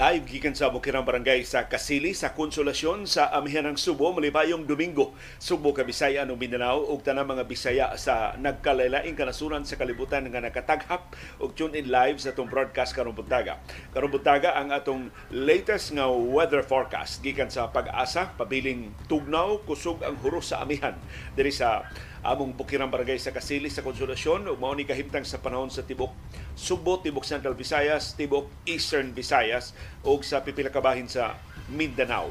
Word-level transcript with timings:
Live 0.00 0.32
gikan 0.32 0.56
sa 0.56 0.72
Bukirang 0.72 1.04
Barangay 1.04 1.44
sa 1.44 1.68
Kasili 1.68 2.16
sa 2.16 2.32
Konsolasyon 2.32 3.04
sa 3.04 3.28
Amihan 3.36 3.68
ng 3.68 3.76
Subo 3.76 4.08
malipayong 4.16 4.64
Domingo 4.64 5.12
Subo 5.36 5.76
ka 5.76 5.84
Bisaya 5.84 6.24
no 6.24 6.40
Mindanao 6.40 6.88
ug 6.88 7.04
tanang 7.04 7.28
mga 7.28 7.44
Bisaya 7.44 7.92
sa 8.00 8.32
nagkalailaing 8.40 9.12
kanasuran 9.12 9.60
sa 9.68 9.76
kalibutan 9.76 10.24
nga 10.32 10.40
nakataghap 10.40 11.12
og 11.36 11.52
tune 11.52 11.76
in 11.76 11.92
live 11.92 12.16
sa 12.16 12.32
atong 12.32 12.48
broadcast 12.48 12.96
karong 12.96 13.12
buntaga. 13.12 13.60
Karong 13.92 14.08
buntaga 14.08 14.56
ang 14.56 14.72
atong 14.72 15.12
latest 15.36 15.92
nga 15.92 16.08
weather 16.08 16.64
forecast 16.64 17.20
gikan 17.20 17.52
sa 17.52 17.68
pag-asa 17.68 18.32
pabiling 18.40 18.96
tugnaw 19.04 19.60
kusog 19.68 20.00
ang 20.00 20.16
huros 20.24 20.48
sa 20.48 20.64
amihan 20.64 20.96
diri 21.36 21.52
sa 21.52 21.84
among 22.20 22.52
Bukirang 22.52 22.92
Barangay 22.92 23.16
sa 23.16 23.32
Kasili 23.32 23.72
sa 23.72 23.80
Konsolasyon 23.80 24.44
ug 24.52 24.60
mao 24.60 24.76
ni 24.76 24.84
kahimtang 24.84 25.24
sa 25.24 25.40
panahon 25.40 25.72
sa 25.72 25.80
tibok 25.80 26.12
Subo, 26.52 27.00
Tibok 27.00 27.24
Central 27.24 27.56
Visayas, 27.56 28.12
Tibok 28.12 28.52
Eastern 28.68 29.16
Visayas 29.16 29.72
o 30.04 30.20
sa 30.20 30.44
pipila 30.44 30.68
kabahin 30.68 31.08
sa 31.08 31.40
Mindanao. 31.72 32.28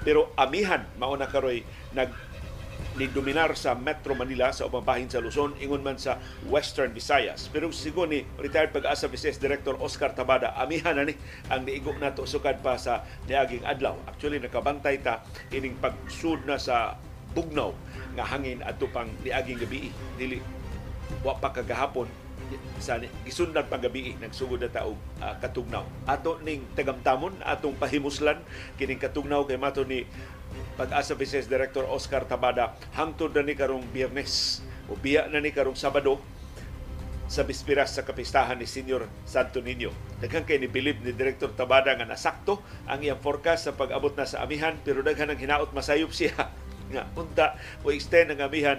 Pero 0.00 0.32
amihan 0.40 0.88
mao 0.96 1.12
na 1.18 1.28
karoy 1.28 1.60
nag 1.92 2.08
ni 2.96 3.12
dominar 3.12 3.52
sa 3.60 3.76
Metro 3.76 4.16
Manila 4.16 4.56
sa 4.56 4.64
ubang 4.64 4.80
bahin 4.80 5.12
sa 5.12 5.20
Luzon 5.20 5.52
ingon 5.60 5.84
man 5.84 6.00
sa 6.00 6.16
Western 6.48 6.96
Visayas. 6.96 7.52
Pero 7.52 7.68
sigo 7.68 8.08
ni 8.08 8.24
retired 8.40 8.72
pag-asa 8.72 9.04
Vice 9.04 9.36
Director 9.36 9.76
Oscar 9.84 10.16
Tabada, 10.16 10.56
amihan 10.56 10.96
na 10.96 11.04
ni 11.04 11.12
ang 11.52 11.68
niigo 11.68 11.92
nato 12.00 12.24
sukad 12.24 12.64
pa 12.64 12.80
sa 12.80 13.04
niaging 13.28 13.68
adlaw. 13.68 14.00
Actually 14.08 14.40
nakabantay 14.40 14.96
ta 15.04 15.20
ining 15.52 15.76
pagsud 15.76 16.40
na 16.48 16.56
sa 16.56 16.96
bugnaw 17.36 17.76
nga 18.16 18.24
hangin 18.24 18.64
adto 18.64 18.88
pang 18.88 19.12
niaging 19.20 19.60
gabi. 19.60 19.92
Dili 20.16 20.40
wa 21.22 21.36
pa 21.38 21.52
kagahapon 21.54 22.08
sa 22.78 23.00
gisundan 23.26 23.66
pang 23.66 23.82
gabi 23.82 24.14
nagsugod 24.22 24.62
na 24.62 24.70
taog 24.70 24.98
uh, 25.20 25.34
katugnaw. 25.42 25.84
Ato 26.06 26.38
ning 26.40 26.64
tagamtamon 26.72 27.34
atong 27.42 27.76
pahimuslan 27.76 28.40
kining 28.80 29.02
katugnaw 29.02 29.44
kay 29.44 29.58
mato 29.58 29.82
ni 29.82 30.06
pag-asa 30.78 31.16
Vice 31.18 31.44
Director 31.48 31.84
Oscar 31.88 32.24
Tabada. 32.24 32.76
Hangtod 32.94 33.34
na 33.34 33.42
ni 33.42 33.58
karong 33.58 33.84
Biyernes 33.90 34.64
o 34.86 34.94
biya 34.94 35.26
na 35.26 35.42
ni 35.42 35.50
karong 35.50 35.76
Sabado 35.76 36.22
sa 37.26 37.42
bispiras 37.42 37.90
sa 37.90 38.06
kapistahan 38.06 38.54
ni 38.54 38.70
Senior 38.70 39.10
Santo 39.26 39.58
Niño. 39.58 39.90
Daghang 40.22 40.46
kay 40.46 40.62
ni 40.62 40.70
bilib 40.70 41.02
ni 41.02 41.10
Director 41.10 41.50
Tabada 41.50 41.90
nga 41.98 42.06
nasakto 42.06 42.62
ang 42.86 43.02
iyang 43.02 43.18
forecast 43.18 43.66
sa 43.66 43.72
pag-abot 43.74 44.14
na 44.14 44.28
sa 44.28 44.46
amihan 44.46 44.78
pero 44.86 45.02
daghan 45.02 45.34
ang 45.34 45.38
hinaot 45.40 45.74
masayop 45.74 46.14
siya 46.14 46.30
nga 46.92 47.08
unta 47.18 47.58
o 47.82 47.90
extend 47.90 48.34
ang 48.34 48.46
amihan 48.46 48.78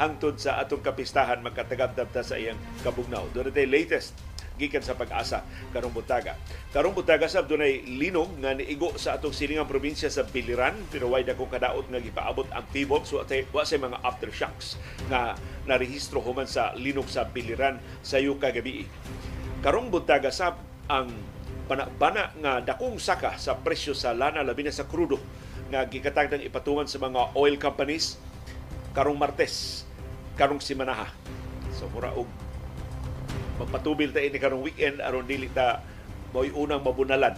hangtod 0.00 0.40
sa 0.40 0.60
atong 0.60 0.80
kapistahan 0.80 1.44
magkatagabdab 1.44 2.08
ta 2.10 2.24
sa 2.24 2.40
iyang 2.40 2.58
kabugnaw. 2.80 3.28
Doon 3.32 3.52
natin 3.52 3.68
latest 3.68 4.16
gikan 4.60 4.84
sa 4.84 4.94
pag-asa 4.94 5.42
karong 5.72 5.92
butaga. 5.92 6.36
Karong 6.70 6.92
butaga 6.92 7.26
sab 7.26 7.48
dunay 7.48 7.82
linog 7.82 8.30
nga 8.40 8.52
niigo 8.52 8.94
sa 9.00 9.16
atong 9.16 9.32
silingang 9.32 9.68
probinsya 9.68 10.12
sa 10.12 10.28
Biliran 10.28 10.76
pero 10.92 11.08
way 11.10 11.24
dako 11.24 11.48
kadaot 11.48 11.88
nga 11.88 12.00
gipaabot 12.00 12.46
ang 12.52 12.64
tibok 12.70 13.08
so 13.08 13.18
atay 13.18 13.48
wa 13.50 13.64
say 13.64 13.80
mga 13.80 14.00
aftershocks 14.04 14.76
nga 15.08 15.34
narehistro 15.64 16.20
human 16.20 16.46
sa 16.46 16.76
linog 16.76 17.08
sa 17.08 17.24
Biliran 17.24 17.80
sa 18.04 18.20
yuka 18.20 18.52
gabi. 18.52 18.84
Karong 19.64 19.88
butaga 19.88 20.28
sab 20.28 20.60
ang 20.90 21.08
bana 21.72 22.28
nga 22.36 22.60
dakong 22.60 23.00
saka 23.00 23.40
sa 23.40 23.56
presyo 23.56 23.96
sa 23.96 24.12
lana 24.12 24.44
labi 24.44 24.66
na 24.66 24.74
sa 24.74 24.84
krudo 24.84 25.16
nga 25.72 25.88
gikatagdang 25.88 26.44
ipatungan 26.44 26.84
sa 26.84 27.00
mga 27.00 27.32
oil 27.32 27.56
companies 27.56 28.20
karong 28.92 29.16
Martes, 29.16 29.88
karong 30.36 30.60
simanaha. 30.60 31.08
So 31.72 31.88
mura 31.88 32.12
og 32.12 32.28
magpatubil 33.56 34.12
ta 34.12 34.20
ini 34.20 34.36
karong 34.36 34.60
weekend 34.60 35.00
aron 35.00 35.24
dili 35.24 35.48
ta 35.48 35.80
mo'y 36.36 36.52
unang 36.52 36.84
mabunalan 36.84 37.32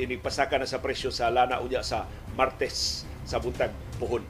ini 0.00 0.16
pasaka 0.16 0.56
na 0.56 0.64
sa 0.64 0.80
presyo 0.80 1.12
sa 1.12 1.28
lana 1.28 1.60
unya 1.60 1.84
sa 1.84 2.08
Martes 2.32 3.04
sa 3.28 3.36
buntag 3.36 3.70
puhon 4.00 4.24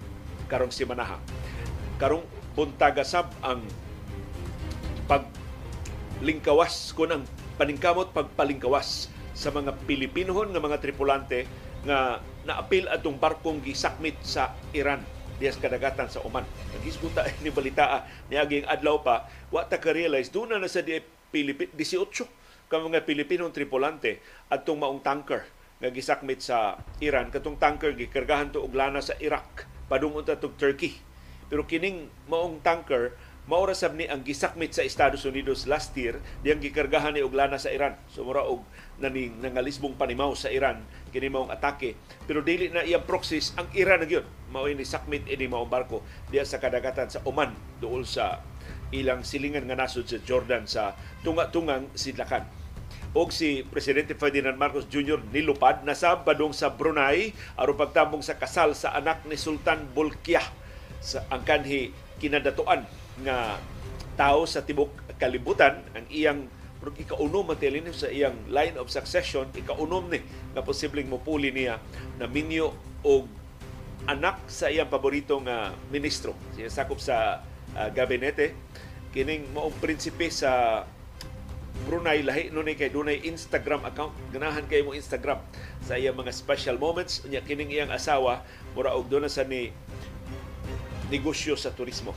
karong 0.51 0.75
simanaha. 0.75 1.23
Karong 2.03 2.27
buntaga 2.59 3.07
sab 3.07 3.31
ang 3.39 3.63
pag 5.07 5.31
lingkawas 6.19 6.91
kun 6.91 7.15
ang 7.15 7.23
paningkamot 7.55 8.11
pagpalingkawas 8.11 9.07
sa 9.31 9.55
mga 9.55 9.79
Pilipinohon 9.87 10.51
nga 10.51 10.63
mga 10.63 10.83
tripulante 10.83 11.47
nga 11.85 12.21
naapil 12.45 12.89
atong 12.89 13.17
barkong 13.17 13.61
gisakmit 13.65 14.17
sa 14.25 14.53
Iran 14.77 15.01
diyas 15.39 15.59
kadagatan 15.59 16.07
sa 16.09 16.23
Oman. 16.23 16.47
Nagisguta 16.77 17.27
ni 17.45 17.51
balita 17.51 18.07
ni 18.31 18.39
aging 18.39 18.67
adlaw 18.67 19.03
pa, 19.03 19.29
wa 19.51 19.67
ta 19.67 19.79
ka-realize 19.79 20.31
doon 20.31 20.57
na 20.59 20.71
sa 20.71 20.85
di 20.85 20.99
Pilipin 21.35 21.71
18 21.75 22.71
ka 22.71 22.81
mga 22.81 23.05
Pilipinong 23.05 23.51
tripulante 23.51 24.23
atong 24.49 24.81
maong 24.81 25.03
tanker 25.03 25.45
nga 25.83 25.91
gisakmit 25.91 26.41
sa 26.41 26.79
Iran 27.03 27.29
katong 27.29 27.59
tanker 27.59 27.93
gikargahan 27.93 28.55
to 28.55 28.63
og 28.63 28.73
lana 28.73 29.03
sa 29.03 29.19
Iraq 29.19 29.67
padung 29.91 30.17
ta 30.25 30.39
Turkey. 30.39 30.97
Pero 31.51 31.69
kining 31.69 32.09
maong 32.31 32.65
tanker 32.65 33.13
maura 33.45 33.77
sab 33.77 33.93
ni 33.93 34.09
ang 34.09 34.25
gisakmit 34.25 34.73
sa 34.73 34.81
Estados 34.81 35.29
Unidos 35.29 35.69
last 35.69 35.93
year 36.01 36.17
diyang 36.41 36.65
gikargahan 36.65 37.13
ni 37.13 37.21
og 37.21 37.37
lana 37.37 37.61
sa 37.61 37.69
Iran. 37.69 37.93
So 38.09 38.25
mura 38.25 38.41
og 38.49 38.65
naning 38.97 39.43
nangalisbong 39.43 40.01
panimaw 40.01 40.33
sa 40.39 40.49
Iran 40.49 40.81
kini 41.11 41.29
maong 41.29 41.51
atake 41.51 41.99
pero 42.25 42.41
dili 42.41 42.71
na 42.71 42.87
iyang 42.87 43.05
proxies 43.05 43.53
ang 43.59 43.69
Iran 43.75 44.03
na 44.03 44.09
gyud 44.09 44.27
mao 44.49 44.65
ni 44.71 44.87
sakmit 44.87 45.27
ini 45.29 45.51
maong 45.51 45.69
barko 45.69 46.01
diya 46.31 46.47
sa 46.47 46.63
kadagatan 46.63 47.11
sa 47.11 47.21
Oman 47.27 47.53
duol 47.83 48.07
sa 48.07 48.41
ilang 48.95 49.27
silingan 49.27 49.67
nga 49.67 49.77
nasod 49.77 50.07
sa 50.07 50.23
Jordan 50.23 50.65
sa 50.71 50.95
tunga-tungang 51.27 51.91
sidlakan 51.99 52.47
og 53.15 53.31
si 53.31 53.63
Presidente 53.67 54.19
Ferdinand 54.19 54.59
Marcos 54.59 54.91
Jr. 54.91 55.23
nilupad 55.31 55.87
na 55.87 55.95
sa 55.95 56.19
badong 56.19 56.55
sa 56.55 56.75
Brunei 56.75 57.35
aron 57.59 57.79
pagtambong 57.79 58.23
sa 58.23 58.39
kasal 58.39 58.75
sa 58.75 58.95
anak 58.95 59.23
ni 59.27 59.39
Sultan 59.39 59.87
Bolkiah 59.91 60.47
sa 61.03 61.27
ang 61.31 61.43
kanhi 61.43 61.91
kinadatuan 62.23 62.87
nga 63.23 63.63
tao 64.19 64.47
sa 64.47 64.63
tibok 64.63 64.91
kalibutan 65.19 65.83
ang 65.95 66.07
iyang 66.11 66.41
ikaunom 66.85 67.49
matilin 67.49 67.89
sa 67.97 68.13
iyang 68.13 68.37
line 68.53 68.77
of 68.77 68.93
succession 68.93 69.49
ikaunom 69.57 70.05
ni 70.13 70.21
nga 70.53 70.61
posibleng 70.61 71.09
mopuli 71.09 71.49
niya 71.49 71.81
na 72.21 72.29
minyo 72.29 72.77
og 73.01 73.25
anak 74.05 74.45
sa 74.53 74.69
iyang 74.69 74.93
paborito 74.93 75.41
nga 75.41 75.73
ministro. 75.89 76.37
Siya 76.53 76.69
sakop 76.69 77.01
sa 77.01 77.41
uh, 77.73 77.89
gabinete. 77.89 78.53
Kining 79.17 79.49
maong 79.57 79.73
prinsipe 79.81 80.29
sa 80.29 80.85
Brunei 81.85 82.23
lahi 82.23 82.53
no 82.55 82.63
ni 82.63 82.77
kay 82.77 82.93
dunay 82.93 83.25
Instagram 83.25 83.89
account. 83.89 84.13
Ganahan 84.29 84.69
kay 84.69 84.85
mo 84.85 84.93
Instagram 84.93 85.41
sa 85.81 85.97
iyang 85.97 86.21
mga 86.21 86.37
special 86.37 86.77
moments. 86.77 87.25
Nya 87.25 87.41
kining 87.41 87.73
iyang 87.73 87.89
asawa 87.89 88.45
mura 88.77 88.93
og 88.93 89.09
doon 89.09 89.25
sa 89.33 89.45
ni 89.45 89.73
negosyo 91.09 91.57
sa 91.57 91.73
turismo 91.73 92.13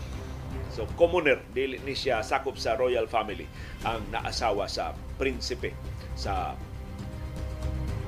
So, 0.77 0.85
commoner, 0.93 1.41
dili 1.57 1.81
ni 1.81 1.97
siya 1.97 2.21
sakop 2.21 2.53
sa 2.61 2.77
royal 2.77 3.09
family 3.09 3.49
ang 3.81 3.97
naasawa 4.13 4.69
sa 4.69 4.93
prinsipe 5.17 5.73
sa 6.13 6.53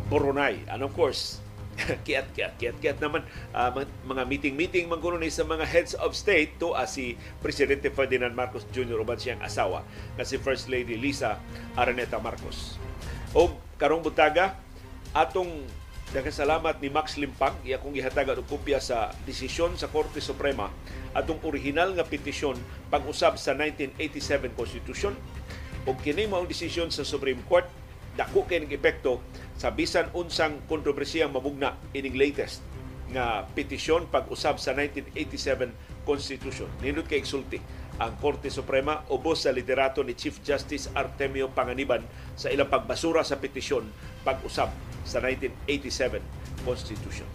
Brunei. 0.05 0.61
And 0.69 0.85
of 0.85 0.93
course, 0.93 1.41
kiat 2.05 2.29
kiat 2.37 2.61
kiat 2.61 2.77
kiat 2.77 3.01
naman 3.01 3.25
uh, 3.57 3.73
mga 4.05 4.23
meeting-meeting 4.29 4.85
man 4.85 5.01
ni 5.17 5.33
sa 5.33 5.49
mga 5.49 5.65
heads 5.65 5.97
of 5.97 6.13
state 6.13 6.61
to 6.61 6.77
as 6.77 6.93
si 6.93 7.17
Presidente 7.41 7.89
Ferdinand 7.89 8.37
Marcos 8.37 8.69
Jr. 8.69 9.01
uban 9.01 9.17
siyang 9.17 9.41
asawa 9.41 9.81
na 10.13 10.21
si 10.21 10.37
First 10.37 10.69
Lady 10.69 10.93
Lisa 10.93 11.41
Araneta 11.73 12.21
Marcos. 12.21 12.77
O 13.33 13.49
karong 13.81 14.05
butaga 14.05 14.53
atong 15.17 15.65
Nagkasalamat 16.09 16.81
ni 16.81 16.89
Max 16.89 17.21
Limpang, 17.21 17.53
iya 17.61 17.77
kong 17.77 17.93
gihatagan 17.93 18.41
og 18.41 18.49
kopya 18.49 18.81
sa 18.81 19.13
desisyon 19.29 19.77
sa 19.77 19.93
Korte 19.93 20.17
Suprema 20.17 20.73
atong 21.15 21.41
original 21.45 21.93
nga 21.97 22.05
petisyon 22.05 22.57
pag-usab 22.93 23.35
sa 23.39 23.57
1987 23.57 24.53
Constitution 24.53 25.13
o 25.87 25.95
kini 25.97 26.29
mao 26.29 26.45
desisyon 26.45 26.93
sa 26.93 27.07
Supreme 27.07 27.41
Court 27.47 27.65
dako 28.19 28.43
kay 28.43 28.59
ning 28.59 28.73
epekto 28.73 29.23
sa 29.55 29.71
bisan 29.71 30.11
unsang 30.11 30.59
kontrobersiyang 30.67 31.31
mabugna 31.31 31.79
ining 31.95 32.19
latest 32.19 32.59
nga 33.09 33.47
petisyon 33.57 34.05
pag-usab 34.11 34.61
sa 34.61 34.75
1987 34.77 36.05
Constitution. 36.05 36.69
Nindot 36.83 37.09
kay 37.09 37.21
exulti 37.21 37.57
ang 37.99 38.15
Korte 38.21 38.47
Suprema 38.47 39.03
ubos 39.11 39.43
sa 39.43 39.51
liderato 39.51 40.05
ni 40.05 40.15
Chief 40.15 40.39
Justice 40.39 40.87
Artemio 40.95 41.51
Panganiban 41.51 42.05
sa 42.37 42.47
ilang 42.47 42.71
pagbasura 42.71 43.25
sa 43.25 43.35
petisyon 43.41 43.83
pag-usab 44.23 44.71
sa 45.03 45.19
1987 45.19 46.21
Constitution. 46.63 47.27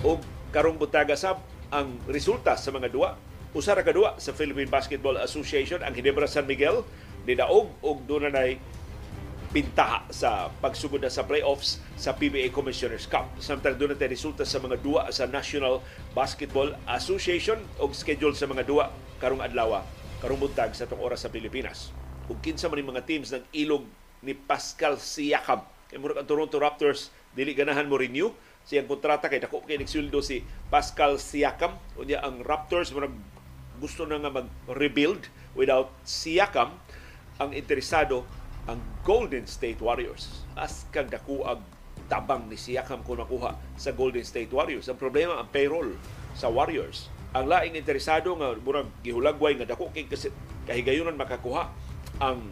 O 0.00 0.16
karong 0.54 0.80
butaga 0.80 1.18
sab 1.18 1.44
ang 1.70 2.02
resulta 2.10 2.58
sa 2.58 2.74
mga 2.74 2.90
duwa 2.90 3.14
usa 3.50 3.74
ra 3.74 3.82
kadua 3.82 4.14
sa 4.22 4.30
Philippine 4.30 4.70
Basketball 4.70 5.18
Association 5.18 5.82
ang 5.82 5.90
Ginebra 5.94 6.26
San 6.30 6.46
Miguel 6.46 6.86
nidaog 7.26 7.70
og 7.82 8.06
dunay 8.06 8.58
pintaha 9.50 10.06
sa 10.14 10.46
pagsugod 10.62 11.02
sa 11.10 11.26
playoffs 11.26 11.82
sa 11.98 12.14
PBA 12.14 12.54
Commissioners 12.54 13.10
Cup. 13.10 13.26
Samtang 13.42 13.74
doon 13.74 13.98
natin 13.98 14.06
resulta 14.06 14.46
sa 14.46 14.62
mga 14.62 14.78
duwa 14.78 15.10
sa 15.10 15.26
National 15.26 15.82
Basketball 16.14 16.78
Association 16.86 17.58
o 17.82 17.90
schedule 17.90 18.38
sa 18.38 18.46
mga 18.46 18.62
duwa 18.62 18.94
karong 19.18 19.42
adlaw 19.42 19.82
karong 20.22 20.38
buntag 20.38 20.70
sa 20.78 20.86
tong 20.86 21.02
oras 21.02 21.26
sa 21.26 21.34
Pilipinas. 21.34 21.90
Ug 22.30 22.38
kinsa 22.38 22.70
man 22.70 22.78
mga 22.78 23.02
teams 23.02 23.34
ng 23.34 23.42
ilog 23.50 23.82
ni 24.22 24.38
Pascal 24.38 25.02
Siakam 25.02 25.66
Kay 25.90 25.98
murag 25.98 26.22
ang 26.22 26.28
Toronto 26.30 26.54
Raptors 26.62 27.10
dili 27.34 27.50
ganahan 27.50 27.90
mo 27.90 27.98
renew 27.98 28.30
siyang 28.66 28.86
kontrata 28.86 29.26
kay 29.26 29.40
dako 29.42 29.64
kay 29.64 29.80
nagsuldo 29.80 30.20
si 30.20 30.44
Pascal 30.68 31.16
Siakam. 31.16 31.76
Unya 31.96 32.20
ang 32.22 32.44
Raptors 32.44 32.92
murag 32.94 33.14
gusto 33.80 34.04
na 34.04 34.20
nga 34.20 34.30
mag-rebuild 34.30 35.26
without 35.56 35.90
Siakam 36.04 36.76
ang 37.40 37.50
interesado 37.56 38.28
ang 38.68 38.78
Golden 39.02 39.48
State 39.48 39.80
Warriors. 39.80 40.44
As 40.54 40.84
kang 40.92 41.08
dako 41.08 41.48
ang 41.48 41.64
tabang 42.10 42.50
ni 42.50 42.58
Siakam 42.58 43.00
kung 43.06 43.22
makuha 43.22 43.56
sa 43.78 43.94
Golden 43.96 44.26
State 44.26 44.52
Warriors. 44.52 44.90
Ang 44.90 45.00
problema 45.00 45.40
ang 45.40 45.48
payroll 45.48 45.96
sa 46.36 46.52
Warriors. 46.52 47.08
Ang 47.30 47.46
laing 47.46 47.78
interesado 47.78 48.34
nga 48.36 48.52
murag 48.58 48.90
gihulagway 49.06 49.54
nga 49.56 49.66
dako 49.70 49.94
kay 49.94 50.10
kahigayunan 50.66 51.14
makakuha 51.16 51.70
ang 52.20 52.50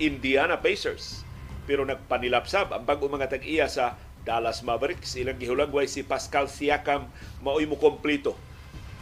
Indiana 0.00 0.58
Pacers. 0.58 1.22
Pero 1.64 1.84
nagpanilapsab 1.86 2.72
ang 2.74 2.84
bago 2.84 3.08
mga 3.08 3.30
tag-iya 3.30 3.70
sa 3.70 3.96
Dallas 4.24 4.64
Mavericks. 4.64 5.14
Ilang 5.14 5.38
gihulagway 5.38 5.84
si 5.86 6.02
Pascal 6.02 6.48
Siakam 6.48 7.08
maoy 7.44 7.68
mo 7.68 7.76
kompleto 7.76 8.34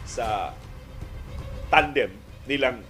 sa 0.03 0.51
tandem 1.71 2.11
nilang 2.45 2.83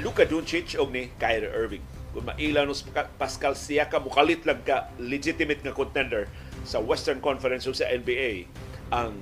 Luka 0.00 0.24
Doncic 0.24 0.78
o 0.78 0.86
ni 0.88 1.10
Kyrie 1.18 1.50
Irving. 1.50 1.84
Kung 2.14 2.30
mailan 2.30 2.70
nos 2.70 2.86
Pascal 3.18 3.58
Siakam 3.58 4.06
mukalit 4.06 4.46
lang 4.46 4.62
ka 4.62 4.88
legitimate 5.02 5.60
nga 5.66 5.74
contender 5.74 6.30
sa 6.62 6.78
Western 6.78 7.18
Conference 7.18 7.66
o 7.66 7.74
sa 7.74 7.90
NBA 7.90 8.46
ang 8.94 9.18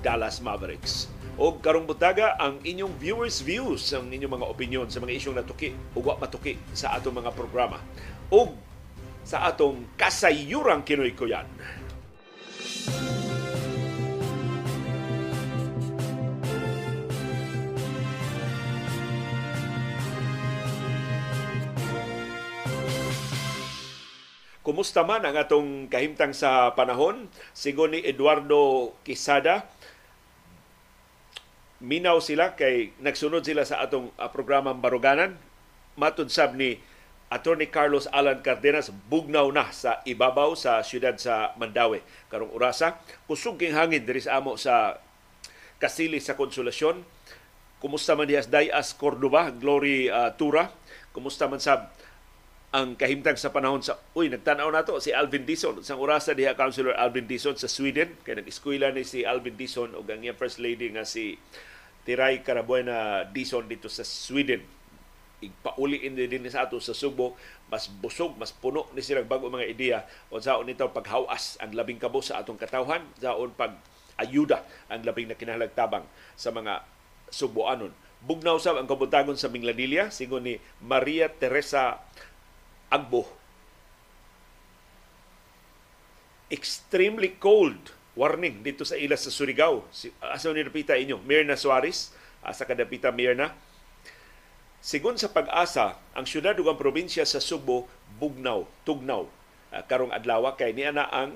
Dallas 0.00 0.38
Mavericks. 0.38 1.10
O 1.38 1.54
karong 1.54 1.86
butaga 1.86 2.34
ang 2.38 2.58
inyong 2.66 2.98
viewers 2.98 3.42
views 3.42 3.94
ang 3.94 4.10
inyong 4.10 4.42
mga 4.42 4.46
opinion 4.50 4.86
sa 4.90 4.98
mga 4.98 5.14
isyong 5.18 5.38
natuki 5.38 5.70
o 5.94 6.02
wa 6.02 6.18
matuki 6.18 6.58
sa 6.74 6.98
atong 6.98 7.14
mga 7.14 7.30
programa. 7.30 7.78
O 8.26 8.54
sa 9.28 9.44
atong 9.44 9.84
kasayurang 10.00 10.88
Kinoy 10.88 11.12
Kuyan. 11.12 11.44
Kumusta 24.64 25.04
man 25.04 25.24
ang 25.28 25.36
atong 25.36 25.92
kahimtang 25.92 26.32
sa 26.32 26.72
panahon? 26.72 27.28
Sigo 27.52 27.84
ni 27.84 28.00
Eduardo 28.04 28.96
Quisada, 29.04 29.68
minaw 31.84 32.20
sila 32.24 32.56
kay 32.56 32.96
nagsunod 33.00 33.44
sila 33.44 33.68
sa 33.68 33.84
atong 33.84 34.08
uh, 34.16 34.28
programang 34.32 34.80
Baruganan. 34.80 35.36
Matod 36.00 36.32
sab 36.32 36.56
ni 36.56 36.80
Attorney 37.28 37.68
Carlos 37.68 38.08
Alan 38.08 38.40
Cardenas 38.40 38.88
bugnaw 38.88 39.52
na 39.52 39.68
sa 39.68 40.00
ibabaw 40.08 40.56
sa 40.56 40.80
siyudad 40.80 41.12
sa 41.20 41.52
Mandawi 41.60 42.00
karong 42.32 42.52
orasa. 42.56 42.96
Kusog 43.28 43.60
king 43.60 43.76
hangin 43.76 44.08
diri 44.08 44.24
sa 44.24 44.40
amo 44.40 44.56
sa 44.56 44.96
Kasili 45.76 46.18
sa 46.24 46.34
Konsolasyon. 46.34 47.04
Kumusta 47.78 48.18
man 48.18 48.26
dias 48.26 48.50
Dayas 48.50 48.96
Cordoba, 48.96 49.54
Glory 49.54 50.10
uh, 50.10 50.34
Tura. 50.34 50.72
Kumusta 51.12 51.46
man 51.46 51.62
sab 51.62 51.92
ang 52.68 52.96
kahimtang 53.00 53.40
sa 53.40 53.48
panahon 53.48 53.80
sa 53.80 53.96
uy 54.12 54.28
nagtanaw 54.28 54.68
nato 54.68 54.92
si 55.00 55.08
Alvin 55.08 55.48
Dison 55.48 55.80
sa 55.80 55.96
orasa 55.96 56.36
diha 56.36 56.52
Councilor 56.52 57.00
Alvin 57.00 57.24
Dison 57.24 57.56
sa 57.56 57.64
Sweden 57.64 58.12
kay 58.20 58.36
nag-eskwela 58.36 58.92
ni 58.92 59.08
si 59.08 59.24
Alvin 59.24 59.56
Dison 59.56 59.96
ug 59.96 60.04
ang 60.04 60.20
iyang 60.20 60.36
first 60.36 60.60
lady 60.60 60.92
nga 60.92 61.08
si 61.08 61.40
Tiray 62.04 62.44
Carabuena 62.44 63.24
Dison 63.24 63.64
dito 63.64 63.88
sa 63.88 64.04
Sweden 64.04 64.77
igpauliin 65.38 66.18
din 66.18 66.50
sa 66.50 66.66
ato 66.66 66.82
sa 66.82 66.96
Subo 66.96 67.38
mas 67.70 67.86
busog 67.86 68.34
mas 68.34 68.50
puno 68.50 68.90
ni 68.92 69.02
sila 69.04 69.22
bago 69.22 69.46
mga 69.46 69.70
ideya 69.70 69.98
unsaon 70.34 70.66
nito 70.66 70.86
paghawas 70.90 71.58
ang 71.62 71.70
labing 71.74 72.02
kabo 72.02 72.18
sa 72.18 72.42
atong 72.42 72.58
katawhan 72.58 73.06
saon 73.22 73.54
pag 73.54 73.78
ayuda 74.18 74.66
ang 74.90 75.06
labing 75.06 75.30
na 75.30 75.38
kinahanglan 75.38 76.02
sa 76.34 76.50
mga 76.50 76.82
Suboanon 77.28 77.92
bugnaw 78.18 78.58
sab 78.58 78.74
ang 78.80 78.90
kabuntagon 78.90 79.38
sa 79.38 79.46
Minglanilla 79.46 80.10
sigon 80.10 80.42
ni 80.42 80.54
Maria 80.82 81.30
Teresa 81.30 82.02
Agbo. 82.88 83.28
Extremely 86.48 87.36
cold 87.36 87.92
warning 88.16 88.64
dito 88.64 88.82
sa 88.82 88.96
ilas 88.96 89.22
sa 89.22 89.30
Surigao. 89.30 89.84
Asa 90.24 90.50
ni 90.50 90.64
napita 90.64 90.96
inyo? 90.96 91.20
Mirna 91.20 91.54
Suarez, 91.54 92.10
asa 92.40 92.64
kadapita 92.64 93.12
Mirna. 93.12 93.52
Sigun 94.78 95.18
sa 95.18 95.34
pag-asa, 95.34 95.98
ang 96.14 96.22
syudad 96.22 96.54
ug 96.54 96.70
ang 96.70 96.78
probinsya 96.78 97.26
sa 97.26 97.42
Subo 97.42 97.90
bugnaw, 98.18 98.62
tugnaw 98.86 99.26
uh, 99.74 99.82
karong 99.90 100.14
adlaw 100.14 100.54
kay 100.54 100.70
niya 100.70 100.94
na 100.94 101.10
ang 101.10 101.34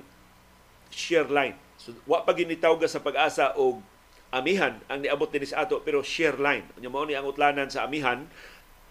shear 0.95 1.27
line. 1.27 1.59
So, 1.81 1.97
wa 2.07 2.23
pa 2.23 2.33
ginitawga 2.37 2.87
sa 2.87 3.03
pag-asa 3.03 3.59
og 3.59 3.83
amihan 4.31 4.79
ang 4.87 5.03
niabot 5.03 5.29
dinhi 5.29 5.51
sa 5.51 5.67
ato 5.67 5.83
pero 5.83 6.01
shear 6.07 6.39
line. 6.39 6.65
Nya 6.79 6.89
mao 6.89 7.03
ni 7.03 7.19
ang 7.19 7.27
utlanan 7.27 7.69
sa 7.69 7.85
amihan 7.85 8.31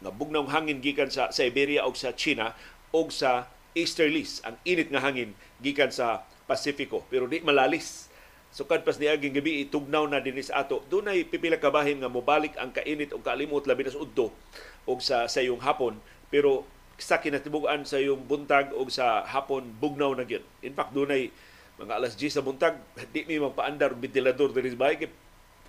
nga 0.01 0.11
bugnaw 0.11 0.43
hangin 0.51 0.83
gikan 0.83 1.07
sa 1.07 1.31
Siberia 1.31 1.87
o 1.87 1.93
sa 1.95 2.11
China 2.11 2.51
o 2.91 3.07
sa 3.07 3.47
easterlies 3.71 4.43
ang 4.43 4.59
init 4.67 4.91
nga 4.91 4.99
hangin 4.99 5.31
gikan 5.63 5.93
sa 5.93 6.27
Pasifiko 6.43 7.07
pero 7.07 7.23
di 7.29 7.39
malalis 7.39 8.10
so 8.51 8.67
kadpas 8.67 8.99
ni 8.99 9.07
aging 9.07 9.33
gabi 9.33 9.63
itugnaw 9.63 10.03
na 10.05 10.19
dinis 10.19 10.51
ato 10.51 10.83
dunay 10.91 11.23
pipila 11.23 11.57
ka 11.57 11.71
bahin 11.71 12.03
nga 12.03 12.11
mobalik 12.11 12.53
ang 12.59 12.75
kainit 12.75 13.15
o 13.15 13.23
kalimot 13.23 13.63
labi 13.63 13.87
na 13.87 13.95
sa 13.95 14.03
udto 14.03 14.29
o 14.83 14.91
sa 14.99 15.25
sayong 15.25 15.63
hapon 15.63 15.97
pero 16.27 16.67
sa 17.01 17.17
kinatibugan 17.17 17.87
sa 17.87 17.97
yung 17.97 18.27
buntag 18.27 18.75
o 18.77 18.85
sa 18.91 19.25
hapon 19.25 19.65
bugnaw 19.79 20.13
na 20.13 20.27
gyud 20.27 20.43
in 20.61 20.75
fact 20.75 20.93
dunay 20.93 21.31
mga 21.81 21.97
alas 21.97 22.13
10 22.13 22.37
sa 22.37 22.45
buntag 22.45 22.77
di 23.09 23.25
mi 23.25 23.41
magpaandar 23.41 23.97
ventilador 23.97 24.53
diri 24.53 24.75
sa 24.75 24.79
bahay 24.79 25.09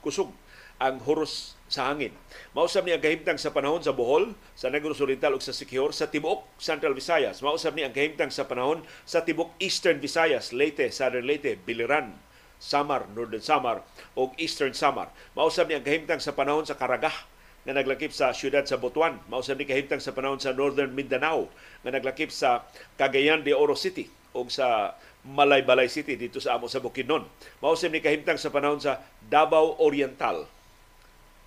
kusog 0.02 0.34
ang 0.82 0.98
horos 1.06 1.54
sa 1.70 1.88
hangin. 1.88 2.10
Mausab 2.58 2.82
ni 2.82 2.92
ang 2.92 2.98
kahimtang 2.98 3.38
sa 3.38 3.54
panahon 3.54 3.78
sa 3.80 3.94
Bohol, 3.94 4.34
sa 4.58 4.66
Negros 4.66 4.98
Oriental 4.98 5.32
ug 5.32 5.40
sa 5.40 5.54
Siquijor, 5.54 5.94
sa 5.94 6.10
tibuok 6.10 6.44
Central 6.58 6.92
Visayas. 6.92 7.38
Mausab 7.38 7.78
ni 7.78 7.86
ang 7.86 7.94
kahimtang 7.94 8.34
sa 8.34 8.50
panahon 8.50 8.82
sa 9.06 9.22
tibuok 9.22 9.54
Eastern 9.62 10.02
Visayas, 10.02 10.50
Leyte, 10.50 10.90
Southern 10.90 11.24
Leyte, 11.24 11.54
Biliran, 11.62 12.18
Samar, 12.62 13.10
Northern 13.10 13.42
Samar 13.42 13.82
ug 14.14 14.30
Eastern 14.38 14.70
Samar. 14.70 15.10
Mausab 15.34 15.66
ni 15.66 15.74
ang 15.74 15.82
kahimtang 15.82 16.22
sa 16.22 16.30
panahon 16.30 16.62
sa 16.62 16.78
Karagah 16.78 17.26
nga 17.66 17.72
naglakip 17.74 18.14
sa 18.14 18.30
siyudad 18.30 18.62
sa 18.62 18.78
Butuan. 18.78 19.18
Mausab 19.26 19.58
ni 19.58 19.66
kahimtang 19.66 19.98
sa 19.98 20.14
panahon 20.14 20.38
sa 20.38 20.54
Northern 20.54 20.94
Mindanao 20.94 21.50
nga 21.82 21.90
naglakip 21.90 22.30
sa 22.30 22.62
Cagayan 22.94 23.42
de 23.42 23.50
Oro 23.50 23.74
City 23.74 24.06
ug 24.30 24.46
sa 24.46 24.94
Malaybalay 25.26 25.90
City 25.90 26.14
dito 26.14 26.38
sa 26.38 26.54
amo 26.54 26.70
sa 26.70 26.78
Bukidnon. 26.78 27.26
Mausab 27.58 27.90
ni 27.90 27.98
kahimtang 27.98 28.38
sa 28.38 28.54
panahon 28.54 28.78
sa 28.78 29.02
Davao 29.26 29.82
Oriental 29.82 30.46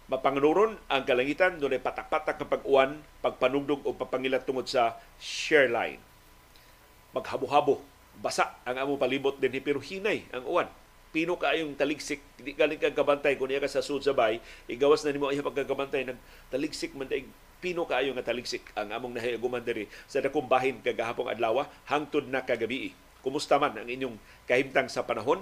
mapanganuron 0.05 0.77
ang 0.85 1.01
kalangitan 1.01 1.57
dunay 1.57 1.81
patak-patak 1.81 2.37
nga 2.37 2.45
pag-uwan, 2.45 3.01
pagpanugdog 3.25 3.81
o 3.89 3.97
papangilat 3.97 4.45
tungod 4.45 4.69
sa 4.69 5.01
share 5.17 5.69
line. 5.69 5.97
Maghabo-habo, 7.17 7.81
basa 8.21 8.53
ang 8.67 8.77
amo 8.77 9.01
palibot 9.01 9.41
din 9.41 9.57
pero 9.65 9.81
hinay 9.81 10.29
ang 10.29 10.45
uwan. 10.45 10.69
Pino 11.15 11.39
kaayong 11.39 11.79
taligsik, 11.79 12.19
di 12.43 12.51
galing 12.51 12.75
kang 12.75 12.91
kabantay 12.91 13.39
kung 13.39 13.47
iya 13.47 13.63
ka 13.63 13.71
sa 13.71 13.79
sud 13.79 14.03
sa 14.03 14.11
bay, 14.11 14.43
igawas 14.67 15.07
na 15.07 15.15
nimo 15.15 15.31
iya 15.31 15.39
pagkagabantay 15.39 16.03
nag 16.03 16.19
taligsik 16.51 16.91
man 16.91 17.07
daig 17.07 17.23
pino 17.63 17.87
kaayo 17.87 18.11
nga 18.19 18.27
taligsik 18.27 18.67
ang 18.75 18.91
among 18.91 19.15
nahiaguman 19.15 19.63
diri 19.63 19.87
sa 20.11 20.19
dakong 20.19 20.51
bahin 20.51 20.83
kagahapong 20.83 21.31
adlaw 21.31 21.63
hangtod 21.87 22.27
na 22.27 22.43
kagabi. 22.43 22.91
Kumusta 23.23 23.55
man 23.55 23.79
ang 23.79 23.87
inyong 23.87 24.19
kahimtang 24.43 24.91
sa 24.91 25.07
panahon? 25.07 25.39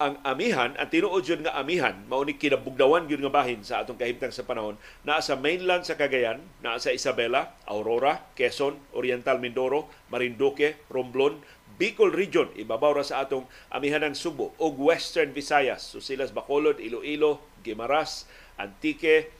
ang 0.00 0.16
amihan, 0.24 0.72
ang 0.80 0.88
tinuod 0.88 1.28
yun 1.28 1.44
nga 1.44 1.60
amihan, 1.60 1.92
mao 2.08 2.24
ni 2.24 2.32
kinabugdawan 2.32 3.04
yun 3.04 3.20
nga 3.20 3.36
bahin 3.36 3.60
sa 3.60 3.84
atong 3.84 4.00
kahimtang 4.00 4.32
sa 4.32 4.48
panahon, 4.48 4.80
naa 5.04 5.20
sa 5.20 5.36
mainland 5.36 5.84
sa 5.84 5.92
Cagayan, 5.92 6.40
naa 6.64 6.80
sa 6.80 6.88
Isabela, 6.88 7.52
Aurora, 7.68 8.24
Quezon, 8.32 8.80
Oriental 8.96 9.36
Mindoro, 9.36 9.92
Marinduque, 10.08 10.80
Romblon, 10.88 11.36
Bicol 11.80 12.12
Region, 12.12 12.52
ibabaw 12.60 13.00
ra 13.00 13.00
sa 13.00 13.24
atong 13.24 13.48
amihan 13.72 14.04
ng 14.04 14.12
Subo, 14.12 14.52
ug 14.60 14.76
Western 14.76 15.32
Visayas, 15.32 15.80
so 15.80 15.96
silas 15.96 16.28
Bacolod, 16.28 16.76
Iloilo, 16.76 17.40
Guimaras, 17.64 18.28
Antique, 18.60 19.32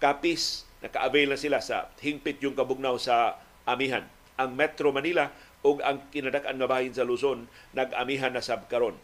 Capiz, 0.00 0.64
naka-avail 0.80 1.28
na 1.28 1.36
sila 1.36 1.60
sa 1.60 1.92
hingpit 2.00 2.40
yung 2.40 2.56
kabugnaw 2.56 2.96
sa 2.96 3.36
amihan. 3.68 4.08
Ang 4.40 4.56
Metro 4.56 4.88
Manila 4.88 5.28
ug 5.60 5.84
ang 5.84 6.08
kinadak-an 6.08 6.56
nga 6.56 6.66
bahin 6.72 6.96
sa 6.96 7.04
Luzon 7.04 7.44
nag-amihan 7.76 8.32
na 8.32 8.40
sab 8.40 8.72
karon 8.72 8.96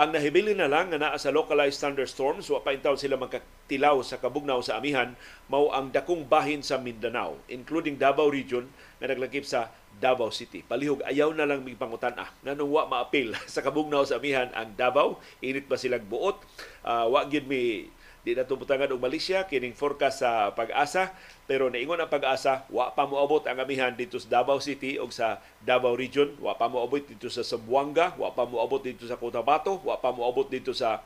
ang 0.00 0.16
nahibili 0.16 0.56
na 0.56 0.64
lang 0.64 0.88
nga 0.88 0.96
naa 0.96 1.20
sa 1.20 1.28
localized 1.28 1.76
thunderstorms, 1.76 2.48
wa 2.48 2.64
pa 2.64 2.72
intaw 2.72 2.96
sila 2.96 3.20
magkatilaw 3.20 4.00
sa 4.00 4.16
kabugnaw 4.16 4.64
sa 4.64 4.80
amihan, 4.80 5.12
mao 5.52 5.68
ang 5.76 5.92
dakong 5.92 6.24
bahin 6.24 6.64
sa 6.64 6.80
Mindanao, 6.80 7.36
including 7.52 8.00
Davao 8.00 8.32
Region 8.32 8.64
nga 8.96 9.12
naglakip 9.12 9.44
sa 9.44 9.68
Davao 9.98 10.30
City. 10.30 10.62
Palihog 10.62 11.02
ayaw 11.02 11.34
na 11.34 11.48
lang 11.48 11.66
mipangutan 11.66 12.14
ah. 12.16 12.30
Nganong 12.46 12.70
wa 12.70 12.84
maapil 12.86 13.34
sa 13.50 13.64
kabugnaw 13.64 14.06
sa 14.06 14.22
amihan 14.22 14.48
ang 14.54 14.70
Davao, 14.78 15.18
init 15.42 15.66
ba 15.66 15.74
silang 15.74 16.06
buot? 16.06 16.38
Uh, 16.86 17.10
wa 17.10 17.26
gyud 17.26 17.50
mi 17.50 17.90
Di 18.20 18.36
na 18.36 18.44
tubutangan 18.44 18.92
og 18.92 19.00
Malaysia 19.00 19.48
kining 19.48 19.72
forecast 19.72 20.20
sa 20.20 20.52
pag-asa 20.52 21.08
pero 21.48 21.72
naingon 21.72 22.04
ang 22.04 22.12
pag-asa 22.12 22.68
wa 22.68 22.92
pa 22.92 23.08
moabot 23.08 23.40
ang 23.48 23.64
amihan 23.64 23.96
dito 23.96 24.20
sa 24.20 24.28
Davao 24.28 24.60
City 24.60 25.00
o 25.00 25.08
sa 25.08 25.40
Davao 25.64 25.96
Region, 25.96 26.36
wa 26.36 26.52
pa 26.52 26.68
moabot 26.68 27.00
dito 27.00 27.32
sa 27.32 27.40
Zamboanga, 27.40 28.12
wa 28.20 28.28
pa 28.36 28.44
moabot 28.44 28.84
dito 28.84 29.08
sa 29.08 29.16
Cotabato, 29.16 29.80
wa 29.88 29.96
pa 29.96 30.12
moabot 30.12 30.44
dito 30.44 30.76
sa 30.76 31.00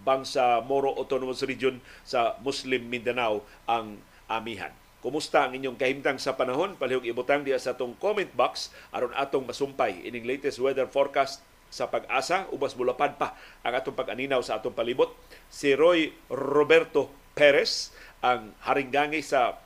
Bangsa 0.00 0.62
Moro 0.62 0.94
Autonomous 0.94 1.42
Region 1.42 1.82
sa 2.06 2.38
Muslim 2.40 2.86
Mindanao 2.86 3.42
ang 3.66 3.98
amihan. 4.30 4.70
Kumusta 5.00 5.48
ang 5.48 5.56
inyong 5.56 5.80
kahimtang 5.80 6.20
sa 6.20 6.36
panahon? 6.36 6.76
Palihog 6.76 7.08
ibutang 7.08 7.40
diya 7.40 7.56
sa 7.56 7.72
atong 7.72 7.96
comment 7.96 8.28
box 8.36 8.68
aron 8.92 9.16
atong 9.16 9.48
masumpay 9.48 10.04
ining 10.04 10.28
latest 10.28 10.60
weather 10.60 10.84
forecast 10.84 11.40
sa 11.72 11.88
pag-asa 11.88 12.50
ubas 12.52 12.76
mulapad 12.76 13.16
pa 13.16 13.32
ang 13.64 13.72
atong 13.72 13.96
pag-aninaw 13.96 14.42
sa 14.44 14.58
atong 14.58 14.74
palibot 14.74 15.14
si 15.48 15.72
Roy 15.72 16.12
Roberto 16.28 17.08
Perez 17.32 17.94
ang 18.20 18.52
haringgangi 18.66 19.24
sa 19.24 19.56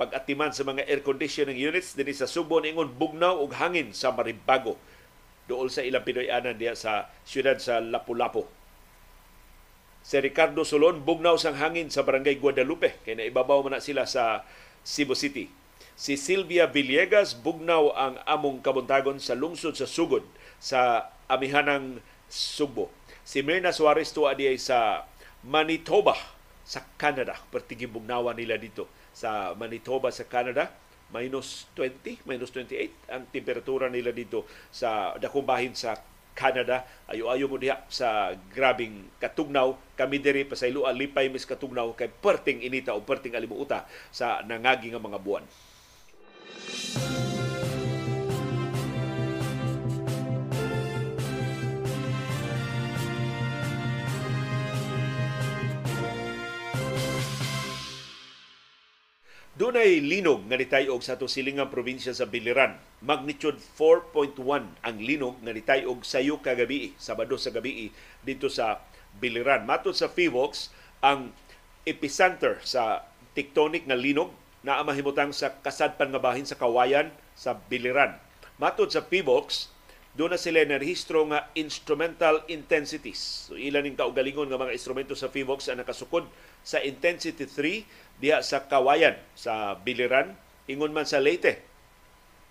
pag-atiman 0.00 0.50
sa 0.50 0.64
mga 0.64 0.88
air 0.88 1.04
conditioning 1.04 1.60
units 1.60 1.92
dinhi 1.94 2.16
sa 2.16 2.24
Subo 2.26 2.58
ningon 2.58 2.90
bugnaw 2.96 3.38
ug 3.38 3.52
hangin 3.60 3.92
sa 3.92 4.10
Maribago 4.10 4.80
duol 5.44 5.68
sa 5.68 5.84
ilang 5.84 6.02
Pinoy-anan 6.02 6.56
diya 6.56 6.78
sa 6.78 7.10
siyudad 7.26 7.58
sa 7.58 7.82
Lapu-Lapu. 7.82 8.46
Si 10.00 10.16
Ricardo 10.16 10.64
Solon 10.64 11.04
bugnaw 11.04 11.36
sang 11.36 11.60
hangin 11.60 11.92
sa 11.92 12.06
Barangay 12.06 12.40
Guadalupe 12.40 13.02
kay 13.04 13.18
naibabaw 13.18 13.60
man 13.60 13.76
na 13.76 13.84
sila 13.84 14.08
sa 14.08 14.48
Cebu 14.84 15.14
City. 15.16 15.50
Si 16.00 16.16
Silvia 16.16 16.64
Villegas 16.64 17.36
bugnaw 17.36 17.92
ang 17.92 18.16
among 18.24 18.64
kabuntagon 18.64 19.20
sa 19.20 19.36
lungsod 19.36 19.76
sa 19.76 19.84
Sugod 19.84 20.24
sa 20.56 21.12
amihanang 21.28 22.00
Subo. 22.30 22.88
Si 23.20 23.44
Mirna 23.44 23.74
Suarez 23.74 24.08
tuwa 24.08 24.32
diay 24.32 24.56
sa 24.56 25.04
Manitoba 25.44 26.16
sa 26.64 26.86
Canada. 26.96 27.36
Pertigi 27.52 27.84
bugnawa 27.84 28.32
nila 28.32 28.56
dito 28.56 28.88
sa 29.12 29.52
Manitoba 29.58 30.08
sa 30.08 30.24
Canada. 30.24 30.72
Minus 31.10 31.66
20, 31.74 32.22
minus 32.22 32.54
28 32.54 33.10
ang 33.10 33.26
temperatura 33.34 33.90
nila 33.90 34.14
dito 34.14 34.46
sa 34.70 35.18
dakong 35.18 35.74
sa 35.74 35.98
Canada. 36.40 36.88
Ayo-ayo 37.04 37.44
mo 37.52 37.60
diha 37.60 37.84
sa 37.92 38.32
grabing 38.56 39.20
katugnaw. 39.20 39.76
Kami 39.92 40.16
diri 40.16 40.48
pasaylo 40.48 40.88
alipay 40.88 41.28
mis 41.28 41.44
katugnaw 41.44 41.92
kay 41.92 42.08
perting 42.08 42.64
inita 42.64 42.96
o 42.96 43.04
perting 43.04 43.36
alimuuta 43.36 43.84
sa 44.08 44.40
nangagi 44.40 44.88
nga 44.88 45.04
mga 45.04 45.20
buwan. 45.20 45.44
Dunay 59.60 60.00
linog 60.00 60.48
nga 60.48 60.56
nitayog 60.56 61.04
sa 61.04 61.20
atong 61.20 61.28
silingang 61.28 61.68
probinsya 61.68 62.16
sa 62.16 62.24
Biliran. 62.24 62.80
Magnitude 63.04 63.60
4.1 63.60 64.40
ang 64.56 64.96
linog 64.96 65.36
nga 65.44 65.52
nitayog 65.52 66.00
sayo 66.00 66.40
kagabi, 66.40 66.96
Sabado 66.96 67.36
sa 67.36 67.52
gabi 67.52 67.92
dito 68.24 68.48
sa 68.48 68.80
Biliran. 69.20 69.68
Matod 69.68 69.92
sa 69.92 70.08
FIVOX, 70.08 70.72
ang 71.04 71.36
epicenter 71.84 72.56
sa 72.64 73.04
tectonic 73.36 73.84
nga 73.84 74.00
linog 74.00 74.32
na 74.64 74.80
mahimutang 74.80 75.28
sa 75.36 75.52
kasadpan 75.60 76.08
nga 76.08 76.24
bahin 76.24 76.48
sa 76.48 76.56
Kawayan 76.56 77.12
sa 77.36 77.52
Biliran. 77.52 78.16
Matod 78.56 78.88
sa 78.88 79.04
FIVOX, 79.04 79.68
doon 80.10 80.34
na 80.34 80.40
sila 80.42 80.64
narehistro 80.66 81.22
nga 81.30 81.52
instrumental 81.54 82.42
intensities. 82.50 83.46
So 83.46 83.54
ilan 83.54 83.86
ning 83.86 83.94
kaugalingon 83.94 84.50
nga 84.50 84.58
mga 84.58 84.74
instrumento 84.74 85.14
sa 85.14 85.30
FIVOX 85.30 85.70
ang 85.70 85.84
nakasukod 85.84 86.26
sa 86.66 86.82
intensity 86.82 87.46
3 87.46 88.09
diha 88.20 88.44
sa 88.44 88.68
Kawayan 88.68 89.16
sa 89.32 89.80
Biliran 89.80 90.36
ingon 90.68 90.92
man 90.92 91.08
sa 91.08 91.18
Leyte. 91.18 91.64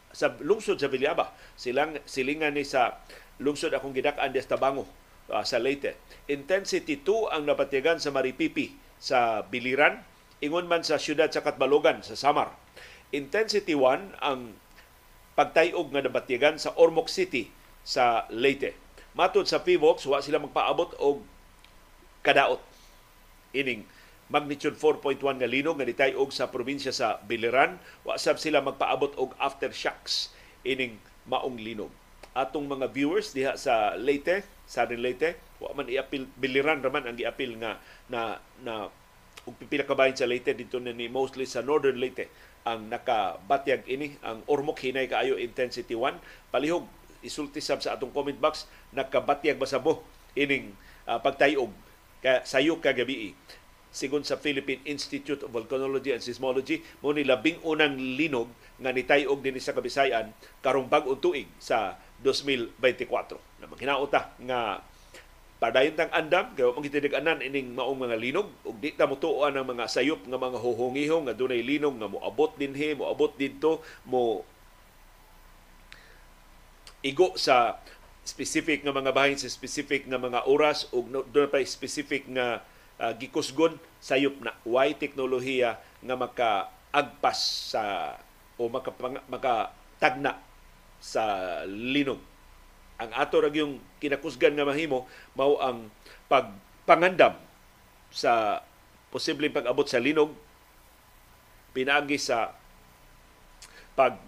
Sa 0.10 0.34
lungsod 0.42 0.82
sa 0.82 0.90
Villaba 0.90 1.32
silang 1.54 2.02
silingan 2.10 2.58
ni 2.58 2.66
sa 2.66 3.00
lungsod 3.38 3.72
akong 3.72 3.94
gidak-an 3.94 4.34
Tabango 4.34 4.90
uh, 5.30 5.46
sa 5.46 5.62
Leyte. 5.62 5.96
Intensity 6.26 7.00
2 7.00 7.32
ang 7.32 7.46
napatigan 7.46 8.02
sa 8.02 8.10
Maripipi 8.10 8.74
sa 8.98 9.46
Biliran 9.46 10.02
ingon 10.42 10.66
man 10.66 10.82
sa 10.82 10.98
siyudad 10.98 11.30
sa 11.30 11.46
Katbalogan 11.46 12.02
sa 12.02 12.18
Samar. 12.18 12.52
Intensity 13.14 13.78
1 13.78 14.20
ang 14.20 14.58
pagtayog 15.38 15.94
nga 15.94 16.04
nabatigan 16.04 16.60
sa 16.60 16.76
Ormoc 16.76 17.08
City 17.08 17.48
sa 17.86 18.28
Leyte. 18.34 18.76
Matud 19.16 19.48
sa 19.48 19.64
PIVOX 19.64 20.06
wa 20.06 20.20
sila 20.20 20.42
magpaabot 20.42 20.94
og 21.00 21.24
kadaot 22.22 22.62
ining 23.56 23.88
magnitude 24.30 24.78
4.1 24.78 25.20
nga 25.42 25.50
linog 25.50 25.82
nga 25.82 25.90
nitayog 25.90 26.30
sa 26.30 26.48
probinsya 26.54 26.94
sa 26.94 27.18
Biliran. 27.26 27.82
Wa 28.06 28.16
sab 28.16 28.38
sila 28.38 28.62
magpaabot 28.62 29.18
og 29.18 29.34
aftershocks 29.42 30.32
ining 30.64 31.02
maong 31.26 31.58
linog. 31.58 31.92
Atong 32.38 32.70
mga 32.70 32.94
viewers 32.94 33.34
diha 33.34 33.58
sa 33.58 33.98
Leyte, 33.98 34.46
sa 34.70 34.86
Leyte, 34.86 35.36
wa 35.60 35.74
man 35.76 35.90
iapil 35.90 36.30
Biliran 36.40 36.80
raman 36.80 37.10
ang 37.10 37.18
giapil 37.18 37.58
nga 37.60 37.82
na 38.08 38.40
na 38.64 38.88
ug 39.44 39.54
pipila 39.58 39.84
ka 39.84 39.98
sa 40.16 40.30
Leyte 40.30 40.56
dito 40.56 40.78
na 40.78 40.94
ni 40.94 41.12
mostly 41.12 41.44
sa 41.50 41.66
Northern 41.66 42.00
Leyte 42.00 42.30
ang 42.68 42.88
nakabatyag 42.92 43.88
ini 43.88 44.20
ang 44.22 44.44
Ormoc 44.46 44.84
hinay 44.84 45.08
kaayo 45.08 45.40
intensity 45.40 45.96
1 45.96 46.20
palihog 46.54 46.86
isulti 47.24 47.64
sab 47.64 47.82
sa 47.84 47.96
atong 47.96 48.12
comment 48.12 48.36
box 48.36 48.68
nakabatyag 48.92 49.60
ba 49.60 49.68
sa 49.68 49.82
ining 50.36 50.76
uh, 51.08 51.20
pagtayog 51.20 51.72
ka 52.20 52.44
sayo 52.44 52.80
kagabi 52.84 53.32
sigon 53.90 54.22
sa 54.22 54.38
Philippine 54.38 54.86
Institute 54.86 55.42
of 55.42 55.50
Volcanology 55.50 56.14
and 56.14 56.22
Seismology 56.22 56.86
mo 57.02 57.10
ni 57.10 57.26
labing 57.26 57.58
unang 57.66 57.98
linog 57.98 58.50
nga 58.78 58.94
nitayog 58.94 59.42
dinhi 59.42 59.58
sa 59.58 59.74
Kabisayan 59.74 60.30
karong 60.62 60.86
bag-ong 60.86 61.18
tuig 61.18 61.50
sa 61.58 61.98
2024 62.22 62.80
na 63.60 63.66
manghinaota 63.66 64.30
nga 64.46 64.86
padayon 65.60 65.92
tang 65.98 66.08
andam 66.16 66.56
kay 66.56 66.64
mo 66.64 66.80
anan 67.20 67.44
ining 67.44 67.76
maong 67.76 68.00
mga 68.00 68.16
linog 68.16 68.48
ug 68.64 68.80
di 68.80 68.96
ta 68.96 69.04
motuoan 69.04 69.60
ang 69.60 69.68
mga 69.68 69.92
sayop 69.92 70.24
nga 70.24 70.40
mga 70.40 70.56
huhungihong 70.56 71.28
nga 71.28 71.36
dunay 71.36 71.60
linog 71.60 72.00
nga 72.00 72.08
moabot 72.08 72.56
dinhi 72.56 72.96
moabot 72.96 73.36
didto 73.36 73.84
mo 74.08 74.48
igo 77.04 77.36
sa 77.36 77.76
specific 78.24 78.88
nga 78.88 78.96
mga 78.96 79.12
bahin 79.12 79.36
sa 79.36 79.52
specific 79.52 80.08
nga 80.08 80.16
mga 80.16 80.48
oras 80.48 80.88
ug 80.96 81.12
doon 81.12 81.52
pa 81.52 81.60
specific 81.68 82.24
nga 82.32 82.64
uh, 83.00 83.14
gikusgon 83.16 83.80
sayop 84.04 84.38
na 84.44 84.54
way 84.68 84.94
teknolohiya 84.94 85.80
nga 86.04 86.16
makaagpas 86.16 87.40
sa 87.74 87.84
o 88.60 88.68
maka, 88.68 88.92
maka 89.32 89.72
tagna 90.00 90.36
sa 91.00 91.24
linog. 91.64 92.20
Ang 93.00 93.12
ato 93.16 93.40
rag 93.40 93.56
yung 93.56 93.80
kinakusgan 94.04 94.52
nga 94.60 94.68
mahimo 94.68 95.08
mao 95.32 95.56
ang 95.64 95.88
pagpangandam 96.28 97.40
sa 98.12 98.60
posibleng 99.08 99.56
pag-abot 99.56 99.88
sa 99.88 100.04
linog 100.04 100.36
pinagi 101.72 102.20
sa 102.20 102.52
pag 103.96 104.20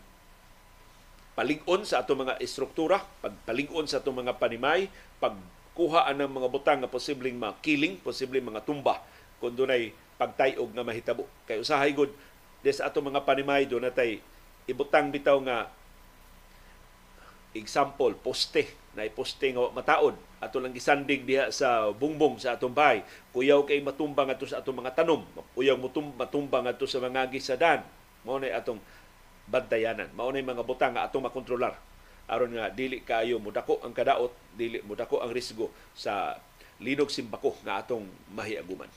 palingon 1.36 1.88
sa 1.88 2.04
ato 2.04 2.14
mga 2.14 2.40
istruktura, 2.44 3.02
pagpalingon 3.24 3.88
sa 3.88 4.04
ato 4.04 4.12
mga 4.12 4.36
panimay, 4.38 4.92
pag 5.18 5.36
kuha 5.72 6.12
ng 6.12 6.28
mga 6.28 6.48
butang 6.52 6.80
nga 6.84 6.92
posibleng 6.92 7.40
makiling, 7.40 8.00
posibleng 8.04 8.44
mga 8.44 8.64
tumba 8.68 9.00
kung 9.40 9.56
dunay 9.56 9.96
pagtayog 10.20 10.70
nga 10.76 10.84
mahitabo. 10.86 11.26
Kay 11.48 11.64
usahay 11.64 11.96
gud 11.96 12.12
des 12.62 12.78
ato 12.78 13.02
mga 13.02 13.26
panimay 13.26 13.66
do 13.66 13.82
natay 13.82 14.22
ibutang 14.70 15.10
bitaw 15.10 15.42
nga 15.42 15.66
example 17.58 18.14
poste 18.22 18.70
na 18.94 19.08
poste 19.10 19.50
nga 19.50 19.72
mataod 19.74 20.14
ato 20.38 20.58
lang 20.62 20.76
gisandig 20.76 21.26
diha 21.26 21.50
sa 21.50 21.90
bungbong 21.90 22.38
sa 22.38 22.58
atong 22.58 22.74
bahay. 22.74 23.02
Kuyaw 23.32 23.66
kay 23.66 23.80
matumbang 23.82 24.30
ato 24.30 24.46
sa 24.50 24.60
atong 24.62 24.82
mga 24.82 24.98
tanom. 24.98 25.22
Kuyaw 25.54 25.78
matumbang 26.18 26.66
ato 26.66 26.86
sa 26.86 27.02
mga 27.02 27.30
gisadan 27.30 27.82
mao 28.22 28.38
na 28.38 28.54
atong 28.54 28.78
bantayanan. 29.50 30.10
Mao 30.14 30.30
mga 30.30 30.66
butang 30.66 30.94
nga 30.94 31.06
atong 31.06 31.26
makontrolar 31.26 31.91
aron 32.32 32.56
nga 32.56 32.72
dili 32.72 33.04
kayo 33.04 33.44
mudako 33.44 33.84
ang 33.84 33.92
kadaot, 33.92 34.32
dili 34.56 34.80
mudako 34.88 35.20
ang 35.20 35.36
risgo 35.36 35.68
sa 35.92 36.40
linog 36.80 37.12
simbako 37.12 37.60
nga 37.68 37.84
atong 37.84 38.08
mahiaguman. 38.32 38.88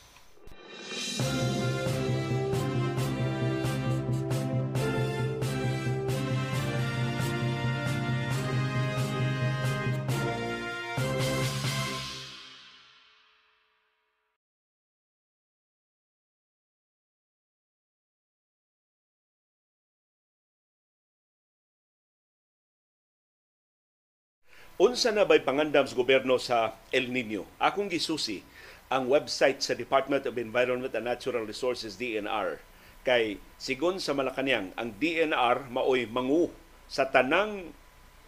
Unsa 24.75 25.15
na 25.15 25.23
ba'y 25.23 25.47
pangandam 25.47 25.87
sa 25.87 25.95
gobyerno 25.95 26.35
sa 26.35 26.75
El 26.91 27.07
Nino? 27.15 27.47
Akong 27.63 27.87
gisusi 27.87 28.43
ang 28.91 29.07
website 29.07 29.63
sa 29.63 29.71
Department 29.71 30.27
of 30.27 30.35
Environment 30.35 30.91
and 30.91 31.07
Natural 31.07 31.47
Resources 31.47 31.95
DNR 31.95 32.59
kay 33.07 33.39
sigon 33.55 34.03
sa 34.03 34.19
Malacañang 34.19 34.75
ang 34.75 34.91
DNR 34.99 35.71
maoy 35.71 36.11
mangu 36.11 36.51
sa 36.91 37.07
tanang 37.07 37.71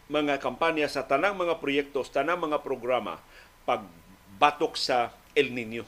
mga 0.07 0.38
kampanya 0.38 0.87
sa 0.87 1.03
tanang 1.03 1.35
mga 1.35 1.59
proyekto, 1.59 2.07
sa 2.07 2.23
tanang 2.23 2.38
mga 2.38 2.62
programa 2.62 3.19
pagbatok 3.67 4.79
sa 4.79 5.11
El 5.35 5.50
Nino. 5.50 5.83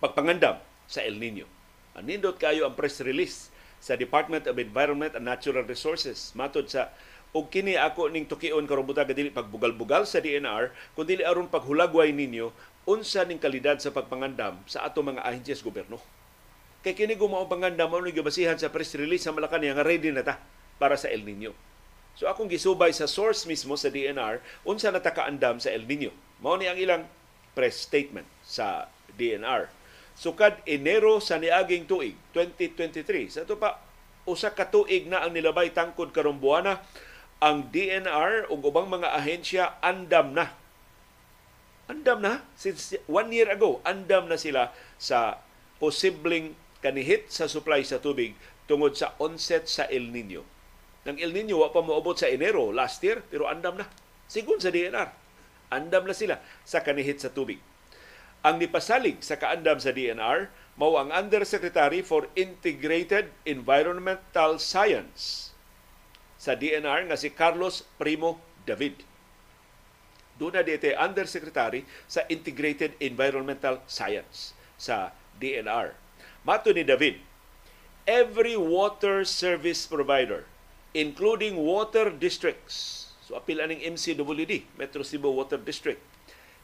Pagpangandam 0.00 0.56
sa 0.88 1.04
El 1.04 1.20
Nino. 1.20 1.44
Anindot 1.92 2.40
kayo 2.40 2.64
ang 2.64 2.72
press 2.72 3.04
release 3.04 3.52
sa 3.76 3.92
Department 3.92 4.48
of 4.48 4.56
Environment 4.56 5.12
and 5.12 5.28
Natural 5.28 5.68
Resources. 5.68 6.32
Matod 6.32 6.64
sa 6.72 6.96
og 7.34 7.50
kini 7.50 7.74
ako 7.74 8.12
ning 8.12 8.28
tukion 8.28 8.64
karon 8.64 8.86
buta 8.86 9.02
dili 9.02 9.32
pagbugal-bugal 9.32 10.06
sa 10.06 10.22
DNR 10.22 10.70
kundi 10.94 11.20
aron 11.24 11.50
paghulagway 11.50 12.14
ninyo 12.14 12.54
unsa 12.86 13.26
ning 13.26 13.42
kalidad 13.42 13.82
sa 13.82 13.90
pagpangandam 13.90 14.62
sa 14.64 14.86
ato 14.86 15.02
mga 15.02 15.26
ahensyas 15.26 15.60
gobyerno. 15.60 15.98
Kay 16.86 16.94
kini 16.94 17.18
gumaw 17.18 17.50
pangandam 17.50 17.90
mo 17.90 17.98
gibasihan 18.06 18.54
sa 18.54 18.70
press 18.70 18.94
release 18.94 19.26
sa 19.26 19.34
Malacañang 19.34 19.74
nga 19.74 19.82
ready 19.82 20.14
na 20.14 20.22
ta 20.22 20.38
para 20.78 20.94
sa 20.94 21.10
El 21.10 21.26
Nino. 21.26 21.50
So 22.14 22.30
akong 22.30 22.46
gisubay 22.46 22.94
sa 22.94 23.10
source 23.10 23.44
mismo 23.44 23.74
sa 23.74 23.90
DNR 23.90 24.38
unsa 24.62 24.94
na 24.94 25.02
takaandam 25.02 25.58
sa 25.58 25.74
El 25.74 25.84
Nino. 25.84 26.14
Mao 26.38 26.54
ni 26.54 26.70
ang 26.70 26.78
ilang 26.78 27.02
press 27.58 27.90
statement 27.90 28.28
sa 28.46 28.86
DNR. 29.18 29.66
Sukad 30.16 30.64
Enero 30.64 31.20
sa 31.20 31.36
niaging 31.36 31.84
tuig 31.84 32.16
2023 32.32 33.34
sa 33.34 33.44
ito 33.44 33.60
pa 33.60 33.82
usa 34.24 34.48
ka 34.48 34.64
tuig 34.64 35.04
na 35.10 35.20
ang 35.26 35.34
nilabay 35.36 35.74
tangkod 35.76 36.08
karong 36.08 36.40
buwana 36.40 36.80
ang 37.42 37.68
DNR 37.68 38.48
ug 38.48 38.64
ubang 38.64 38.88
mga 38.88 39.12
ahensya 39.12 39.64
andam 39.84 40.32
na. 40.32 40.56
Andam 41.86 42.18
na 42.24 42.42
since 42.58 42.96
one 43.06 43.30
year 43.30 43.46
ago, 43.52 43.78
andam 43.86 44.26
na 44.26 44.40
sila 44.40 44.74
sa 44.96 45.38
posibleng 45.78 46.56
kanihit 46.80 47.28
sa 47.28 47.46
supply 47.46 47.84
sa 47.84 48.00
tubig 48.00 48.32
tungod 48.66 48.96
sa 48.98 49.14
onset 49.20 49.68
sa 49.70 49.86
El 49.86 50.10
Nino 50.10 50.56
ng 51.06 51.22
El 51.22 51.30
Nino 51.30 51.62
wa 51.62 51.70
pa 51.70 51.86
moabot 51.86 52.18
sa 52.18 52.26
Enero 52.26 52.74
last 52.74 52.98
year 53.06 53.22
pero 53.30 53.46
andam 53.46 53.78
na. 53.78 53.86
Sigun 54.26 54.58
sa 54.58 54.74
DNR, 54.74 55.14
andam 55.70 56.02
na 56.02 56.10
sila 56.10 56.42
sa 56.66 56.82
kanihit 56.82 57.22
sa 57.22 57.30
tubig. 57.30 57.62
Ang 58.42 58.58
nipasalig 58.58 59.22
sa 59.22 59.38
kaandam 59.38 59.78
sa 59.78 59.94
DNR 59.94 60.50
mao 60.74 60.98
ang 60.98 61.14
Undersecretary 61.14 62.02
for 62.02 62.26
Integrated 62.34 63.30
Environmental 63.46 64.58
Science 64.58 65.45
sa 66.36 66.56
DNR 66.56 67.08
nga 67.08 67.16
si 67.16 67.32
Carlos 67.32 67.84
Primo 67.96 68.40
David. 68.68 69.02
Doon 70.36 70.60
na 70.60 70.62
dito 70.64 70.84
Undersecretary 70.92 71.88
sa 72.04 72.28
Integrated 72.28 72.92
Environmental 73.00 73.80
Science 73.88 74.52
sa 74.76 75.16
DNR. 75.40 75.96
Mato 76.44 76.70
ni 76.70 76.84
David, 76.84 77.18
every 78.04 78.54
water 78.54 79.24
service 79.24 79.88
provider 79.88 80.44
including 80.96 81.60
water 81.60 82.08
districts. 82.08 83.12
So 83.20 83.36
apil 83.36 83.60
aning 83.60 83.84
MCWD, 83.84 84.80
Metro 84.80 85.04
Cebu 85.04 85.28
Water 85.28 85.60
District, 85.60 86.00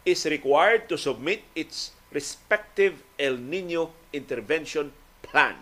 is 0.08 0.24
required 0.24 0.88
to 0.88 0.96
submit 0.96 1.44
its 1.52 1.92
respective 2.08 3.04
El 3.20 3.36
Nino 3.36 3.92
intervention 4.16 4.88
plan. 5.20 5.60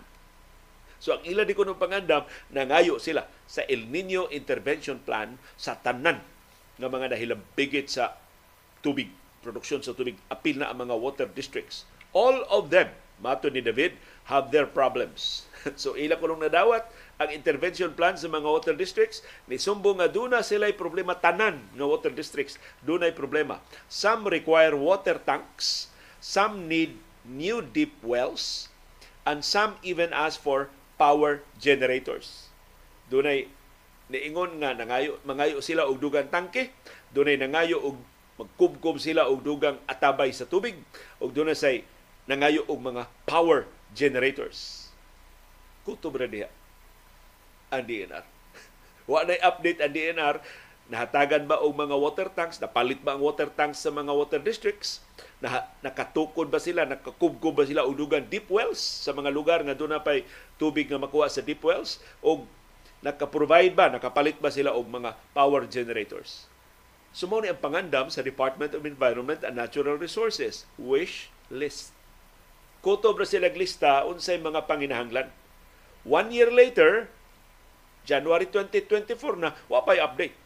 So 1.02 1.18
ang 1.18 1.26
ila 1.26 1.42
di 1.42 1.56
ko 1.56 1.66
pangandam, 1.74 2.30
nangayo 2.54 3.02
sila 3.02 3.26
sa 3.50 3.66
El 3.66 3.90
Nino 3.90 4.30
intervention 4.30 5.02
plan 5.02 5.34
sa 5.58 5.74
tanan 5.82 6.22
ng 6.78 6.86
mga 6.86 7.18
dahilang 7.18 7.42
bigit 7.58 7.90
sa 7.90 8.14
tubig, 8.78 9.10
produksyon 9.42 9.82
sa 9.82 9.90
tubig, 9.90 10.14
apil 10.30 10.62
na 10.62 10.70
ang 10.70 10.86
mga 10.86 10.94
water 10.94 11.26
districts. 11.26 11.82
All 12.14 12.46
of 12.46 12.70
them, 12.70 12.94
mato 13.18 13.50
ni 13.50 13.58
David, 13.58 13.98
have 14.30 14.54
their 14.54 14.70
problems. 14.70 15.50
so 15.82 15.98
ila 15.98 16.14
ko 16.14 16.30
nung 16.30 16.46
nadawat, 16.46 16.86
ang 17.20 17.28
intervention 17.34 17.92
plan 17.92 18.16
sa 18.16 18.32
mga 18.32 18.48
water 18.48 18.72
districts 18.72 19.20
ni 19.44 19.60
sumbo 19.60 19.92
nga 19.92 20.08
duna 20.08 20.40
sila'y 20.40 20.72
problema 20.72 21.12
tanan 21.12 21.60
nga 21.76 21.84
water 21.84 22.08
districts 22.08 22.56
dunay 22.80 23.12
problema 23.12 23.60
some 23.92 24.24
require 24.24 24.72
water 24.72 25.20
tanks 25.20 25.92
some 26.16 26.64
need 26.64 26.96
new 27.28 27.60
deep 27.60 27.92
wells 28.00 28.72
and 29.28 29.44
some 29.44 29.76
even 29.84 30.08
ask 30.16 30.40
for 30.40 30.72
power 30.96 31.44
generators 31.60 32.49
dunay 33.10 33.50
niingon 34.10 34.62
nga 34.62 34.74
nangayo 34.74 35.18
mangayo 35.26 35.58
sila 35.60 35.86
og 35.90 35.98
dugang 35.98 36.30
tangke. 36.30 36.70
Dunay 37.10 37.36
nangayo 37.36 37.82
og 37.82 37.98
magkubkob 38.40 38.96
sila 39.02 39.26
og 39.26 39.42
dugang 39.42 39.76
atabay 39.90 40.30
sa 40.30 40.46
tubig. 40.46 40.78
Og 41.18 41.34
dunay 41.34 41.58
say 41.58 41.82
nangayo 42.30 42.62
og 42.70 42.80
mga 42.80 43.10
power 43.26 43.66
generators. 43.92 44.88
Kutob 45.82 46.16
ra 46.16 46.30
diha 46.30 46.48
ang 47.70 47.86
DNR. 47.86 48.24
Wa 49.10 49.22
na 49.22 49.38
update 49.46 49.78
ang 49.78 49.94
DNR, 49.94 50.36
nahatagan 50.90 51.46
ba 51.46 51.62
og 51.62 51.70
mga 51.78 51.94
water 51.94 52.28
tanks, 52.34 52.58
napalit 52.58 52.98
ba 52.98 53.14
ang 53.14 53.22
water 53.22 53.46
tanks 53.46 53.78
sa 53.78 53.94
mga 53.94 54.10
water 54.10 54.42
districts, 54.42 54.98
na, 55.38 55.70
nakatukod 55.86 56.50
ba 56.50 56.58
sila, 56.58 56.82
nakakubkob 56.84 57.62
ba 57.62 57.64
sila 57.64 57.86
og 57.86 57.94
dugang 57.94 58.26
deep 58.26 58.50
wells? 58.50 58.82
Sa 58.82 59.14
mga 59.14 59.30
lugar 59.30 59.62
nga 59.62 59.78
doon 59.78 59.94
na 59.94 60.02
pa'y 60.02 60.26
tubig 60.58 60.90
nga 60.90 60.98
makuha 60.98 61.30
sa 61.30 61.40
deep 61.40 61.62
wells, 61.62 62.02
o 62.20 62.42
nakaprovide 63.00 63.72
ba, 63.72 63.88
nakapalit 63.88 64.36
ba 64.36 64.52
sila 64.52 64.76
og 64.76 64.88
mga 64.88 65.16
power 65.32 65.64
generators. 65.64 66.50
Sumo 67.10 67.42
ni 67.42 67.50
ang 67.50 67.58
pangandam 67.58 68.06
sa 68.06 68.22
Department 68.22 68.76
of 68.76 68.86
Environment 68.86 69.42
and 69.42 69.58
Natural 69.58 69.98
Resources, 69.98 70.68
wish 70.78 71.32
list. 71.50 71.90
Kutob 72.80 73.18
na 73.18 73.26
sila 73.26 73.50
lista 73.50 74.06
unsay 74.06 74.38
mga 74.38 74.64
panginahanglan. 74.64 75.28
One 76.06 76.32
year 76.32 76.48
later, 76.48 77.10
January 78.08 78.48
2024 78.48 79.36
na 79.36 79.52
wa 79.68 79.84
pay 79.84 80.00
update. 80.00 80.36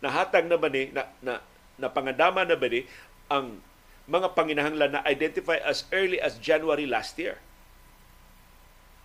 Nahatag 0.00 0.48
na 0.48 0.56
ba 0.56 0.68
ni 0.72 0.88
na, 0.94 1.10
na, 1.20 1.34
na 1.76 1.88
pangandama 1.92 2.46
na 2.48 2.56
ba 2.56 2.68
ni 2.70 2.88
ang 3.28 3.60
mga 4.06 4.32
panginahanglan 4.32 4.96
na 4.96 5.04
identify 5.04 5.58
as 5.60 5.84
early 5.90 6.16
as 6.22 6.38
January 6.38 6.86
last 6.86 7.18
year. 7.18 7.42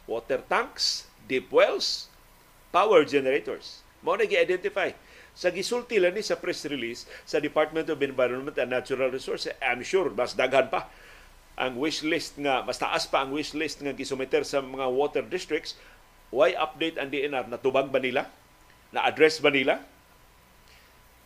Water 0.05 0.39
tanks, 0.45 1.10
deep 1.31 1.47
wells, 1.47 2.11
power 2.75 3.07
generators. 3.07 3.79
Mao 4.03 4.19
na 4.19 4.27
gi-identify. 4.27 4.91
Sa 5.31 5.47
gisulti 5.47 5.95
lang 5.95 6.11
ni 6.11 6.19
sa 6.19 6.35
press 6.35 6.67
release 6.67 7.07
sa 7.23 7.39
Department 7.39 7.87
of 7.87 8.03
Environment 8.03 8.51
and 8.59 8.67
Natural 8.67 9.07
Resources, 9.07 9.55
I'm 9.63 9.79
sure 9.87 10.11
mas 10.11 10.35
daghan 10.35 10.67
pa 10.67 10.91
ang 11.55 11.79
wish 11.79 12.03
list 12.03 12.35
nga 12.35 12.67
mas 12.67 12.75
taas 12.75 13.07
pa 13.07 13.23
ang 13.23 13.31
wish 13.31 13.55
list 13.55 13.79
nga 13.79 13.95
gisumiter 13.95 14.43
sa 14.43 14.59
mga 14.59 14.87
water 14.91 15.23
districts 15.23 15.79
why 16.31 16.55
update 16.55 16.95
ang 16.99 17.11
DNR? 17.11 17.47
Natubag 17.51 17.91
ba 17.91 17.99
nila? 17.99 18.27
Na-address 18.91 19.43
ba 19.43 19.51
nila? 19.51 19.83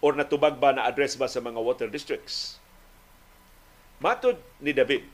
Or 0.01 0.17
natubag 0.17 0.57
ba 0.61 0.73
na-address 0.73 1.17
ba 1.17 1.29
sa 1.29 1.39
mga 1.41 1.61
water 1.61 1.89
districts? 1.89 2.61
Matod 4.01 4.37
ni 4.59 4.75
David, 4.75 5.07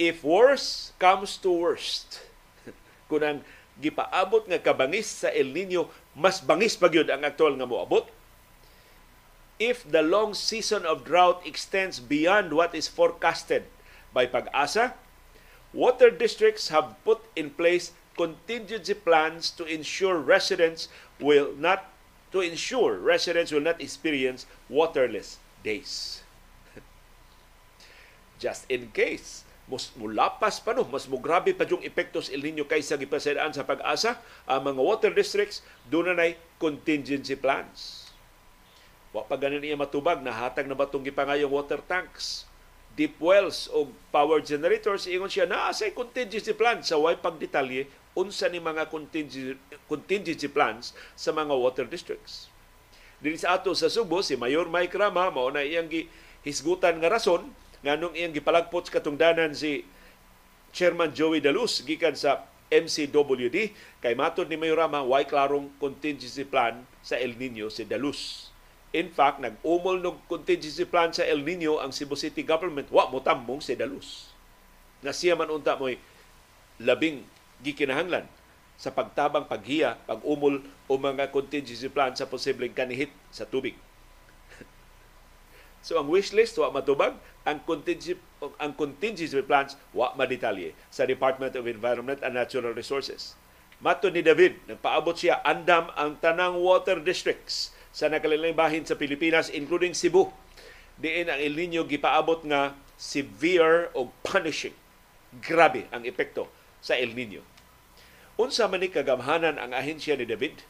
if 0.00 0.24
worse 0.24 0.96
comes 0.96 1.36
to 1.36 1.52
worst, 1.52 2.24
kung 3.08 3.24
ang 3.24 3.40
gipaabot 3.80 4.44
nga 4.46 4.60
kabangis 4.60 5.24
sa 5.24 5.32
El 5.32 5.50
Nino, 5.50 5.88
mas 6.12 6.44
bangis 6.44 6.76
pa 6.76 6.92
gyud 6.92 7.08
ang 7.08 7.24
aktual 7.24 7.56
nga 7.56 7.66
moabot. 7.66 8.06
If 9.58 9.82
the 9.82 10.06
long 10.06 10.38
season 10.38 10.86
of 10.86 11.02
drought 11.02 11.42
extends 11.42 11.98
beyond 11.98 12.54
what 12.54 12.78
is 12.78 12.86
forecasted 12.86 13.66
by 14.14 14.30
pag-asa, 14.30 14.94
water 15.74 16.14
districts 16.14 16.70
have 16.70 16.94
put 17.02 17.18
in 17.34 17.50
place 17.50 17.90
contingency 18.14 18.94
plans 18.94 19.50
to 19.54 19.66
ensure 19.66 20.18
residents 20.18 20.90
will 21.18 21.54
not 21.54 21.90
to 22.34 22.42
ensure 22.42 22.98
residents 22.98 23.50
will 23.50 23.62
not 23.62 23.80
experience 23.80 24.44
waterless 24.68 25.38
days. 25.62 26.22
Just 28.42 28.66
in 28.68 28.90
case 28.90 29.47
mas 29.68 29.92
mulapas 30.00 30.64
pa 30.64 30.72
no, 30.72 30.88
mas 30.88 31.04
mugrabe 31.04 31.52
pa 31.52 31.68
yung 31.68 31.84
epekto 31.84 32.24
sa 32.24 32.32
El 32.32 32.40
Nino 32.40 32.64
kaysa 32.64 32.96
gipasidaan 32.96 33.52
sa 33.52 33.68
pag-asa, 33.68 34.16
ang 34.48 34.64
mga 34.64 34.80
water 34.80 35.12
districts 35.12 35.60
doon 35.92 36.16
na 36.16 36.32
contingency 36.56 37.36
plans. 37.36 38.08
Wa 39.12 39.28
pa 39.28 39.36
ganin 39.36 39.60
niya 39.60 39.76
matubag, 39.76 40.24
nahatag 40.24 40.64
na 40.64 40.76
ba 40.76 40.88
itong 40.88 41.04
gipangayong 41.04 41.52
water 41.52 41.80
tanks? 41.84 42.48
deep 42.98 43.14
wells 43.22 43.70
o 43.70 43.86
power 44.10 44.42
generators 44.42 45.06
ingon 45.06 45.30
siya 45.30 45.46
naa 45.46 45.70
say 45.70 45.94
contingency 45.94 46.50
plan 46.50 46.82
sa 46.82 46.98
way 46.98 47.14
pagdetalye 47.14 47.86
unsa 48.18 48.50
ni 48.50 48.58
mga 48.58 48.90
contingency, 48.90 49.54
contingency 49.86 50.50
plans 50.50 50.90
sa 51.14 51.30
mga 51.30 51.54
water 51.54 51.86
districts. 51.86 52.50
Dili 53.22 53.38
sa 53.38 53.54
ato 53.54 53.70
sa 53.78 53.86
Subo 53.86 54.18
si 54.26 54.34
Mayor 54.34 54.66
Mike 54.66 54.98
Rama 54.98 55.30
mao 55.30 55.46
na 55.54 55.62
iyang 55.62 55.86
hisgutan 56.42 56.98
nga 56.98 57.06
rason 57.06 57.54
nganong 57.84 58.14
iyang 58.14 58.34
gipalagpot 58.34 58.86
sa 58.86 58.98
katungdanan 58.98 59.54
si 59.54 59.86
Chairman 60.74 61.14
Joey 61.14 61.42
Dalus 61.42 61.80
gikan 61.86 62.14
sa 62.14 62.44
MCWD 62.68 63.72
kay 64.04 64.12
matod 64.12 64.46
ni 64.50 64.60
Mayor 64.60 64.84
Rama 64.84 65.00
way 65.00 65.24
klarong 65.24 65.72
contingency 65.80 66.44
plan 66.44 66.84
sa 67.00 67.16
El 67.16 67.38
Nino 67.40 67.72
si 67.72 67.88
Dalus 67.88 68.48
In 68.88 69.12
fact, 69.12 69.44
nag-umol 69.44 70.00
ng 70.00 70.16
contingency 70.24 70.88
plan 70.88 71.12
sa 71.12 71.20
El 71.20 71.44
Nino 71.44 71.76
ang 71.76 71.92
Cebu 71.92 72.16
City 72.16 72.40
government. 72.40 72.88
Wa 72.88 73.12
mo 73.12 73.20
tambong 73.20 73.60
si 73.60 73.76
Dalus. 73.76 74.32
Na 75.04 75.12
siya 75.12 75.36
man 75.36 75.52
unta 75.52 75.76
mo'y 75.76 76.00
labing 76.80 77.20
gikinahanglan 77.60 78.24
sa 78.80 78.88
pagtabang 78.94 79.44
paghiya, 79.44 80.00
pag-umol 80.08 80.64
o 80.88 80.92
mga 80.96 81.28
contingency 81.28 81.90
plan 81.92 82.16
sa 82.16 82.24
posibleng 82.24 82.72
kanihit 82.72 83.12
sa 83.28 83.44
tubig. 83.44 83.76
So 85.80 85.96
ang 85.96 86.10
wish 86.10 86.34
list 86.34 86.58
wa 86.58 86.70
matubag, 86.70 87.16
ang 87.48 87.62
contingency 87.64 88.18
ang 88.62 88.76
contingency 88.78 89.40
plans 89.42 89.74
wa 89.90 90.14
madetalye 90.14 90.76
sa 90.92 91.08
Department 91.08 91.58
of 91.58 91.66
Environment 91.66 92.22
and 92.22 92.38
Natural 92.38 92.70
Resources. 92.70 93.34
Mato 93.78 94.10
ni 94.10 94.22
David, 94.22 94.58
nagpaabot 94.66 95.14
siya 95.14 95.38
andam 95.46 95.90
ang 95.94 96.18
tanang 96.18 96.58
water 96.58 96.98
districts 96.98 97.70
sa 97.94 98.10
nakalilang 98.10 98.54
bahin 98.54 98.82
sa 98.82 98.98
Pilipinas 98.98 99.50
including 99.50 99.94
Cebu. 99.94 100.30
Diin 100.98 101.30
ang 101.30 101.38
El 101.38 101.54
Nino 101.54 101.86
gipaabot 101.86 102.42
nga 102.46 102.74
severe 102.98 103.94
o 103.94 104.10
punishing. 104.26 104.74
Grabe 105.38 105.86
ang 105.94 106.02
epekto 106.02 106.50
sa 106.82 106.98
El 106.98 107.14
Nino. 107.14 107.46
Unsa 108.34 108.66
man 108.66 108.82
ni 108.82 108.90
kagamhanan 108.90 109.58
ang 109.58 109.70
ahensya 109.74 110.18
ni 110.18 110.26
David 110.26 110.62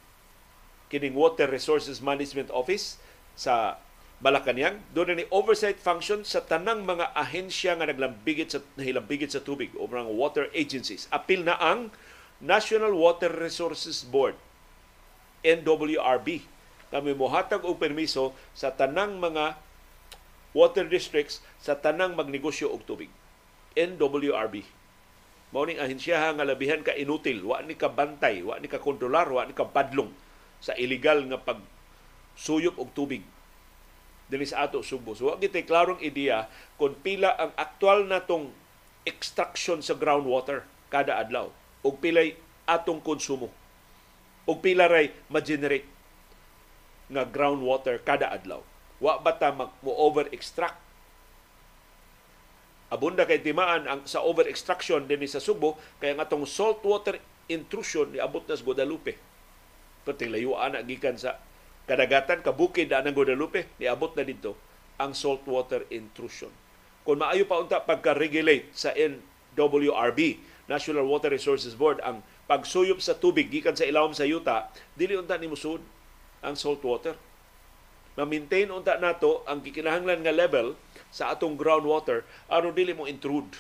kining 0.89 1.17
Water 1.17 1.49
Resources 1.49 2.01
Management 2.01 2.49
Office 2.49 2.97
sa 3.37 3.77
Malacanang 4.19 4.83
doon 4.91 5.15
ni 5.15 5.31
oversight 5.31 5.79
function 5.79 6.27
sa 6.27 6.43
tanang 6.43 6.83
mga 6.83 7.15
ahensya 7.15 7.79
nga 7.79 7.87
naglambigit 7.87 8.51
sa 8.51 8.59
nahilambigit 8.75 9.31
sa 9.31 9.39
tubig 9.39 9.71
o 9.79 9.87
mga 9.87 10.11
water 10.11 10.51
agencies. 10.59 11.07
Apil 11.15 11.47
na 11.47 11.55
ang 11.55 11.95
National 12.43 12.99
Water 12.99 13.31
Resources 13.31 14.03
Board, 14.03 14.35
NWRB, 15.47 16.43
kami 16.91 17.15
mohatag 17.15 17.63
og 17.63 17.79
permiso 17.79 18.35
sa 18.59 18.75
tanang 18.75 19.23
mga 19.23 19.55
water 20.51 20.91
districts 20.91 21.39
sa 21.63 21.79
tanang 21.79 22.19
magnegosyo 22.19 22.75
og 22.75 22.83
tubig. 22.91 23.15
NWRB. 23.79 24.67
Mao 25.55 25.63
ahensya 25.63 26.35
nga 26.35 26.43
labihan 26.43 26.83
ka 26.83 26.91
inutil, 26.91 27.47
wa 27.47 27.63
ni 27.63 27.79
ka 27.79 27.87
bantay, 27.87 28.43
wa 28.43 28.59
ni 28.59 28.67
ka 28.67 28.83
kontrolar, 28.83 29.31
wa 29.31 29.47
ni 29.47 29.55
ka 29.55 29.63
padlong 29.63 30.11
sa 30.59 30.75
illegal 30.75 31.23
nga 31.31 31.39
pag 31.39 31.63
suyop 32.35 32.83
og 32.83 32.91
tubig 32.99 33.23
dinhi 34.29 34.47
sa 34.49 34.69
ato 34.69 34.85
Subo. 34.85 35.17
So 35.17 35.33
wa 35.33 35.41
gitay 35.41 35.65
klarong 35.65 36.01
ideya 36.05 36.47
kung 36.77 36.97
pila 37.01 37.35
ang 37.35 37.53
aktual 37.57 38.05
natong 38.05 38.53
extraction 39.09 39.81
sa 39.81 39.97
groundwater 39.97 40.69
kada 40.93 41.17
adlaw. 41.17 41.49
Og 41.81 41.97
pilay 42.01 42.37
atong 42.69 43.01
konsumo. 43.01 43.49
Og 44.45 44.61
pila 44.61 44.89
ray 44.89 45.13
ma-generate 45.33 45.89
nga 47.09 47.25
groundwater 47.25 48.01
kada 48.05 48.29
adlaw. 48.29 48.61
Wa 49.01 49.17
bata 49.21 49.53
mag 49.53 49.73
mo 49.81 49.97
over 49.97 50.29
extract 50.33 50.89
abunda 52.89 53.29
kay 53.29 53.45
timaan 53.45 53.85
ang 53.85 54.01
sa 54.09 54.25
over 54.25 54.49
extraction 54.49 55.05
dinhi 55.05 55.29
sa 55.29 55.45
Subo 55.45 55.77
kay 56.01 56.17
ang 56.17 56.25
atong 56.25 56.49
saltwater 56.49 57.21
intrusion 57.49 58.09
ni 58.13 58.21
abot 58.21 58.45
nas 58.49 58.65
Guadalupe. 58.65 59.17
Perting 60.09 60.33
layo 60.33 60.57
ana 60.57 60.81
gikan 60.81 61.17
sa 61.21 61.37
kadagatan 61.89 62.45
kabukid 62.45 62.93
ang 62.93 63.09
Guadalupe 63.17 63.73
ni 63.81 63.89
abot 63.89 64.13
na 64.13 64.23
dito 64.23 64.55
ang 65.01 65.17
saltwater 65.17 65.89
intrusion. 65.89 66.53
Kung 67.09 67.25
maayo 67.25 67.49
pa 67.49 67.57
unta 67.57 67.81
pagka-regulate 67.81 68.69
sa 68.77 68.93
NWRB 68.93 70.21
National 70.69 71.09
Water 71.09 71.33
Resources 71.33 71.73
Board 71.73 72.05
ang 72.05 72.21
pagsuyop 72.45 73.01
sa 73.01 73.17
tubig 73.17 73.49
gikan 73.49 73.73
sa 73.73 73.89
ilawom 73.89 74.13
sa 74.13 74.29
yuta 74.29 74.69
dili 74.93 75.17
unta 75.17 75.41
ni 75.41 75.49
musud 75.49 75.81
ang 76.45 76.53
salt 76.53 76.85
water 76.85 77.17
ma-maintain 78.19 78.69
unta 78.69 79.01
nato 79.01 79.47
ang 79.49 79.65
gikinahanglan 79.65 80.21
nga 80.27 80.35
level 80.35 80.75
sa 81.09 81.33
atong 81.33 81.55
groundwater 81.55 82.27
aron 82.51 82.75
dili 82.75 82.91
mo 82.91 83.07
intrude. 83.07 83.55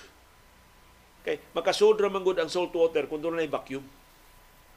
Kay 1.23 1.39
makasud 1.55 1.95
ra 2.03 2.11
man 2.11 2.27
ang 2.27 2.51
salt 2.51 2.75
water 2.75 3.07
kung 3.07 3.23
dunay 3.23 3.47
vacuum. 3.47 3.87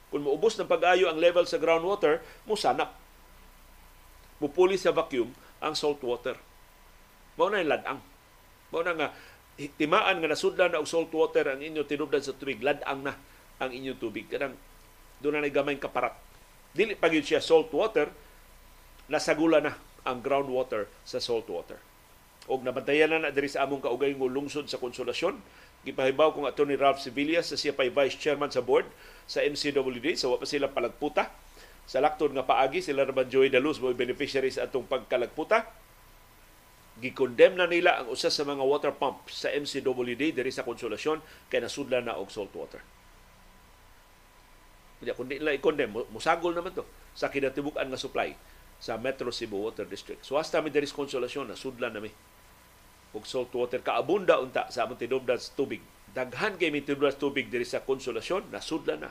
Kung 0.08 0.22
moubos 0.22 0.54
ng 0.54 0.70
pag-ayo 0.70 1.10
ang 1.10 1.18
level 1.18 1.44
sa 1.50 1.58
groundwater 1.58 2.22
mo 2.46 2.54
sanap 2.54 3.01
mupuli 4.42 4.74
sa 4.74 4.90
vacuum 4.90 5.30
ang 5.62 5.78
salt 5.78 6.02
water 6.02 6.34
mao 7.38 7.46
na 7.46 7.62
ladang 7.62 8.02
mao 8.74 8.82
na 8.82 8.92
nga 8.98 9.08
timaan 9.56 10.18
nga 10.18 10.32
nasudlan 10.32 10.72
na 10.72 10.80
og 10.80 10.88
salt 10.88 11.12
water 11.12 11.52
ang 11.52 11.60
inyo 11.60 11.84
tinubdan 11.84 12.24
sa 12.24 12.32
tubig, 12.34 12.64
ladang 12.64 13.04
na 13.04 13.14
ang 13.60 13.70
inyong 13.70 14.00
tubig. 14.00 14.26
Kanang 14.26 14.56
doon 15.22 15.38
na 15.38 15.52
gamay 15.52 15.78
kaparat. 15.78 16.16
Dili 16.72 16.96
pa 16.96 17.12
siya 17.12 17.38
salt 17.38 17.70
water, 17.70 18.08
nasagula 19.12 19.60
na 19.60 19.76
ang 20.02 20.18
groundwater 20.24 20.88
sa 21.04 21.20
salt 21.22 21.46
water. 21.46 21.78
Og 22.50 22.66
nabantayan 22.66 23.12
na 23.12 23.28
na 23.28 23.30
diri 23.30 23.46
sa 23.46 23.62
among 23.62 23.86
kaugay 23.86 24.16
ng 24.18 24.26
lungsod 24.26 24.66
sa 24.66 24.80
konsolasyon. 24.80 25.38
Gipahibaw 25.86 26.34
kong 26.34 26.50
ato 26.50 26.66
ni 26.66 26.74
Ralph 26.74 26.98
Sevilla 26.98 27.42
sa 27.42 27.54
siya 27.54 27.74
pay 27.74 27.90
vice 27.90 28.18
chairman 28.18 28.50
sa 28.50 28.64
board 28.64 28.86
sa 29.30 29.46
MCWD. 29.46 30.18
So, 30.18 30.34
pa 30.34 30.46
sila 30.46 30.70
palagputa. 30.70 31.30
Sa 31.92 32.00
laktod 32.00 32.32
nga 32.32 32.48
paagi, 32.48 32.80
sila 32.80 33.04
naman 33.04 33.28
Joey 33.28 33.52
Daluz 33.52 33.76
mo 33.76 33.92
beneficiary 33.92 34.48
sa 34.48 34.64
atong 34.64 34.88
pagkalagputa 34.88 35.68
gikondem 37.04 37.52
na 37.58 37.68
nila 37.68 38.00
ang 38.00 38.08
usa 38.08 38.32
sa 38.32 38.48
mga 38.48 38.64
water 38.64 38.92
pump 38.96 39.28
sa 39.28 39.52
MCWD 39.52 40.32
diri 40.32 40.48
sa 40.48 40.64
Konsolasyon 40.64 41.20
kay 41.52 41.60
nasudlan 41.60 42.08
na 42.08 42.16
og 42.16 42.32
salt 42.32 42.52
water. 42.56 42.80
Kaya 45.02 45.12
kung 45.18 45.28
di 45.28 45.36
nila 45.36 45.52
i-condemn, 45.52 46.08
musagol 46.14 46.56
naman 46.56 46.72
to 46.72 46.86
sa 47.12 47.28
kinatibuk-an 47.28 47.90
nga 47.90 48.00
supply 48.00 48.32
sa 48.78 48.96
Metro 48.96 49.28
Cebu 49.28 49.60
Water 49.60 49.84
District. 49.84 50.22
So 50.24 50.40
hasta 50.40 50.64
mi 50.64 50.72
diri 50.72 50.88
sa 50.88 50.96
Konsolasyon, 50.96 51.52
nasudlan 51.52 51.92
na 51.92 52.00
mi 52.00 52.12
og 53.12 53.28
salt 53.28 53.52
water 53.52 53.84
kaabunda 53.84 54.40
unta 54.40 54.72
sa 54.72 54.88
among 54.88 54.96
tinubdan 54.96 55.36
tubig. 55.52 55.84
Daghan 56.16 56.56
kay 56.56 56.72
mi 56.72 56.80
tinubdan 56.80 57.12
tubig 57.20 57.52
diri 57.52 57.68
sa 57.68 57.84
Konsolasyon, 57.84 58.48
nasudlan 58.48 59.04
na 59.04 59.10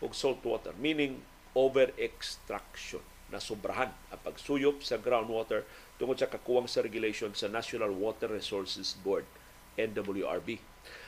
og 0.00 0.16
salt 0.16 0.40
water, 0.40 0.72
meaning 0.80 1.20
over 1.54 1.94
extraction 1.96 3.02
na 3.30 3.40
sobrahan 3.40 3.90
ang 4.12 4.20
pagsuyop 4.22 4.82
sa 4.84 5.00
groundwater 5.00 5.64
tungod 5.96 6.18
sa 6.18 6.28
kakuwang 6.28 6.68
sa 6.68 6.82
regulation 6.82 7.30
sa 7.32 7.50
National 7.50 7.94
Water 7.94 8.30
Resources 8.30 8.98
Board, 9.00 9.26
NWRB. 9.78 10.58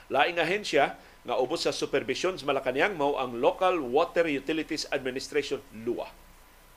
Laing 0.07 0.39
ahensya 0.39 0.95
nga 1.27 1.35
ubos 1.35 1.67
sa 1.67 1.75
supervision 1.75 2.39
sa 2.39 2.47
Malacañang 2.47 2.95
mao 2.95 3.19
ang 3.19 3.35
Local 3.35 3.83
Water 3.83 4.27
Utilities 4.31 4.87
Administration 4.95 5.59
LUA 5.75 6.07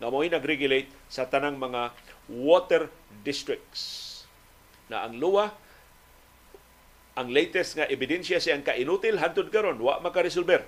nga 0.00 0.08
mo'y 0.08 0.32
nag-regulate 0.32 0.88
sa 1.12 1.28
tanang 1.28 1.60
mga 1.60 1.92
water 2.32 2.88
districts. 3.20 4.08
Na 4.88 5.04
ang 5.04 5.20
LUA 5.20 5.52
ang 7.20 7.28
latest 7.28 7.76
nga 7.76 7.84
ebidensya 7.84 8.40
siyang 8.40 8.64
kainutil 8.64 9.20
hantud 9.20 9.52
karon 9.52 9.76
wa 9.76 10.00
makaresolber 10.00 10.64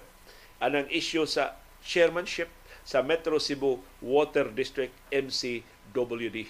anang 0.60 0.84
issue 0.92 1.24
sa 1.24 1.56
chairmanship 1.80 2.52
sa 2.82 3.02
Metro 3.02 3.38
Cebu 3.38 3.78
Water 4.02 4.50
District 4.50 4.92
MCWD. 5.10 6.46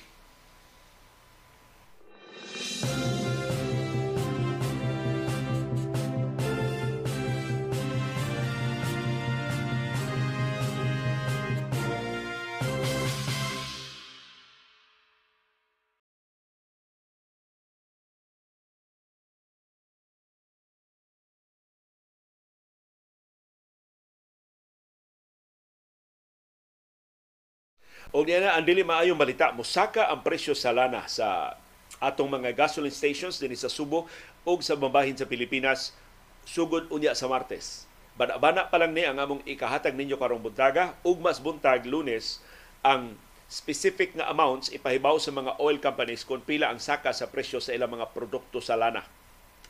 O 28.12 28.28
niya 28.28 28.44
na, 28.44 28.60
ang 28.60 28.68
dili 28.68 28.84
maayong 28.84 29.16
balita, 29.16 29.56
musaka 29.56 30.12
ang 30.12 30.20
presyo 30.20 30.52
sa 30.52 30.68
lana 30.68 31.08
sa 31.08 31.56
atong 31.96 32.28
mga 32.28 32.52
gasoline 32.52 32.92
stations 32.92 33.40
din 33.40 33.56
sa 33.56 33.72
Subo 33.72 34.04
o 34.44 34.50
sa 34.60 34.76
mabahin 34.76 35.16
sa 35.16 35.24
Pilipinas 35.24 35.96
sugod 36.44 36.92
unya 36.92 37.16
sa 37.16 37.24
Martes. 37.24 37.88
Bana-bana 38.12 38.68
pa 38.68 38.76
lang 38.76 38.92
ni 38.92 39.08
ang 39.08 39.16
among 39.16 39.40
ikahatag 39.48 39.96
ninyo 39.96 40.20
karong 40.20 40.44
buntaga 40.44 40.92
ug 41.00 41.24
mas 41.24 41.40
buntag 41.40 41.88
Lunes 41.88 42.44
ang 42.84 43.16
specific 43.48 44.12
nga 44.12 44.28
amounts 44.28 44.68
ipahibaw 44.68 45.16
sa 45.16 45.32
mga 45.32 45.56
oil 45.56 45.80
companies 45.80 46.28
kung 46.28 46.44
pila 46.44 46.68
ang 46.68 46.84
saka 46.84 47.16
sa 47.16 47.32
presyo 47.32 47.64
sa 47.64 47.72
ilang 47.72 47.96
mga 47.96 48.12
produkto 48.12 48.60
sa 48.60 48.76
lana. 48.76 49.08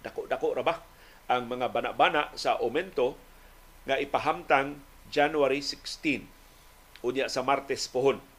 Dako-dako 0.03 0.59
ra 0.59 0.67
ba 0.67 0.83
ang 1.31 1.47
mga 1.47 1.71
bana-bana 1.71 2.35
sa 2.35 2.59
aumento 2.59 3.15
nga 3.87 4.03
ipahamtang 4.03 4.83
January 5.15 5.63
16 5.63 7.07
unya 7.07 7.31
sa 7.31 7.47
Martes 7.47 7.87
pohon 7.87 8.32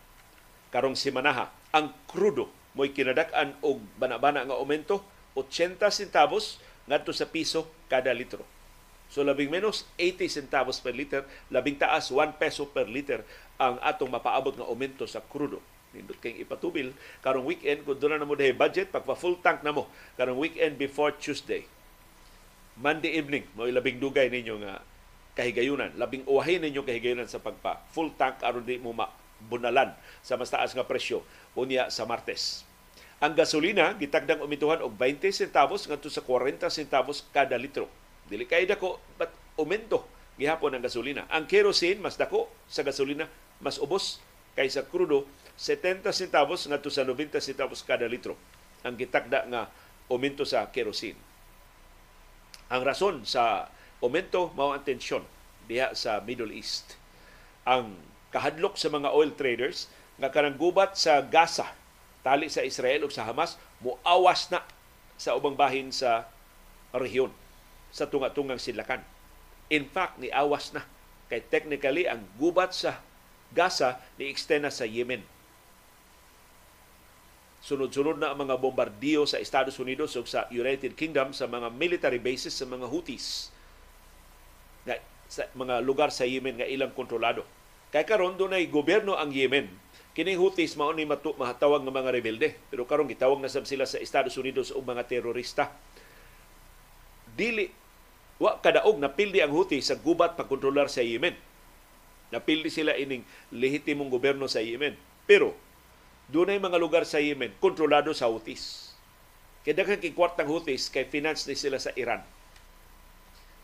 karong 0.73 0.97
simanaha 0.97 1.53
ang 1.69 1.93
krudo 2.09 2.49
mo'y 2.73 2.89
kinadak-an 2.89 3.53
og 3.62 3.86
bana-bana 4.01 4.41
nga 4.49 4.57
aumento 4.57 5.05
80 5.38 5.77
centavos 5.93 6.57
ngadto 6.89 7.13
sa 7.13 7.29
piso 7.29 7.69
kada 7.86 8.09
litro. 8.09 8.41
So 9.13 9.21
labing 9.21 9.53
menos 9.53 9.86
80 10.01 10.25
centavos 10.25 10.81
per 10.81 10.97
liter, 10.97 11.21
labing 11.53 11.77
taas 11.77 12.09
1 12.09 12.41
peso 12.41 12.65
per 12.65 12.89
liter 12.89 13.21
ang 13.62 13.77
atong 13.86 14.09
mapaabot 14.09 14.57
nga 14.57 14.65
aumento 14.65 15.05
sa 15.05 15.21
krudo 15.21 15.62
nindot 15.93 16.17
kay 16.17 16.41
ipatubil 16.41 16.91
karong 17.21 17.45
weekend 17.45 17.86
kung 17.86 17.93
doon 18.01 18.17
na 18.17 18.25
mo 18.25 18.33
dahil 18.33 18.57
budget 18.57 18.89
pagpa 18.89 19.13
full 19.13 19.38
tank 19.39 19.62
na 19.62 19.69
mo 19.69 19.86
karong 20.17 20.41
weekend 20.41 20.75
before 20.75 21.13
Tuesday 21.13 21.69
Monday 22.73 23.13
evening 23.13 23.45
mo 23.53 23.69
labing 23.69 24.01
dugay 24.01 24.27
ninyo 24.33 24.57
nga 24.65 24.81
kahigayunan 25.38 25.93
labing 25.93 26.25
uwahin 26.25 26.65
ninyo 26.65 26.81
kahigayunan 26.81 27.29
sa 27.29 27.38
pagpa 27.38 27.86
full 27.93 28.09
tank 28.17 28.41
aron 28.41 28.65
di 28.65 28.81
mo 28.81 28.91
mabunalan 29.45 29.91
sa 30.23 30.39
mas 30.39 30.49
taas 30.49 30.71
nga 30.71 30.88
presyo 30.88 31.21
unya 31.53 31.91
sa 31.91 32.08
Martes 32.08 32.63
ang 33.23 33.36
gasolina 33.36 33.95
gitagdang 33.95 34.43
umituhan 34.43 34.84
og 34.84 34.95
20 34.95 35.32
centavos 35.32 35.88
ngadto 35.88 36.08
sa 36.08 36.23
40 36.23 36.67
centavos 36.71 37.27
kada 37.32 37.60
litro 37.60 37.88
dili 38.27 38.47
kay 38.47 38.63
dako 38.67 38.99
but 39.19 39.32
umento 39.60 40.08
gihapon 40.39 40.73
ang 40.75 40.84
gasolina 40.84 41.27
ang 41.29 41.45
kerosene 41.45 41.99
mas 41.99 42.15
dako 42.15 42.49
sa 42.65 42.82
gasolina 42.82 43.27
mas 43.63 43.79
ubos 43.79 44.23
kaysa 44.56 44.88
krudo 44.88 45.27
70 45.60 46.10
centavos 46.12 46.65
ngadto 46.65 46.89
sa 46.89 47.06
90 47.06 47.38
centavos 47.39 47.86
kada 47.86 48.10
litro 48.10 48.36
ang 48.84 48.99
gitakda 48.99 49.47
nga 49.47 49.71
aumento 50.12 50.43
sa 50.43 50.67
kerosene. 50.69 51.17
Ang 52.67 52.82
rason 52.84 53.23
sa 53.23 53.71
aumento 54.03 54.51
mao 54.58 54.75
ang 54.75 54.84
tensyon 54.84 55.23
diha 55.69 55.95
sa 55.95 56.19
Middle 56.19 56.51
East. 56.51 56.99
Ang 57.63 57.95
kahadlok 58.34 58.76
sa 58.76 58.89
mga 58.89 59.13
oil 59.13 59.30
traders 59.38 59.88
nga 60.17 60.34
kanang 60.34 60.58
gubat 60.58 60.98
sa 60.98 61.22
Gaza 61.22 61.69
tali 62.26 62.50
sa 62.50 62.65
Israel 62.65 63.06
ug 63.06 63.13
sa 63.13 63.30
Hamas 63.30 63.62
muawas 63.80 64.50
na 64.50 64.65
sa 65.15 65.38
ubang 65.38 65.54
bahin 65.54 65.93
sa 65.93 66.26
rehiyon 66.89 67.30
sa 67.93 68.10
tunga-tungang 68.10 68.58
sidlakan. 68.58 69.06
In 69.69 69.86
fact, 69.86 70.17
ni 70.17 70.34
awas 70.34 70.74
na 70.74 70.82
kay 71.30 71.46
technically 71.46 72.10
ang 72.10 72.26
gubat 72.41 72.74
sa 72.74 73.00
Gaza 73.54 74.02
ni 74.17 74.28
extend 74.34 74.65
na 74.65 74.74
sa 74.74 74.89
Yemen 74.89 75.22
sunod-sunod 77.63 78.19
na 78.19 78.36
ang 78.36 78.43
mga 78.43 78.60
bombardiyo 78.60 79.24
sa 79.24 79.39
Estados 79.39 79.80
Unidos 79.80 80.19
o 80.19 80.28
sa 80.28 80.52
United 80.52 81.00
Kingdom 81.00 81.32
sa 81.32 81.48
mga 81.48 81.72
military 81.72 82.19
bases 82.19 82.52
sa 82.52 82.67
mga 82.67 82.91
Houthis 82.91 83.56
nga 84.84 85.00
sa 85.32 85.48
mga 85.56 85.80
lugar 85.80 86.12
sa 86.12 86.28
Yemen 86.28 86.60
nga 86.60 86.67
ilang 86.67 86.91
kontrolado. 86.91 87.48
Kay 87.93 88.10
karon 88.10 88.34
dunay 88.41 88.65
gobyerno 88.73 89.13
ang 89.13 89.29
Yemen. 89.29 89.69
Kining 90.17 90.41
Houthis 90.41 90.73
mao 90.73 90.89
ni 90.97 91.06
matu 91.06 91.38
mahatawag 91.38 91.86
nga 91.86 91.93
mga 91.93 92.10
rebelde, 92.10 92.58
pero 92.73 92.89
karon 92.89 93.06
gitawag 93.06 93.38
na 93.38 93.49
sab 93.49 93.69
sila 93.69 93.86
sa 93.86 94.01
Estados 94.01 94.34
Unidos 94.34 94.73
og 94.73 94.82
mga 94.82 95.06
terorista. 95.06 95.69
Dili 97.38 97.69
wa 98.41 98.58
kadaog 98.58 98.97
napildi 98.97 99.45
ang 99.45 99.53
Houthis 99.53 99.93
sa 99.93 99.97
gubat 100.01 100.34
pagkontrolar 100.34 100.89
sa 100.89 101.06
Yemen. 101.06 101.38
Napildi 102.34 102.73
sila 102.73 102.97
ining 102.97 103.21
lehitimong 103.53 104.10
gobyerno 104.10 104.49
sa 104.49 104.65
Yemen. 104.65 104.97
Pero 105.29 105.53
doon 106.34 106.49
ay 106.49 106.58
mga 106.58 106.82
lugar 106.82 107.06
sa 107.06 107.21
Yemen, 107.21 107.53
kontrolado 107.62 108.10
sa 108.17 108.25
Houthis. 108.25 108.89
Kaya 109.62 109.77
daghan 109.77 110.01
kay 110.01 110.17
kwartang 110.17 110.49
Houthis 110.49 110.89
kay 110.89 111.06
finance 111.06 111.45
ni 111.45 111.53
sila 111.53 111.77
sa 111.77 111.93
Iran. 111.93 112.25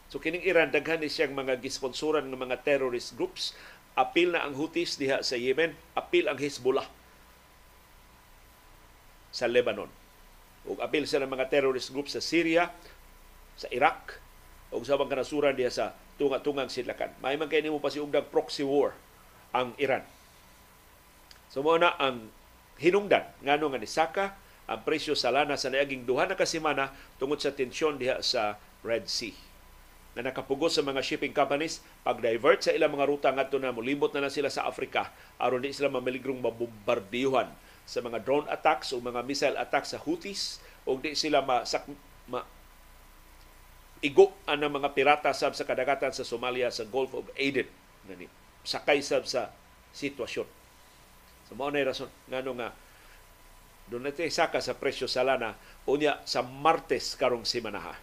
So 0.10 0.18
kining 0.18 0.42
Iran 0.42 0.74
daghan 0.74 1.02
ni 1.02 1.10
siyang 1.10 1.38
mga 1.38 1.62
gisponsoran 1.62 2.26
ng 2.26 2.38
mga 2.38 2.66
terrorist 2.66 3.14
groups. 3.14 3.54
Apil 4.00 4.32
na 4.32 4.48
ang 4.48 4.56
Houthis 4.56 4.96
diha 4.96 5.20
sa 5.20 5.36
Yemen, 5.36 5.76
apil 5.92 6.32
ang 6.32 6.40
Hezbollah 6.40 6.88
sa 9.36 9.52
Lebanon. 9.52 9.92
Ug 10.64 10.80
apil 10.80 11.04
sa 11.04 11.20
mga 11.20 11.52
terrorist 11.52 11.92
groups 11.92 12.16
sa 12.16 12.24
Syria, 12.24 12.72
sa 13.60 13.68
Iraq, 13.76 14.16
ug 14.72 14.88
sa 14.88 14.96
mga 14.96 15.20
kanasuran 15.20 15.52
diha 15.52 15.68
sa 15.68 15.92
tunga-tungang 16.16 16.72
sidlakan. 16.72 17.12
May 17.20 17.36
man 17.36 17.52
kay 17.52 17.60
nimo 17.60 17.84
pasiugdang 17.84 18.32
proxy 18.32 18.64
war 18.64 18.96
ang 19.52 19.76
Iran. 19.76 20.08
So 21.52 21.60
mo 21.60 21.76
na 21.76 21.92
ang 22.00 22.32
hinungdan 22.80 23.28
ngano 23.44 23.68
nga 23.68 23.84
nisaka 23.84 24.26
ang 24.70 24.80
presyo 24.88 25.12
sa 25.12 25.34
lana 25.34 25.60
sa 25.60 25.68
naaging 25.68 26.08
duha 26.08 26.24
na 26.24 26.40
kasimana 26.40 26.96
tungod 27.20 27.44
sa 27.44 27.52
tensyon 27.52 28.00
diha 28.00 28.24
sa 28.24 28.56
Red 28.80 29.12
Sea 29.12 29.49
na 30.20 30.36
nakapugos 30.36 30.76
sa 30.76 30.84
mga 30.84 31.00
shipping 31.00 31.32
companies 31.32 31.80
pag-divert 32.04 32.60
sa 32.60 32.76
ilang 32.76 32.92
mga 32.92 33.08
ruta 33.08 33.32
ngadto 33.32 33.56
na 33.56 33.72
molibot 33.72 34.12
na 34.12 34.28
lang 34.28 34.34
sila 34.36 34.52
sa 34.52 34.68
Africa 34.68 35.16
aron 35.40 35.64
di 35.64 35.72
sila 35.72 35.88
mamiligrong 35.88 36.44
mabombardiyuhan 36.44 37.48
sa 37.88 38.04
mga 38.04 38.20
drone 38.28 38.52
attacks 38.52 38.92
o 38.92 39.00
mga 39.00 39.24
missile 39.24 39.56
attacks 39.56 39.96
sa 39.96 40.00
Houthis 40.04 40.60
o 40.84 41.00
di 41.00 41.16
sila 41.16 41.40
masak 41.40 41.88
ma 42.28 42.44
igo 44.04 44.36
ang 44.44 44.60
mga 44.60 44.92
pirata 44.92 45.32
sab 45.32 45.56
sa 45.56 45.64
kadagatan 45.64 46.12
sa 46.12 46.28
Somalia 46.28 46.68
sa 46.68 46.84
Gulf 46.84 47.16
of 47.16 47.32
Aden 47.40 47.72
nani 48.04 48.28
sakay 48.68 49.00
sab 49.00 49.24
sa 49.24 49.56
sitwasyon. 49.96 50.48
So 51.50 51.58
mao 51.58 51.74
na 51.74 51.82
rason. 51.82 52.12
Ngano 52.30 52.54
nga 52.60 52.70
doon 53.90 54.06
natin 54.06 54.30
saka 54.30 54.62
sa 54.62 54.78
presyo 54.78 55.10
sa 55.10 55.26
lana 55.26 55.58
unya 55.90 56.22
sa 56.22 56.46
Martes 56.46 57.18
karong 57.18 57.42
simanaha. 57.42 57.98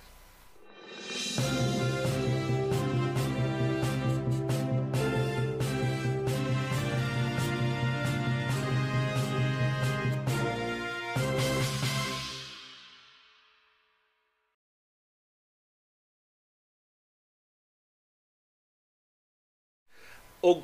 Og 20.47 20.63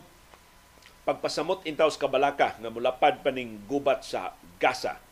pagpasamot 1.02 1.66
intaw 1.66 1.90
sa 1.90 1.98
kabalaka 2.06 2.54
nga 2.62 2.70
mulapad 2.70 3.18
pa 3.26 3.34
ning 3.34 3.58
gubat 3.66 4.06
sa 4.06 4.38
Gaza. 4.62 5.02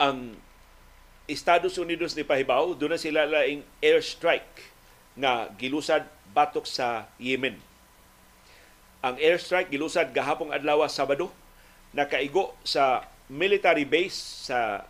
Ang 0.00 0.40
Estados 1.28 1.76
Unidos 1.76 2.16
ni 2.16 2.24
pahibaw, 2.24 2.72
doon 2.72 2.96
na 2.96 3.00
sila 3.00 3.28
laing 3.28 3.60
airstrike 3.84 4.72
nga 5.12 5.52
gilusad 5.60 6.08
batok 6.32 6.64
sa 6.64 7.12
Yemen. 7.20 7.60
Ang 9.04 9.20
airstrike 9.20 9.68
gilusad 9.68 10.08
gahapong 10.16 10.48
adlaw 10.48 10.88
Sabado 10.88 11.28
nakaigo 11.92 12.56
sa 12.64 13.04
military 13.28 13.84
base 13.84 14.48
sa 14.48 14.88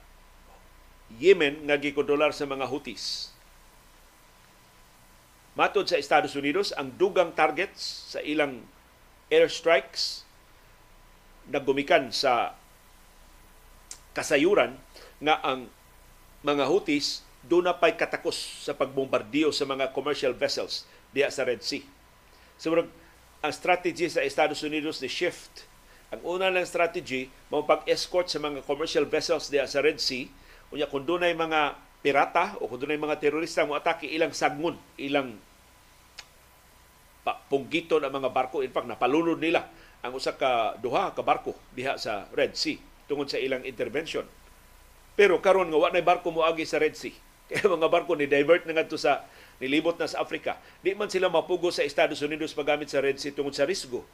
Yemen 1.18 1.66
nga 1.66 1.74
gikontrolar 1.74 2.30
sa 2.30 2.46
mga 2.46 2.68
Houthis. 2.70 3.34
Matod 5.58 5.90
sa 5.90 5.98
Estados 5.98 6.38
Unidos, 6.38 6.70
ang 6.78 6.94
dugang 6.94 7.34
targets 7.34 8.14
sa 8.14 8.22
ilang 8.22 8.62
airstrikes 9.26 10.22
naggumikan 11.50 12.14
sa 12.14 12.54
kasayuran 14.14 14.78
nga 15.18 15.42
ang 15.42 15.66
mga 16.46 16.62
Houthis 16.62 17.26
doon 17.42 17.66
na 17.66 17.74
pa'y 17.74 17.98
katakos 17.98 18.38
sa 18.38 18.70
pagbombardiyo 18.70 19.50
sa 19.50 19.66
mga 19.66 19.90
commercial 19.90 20.30
vessels 20.30 20.86
diya 21.10 21.26
sa 21.26 21.42
Red 21.42 21.66
Sea. 21.66 21.82
So, 22.54 22.70
ang 23.42 23.50
strategy 23.50 24.06
sa 24.06 24.22
Estados 24.22 24.62
Unidos 24.62 25.02
ni 25.02 25.10
shift. 25.10 25.66
Ang 26.14 26.22
una 26.38 26.54
lang 26.54 26.70
strategy, 26.70 27.34
mao 27.50 27.66
pag-escort 27.66 28.30
sa 28.30 28.38
mga 28.38 28.62
commercial 28.62 29.10
vessels 29.10 29.50
diya 29.50 29.66
sa 29.66 29.82
Red 29.82 29.98
Sea. 29.98 30.30
Unya 30.70 30.86
kung 30.86 31.02
doon 31.02 31.26
ay 31.26 31.34
mga 31.34 31.74
pirata 31.98 32.54
o 32.62 32.70
kung 32.70 32.78
doon 32.78 32.94
ay 32.94 33.02
mga 33.02 33.18
terorista 33.18 33.66
mo 33.66 33.74
atake 33.74 34.06
ilang 34.06 34.30
sagngon, 34.30 34.78
ilang 34.94 35.47
punggiton 37.48 38.04
ang 38.04 38.12
mga 38.14 38.30
barko. 38.30 38.62
In 38.64 38.72
fact, 38.72 38.88
napalunod 38.88 39.40
nila 39.40 39.68
ang 40.00 40.14
usa 40.14 40.38
ka 40.38 40.78
duha 40.78 41.10
ka 41.10 41.26
barko 41.26 41.58
diha 41.74 41.98
sa 41.98 42.30
Red 42.30 42.54
Sea 42.54 42.78
tungod 43.10 43.26
sa 43.26 43.40
ilang 43.40 43.66
intervention. 43.66 44.22
Pero 45.18 45.42
karon 45.42 45.66
nga 45.72 45.78
wa 45.80 45.90
nay 45.90 46.04
barko 46.04 46.30
mo 46.30 46.46
agi 46.46 46.62
sa 46.62 46.78
Red 46.78 46.94
Sea. 46.94 47.16
Kaya 47.48 47.66
mga 47.66 47.90
barko 47.90 48.14
ni 48.14 48.30
divert 48.30 48.68
na 48.68 48.76
ngadto 48.76 48.94
sa 48.94 49.26
nilibot 49.58 49.98
na 49.98 50.06
sa 50.06 50.22
Africa. 50.22 50.60
Di 50.84 50.94
man 50.94 51.10
sila 51.10 51.26
mapugo 51.26 51.74
sa 51.74 51.82
Estados 51.82 52.22
Unidos 52.22 52.54
paggamit 52.54 52.86
sa 52.86 53.02
Red 53.02 53.18
Sea 53.18 53.34
tungod 53.34 53.56
sa 53.56 53.66
risgo. 53.66 54.06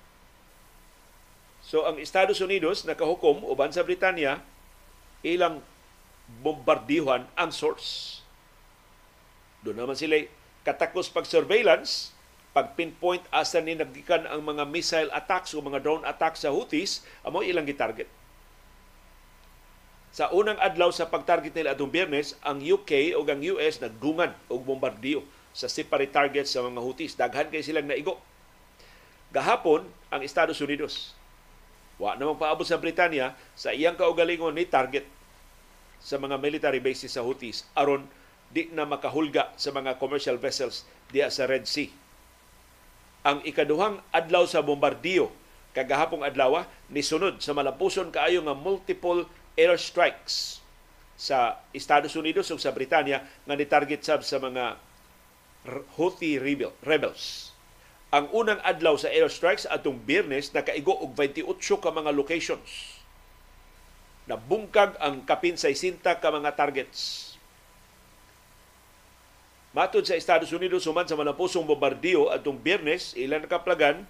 So 1.60 1.84
ang 1.84 2.00
Estados 2.00 2.40
Unidos 2.40 2.88
nakahukom 2.88 3.44
uban 3.44 3.74
sa 3.74 3.84
Britanya 3.84 4.40
ilang 5.20 5.60
bombardihan 6.40 7.28
ang 7.36 7.50
source. 7.52 8.20
Doon 9.60 9.84
naman 9.84 9.96
sila 9.96 10.16
katakos 10.64 11.12
pag 11.12 11.28
surveillance 11.28 12.13
pag-pinpoint 12.54 13.26
asa 13.34 13.58
ni 13.58 13.74
naggikan 13.74 14.30
ang 14.30 14.46
mga 14.46 14.62
missile 14.70 15.10
attacks 15.10 15.50
o 15.52 15.58
mga 15.58 15.82
drone 15.82 16.06
attacks 16.06 16.46
sa 16.46 16.54
Houthis, 16.54 17.02
amo 17.26 17.42
ilang 17.42 17.66
gitarget. 17.66 18.06
Sa 20.14 20.30
unang 20.30 20.54
adlaw 20.62 20.94
sa 20.94 21.10
pag-target 21.10 21.50
nila 21.50 21.74
atong 21.74 21.90
Biyernes, 21.90 22.38
ang 22.46 22.62
UK 22.62 23.18
o 23.18 23.26
ang 23.26 23.42
US 23.58 23.82
nagdungan 23.82 24.30
og 24.46 24.62
bombardiyo 24.62 25.26
sa 25.50 25.66
separate 25.66 26.14
targets 26.14 26.54
sa 26.54 26.62
mga 26.62 26.78
Houthis. 26.78 27.18
Daghan 27.18 27.50
kay 27.50 27.66
silang 27.66 27.90
naigo. 27.90 28.22
Gahapon, 29.34 29.82
ang 30.14 30.22
Estados 30.22 30.62
Unidos. 30.62 31.18
Wa 31.98 32.14
namang 32.14 32.38
paabot 32.38 32.62
sa 32.62 32.78
Britanya 32.78 33.34
sa 33.58 33.74
iyang 33.74 33.98
kaugalingon 33.98 34.54
ni 34.54 34.62
target 34.62 35.02
sa 35.98 36.22
mga 36.22 36.38
military 36.38 36.78
bases 36.78 37.18
sa 37.18 37.26
Houthis 37.26 37.66
aron 37.74 38.06
di 38.54 38.70
na 38.70 38.86
makahulga 38.86 39.50
sa 39.58 39.74
mga 39.74 39.98
commercial 39.98 40.38
vessels 40.38 40.86
diya 41.10 41.26
sa 41.30 41.50
Red 41.50 41.66
Sea 41.66 41.90
ang 43.24 43.40
ikaduhang 43.40 44.04
adlaw 44.12 44.44
sa 44.44 44.60
bombardiyo 44.60 45.32
kagahapong 45.74 46.22
adlaw 46.22 46.62
ni 46.92 47.00
sunod 47.00 47.40
sa 47.40 47.56
malapuson 47.56 48.12
kaayo 48.12 48.44
nga 48.44 48.54
multiple 48.54 49.26
airstrikes 49.56 50.60
sa 51.16 51.58
Estados 51.72 52.14
Unidos 52.14 52.52
ug 52.52 52.60
sa 52.60 52.70
Britanya 52.70 53.24
nga 53.48 53.54
ni-target 53.56 54.04
sab 54.04 54.20
sa 54.22 54.36
mga 54.38 54.76
Houthi 55.96 56.36
rebel, 56.36 56.76
rebels. 56.84 57.56
Ang 58.12 58.28
unang 58.36 58.60
adlaw 58.60 59.00
sa 59.00 59.08
airstrikes 59.08 59.64
atong 59.64 60.04
Biyernes 60.04 60.52
nakaigo 60.52 60.92
og 60.92 61.16
28 61.16 61.80
ka 61.80 61.88
mga 61.88 62.12
locations. 62.12 63.00
Nabungkag 64.28 65.00
ang 65.00 65.24
kapin 65.24 65.56
60 65.56 66.04
ka 66.04 66.28
mga 66.28 66.52
targets 66.52 67.23
Matod 69.74 70.06
sa 70.06 70.14
Estados 70.14 70.54
Unidos, 70.54 70.86
human 70.86 71.02
sa 71.02 71.18
malapusong 71.18 71.66
bombardiyo 71.66 72.30
atong 72.30 72.62
biyernes, 72.62 73.18
ilan 73.18 73.42
nakaplagan 73.42 74.06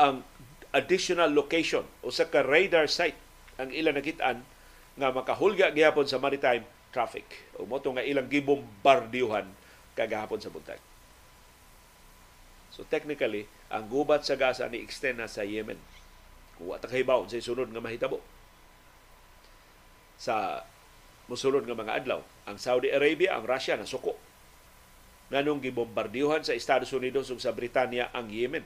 ang 0.00 0.24
additional 0.72 1.28
location 1.28 1.84
o 2.00 2.08
sa 2.08 2.24
ka 2.24 2.40
radar 2.40 2.88
site 2.88 3.16
ang 3.60 3.68
ilan 3.68 3.92
nakitaan 3.96 4.40
nga 4.96 5.12
makahulga 5.12 5.68
gihapon 5.76 6.08
sa 6.08 6.16
maritime 6.16 6.64
traffic. 6.96 7.28
O 7.60 7.68
mo 7.68 7.76
nga 7.76 8.00
ilang 8.00 8.24
gibombardiyuhan 8.32 9.52
kagahapon 9.92 10.40
sa 10.40 10.48
buntag. 10.48 10.80
So 12.72 12.88
technically, 12.88 13.48
ang 13.68 13.92
gubat 13.92 14.24
sa 14.24 14.36
Gaza 14.36 14.64
ni 14.68 14.80
extend 14.80 15.20
na 15.20 15.28
sa 15.28 15.44
Yemen. 15.44 15.76
Kung 16.56 16.72
wata 16.72 16.88
kahibaw 16.88 17.28
sa 17.28 17.40
sunod 17.40 17.68
nga 17.68 17.84
mahitabo. 17.84 18.24
Sa 20.16 20.64
musulod 21.26 21.66
nga 21.66 21.74
mga 21.74 22.02
adlaw. 22.02 22.20
Ang 22.46 22.56
Saudi 22.58 22.90
Arabia, 22.90 23.34
ang 23.34 23.44
Russia 23.46 23.74
na 23.74 23.86
suko. 23.86 24.14
Nganong 25.30 25.58
gibombardiyuhan 25.58 26.46
sa 26.46 26.54
Estados 26.54 26.94
Unidos 26.94 27.34
ug 27.34 27.42
sa 27.42 27.50
Britanya 27.50 28.14
ang 28.14 28.30
Yemen. 28.30 28.62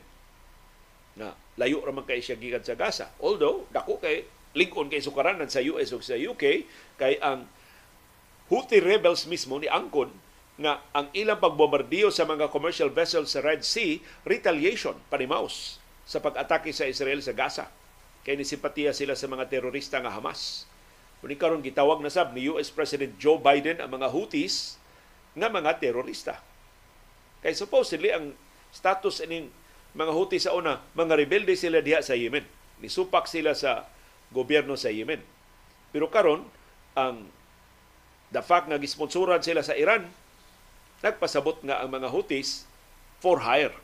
Na 1.17 1.33
layo 1.57 1.81
ra 1.81 1.93
man 1.93 2.05
kay 2.05 2.21
siya 2.21 2.37
gikan 2.37 2.61
sa 2.61 2.77
Gaza. 2.77 3.13
Although 3.17 3.65
dako 3.73 3.97
kay 3.97 4.29
lingkon 4.53 4.93
kay 4.93 5.01
sukaranan 5.01 5.49
sa 5.49 5.65
US 5.73 5.93
ug 5.97 6.05
sa 6.05 6.21
UK 6.21 6.69
kay 7.01 7.17
ang 7.25 7.49
Houthi 8.51 8.83
rebels 8.83 9.31
mismo 9.31 9.63
ni 9.63 9.71
angkon 9.71 10.11
nga 10.61 10.83
ang 10.93 11.09
ilang 11.17 11.39
pagbombardiyo 11.39 12.13
sa 12.13 12.27
mga 12.27 12.51
commercial 12.53 12.91
vessels 12.93 13.33
sa 13.33 13.41
Red 13.41 13.65
Sea 13.65 14.03
retaliation 14.27 14.99
panimaus 15.09 15.81
sa 16.05 16.21
pag-atake 16.21 16.75
sa 16.75 16.85
Israel 16.85 17.25
sa 17.25 17.33
Gaza. 17.33 17.73
Kay 18.27 18.37
ni 18.37 18.45
simpatiya 18.45 18.93
sila 18.93 19.17
sa 19.17 19.31
mga 19.31 19.49
terorista 19.49 20.03
nga 20.03 20.13
Hamas 20.13 20.69
Kuni 21.21 21.37
karon 21.37 21.61
gitawag 21.61 22.01
na 22.01 22.09
sab 22.09 22.33
ni 22.33 22.49
US 22.49 22.73
President 22.73 23.13
Joe 23.21 23.37
Biden 23.37 23.77
ang 23.81 23.93
mga 23.93 24.09
Houthis 24.09 24.81
nga 25.37 25.53
mga 25.53 25.77
terorista. 25.77 26.41
Kay 27.45 27.53
supposedly 27.53 28.09
ang 28.13 28.33
status 28.73 29.21
ining 29.25 29.53
mga 29.93 30.13
Houthi 30.17 30.41
sa 30.41 30.57
una, 30.57 30.81
mga 30.97 31.19
rebelde 31.21 31.53
sila 31.59 31.85
diha 31.85 32.01
sa 32.01 32.17
Yemen. 32.17 32.47
Nisupak 32.81 33.29
sila 33.29 33.53
sa 33.53 33.85
gobyerno 34.33 34.79
sa 34.79 34.89
Yemen. 34.89 35.21
Pero 35.91 36.09
karon 36.09 36.47
ang 36.97 37.27
the 38.31 38.41
fact 38.41 38.71
nga 38.71 38.79
gisponsoran 38.79 39.43
sila 39.43 39.61
sa 39.61 39.75
Iran, 39.75 40.07
nagpasabot 41.03 41.61
nga 41.67 41.83
ang 41.83 41.91
mga 41.91 42.09
Houthis 42.09 42.65
for 43.19 43.43
hire. 43.43 43.75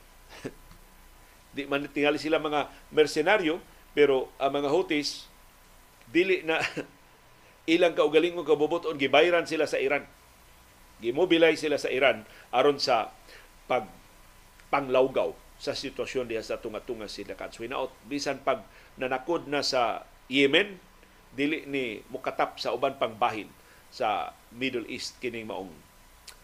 Di 1.57 1.67
man 1.67 1.85
tingali 1.91 2.17
sila 2.17 2.39
mga 2.39 2.71
mersenaryo, 2.95 3.59
pero 3.93 4.31
ang 4.39 4.63
mga 4.63 4.69
Houthis 4.71 5.27
dili 6.07 6.47
na 6.47 6.63
ilang 7.67 7.95
kaugalingong 7.95 8.47
kabubuton 8.47 8.99
gibayran 8.99 9.47
sila 9.47 9.67
sa 9.67 9.79
Iran. 9.83 10.07
Gimobilize 11.03 11.61
sila 11.61 11.77
sa 11.77 11.93
Iran 11.93 12.25
aron 12.55 12.81
sa 12.81 13.13
pag 13.69 13.91
panglawgaw 14.73 15.37
sa 15.61 15.77
sitwasyon 15.77 16.31
diha 16.31 16.41
sa 16.41 16.63
tunga-tunga 16.63 17.11
sila 17.11 17.37
kan. 17.37 17.53
So 17.53 17.67
hinaot 17.67 17.93
bisan 18.09 18.41
pag 18.41 18.65
nanakod 18.97 19.51
na 19.51 19.61
sa 19.61 20.09
Yemen 20.27 20.83
dili 21.37 21.69
ni 21.69 22.03
mukatap 22.11 22.59
sa 22.59 22.73
uban 22.73 22.97
pang 22.97 23.15
bahin 23.15 23.53
sa 23.93 24.35
Middle 24.51 24.89
East 24.89 25.21
kining 25.21 25.47
maong 25.47 25.71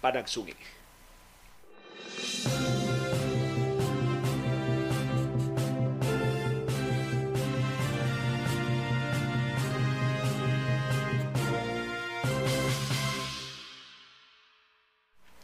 panagsungi. 0.04 0.54
Música 2.12 2.91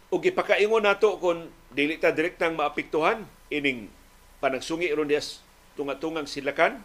ug 0.08 0.20
gipakaingon 0.24 0.84
nato 0.88 1.20
kung 1.20 1.52
dili 1.68 2.00
ta 2.00 2.14
direktang 2.14 2.56
maapektuhan 2.56 3.28
ining 3.52 3.92
panagsungi 4.40 4.88
ron 4.92 5.08
dias 5.08 5.44
tunga-tungang 5.76 6.24
silakan 6.24 6.80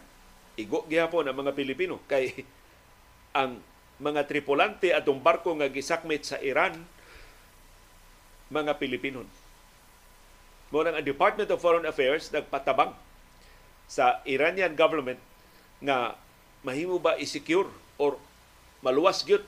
igo 0.60 0.84
gihapon 0.86 1.26
ang 1.26 1.36
mga 1.40 1.56
Pilipino 1.56 1.98
kay 2.10 2.44
ang 3.32 3.64
mga 3.98 4.26
tripulante 4.28 4.92
atong 4.92 5.22
barko 5.22 5.54
nga 5.56 5.70
gisakmit 5.70 6.26
sa 6.26 6.36
Iran 6.42 6.76
mga 8.52 8.76
Pilipino. 8.78 9.24
Mo 10.70 10.82
ang 10.82 10.98
Department 11.00 11.48
of 11.50 11.62
Foreign 11.62 11.86
Affairs 11.86 12.30
nagpatabang 12.34 12.92
sa 13.86 14.20
Iranian 14.26 14.74
government 14.74 15.20
nga 15.78 16.18
mahimo 16.66 16.98
ba 16.98 17.14
i-secure 17.20 17.68
or 18.00 18.18
maluwas 18.82 19.22
gyud 19.22 19.44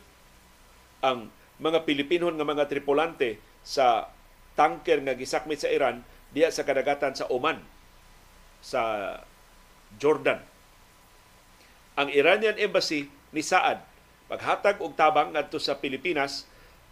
ang 1.02 1.32
mga 1.58 1.82
Pilipino 1.88 2.28
nga 2.30 2.46
mga 2.46 2.68
tripulante 2.68 3.40
sa 3.66 4.06
tanker 4.54 5.02
nga 5.02 5.18
gisakmit 5.18 5.58
sa 5.58 5.68
Iran 5.68 6.06
diya 6.30 6.54
sa 6.54 6.62
kadagatan 6.62 7.18
sa 7.18 7.26
Oman 7.26 7.58
sa 8.62 9.12
Jordan. 9.98 10.38
Ang 11.98 12.14
Iranian 12.14 12.54
Embassy 12.54 13.10
ni 13.34 13.42
Saad 13.42 13.82
paghatag 14.26 14.82
og 14.82 14.94
tabang 14.98 15.34
ngadto 15.34 15.58
sa 15.62 15.78
Pilipinas 15.78 16.46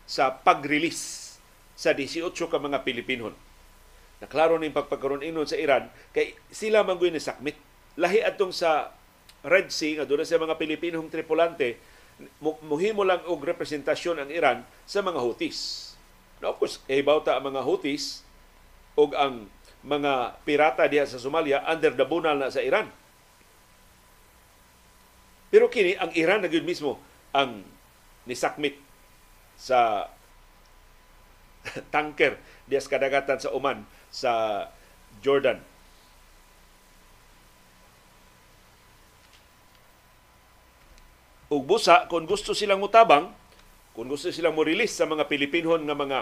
sa 0.06 0.30
pag-release 0.30 1.38
sa 1.74 1.90
18 1.90 2.30
ka 2.30 2.58
mga 2.62 2.86
Pilipinon. 2.86 3.34
Naklaro 4.22 4.54
ning 4.58 4.70
pagpagkaroon 4.70 5.26
inon 5.26 5.46
sa 5.46 5.58
Iran 5.58 5.90
kay 6.14 6.38
sila 6.50 6.86
man 6.86 6.98
ni 7.02 7.18
sakmit. 7.18 7.58
Lahi 7.98 8.22
atong 8.22 8.54
sa 8.54 8.94
Red 9.44 9.70
Sea 9.74 10.02
nga 10.02 10.06
doon 10.08 10.24
sa 10.24 10.40
mga 10.40 10.56
Pilipinong 10.56 11.10
tripulante 11.12 11.78
muhimo 12.42 13.02
lang 13.02 13.26
og 13.26 13.42
representasyon 13.42 14.22
ang 14.22 14.30
Iran 14.30 14.58
sa 14.86 15.02
mga 15.02 15.18
Houthis 15.18 15.93
Now, 16.44 16.52
of 16.52 16.60
course, 16.60 16.76
ibaw 16.92 17.24
ta 17.24 17.40
ang 17.40 17.48
mga 17.48 17.64
Houthis 17.64 18.20
o 19.00 19.08
ang 19.16 19.48
mga 19.80 20.36
pirata 20.44 20.84
diha 20.84 21.08
sa 21.08 21.16
Somalia 21.16 21.64
under 21.64 21.96
the 21.96 22.04
bunal 22.04 22.36
na 22.36 22.52
sa 22.52 22.60
Iran. 22.60 22.92
Pero 25.48 25.72
kini 25.72 25.96
ang 25.96 26.12
Iran 26.12 26.44
na 26.44 26.52
mismo 26.60 27.00
ang 27.32 27.64
nisakmit 28.28 28.76
sa 29.56 30.12
tanker 31.94 32.36
diya 32.68 32.84
sa 32.84 32.92
kadagatan 32.92 33.40
sa 33.40 33.52
Oman 33.56 33.88
sa 34.12 34.32
Jordan. 35.24 35.64
Ug 41.48 41.64
busa 41.64 42.04
kung 42.12 42.28
gusto 42.28 42.52
silang 42.52 42.84
mutabang 42.84 43.32
kung 43.94 44.10
gusto 44.10 44.26
silang 44.34 44.58
mo-release 44.58 44.98
sa 44.98 45.06
mga 45.06 45.30
Pilipinhon 45.30 45.86
nga 45.86 45.94
mga 45.94 46.18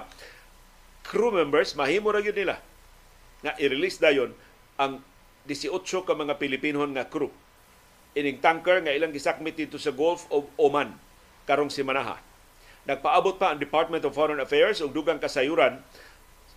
crew 1.09 1.33
members, 1.33 1.73
mahimo 1.73 2.13
ra 2.13 2.21
gyud 2.21 2.37
nila 2.37 2.61
nga 3.43 3.57
i-release 3.59 3.99
dayon 3.99 4.37
ang 4.77 5.01
18 5.49 5.73
ka 5.83 6.15
mga 6.15 6.37
Pilipinhon 6.39 6.93
nga 6.95 7.09
crew. 7.09 7.33
Ining 8.13 8.39
tanker 8.45 8.85
nga 8.85 8.93
ilang 8.93 9.11
gisakmit 9.11 9.57
dito 9.57 9.81
sa 9.81 9.91
Gulf 9.91 10.29
of 10.29 10.47
Oman 10.61 10.95
karong 11.49 11.73
simanaha. 11.73 12.21
Nagpaabot 12.85 13.41
pa 13.41 13.51
ang 13.51 13.59
Department 13.59 14.05
of 14.05 14.13
Foreign 14.13 14.39
Affairs 14.39 14.85
og 14.85 14.93
dugang 14.93 15.19
kasayuran 15.19 15.81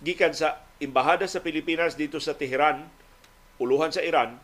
gikan 0.04 0.36
sa 0.36 0.68
embahada 0.84 1.24
sa 1.24 1.40
Pilipinas 1.40 1.96
dito 1.96 2.20
sa 2.20 2.36
Tehran, 2.36 2.84
uluhan 3.56 3.88
sa 3.88 4.04
Iran, 4.04 4.36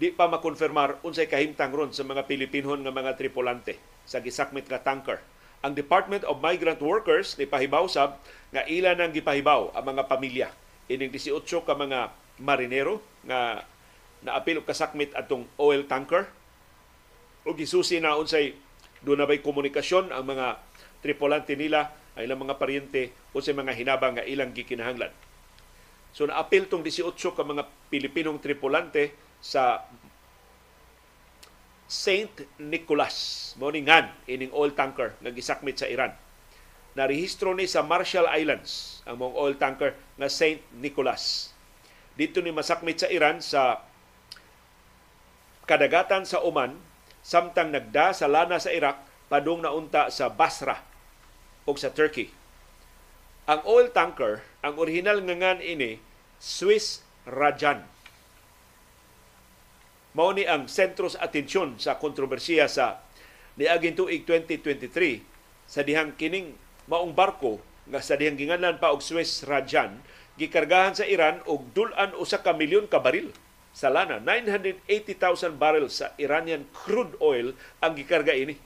di 0.00 0.08
pa 0.08 0.24
makonfirmar 0.24 1.04
unsay 1.04 1.28
kahimtang 1.28 1.76
ron 1.76 1.92
sa 1.92 2.00
mga 2.00 2.24
Pilipinhon 2.24 2.80
nga 2.80 2.92
mga 2.96 3.12
tripulante 3.20 3.76
sa 4.08 4.24
gisakmit 4.24 4.64
nga 4.72 4.80
tanker 4.80 5.20
ang 5.66 5.74
Department 5.74 6.22
of 6.30 6.38
Migrant 6.38 6.78
Workers 6.78 7.34
ni 7.34 7.50
pahibaw 7.50 7.90
sab 7.90 8.22
nga 8.54 8.62
ila 8.70 8.94
nang 8.94 9.10
gipahibaw 9.10 9.74
ang 9.74 9.84
mga 9.90 10.06
pamilya. 10.06 10.48
Ining 10.86 11.10
18 11.10 11.42
ka 11.66 11.74
mga 11.74 12.14
marinero 12.38 13.02
nga 13.26 13.66
naapil 14.22 14.62
og 14.62 14.66
kasakmit 14.70 15.10
atong 15.18 15.42
oil 15.58 15.82
tanker. 15.90 16.30
O 17.42 17.50
gisusi 17.58 17.98
na 17.98 18.14
unsay 18.14 18.54
do 19.02 19.18
na 19.18 19.26
bay 19.26 19.42
komunikasyon 19.42 20.14
ang 20.14 20.22
mga 20.22 20.62
tripulante 21.02 21.58
nila 21.58 21.90
ang 22.14 22.22
ilang 22.22 22.46
mga 22.46 22.54
paryente 22.62 23.10
unsay 23.34 23.50
mga 23.50 23.74
hinabang 23.74 24.14
nga 24.22 24.24
ilang 24.24 24.54
gikinahanglan. 24.54 25.10
So 26.14 26.30
naapil 26.30 26.70
tong 26.70 26.86
18 26.86 27.10
ka 27.12 27.42
mga 27.42 27.66
Pilipinong 27.90 28.38
tripulante 28.38 29.18
sa 29.42 29.82
Saint 31.86 32.42
Nicholas 32.58 33.54
mo 33.62 33.70
ni 33.70 33.86
ining 34.26 34.50
oil 34.50 34.74
tanker 34.74 35.14
nga 35.22 35.30
gisakmit 35.30 35.78
sa 35.78 35.86
Iran. 35.86 36.10
Narehistro 36.98 37.54
ni 37.54 37.70
sa 37.70 37.86
Marshall 37.86 38.26
Islands 38.26 39.02
ang 39.06 39.22
mong 39.22 39.38
oil 39.38 39.54
tanker 39.54 39.94
nga 40.18 40.26
Saint 40.26 40.58
Nicholas. 40.74 41.54
Dito 42.18 42.42
ni 42.42 42.50
masakmit 42.50 42.98
sa 42.98 43.08
Iran 43.12 43.38
sa 43.38 43.86
kadagatan 45.68 46.26
sa 46.26 46.42
Oman 46.42 46.78
samtang 47.22 47.70
nagda 47.70 48.14
sa 48.14 48.26
lana 48.26 48.58
sa 48.58 48.74
Iraq 48.74 49.02
padung 49.26 49.62
naunta 49.62 50.10
sa 50.10 50.30
Basra 50.30 50.82
o 51.66 51.74
sa 51.74 51.90
Turkey. 51.90 52.30
Ang 53.46 53.62
oil 53.66 53.90
tanker, 53.94 54.42
ang 54.62 54.74
original 54.78 55.22
nga 55.22 55.34
ngan 55.38 55.62
ini, 55.62 56.02
Swiss 56.42 57.06
Rajan. 57.26 57.95
Mao 60.16 60.32
ni 60.32 60.48
ang 60.48 60.64
sentro 60.64 61.12
sa 61.12 61.28
atensyon 61.28 61.76
sa 61.76 62.00
kontrobersiya 62.00 62.72
sa 62.72 63.04
niaging 63.60 63.92
tuig 63.92 64.24
2023 64.24 65.20
sa 65.68 65.84
dihang 65.84 66.16
kining 66.16 66.56
maong 66.88 67.12
barko 67.12 67.60
nga 67.84 68.00
sa 68.00 68.16
dihang 68.16 68.40
ginganlan 68.40 68.80
pa 68.80 68.96
og 68.96 69.04
Swiss 69.04 69.44
Rajan 69.44 70.00
gikargahan 70.40 70.96
sa 70.96 71.04
Iran 71.04 71.44
og 71.44 71.68
dulan 71.76 72.16
usa 72.16 72.40
ka 72.40 72.56
milyon 72.56 72.88
ka 72.88 73.04
baril 73.04 73.28
sa 73.76 73.92
lana 73.92 74.16
980,000 74.24 75.60
barrels 75.60 76.00
sa 76.00 76.16
Iranian 76.16 76.64
crude 76.72 77.12
oil 77.20 77.52
ang 77.84 77.92
gikarga 77.92 78.32
ini 78.32 78.56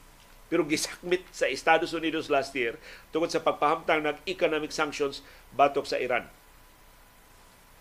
pero 0.47 0.63
gisakmit 0.63 1.27
sa 1.35 1.51
Estados 1.51 1.91
Unidos 1.91 2.31
last 2.31 2.55
year 2.55 2.79
tungod 3.11 3.35
sa 3.35 3.43
pagpahamtang 3.43 4.07
ng 4.07 4.23
economic 4.31 4.71
sanctions 4.71 5.27
batok 5.51 5.83
sa 5.83 5.99
Iran. 5.99 6.31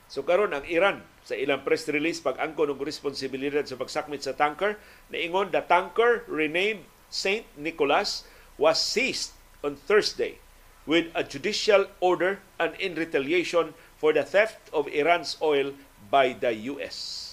So 0.10 0.26
karon 0.26 0.58
ang 0.58 0.66
Iran 0.66 1.06
sa 1.22 1.38
ilang 1.38 1.62
press 1.62 1.86
release 1.86 2.18
pag-angko 2.18 2.66
ng 2.66 2.82
responsibilidad 2.82 3.62
sa 3.62 3.78
pagsakmit 3.78 4.26
sa 4.26 4.34
tanker, 4.34 4.82
niingon 5.14 5.54
the 5.54 5.62
tanker 5.62 6.26
renamed 6.26 6.82
St. 7.14 7.46
Nicholas 7.56 8.26
was 8.58 8.82
seized 8.82 9.38
on 9.62 9.78
Thursday 9.78 10.42
with 10.90 11.14
a 11.14 11.22
judicial 11.22 11.86
order 12.02 12.42
and 12.58 12.74
in 12.82 12.98
retaliation 12.98 13.78
for 14.02 14.10
the 14.10 14.26
theft 14.26 14.58
of 14.74 14.90
Iran's 14.90 15.38
oil 15.40 15.78
by 16.10 16.34
the 16.34 16.52
US. 16.74 17.28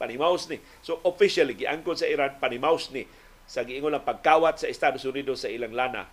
Panimaus 0.00 0.48
ni. 0.48 0.56
So 0.80 1.04
officially, 1.04 1.52
giangkon 1.52 2.00
sa 2.00 2.08
Iran, 2.08 2.40
panimaus 2.40 2.88
ni 2.88 3.04
sa 3.44 3.60
giingon 3.60 3.92
lang 3.92 4.08
pagkawat 4.08 4.64
sa 4.64 4.70
Estados 4.70 5.04
Unidos 5.04 5.44
sa 5.44 5.52
ilang 5.52 5.76
lana 5.76 6.08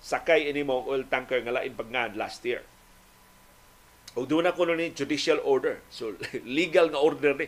sakay 0.00 0.48
ini 0.48 0.64
mo 0.64 0.80
oil 0.88 1.04
tanker 1.04 1.44
nga 1.44 1.60
lain 1.60 1.76
pagngan 1.76 2.16
last 2.16 2.40
year. 2.48 2.64
Og 4.18 4.26
doon 4.26 4.42
na 4.46 4.56
kuno 4.56 4.74
ni 4.74 4.90
judicial 4.90 5.38
order. 5.46 5.78
So 5.92 6.16
legal 6.58 6.90
nga 6.90 6.98
order 6.98 7.34
ni. 7.38 7.46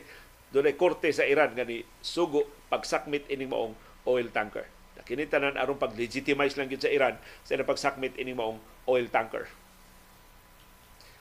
Doon 0.53 0.69
ay 0.69 0.77
korte 0.77 1.09
sa 1.11 1.25
Iran 1.25 1.57
nga 1.57 1.65
ni 1.65 1.81
sugo 2.05 2.45
pagsakmit 2.69 3.27
ining 3.33 3.51
maong 3.51 3.75
oil 4.07 4.29
tanker. 4.31 4.69
Kini 5.03 5.27
tanan 5.27 5.59
aron 5.59 5.83
pag-legitimize 5.83 6.55
lang 6.55 6.71
gyud 6.71 6.79
sa 6.79 6.93
Iran 6.93 7.19
sa 7.43 7.59
pagsakmit 7.59 8.15
ining 8.23 8.39
maong 8.39 8.63
oil 8.87 9.11
tanker. 9.11 9.51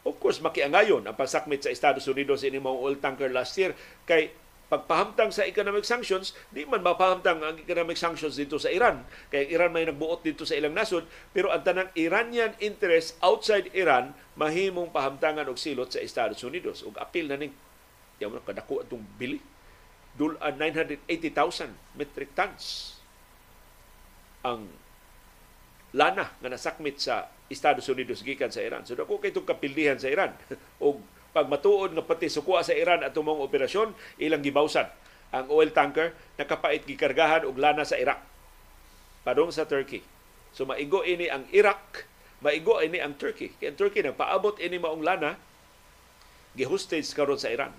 Of 0.06 0.18
course, 0.22 0.42
makiangayon 0.42 1.06
ang 1.06 1.18
pagsakmit 1.18 1.66
sa 1.66 1.74
Estados 1.74 2.06
Unidos 2.06 2.46
ining 2.46 2.62
maong 2.62 2.78
oil 2.78 2.98
tanker 3.02 3.30
last 3.34 3.58
year 3.58 3.74
kay 4.06 4.34
pagpahamtang 4.72 5.36
sa 5.36 5.44
economic 5.44 5.84
sanctions, 5.84 6.32
di 6.48 6.64
man 6.64 6.80
mapahamtang 6.80 7.44
ang 7.44 7.60
economic 7.60 8.00
sanctions 8.00 8.40
dito 8.40 8.56
sa 8.56 8.72
Iran. 8.72 9.04
Kaya 9.28 9.52
Iran 9.52 9.76
may 9.76 9.84
nagbuot 9.84 10.24
dito 10.24 10.48
sa 10.48 10.56
ilang 10.56 10.72
nasod, 10.72 11.04
pero 11.36 11.52
ang 11.52 11.60
tanang 11.60 11.92
Iranian 12.00 12.56
interest 12.64 13.20
outside 13.20 13.68
Iran 13.76 14.16
mahimong 14.40 14.96
pahamtangan 14.96 15.52
og 15.52 15.60
silot 15.60 15.92
sa 15.92 16.00
Estados 16.00 16.40
Unidos. 16.48 16.88
Ug 16.88 16.96
apil 16.96 17.28
na 17.28 17.36
ning 17.36 17.52
yaw 18.24 18.32
kadako 18.48 18.80
atong 18.80 19.04
bili. 19.20 19.44
Dulan 20.16 20.56
980,000 20.56 22.00
metric 22.00 22.32
tons 22.32 22.96
ang 24.48 24.72
lana 25.92 26.32
nga 26.40 26.48
nasakmit 26.48 26.96
sa 26.96 27.28
Estados 27.52 27.84
Unidos 27.92 28.24
gikan 28.24 28.48
sa 28.48 28.64
Iran. 28.64 28.88
So 28.88 28.96
dako 28.96 29.20
kay 29.20 29.36
kapildihan 29.36 30.00
sa 30.00 30.08
Iran 30.08 30.32
og 30.86 31.04
pag 31.32 31.48
matuod 31.48 31.96
nga 31.96 32.04
pati 32.04 32.28
sukuha 32.28 32.64
sa 32.64 32.76
Iran 32.76 33.08
at 33.08 33.16
mga 33.16 33.44
operasyon, 33.48 33.96
ilang 34.20 34.44
gibawsan 34.44 34.88
ang 35.32 35.48
oil 35.48 35.72
tanker 35.72 36.12
nakapait 36.36 36.84
gikargahan 36.84 37.48
og 37.48 37.56
lana 37.56 37.88
sa 37.88 37.96
Iraq 37.96 38.20
padung 39.24 39.54
sa 39.54 39.64
Turkey. 39.64 40.04
So 40.52 40.68
maigo 40.68 41.08
ini 41.08 41.32
ang 41.32 41.48
Iraq, 41.56 42.04
maigo 42.44 42.84
ini 42.84 43.00
ang 43.00 43.16
Turkey. 43.16 43.56
Kaya 43.56 43.72
ang 43.72 43.80
Turkey 43.80 44.04
nagpaabot 44.04 44.60
ini 44.60 44.76
maong 44.76 45.00
lana 45.00 45.40
gihostage 46.60 47.08
karon 47.16 47.40
sa 47.40 47.48
Iran. 47.48 47.72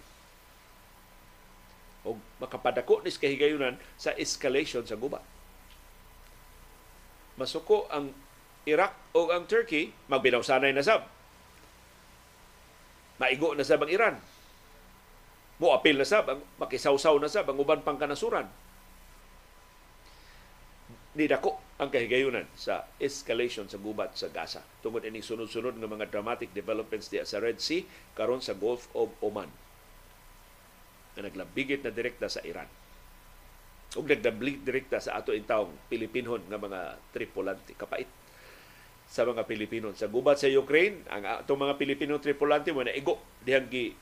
O 2.09 2.17
makapadako 2.41 3.05
ni 3.05 3.13
kahigayunan 3.13 3.77
sa 4.01 4.17
escalation 4.17 4.89
sa 4.89 4.97
guba. 4.97 5.21
Masuko 7.37 7.85
ang 7.93 8.17
Iraq 8.65 8.97
o 9.13 9.29
ang 9.29 9.45
Turkey, 9.45 9.93
magbinawsanay 10.09 10.73
na 10.73 10.81
sab 10.81 11.05
Maigo 13.23 13.55
na 13.55 13.63
sa 13.63 13.79
bang 13.79 13.95
Iran. 13.95 14.19
Mo 15.63 15.71
apil 15.71 15.95
na 15.95 16.03
sab, 16.03 16.27
makisawsaw 16.59 17.15
na 17.23 17.31
sab 17.31 17.47
ang 17.47 17.63
uban 17.63 17.87
pang 17.87 17.95
kanasuran. 17.95 18.51
Ni 21.15 21.31
dako 21.31 21.63
ang 21.79 21.91
kahigayunan 21.91 22.47
sa 22.59 22.87
escalation 22.99 23.67
sa 23.67 23.79
gubat 23.79 24.15
sa 24.15 24.31
Gaza 24.31 24.63
tungod 24.87 25.03
ini 25.03 25.19
sunod-sunod 25.19 25.75
nga 25.75 25.91
mga 25.91 26.09
dramatic 26.15 26.55
developments 26.55 27.11
diya 27.11 27.27
sa 27.27 27.43
Red 27.43 27.59
Sea 27.59 27.83
karon 28.15 28.39
sa 28.39 28.55
Gulf 28.55 28.87
of 28.95 29.11
Oman 29.19 29.51
na 31.19 31.27
naglabigit 31.27 31.83
na 31.83 31.91
direkta 31.91 32.31
sa 32.31 32.39
Iran 32.47 32.71
ug 33.99 34.07
nagdablig 34.07 34.63
direkta 34.63 35.03
sa 35.03 35.19
ato 35.19 35.35
intawong 35.35 35.75
Pilipinhon 35.91 36.47
nga 36.47 36.57
mga 36.57 36.97
tripulante 37.11 37.75
kapait 37.75 38.07
sa 39.13 39.29
mga 39.29 39.45
Pilipino. 39.45 39.93
Sa 39.93 40.09
gubat 40.09 40.41
sa 40.41 40.49
Ukraine, 40.49 41.05
ang 41.13 41.45
atong 41.45 41.61
mga 41.61 41.77
Pilipino 41.77 42.17
tripulante 42.17 42.73
mo 42.73 42.81
na 42.81 42.97
igo 42.97 43.21
dihang 43.45 43.69
gi 43.69 43.93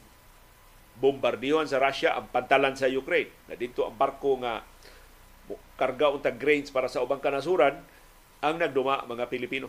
bombardiyon 1.03 1.67
sa 1.67 1.83
Russia 1.83 2.15
ang 2.15 2.31
pantalan 2.31 2.79
sa 2.79 2.87
Ukraine. 2.87 3.35
Na 3.51 3.59
dito 3.59 3.83
ang 3.83 3.99
barko 3.99 4.39
nga 4.39 4.63
karga 5.75 6.15
untag 6.15 6.39
grains 6.39 6.71
para 6.71 6.87
sa 6.87 7.03
ubang 7.03 7.19
kanasuran 7.19 7.83
ang 8.39 8.55
nagduma 8.55 9.03
mga 9.11 9.27
Pilipino. 9.27 9.67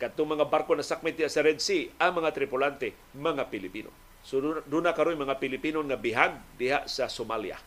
Katong 0.00 0.38
mga 0.38 0.48
barko 0.48 0.72
na 0.72 0.86
sakmit 0.86 1.20
sa 1.28 1.44
Red 1.44 1.60
Sea, 1.60 1.90
ang 2.00 2.22
mga 2.22 2.32
tripulante, 2.32 2.96
mga 3.12 3.52
Pilipino. 3.52 3.92
So 4.24 4.40
doon 4.40 4.88
na 4.88 4.96
karoon 4.96 5.20
mga 5.20 5.36
Pilipino 5.36 5.84
nga 5.84 6.00
bihag 6.00 6.32
diha 6.56 6.88
sa 6.88 7.12
Somalia. 7.12 7.60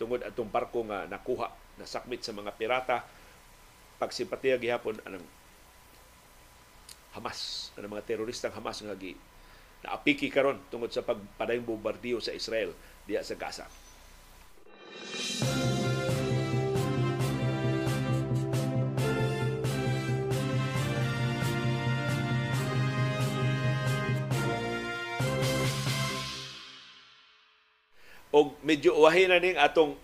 Tungod 0.00 0.24
atong 0.24 0.48
barko 0.48 0.88
nga 0.88 1.04
nakuha, 1.04 1.52
nasakmit 1.76 2.24
sa 2.24 2.32
mga 2.32 2.54
pirata 2.56 3.04
pagsimpatiya 3.98 4.58
gihapon 4.60 4.98
anang 5.06 5.24
Hamas, 7.14 7.70
ang 7.78 7.86
mga 7.86 8.10
teroristang 8.10 8.50
Hamas 8.50 8.82
nga 8.82 8.98
gi 8.98 9.14
naapiki 9.84 10.32
karon 10.32 10.58
tungod 10.72 10.90
sa 10.90 11.04
pagpadayong 11.04 11.68
bombardiyo 11.68 12.18
sa 12.18 12.34
Israel 12.34 12.72
diya 13.06 13.22
sa 13.22 13.36
Gaza. 13.36 13.68
og 28.34 28.58
medyo 28.66 28.98
uwahin 28.98 29.30
na 29.30 29.38
ning 29.38 29.54
atong 29.54 29.94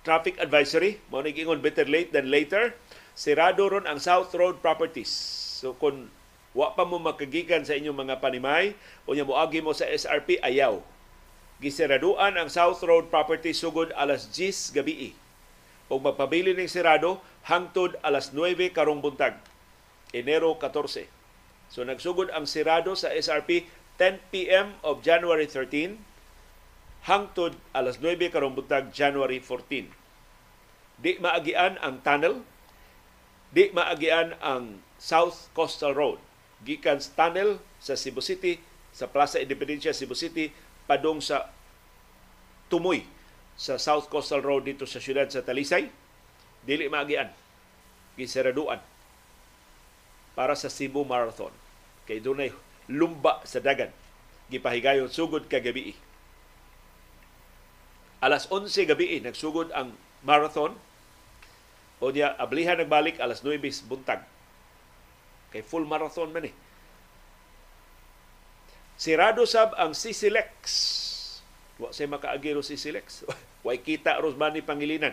traffic 0.00 0.40
advisory 0.40 0.96
mo 1.12 1.20
ingon 1.20 1.60
better 1.60 1.84
late 1.84 2.08
than 2.08 2.32
later 2.32 2.72
Sirado 3.16 3.64
ron 3.72 3.88
ang 3.88 3.96
South 3.96 4.28
Road 4.36 4.60
Properties. 4.60 5.08
So 5.56 5.72
kung 5.72 6.12
wa 6.52 6.76
pa 6.76 6.84
mo 6.84 7.00
makagikan 7.00 7.64
sa 7.64 7.72
inyong 7.72 7.96
mga 7.96 8.20
panimay 8.20 8.76
o 9.08 9.16
nya 9.16 9.24
moagi 9.24 9.64
mo 9.64 9.72
sa 9.72 9.88
SRP 9.88 10.36
ayaw. 10.44 10.84
Gisiraduan 11.56 12.36
ang 12.36 12.52
South 12.52 12.84
Road 12.84 13.08
Properties 13.08 13.56
sugod 13.56 13.88
alas 13.96 14.28
10 14.28 14.76
gabi. 14.76 15.16
O 15.88 15.96
magpabili 15.96 16.52
ning 16.52 16.68
sirado 16.68 17.24
hangtod 17.48 17.96
alas 18.04 18.36
9 18.36 18.52
karong 18.76 19.00
buntag. 19.00 19.40
Enero 20.12 20.52
14. 20.60 21.08
So 21.72 21.88
nagsugod 21.88 22.28
ang 22.36 22.44
sirado 22.44 22.92
sa 22.92 23.08
SRP 23.08 23.64
10 23.96 24.28
p.m. 24.28 24.76
of 24.84 25.00
January 25.00 25.48
13 25.48 25.96
hangtod 27.08 27.56
alas 27.72 27.96
9 27.96 28.28
karong 28.28 28.52
buntag 28.52 28.92
January 28.92 29.40
14. 29.40 29.88
Di 31.00 31.16
maagian 31.16 31.80
ang 31.80 32.04
tunnel 32.04 32.44
Di 33.56 33.72
maagian 33.72 34.36
ang 34.44 34.84
South 35.00 35.48
Coastal 35.56 35.96
Road. 35.96 36.20
Gikan 36.60 37.00
tunnel 37.00 37.56
sa 37.80 37.96
Cebu 37.96 38.20
City 38.20 38.60
sa 38.92 39.08
Plaza 39.08 39.40
Independencia 39.40 39.96
Cebu 39.96 40.12
City 40.12 40.52
padong 40.84 41.24
sa 41.24 41.48
Tumoy 42.68 43.08
sa 43.56 43.80
South 43.80 44.12
Coastal 44.12 44.44
Road 44.44 44.68
dito 44.68 44.84
sa 44.84 45.00
siyudad 45.00 45.24
sa 45.32 45.40
Talisay. 45.40 45.88
Dili 46.68 46.92
maagian 46.92 47.32
giseraduan 48.20 48.84
para 50.36 50.52
sa 50.52 50.68
Cebu 50.68 51.08
Marathon. 51.08 51.52
Kay 52.04 52.20
dunay 52.20 52.52
lumba 52.92 53.40
sa 53.48 53.64
dagan. 53.64 53.88
Gipahigayon 54.52 55.08
sugod 55.08 55.48
kagabi 55.48 55.96
alas 58.20 58.48
11 58.52 58.88
gabi 58.88 59.20
nagsugod 59.20 59.72
ang 59.76 59.92
marathon 60.24 60.72
o 62.00 62.12
niya, 62.12 62.36
ablihan 62.36 62.76
nagbalik 62.76 63.16
alas 63.18 63.40
9 63.40 63.60
buntag. 63.88 64.20
Kay 65.54 65.62
full 65.64 65.88
marathon 65.88 66.32
man 66.32 66.50
eh. 66.50 66.54
Sirado 68.96 69.44
sab 69.44 69.76
ang 69.76 69.92
Sisilex 69.92 70.56
Wa 71.76 71.92
say 71.92 72.08
makaagiro 72.08 72.64
si 72.64 72.80
Silex. 72.80 73.24
Way 73.66 73.84
kita 73.84 74.16
Rosmani 74.16 74.64
Pangilinan. 74.64 75.12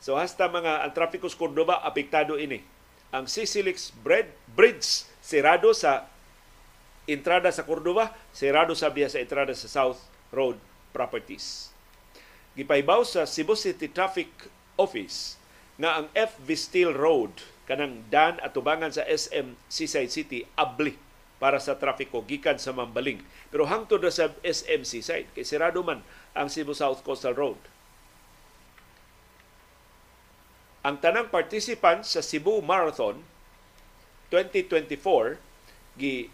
So 0.00 0.16
hasta 0.16 0.48
mga 0.48 0.88
ang 0.88 0.92
trapiko 0.96 1.28
sa 1.28 1.38
Cordoba 1.38 1.84
apektado 1.84 2.40
ini. 2.40 2.64
Ang 3.12 3.28
Sisilix 3.28 3.92
Bread 3.92 4.32
Bridge 4.56 5.04
sirado 5.20 5.76
sa 5.76 6.08
entrada 7.04 7.52
sa 7.52 7.68
Cordoba, 7.68 8.16
sirado 8.32 8.72
sa 8.72 8.88
biya 8.88 9.12
sa 9.12 9.20
entrada 9.20 9.52
sa 9.52 9.68
South 9.68 10.00
Road 10.32 10.56
Properties. 10.96 11.68
Gipahibaw 12.56 13.04
sa 13.04 13.28
Cebu 13.28 13.52
City 13.52 13.92
Traffic 13.92 14.32
Office 14.80 15.36
nga 15.80 16.00
ang 16.00 16.06
F. 16.12 16.36
Vistil 16.42 16.92
Road 16.92 17.32
kanang 17.64 18.04
dan 18.10 18.42
at 18.42 18.52
tubangan 18.52 18.90
sa 18.90 19.06
SM 19.06 19.54
Seaside 19.70 20.10
City 20.10 20.44
abli 20.58 20.98
para 21.38 21.58
sa 21.58 21.74
trafiko 21.74 22.22
gikan 22.22 22.58
sa 22.58 22.74
Mambaling. 22.74 23.22
Pero 23.50 23.66
hangtod 23.66 24.02
na 24.02 24.14
sa 24.14 24.30
SM 24.42 24.86
Seaside 24.86 25.30
kay 25.34 25.42
sirado 25.46 25.82
man 25.82 26.02
ang 26.34 26.46
Cebu 26.46 26.74
South 26.74 27.02
Coastal 27.02 27.34
Road. 27.34 27.58
Ang 30.82 30.98
tanang 30.98 31.30
participants 31.30 32.14
sa 32.14 32.22
Cebu 32.22 32.58
Marathon 32.62 33.22
2024 34.34 35.38
gi 35.94 36.26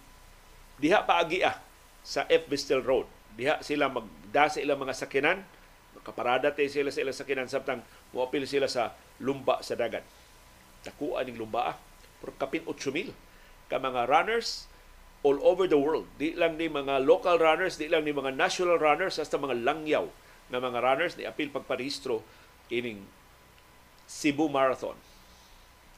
diha 0.78 1.02
paagi 1.04 1.44
ah 1.44 1.56
sa 2.04 2.24
F. 2.30 2.48
Bistel 2.48 2.80
Road. 2.80 3.04
Diha 3.36 3.60
sila 3.60 3.92
magda 3.92 4.48
sa 4.48 4.58
ilang 4.64 4.80
mga 4.80 4.96
sakinan, 4.96 5.44
makaparada 5.98 6.50
tayo 6.54 6.70
sila 6.72 6.88
sa 6.88 7.00
ilang 7.04 7.16
sakinan 7.16 7.48
samtang 7.50 7.84
muapil 8.16 8.48
sila 8.48 8.70
sa 8.70 8.96
lumba 9.22 9.60
sa 9.62 9.74
dagat. 9.74 10.06
Nakuha 10.86 11.26
ning 11.26 11.38
lumba 11.38 11.74
ah. 11.74 11.76
Pero 12.18 12.34
kapin 12.38 12.66
8,000 12.66 13.14
ka 13.68 13.76
mga 13.76 14.08
runners 14.08 14.66
all 15.22 15.38
over 15.42 15.66
the 15.66 15.78
world. 15.78 16.06
Di 16.16 16.34
lang 16.34 16.56
ni 16.56 16.70
mga 16.70 17.02
local 17.02 17.38
runners, 17.38 17.76
di 17.76 17.90
lang 17.90 18.06
ni 18.06 18.14
mga 18.14 18.34
national 18.34 18.78
runners, 18.78 19.18
hasta 19.18 19.38
mga 19.38 19.58
langyaw 19.66 20.06
na 20.48 20.62
mga 20.62 20.78
runners 20.80 21.14
ni 21.18 21.28
apil 21.28 21.52
pagparehistro 21.52 22.24
ining 22.72 23.04
Cebu 24.08 24.48
Marathon. 24.48 24.96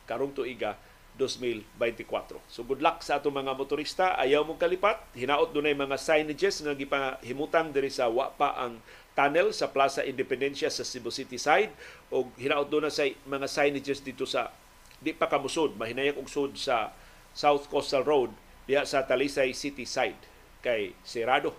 Karong 0.08 0.34
tuiga 0.34 0.74
2024. 1.20 2.40
So 2.48 2.64
good 2.64 2.80
luck 2.80 3.04
sa 3.04 3.20
atong 3.20 3.44
mga 3.44 3.52
motorista. 3.54 4.16
Ayaw 4.16 4.42
mong 4.42 4.58
kalipat. 4.58 5.04
Hinaot 5.14 5.52
dunay 5.52 5.76
mga 5.76 6.00
signages 6.00 6.64
nga 6.64 6.74
gipahimutang 6.74 7.70
diri 7.70 7.92
sa 7.92 8.08
wa 8.08 8.32
pa 8.32 8.56
ang 8.56 8.80
tunnel 9.20 9.52
sa 9.52 9.68
Plaza 9.68 10.00
Independencia 10.00 10.72
sa 10.72 10.80
Cebu 10.80 11.12
City 11.12 11.36
side 11.36 11.68
o 12.08 12.32
hinaot 12.40 12.72
doon 12.72 12.88
sa 12.88 13.04
mga 13.04 13.44
signages 13.44 14.00
dito 14.00 14.24
sa 14.24 14.48
di 14.96 15.12
pa 15.12 15.28
kamusod 15.28 15.76
mahinayang 15.76 16.16
og 16.16 16.28
sud 16.32 16.56
sa 16.56 16.96
South 17.36 17.68
Coastal 17.68 18.00
Road 18.00 18.32
diha 18.64 18.88
sa 18.88 19.04
Talisay 19.04 19.52
City 19.52 19.84
side 19.84 20.16
kay 20.64 20.96
sirado 21.04 21.52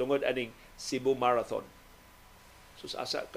tungod 0.00 0.24
aning 0.24 0.48
Cebu 0.80 1.12
Marathon. 1.12 1.64
So 2.80 2.88
sa 2.88 3.04
asa 3.04 3.28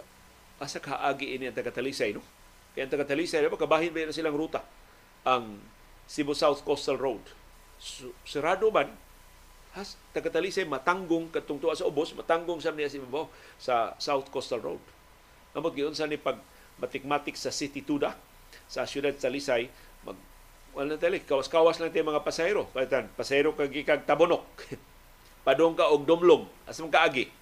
asa 0.58 0.80
kaagi 0.80 1.36
ini 1.36 1.52
ang 1.52 1.56
taga 1.56 1.76
Talisay 1.76 2.16
no? 2.16 2.24
Kaya 2.72 2.88
ang 2.88 2.92
taga 2.96 3.12
Talisay 3.12 3.44
no 3.44 3.60
kabahin 3.60 3.92
ba 3.92 4.08
na 4.08 4.16
silang 4.16 4.40
ruta 4.40 4.64
ang 5.28 5.60
Cebu 6.08 6.32
South 6.32 6.64
Coastal 6.64 6.96
Road. 6.96 7.20
So, 7.78 8.16
sirado 8.24 8.72
man 8.72 8.96
has 9.76 10.00
taga 10.16 10.32
Talisay 10.32 10.64
matanggong 10.64 11.32
katong 11.34 11.60
tuwa 11.60 11.76
sa 11.76 11.88
ubos 11.90 12.16
matanggong 12.16 12.62
sa 12.64 12.72
niya 12.72 12.92
si 12.92 13.02
Mabaw 13.02 13.28
sa 13.60 13.96
South 14.00 14.32
Coastal 14.32 14.64
Road. 14.64 14.82
Amot 15.58 15.74
giyon 15.74 15.98
sa 15.98 16.06
ni 16.06 16.16
pag 16.16 16.40
matikmatik 16.78 17.36
sa 17.36 17.50
City 17.50 17.82
Tuda 17.82 18.14
sa 18.70 18.88
siyudad 18.88 19.14
sa 19.18 19.28
Talisay 19.28 19.68
mag 20.06 20.18
wala 20.78 20.94
na 20.94 21.02
tali, 21.02 21.18
kawas-kawas 21.26 21.82
lang 21.82 21.90
tayo 21.90 22.06
mga 22.06 22.22
pasahero. 22.22 22.70
Palitan, 22.70 23.10
pasahero 23.18 23.50
kag 23.58 23.74
ikag 23.74 24.06
tabonok. 24.06 24.46
Padong 25.48 25.74
ka 25.74 25.90
og 25.90 26.06
dumlog. 26.06 26.46
Asam 26.70 26.94
kaagi 26.94 27.34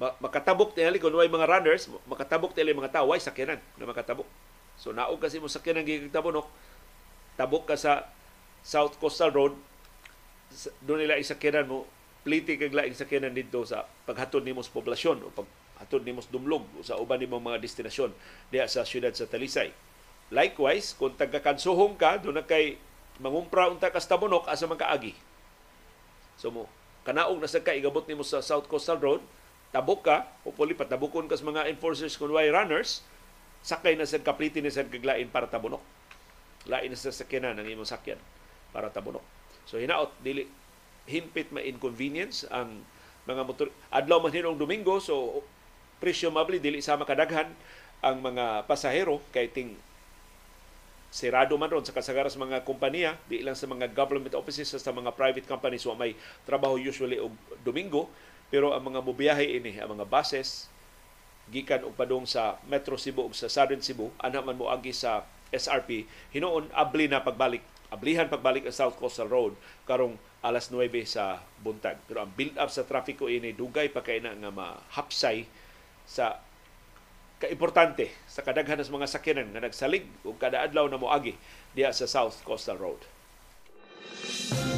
makatabok 0.00 0.74
tingali 0.74 0.98
kung 0.98 1.14
may 1.14 1.30
mga 1.30 1.46
runners, 1.46 1.86
makatabok 2.10 2.56
tingali 2.56 2.74
mga 2.74 2.90
tao, 2.90 3.12
way 3.12 3.22
sakyanan 3.22 3.60
na 3.78 3.86
makatabok. 3.86 4.26
So 4.74 4.90
naog 4.90 5.22
kasi 5.22 5.38
mo 5.38 5.46
sakyanan 5.46 5.86
gigig 5.86 6.10
tabonok, 6.10 6.48
tabok 7.38 7.70
ka 7.70 7.78
sa 7.78 8.10
South 8.62 8.94
Coastal 9.02 9.34
Road, 9.34 9.58
doon 10.86 11.02
nila 11.02 11.18
isakyanan 11.18 11.66
mo, 11.66 11.82
pliti 12.22 12.54
kag 12.54 12.70
laing 12.70 12.94
sakyanan 12.94 13.34
dito 13.34 13.66
sa 13.66 13.82
paghatod 14.06 14.46
nimo 14.46 14.62
sa 14.62 14.70
poblasyon 14.70 15.26
o 15.26 15.34
paghatod 15.34 16.06
nimo 16.06 16.22
sa 16.22 16.30
dumlog 16.30 16.62
o 16.78 16.86
sa 16.86 16.94
uban 17.02 17.18
nimo 17.18 17.42
mga 17.42 17.58
destinasyon 17.58 18.14
diha 18.54 18.70
sa 18.70 18.86
siyudad 18.86 19.10
sa 19.10 19.26
Talisay. 19.26 19.74
Likewise, 20.30 20.94
kung 20.94 21.18
taga-kansuhong 21.18 21.98
ka, 21.98 22.22
doon 22.22 22.38
na 22.40 22.46
kay 22.46 22.78
mangumpra 23.18 23.66
unta 23.68 23.90
ka 23.90 23.98
sa 23.98 24.14
tabonok 24.14 24.46
asa 24.46 24.70
man 24.70 24.78
kaagi. 24.78 25.12
So 26.38 26.54
mo, 26.54 26.70
kanaog 27.02 27.42
na 27.42 27.50
sa 27.50 27.60
ka 27.60 27.74
igabot 27.74 28.06
nimo 28.06 28.22
sa 28.22 28.38
South 28.38 28.70
Coastal 28.70 29.02
Road, 29.02 29.20
tabok 29.74 30.06
ka, 30.06 30.30
hopefully 30.46 30.78
patabukon 30.78 31.26
ka 31.26 31.34
sa 31.34 31.44
mga 31.44 31.66
enforcers 31.66 32.14
kung 32.14 32.30
way 32.30 32.46
runners, 32.54 33.02
sakay 33.66 33.98
na 33.98 34.06
sa 34.06 34.22
kapliti 34.22 34.62
ni 34.62 34.70
sa 34.70 34.86
kaglain 34.86 35.26
para 35.26 35.50
tabunok. 35.50 35.82
Lain 36.70 36.94
na 36.94 36.94
sa 36.94 37.10
sakyanan 37.10 37.58
ang 37.58 37.66
imong 37.66 37.90
sakyan 37.90 38.22
para 38.74 38.90
tabunok. 38.90 39.22
So 39.68 39.78
hinaot, 39.78 40.10
dili 40.24 40.48
hinpit 41.06 41.54
ma 41.54 41.62
inconvenience 41.62 42.48
ang 42.50 42.82
mga 43.26 43.42
motor 43.46 43.68
adlaw 43.90 44.18
man 44.18 44.34
hinong 44.34 44.58
Domingo 44.58 44.98
so 44.98 45.42
presumably 46.02 46.58
dili 46.58 46.82
sa 46.82 46.98
makadaghan 46.98 47.50
ang 48.02 48.18
mga 48.18 48.66
pasahero 48.66 49.22
kay 49.30 49.46
ting 49.50 49.78
sirado 51.10 51.54
man 51.58 51.70
ron 51.70 51.86
sa 51.86 51.94
kasagaras 51.94 52.38
mga 52.38 52.62
kompanya 52.66 53.18
di 53.26 53.42
lang 53.42 53.58
sa 53.58 53.66
mga 53.66 53.90
government 53.94 54.34
offices 54.34 54.70
sa 54.70 54.94
mga 54.94 55.14
private 55.14 55.46
companies 55.46 55.86
wa 55.86 55.98
may 55.98 56.14
trabaho 56.46 56.78
usually 56.78 57.18
og 57.18 57.34
Domingo 57.66 58.10
pero 58.52 58.76
ang 58.76 58.84
mga 58.84 59.00
mobiyahe 59.00 59.48
ini, 59.48 59.80
ang 59.80 59.96
mga 59.96 60.04
buses, 60.04 60.68
gikan 61.48 61.88
og 61.88 61.96
padung 61.96 62.28
sa 62.28 62.60
Metro 62.68 63.00
Cebu 63.00 63.24
ug 63.24 63.32
sa 63.32 63.48
Southern 63.48 63.80
Cebu, 63.80 64.12
ana 64.20 64.44
man 64.44 64.60
mo 64.60 64.68
agi 64.68 64.92
sa 64.92 65.24
SRP, 65.48 66.04
hinuon 66.36 66.68
abli 66.76 67.08
na 67.08 67.24
pagbalik, 67.24 67.64
ablihan 67.92 68.26
pagbalik 68.26 68.64
sa 68.72 68.88
South 68.88 68.96
Coastal 68.96 69.28
Road 69.28 69.52
karong 69.84 70.16
alas 70.40 70.72
9 70.72 70.88
sa 71.04 71.44
buntag. 71.60 72.00
Pero 72.08 72.24
ang 72.24 72.32
build 72.32 72.56
up 72.56 72.72
sa 72.72 72.88
trafiko 72.88 73.28
ini 73.28 73.52
dugay 73.52 73.92
pa 73.92 74.00
kay 74.00 74.24
na 74.24 74.32
nga 74.32 74.50
mahapsay 74.50 75.44
sa 76.08 76.40
kaimportante 77.38 78.10
sa 78.24 78.40
kadaghan 78.40 78.80
ng 78.80 78.96
mga 78.96 79.10
sakyanan 79.10 79.48
nga 79.52 79.62
nagsalig 79.62 80.06
ug 80.24 80.38
kada 80.40 80.64
adlaw 80.64 80.88
na 80.88 80.98
moagi 80.98 81.36
diha 81.76 81.92
sa 81.92 82.08
South 82.08 82.40
Coastal 82.42 82.80
Road. 82.80 83.02
na 84.22 84.71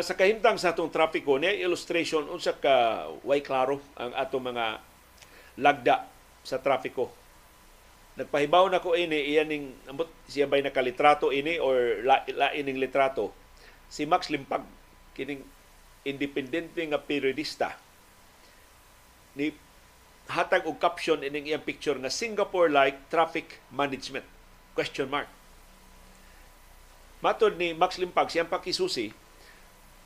sa 0.00 0.16
kahimtang 0.16 0.56
sa 0.56 0.72
atong 0.72 0.90
trapiko 0.90 1.36
niya 1.36 1.54
illustration 1.60 2.24
unsa 2.26 2.56
ka 2.56 3.06
way 3.22 3.44
klaro 3.44 3.78
ang 3.94 4.16
ato 4.16 4.40
mga 4.40 4.80
lagda 5.60 6.08
sa 6.42 6.58
trapiko? 6.58 7.12
Nagpahibaw 8.14 8.70
na 8.70 8.80
ko 8.80 8.96
ini 8.96 9.34
iyan 9.34 9.48
ning 9.50 9.64
siya 10.30 10.48
bay 10.48 10.62
nakalitrato 10.62 11.34
ini 11.34 11.60
or 11.60 12.00
la, 12.00 12.24
lain 12.26 12.64
ning 12.64 12.80
litrato? 12.80 13.34
Si 13.92 14.08
Max 14.08 14.32
Limpag 14.32 14.64
kining 15.14 15.44
independente 16.02 16.80
nga 16.82 16.98
periodista 16.98 17.78
ni 19.34 19.52
hatag 20.30 20.64
og 20.64 20.80
caption 20.80 21.20
ining 21.20 21.44
iyang 21.44 21.66
picture 21.66 21.98
nga 22.00 22.08
Singapore 22.08 22.72
like 22.72 22.96
traffic 23.12 23.60
management? 23.68 24.24
Question 24.72 25.12
mark. 25.12 25.28
Matod 27.20 27.60
ni 27.60 27.76
Max 27.76 28.00
Limpag 28.00 28.32
siyang 28.32 28.48
pakisusi 28.48 29.12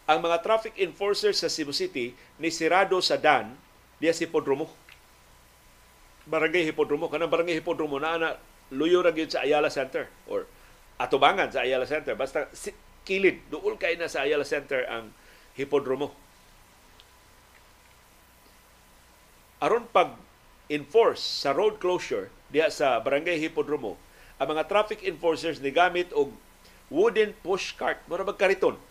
ang 0.09 0.25
mga 0.25 0.41
traffic 0.41 0.73
enforcers 0.81 1.45
sa 1.45 1.53
Cebu 1.53 1.77
City 1.77 2.17
ni 2.41 2.49
sirado 2.49 2.97
sa 3.05 3.21
Dan 3.21 3.53
diya 4.01 4.17
si 4.17 4.25
Podromo. 4.25 4.73
Barangay 6.25 6.65
Hipodromo. 6.65 7.13
Kanang 7.13 7.29
barangay 7.29 7.61
Hipodromo 7.61 8.01
na 8.01 8.17
ana 8.17 8.29
luyo 8.73 9.05
ra 9.05 9.13
sa 9.13 9.45
Ayala 9.45 9.69
Center 9.69 10.09
or 10.25 10.49
atubangan 10.97 11.53
sa 11.53 11.61
Ayala 11.65 11.85
Center. 11.85 12.17
Basta 12.17 12.49
kilid, 13.05 13.53
duol 13.53 13.77
kay 13.77 14.01
na 14.01 14.09
sa 14.09 14.25
Ayala 14.25 14.49
Center 14.49 14.89
ang 14.89 15.13
Hipodromo. 15.57 16.13
Aron 19.61 19.85
pag 19.93 20.17
enforce 20.73 21.21
sa 21.21 21.53
road 21.53 21.77
closure 21.81 22.33
diya 22.49 22.73
sa 22.73 23.01
barangay 23.05 23.41
Hipodromo, 23.41 24.01
ang 24.41 24.57
mga 24.57 24.69
traffic 24.73 25.05
enforcers 25.05 25.61
ni 25.61 25.69
gamit 25.69 26.13
og 26.17 26.33
wooden 26.89 27.37
push 27.45 27.77
cart, 27.77 28.01
mura 28.09 28.25
magkariton 28.25 28.88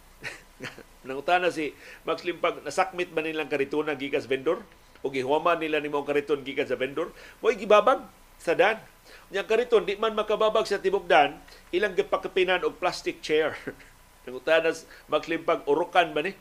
Nangutana 1.07 1.53
si 1.53 1.73
Max 2.03 2.25
Limpag, 2.25 2.65
nasakmit 2.65 3.13
ba 3.13 3.21
nilang 3.21 3.49
kariton 3.49 3.87
ang 3.87 3.99
gikas 3.99 4.25
vendor? 4.25 4.65
O 5.05 5.13
gihuman 5.13 5.61
nila 5.61 5.77
ni 5.77 5.89
mong 5.89 6.09
kariton 6.09 6.41
gikas 6.41 6.73
sa 6.73 6.77
vendor? 6.79 7.13
Mo'y 7.39 7.57
gibabag 7.57 8.01
sa 8.41 8.57
dan. 8.57 8.81
Nya 9.29 9.45
kariton, 9.45 9.85
di 9.85 9.95
man 9.95 10.17
makababag 10.17 10.65
sa 10.65 10.81
tibok 10.81 11.05
dan, 11.05 11.37
ilang 11.69 11.93
gipakapinan 11.93 12.65
og 12.65 12.81
plastic 12.81 13.21
chair. 13.21 13.53
Nangutana 14.25 14.73
si 14.73 14.89
Max 15.07 15.29
Limpag, 15.29 15.63
urukan 15.69 16.11
ba 16.11 16.25
ni? 16.25 16.33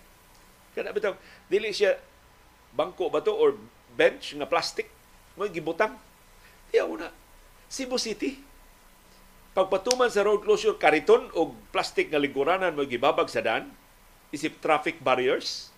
Kana 0.72 0.92
bitaw, 0.92 1.16
dili 1.48 1.72
siya 1.72 1.96
bangko 2.76 3.08
ba 3.08 3.24
to 3.24 3.32
or 3.32 3.56
bench 3.96 4.36
nga 4.36 4.44
plastic 4.44 4.92
mo 5.36 5.48
gibutang. 5.48 5.96
Diya 6.68 6.84
una, 6.84 7.08
Cebu 7.68 7.96
City. 7.96 8.36
Pagpatuman 9.56 10.12
sa 10.12 10.20
road 10.20 10.44
closure, 10.44 10.76
kariton 10.76 11.32
o 11.32 11.56
plastic 11.72 12.12
nga 12.12 12.20
lingkuranan 12.20 12.76
mo 12.76 12.84
gibabag 12.84 13.32
sa 13.32 13.40
daan, 13.40 13.72
isip 14.36 14.60
traffic 14.60 15.00
barriers. 15.00 15.72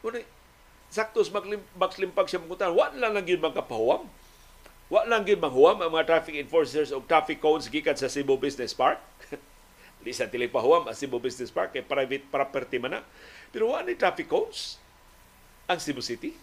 Muna, 0.00 0.22
saktos 0.88 1.28
magslimpag 1.76 2.26
siya 2.30 2.40
mga 2.40 2.72
Wa 2.72 2.94
lang 2.94 3.12
lang 3.12 3.26
yun 3.26 3.42
mga 3.42 3.60
kapahuwam. 3.60 4.06
Wa 4.86 5.04
lang 5.06 5.26
yun 5.26 5.42
manghuwam 5.42 5.82
ang 5.82 5.90
mga 5.90 6.06
traffic 6.16 6.38
enforcers 6.38 6.94
o 6.94 7.02
traffic 7.02 7.42
codes 7.42 7.66
gikan 7.66 7.98
sa 7.98 8.08
Cebu 8.08 8.38
Business 8.38 8.72
Park. 8.72 9.02
Di 10.06 10.14
sa 10.14 10.30
tilipahuwam 10.30 10.88
ang 10.88 10.96
Cebu 10.96 11.20
Business 11.20 11.52
Park 11.52 11.76
kay 11.76 11.84
private 11.84 12.24
property 12.30 12.78
man 12.78 12.98
na. 12.98 13.00
Pero 13.50 13.74
wa 13.74 13.82
ni 13.82 13.98
traffic 13.98 14.30
codes 14.30 14.80
ang 15.66 15.82
Cebu 15.82 16.00
City. 16.00 16.34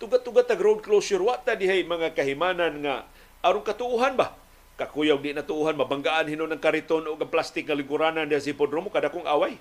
Tugat-tugat 0.00 0.48
tag 0.48 0.60
road 0.60 0.80
closure 0.80 1.20
wa 1.20 1.36
ta 1.40 1.56
dihay 1.56 1.84
mga 1.86 2.12
kahimanan 2.12 2.80
nga 2.82 3.08
aron 3.40 3.64
katuuhan 3.64 4.16
ba? 4.16 4.39
Kakuyaw 4.80 5.20
di 5.20 5.36
na 5.36 5.44
tuuhan 5.44 5.76
mabanggaan 5.76 6.24
hinon 6.24 6.56
ng 6.56 6.62
kariton 6.64 7.04
o 7.04 7.12
ang 7.12 7.28
plastic 7.28 7.68
nga 7.68 7.76
liguranan 7.76 8.24
diha 8.24 8.40
sa 8.40 8.48
hipodromo 8.48 8.88
kada 8.88 9.12
kong 9.12 9.28
away. 9.28 9.60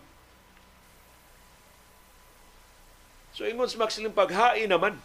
So 3.36 3.44
ingon 3.44 3.68
sa 3.68 3.84
Maxiling 3.84 4.16
paghain 4.16 4.72
naman 4.72 4.96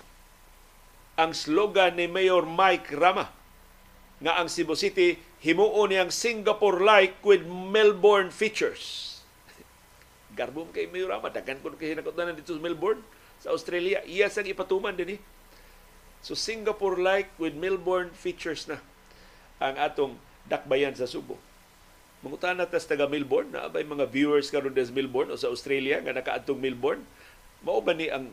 ang 1.18 1.34
slogan 1.34 1.98
ni 1.98 2.06
Mayor 2.06 2.46
Mike 2.46 2.94
Rama 2.94 3.26
nga 4.22 4.38
ang 4.38 4.46
Cebu 4.46 4.78
City 4.78 5.18
himuon 5.42 5.90
niyang 5.90 6.14
Singapore-like 6.14 7.18
with 7.26 7.42
Melbourne 7.50 8.30
features. 8.30 9.18
Garbom 10.38 10.70
kay 10.70 10.86
Mayor 10.86 11.10
Rama, 11.10 11.26
daghan 11.26 11.58
ko 11.58 11.74
kay 11.74 11.98
hinakotanan 11.98 12.38
dito 12.38 12.54
sa 12.54 12.62
Melbourne, 12.62 13.02
sa 13.42 13.50
Australia. 13.50 13.98
Iya 14.06 14.30
sang 14.30 14.46
ipatuman 14.46 14.94
din 14.94 15.18
eh. 15.18 15.20
So 16.22 16.38
Singapore-like 16.38 17.34
with 17.36 17.58
Melbourne 17.58 18.14
features 18.14 18.70
na 18.70 18.78
ang 19.62 19.76
atong 19.78 20.14
dakbayan 20.48 20.94
sa 20.94 21.08
Subo. 21.08 21.38
Mangutan 22.24 22.56
na 22.56 22.64
tas 22.64 22.88
taga 22.88 23.04
Melbourne, 23.04 23.52
na 23.52 23.68
abay 23.68 23.84
mga 23.84 24.08
viewers 24.08 24.48
karon 24.48 24.72
sa 24.72 24.94
Melbourne 24.96 25.28
o 25.28 25.36
sa 25.36 25.52
Australia 25.52 26.00
nga 26.00 26.16
nakaadtong 26.16 26.56
Melbourne 26.56 27.04
Mao 27.64 27.80
ba 27.80 27.96
ni 27.96 28.12
ang 28.12 28.28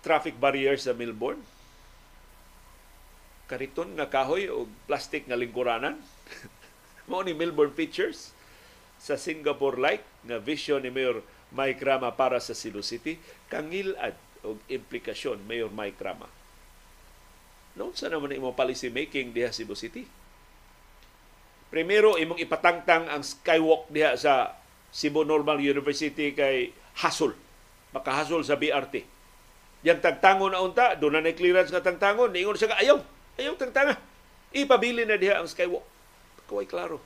traffic 0.00 0.40
barrier 0.40 0.80
sa 0.80 0.96
Melbourne? 0.96 1.44
Kariton 3.44 3.92
nga 4.00 4.08
kahoy 4.08 4.48
o 4.48 4.64
plastic 4.88 5.28
nga 5.28 5.36
lingkuranan? 5.36 6.00
Mao 7.12 7.20
ni 7.20 7.36
Melbourne 7.36 7.76
Pictures 7.76 8.32
sa 8.96 9.20
Singapore 9.20 9.76
like 9.76 10.04
nga 10.24 10.40
vision 10.40 10.80
ni 10.80 10.88
Mayor 10.88 11.20
Mike 11.52 11.84
Rama 11.84 12.08
para 12.16 12.40
sa 12.40 12.56
Cebu 12.56 12.80
City 12.80 13.20
kangilad 13.52 14.16
og 14.40 14.56
implikasyon 14.72 15.44
Mayor 15.44 15.68
Mike 15.68 16.00
Rama. 16.00 16.26
No, 17.76 17.92
sa 17.92 18.08
naman 18.08 18.32
imong 18.32 18.56
policy 18.56 18.88
making 18.88 19.36
diha 19.36 19.52
Cebu 19.52 19.76
City? 19.76 20.08
Primero, 21.72 22.16
imong 22.18 22.40
ipatangtang 22.40 23.08
ang 23.10 23.22
skywalk 23.22 23.90
diha 23.90 24.14
sa 24.18 24.56
Cebu 24.94 25.26
Normal 25.26 25.58
University 25.58 26.30
kay 26.34 26.70
hasol 27.02 27.34
makahasol 27.94 28.42
sa 28.42 28.58
BRT. 28.58 29.06
Yang 29.86 30.02
tagtangon 30.02 30.50
na 30.50 30.60
unta, 30.60 30.98
doon 30.98 31.22
na 31.22 31.30
clearance 31.30 31.70
nga 31.70 31.84
tagtangon, 31.84 32.34
niingon 32.34 32.58
siya 32.58 32.74
ka, 32.74 32.82
ayaw, 32.82 32.98
ayaw 33.38 33.54
tagtanga. 33.54 33.94
Ipabili 34.50 35.06
na 35.06 35.14
diha 35.14 35.38
ang 35.38 35.46
skywalk. 35.46 35.86
Kaway 36.50 36.66
klaro. 36.66 36.98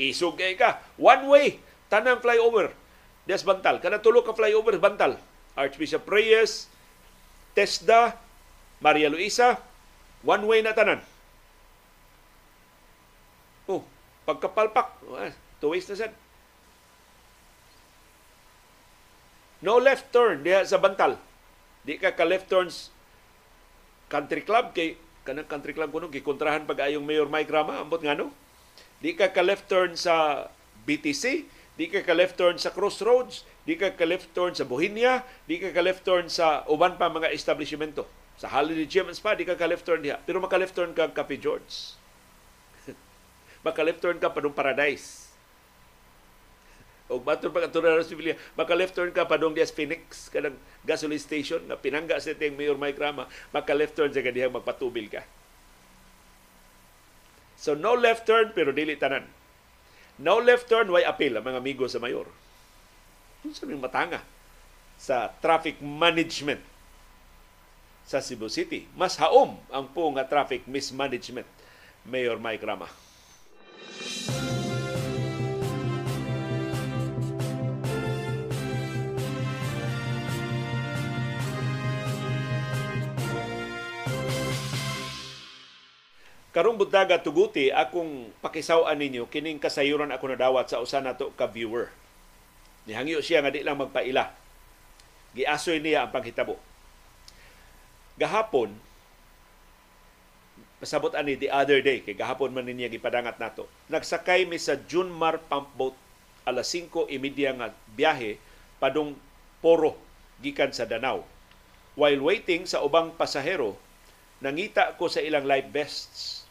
Isugay 0.00 0.56
ka, 0.56 0.80
one 0.96 1.28
way, 1.28 1.46
tanang 1.92 2.24
flyover. 2.24 2.72
Des 3.28 3.44
bantal. 3.44 3.78
Kana 3.78 4.00
tulo 4.00 4.24
ka 4.24 4.32
flyover, 4.32 4.80
bantal. 4.80 5.20
Archbishop 5.54 6.02
Reyes, 6.08 6.66
Tesda, 7.54 8.18
Maria 8.82 9.06
Luisa, 9.06 9.62
one 10.26 10.42
way 10.50 10.60
na 10.64 10.74
tanan. 10.74 10.98
Oh, 13.64 13.80
pagkapalpak, 14.28 14.88
ah, 15.16 15.32
two 15.60 15.72
ways 15.72 15.88
na 15.88 15.96
sad. 15.96 16.12
No 19.64 19.80
left 19.80 20.12
turn 20.12 20.44
diha 20.44 20.60
sa 20.68 20.76
Bantal. 20.76 21.16
Di 21.88 21.96
ka 21.96 22.12
ka 22.12 22.28
left 22.28 22.52
turns 22.52 22.92
country 24.12 24.44
club 24.44 24.76
kay 24.76 25.00
kanang 25.24 25.48
country 25.48 25.72
club 25.72 25.88
kuno 25.88 26.12
gikontrahan 26.12 26.68
pag 26.68 26.84
ayong 26.84 27.00
Mayor 27.00 27.32
Mike 27.32 27.48
Rama 27.48 27.80
ambot 27.80 28.04
ngano. 28.04 28.28
Di 29.00 29.16
ka 29.16 29.32
ka 29.32 29.40
left 29.40 29.72
turn 29.72 29.96
sa 29.96 30.46
BTC, 30.84 31.48
di 31.80 31.88
ka 31.88 32.04
ka 32.04 32.12
left 32.12 32.36
turn 32.36 32.60
sa 32.60 32.76
Crossroads, 32.76 33.48
di 33.64 33.80
ka 33.80 33.96
ka 33.96 34.04
left 34.04 34.36
turn 34.36 34.52
sa 34.52 34.68
Bohemia, 34.68 35.24
di 35.48 35.56
ka 35.56 35.72
ka 35.72 35.80
left 35.80 36.04
turn 36.04 36.28
sa 36.28 36.68
uban 36.68 37.00
pa 37.00 37.08
mga 37.08 37.32
establishmento. 37.32 38.04
Sa 38.36 38.52
Holiday 38.52 38.84
Gym 38.84 39.08
and 39.08 39.16
Spa, 39.16 39.32
di 39.32 39.48
ka 39.48 39.56
ka 39.56 39.64
left 39.64 39.88
turn 39.88 40.04
diha. 40.04 40.20
Pero 40.28 40.44
maka 40.44 40.60
left 40.60 40.76
turn 40.76 40.92
ka 40.92 41.08
Cafe 41.08 41.40
George. 41.40 41.96
Maka 43.64 43.80
left 43.82 44.04
turn 44.04 44.20
ka 44.20 44.28
pa 44.28 44.44
Paradise 44.52 45.24
o 47.04 47.20
baton 47.20 47.52
pa 47.52 47.68
kanto 47.68 47.84
na 47.84 48.00
Sibilia, 48.00 48.32
maka 48.56 48.72
left 48.72 48.96
turn 48.96 49.12
ka 49.12 49.28
pa 49.28 49.36
dong 49.36 49.52
Dias 49.52 49.68
Phoenix 49.68 50.32
kanang 50.32 50.56
gasoline 50.88 51.20
station 51.20 51.60
na 51.68 51.76
pinangga 51.76 52.16
sa 52.16 52.32
tiyang 52.32 52.56
Mayor 52.56 52.80
Mike 52.80 52.96
Rama, 52.96 53.28
maka 53.52 53.76
left 53.76 53.92
turn 53.92 54.08
sa 54.08 54.24
kadihang 54.24 54.56
magpatubil 54.56 55.12
ka. 55.12 55.22
So 57.60 57.76
no 57.76 57.92
left 57.92 58.24
turn 58.24 58.56
pero 58.56 58.72
dili 58.72 58.96
tanan. 58.96 59.28
No 60.16 60.40
left 60.40 60.64
turn 60.72 60.88
why 60.88 61.04
appeal 61.04 61.36
ang 61.36 61.44
mga 61.44 61.60
amigo 61.60 61.84
sa 61.92 62.00
mayor. 62.00 62.24
Unsa 63.44 63.68
ning 63.68 63.84
matanga 63.84 64.24
sa 64.96 65.28
traffic 65.44 65.84
management 65.84 66.64
sa 68.08 68.24
Cebu 68.24 68.48
City. 68.48 68.88
Mas 68.96 69.20
haom 69.20 69.60
ang 69.68 69.86
po 69.92 70.08
nga 70.16 70.24
traffic 70.24 70.64
mismanagement 70.64 71.48
Mayor 72.08 72.40
Mike 72.40 72.64
Rama. 72.64 72.88
Karong 86.54 86.78
buntaga 86.78 87.18
tuguti 87.18 87.74
akong 87.74 88.30
pakisaw-an 88.38 88.94
ninyo 88.94 89.26
kining 89.26 89.58
kasayuran 89.58 90.14
ako 90.14 90.38
nadawat 90.38 90.70
sa 90.70 90.78
usa 90.78 91.02
nato 91.02 91.34
ka 91.34 91.50
viewer. 91.50 91.90
Nihangyo 92.86 93.18
siya 93.18 93.42
nga 93.42 93.50
di 93.50 93.66
lang 93.66 93.74
magpaila. 93.74 94.30
Giasoy 95.34 95.82
niya 95.82 96.06
ang 96.06 96.14
panghitabo. 96.14 96.54
Gahapon 98.14 98.70
pasabot 100.82 101.14
ani 101.14 101.38
the 101.38 101.50
other 101.50 101.78
day 101.80 102.02
kay 102.02 102.14
gahapon 102.14 102.50
man 102.50 102.66
niya 102.66 102.90
gipadangat 102.90 103.38
nato. 103.38 103.70
Nagsakay 103.90 104.46
mi 104.48 104.58
sa 104.58 104.78
Junmar 104.78 105.42
pump 105.46 105.70
boat 105.78 105.96
alas 106.44 106.68
5:30 106.70 107.60
nga 107.60 107.68
biyahe 107.94 108.36
padung 108.78 109.16
Poro 109.64 109.96
gikan 110.44 110.76
sa 110.76 110.84
Danau. 110.84 111.24
While 111.96 112.20
waiting 112.20 112.66
sa 112.68 112.82
ubang 112.84 113.16
pasahero, 113.16 113.78
nangita 114.44 114.92
ko 115.00 115.08
sa 115.08 115.24
ilang 115.24 115.48
life 115.48 115.72
vests 115.72 116.44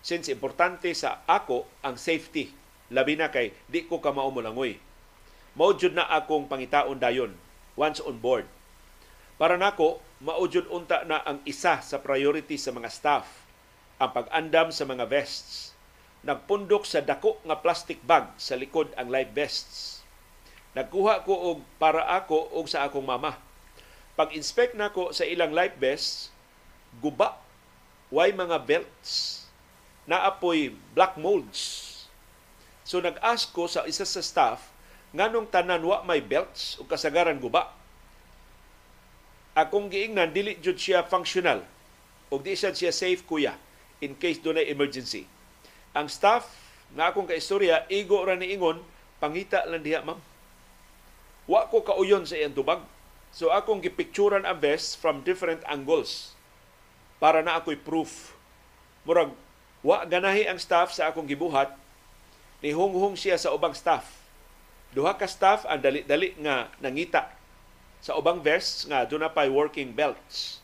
since 0.00 0.32
importante 0.32 0.92
sa 0.96 1.24
ako 1.28 1.68
ang 1.84 1.98
safety 1.98 2.52
labi 2.90 3.16
na 3.16 3.28
kay 3.28 3.52
di 3.68 3.84
ko 3.84 4.00
ka 4.00 4.10
mao 4.10 4.32
molangoy 4.32 4.76
mao 5.54 5.74
na 5.92 6.08
akong 6.08 6.48
pangitaon 6.48 6.96
dayon 6.96 7.32
once 7.76 8.00
on 8.00 8.16
board 8.16 8.48
para 9.36 9.60
nako 9.60 10.00
mao 10.24 10.44
unta 10.72 11.04
na 11.04 11.20
ang 11.24 11.40
isa 11.44 11.80
sa 11.84 11.96
priority 12.00 12.56
sa 12.56 12.72
mga 12.72 12.88
staff 12.88 13.39
ang 14.00 14.16
pag-andam 14.16 14.72
sa 14.72 14.88
mga 14.88 15.04
vests. 15.04 15.76
Nagpundok 16.24 16.88
sa 16.88 17.04
dako 17.04 17.36
nga 17.44 17.60
plastic 17.60 18.00
bag 18.00 18.32
sa 18.40 18.56
likod 18.56 18.88
ang 18.96 19.12
life 19.12 19.28
vests. 19.36 20.00
Nagkuha 20.72 21.28
ko 21.28 21.36
og 21.52 21.58
para 21.76 22.08
ako 22.08 22.48
og 22.56 22.64
sa 22.64 22.88
akong 22.88 23.04
mama. 23.04 23.36
Pag-inspect 24.16 24.72
nako 24.72 25.12
sa 25.12 25.28
ilang 25.28 25.52
life 25.52 25.76
vests 25.76 26.32
guba 27.04 27.36
way 28.10 28.32
mga 28.32 28.58
belts 28.66 29.44
naapoy 30.08 30.72
black 30.96 31.20
molds. 31.20 31.86
So 32.82 32.98
nag-ask 32.98 33.52
ko 33.54 33.70
sa 33.70 33.86
isa 33.86 34.02
sa 34.02 34.24
staff, 34.24 34.72
nganong 35.14 35.46
tanan 35.52 35.84
wa 35.86 36.02
may 36.02 36.18
belts 36.18 36.80
o 36.80 36.88
kasagaran 36.88 37.38
guba. 37.38 37.70
Akong 39.54 39.86
giingnan, 39.86 40.34
dili 40.34 40.58
jud 40.58 40.74
siya 40.74 41.06
functional. 41.06 41.62
O 42.32 42.42
di 42.42 42.58
siya, 42.58 42.74
siya 42.74 42.90
safe 42.90 43.22
kuya 43.22 43.54
in 44.00 44.16
case 44.16 44.40
dunay 44.40 44.68
emergency. 44.72 45.28
Ang 45.96 46.08
staff 46.08 46.48
nga 46.96 47.12
akong 47.12 47.28
kaistorya, 47.30 47.86
igo 47.86 48.20
ra 48.20 48.34
ni 48.34 48.52
ingon, 48.52 48.82
pangita 49.22 49.62
lang 49.68 49.84
diha 49.84 50.02
ma'am. 50.02 50.18
Wa 51.46 51.70
ko 51.70 51.84
kauyon 51.84 52.26
sa 52.26 52.34
iyang 52.36 52.56
tubag. 52.56 52.82
So 53.30 53.54
akong 53.54 53.84
gipicturan 53.84 54.42
ang 54.42 54.58
vest 54.58 54.98
from 54.98 55.22
different 55.22 55.62
angles 55.70 56.34
para 57.22 57.44
na 57.44 57.60
ako'y 57.60 57.78
proof. 57.78 58.34
Murag 59.06 59.30
Wa 59.80 60.04
ganahi 60.04 60.44
ang 60.44 60.60
staff 60.60 60.92
sa 60.92 61.08
akong 61.08 61.24
gibuhat, 61.24 61.72
ni 62.60 62.76
hunghung 62.76 63.16
siya 63.16 63.40
sa 63.40 63.56
ubang 63.56 63.72
staff. 63.72 64.04
Duha 64.92 65.16
ka 65.16 65.24
staff 65.24 65.64
ang 65.64 65.80
dali-dali 65.80 66.36
nga 66.36 66.68
nangita 66.84 67.32
sa 68.04 68.12
ubang 68.20 68.44
vests 68.44 68.84
nga 68.84 69.08
doon 69.08 69.24
na 69.24 69.32
pa'y 69.32 69.48
working 69.48 69.96
belts. 69.96 70.60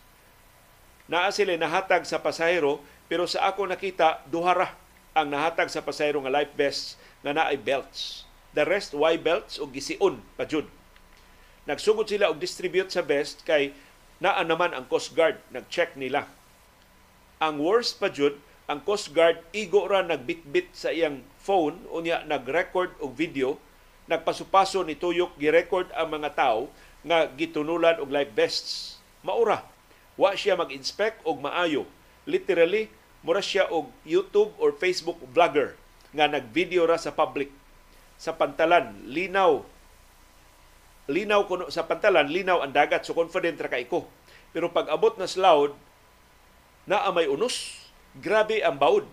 Naa 1.08 1.32
sila 1.32 1.56
nahatag 1.56 2.04
sa 2.04 2.20
pasahero 2.20 2.84
pero 3.06 3.26
sa 3.30 3.46
ako 3.50 3.70
nakita 3.70 4.26
duhara 4.26 4.74
ang 5.16 5.30
nahatag 5.32 5.70
sa 5.72 5.82
pasahero 5.82 6.20
nga 6.22 6.32
life 6.32 6.52
vests 6.58 6.98
nga 7.22 7.32
naay 7.32 7.56
belts. 7.56 8.26
The 8.52 8.64
rest 8.64 8.96
Y 8.96 9.16
belts 9.20 9.60
o 9.60 9.68
gisiun 9.68 10.24
pa 10.34 10.44
jud. 10.48 10.68
Nagsugod 11.66 12.08
sila 12.08 12.30
og 12.30 12.38
distribute 12.38 12.92
sa 12.92 13.02
vest 13.02 13.42
kay 13.42 13.74
naa 14.22 14.40
naman 14.42 14.72
ang 14.72 14.88
Coast 14.88 15.12
Guard 15.12 15.40
nag-check 15.52 15.98
nila. 15.98 16.28
Ang 17.42 17.60
worst 17.60 18.00
pa 18.00 18.08
jud 18.08 18.38
ang 18.66 18.82
Coast 18.82 19.14
Guard 19.14 19.38
igo 19.54 19.86
ra 19.86 20.02
nagbitbit 20.02 20.74
sa 20.74 20.90
iyang 20.90 21.22
phone 21.38 21.86
unya 21.94 22.26
nag-record 22.26 22.96
og 22.98 23.14
video 23.14 23.62
nagpasupaso 24.06 24.82
ni 24.86 24.94
tuyok 24.94 25.38
gi-record 25.38 25.90
ang 25.94 26.14
mga 26.14 26.34
tao 26.34 26.70
nga 27.06 27.30
gitunulan 27.34 27.98
og 28.02 28.10
life 28.10 28.34
vests. 28.34 28.98
Maura, 29.22 29.62
wa 30.18 30.34
siya 30.34 30.58
mag-inspect 30.58 31.22
og 31.26 31.42
maayo. 31.42 31.86
Literally, 32.26 32.90
mura 33.22 33.40
siya 33.40 33.70
og 33.70 33.90
YouTube 34.02 34.52
or 34.60 34.74
Facebook 34.74 35.18
vlogger 35.32 35.78
nga 36.12 36.26
nag-video 36.26 36.84
ra 36.84 36.98
sa 36.98 37.14
public. 37.14 37.48
Sa 38.20 38.34
pantalan 38.34 39.06
linaw. 39.06 39.62
Linaw 41.06 41.46
kuno 41.46 41.70
sa 41.70 41.86
pantalan 41.86 42.26
linaw 42.26 42.60
ang 42.60 42.74
dagat. 42.74 43.06
So 43.06 43.14
confident 43.14 43.62
ra 43.62 43.70
kay 43.70 43.86
ko 43.86 44.10
pero 44.56 44.72
pag 44.72 44.88
abot 44.88 45.12
na 45.20 45.28
loud 45.28 45.76
na 46.88 47.04
may 47.12 47.28
unos. 47.28 47.76
Grabe 48.16 48.64
ang 48.64 48.80
baud 48.80 49.04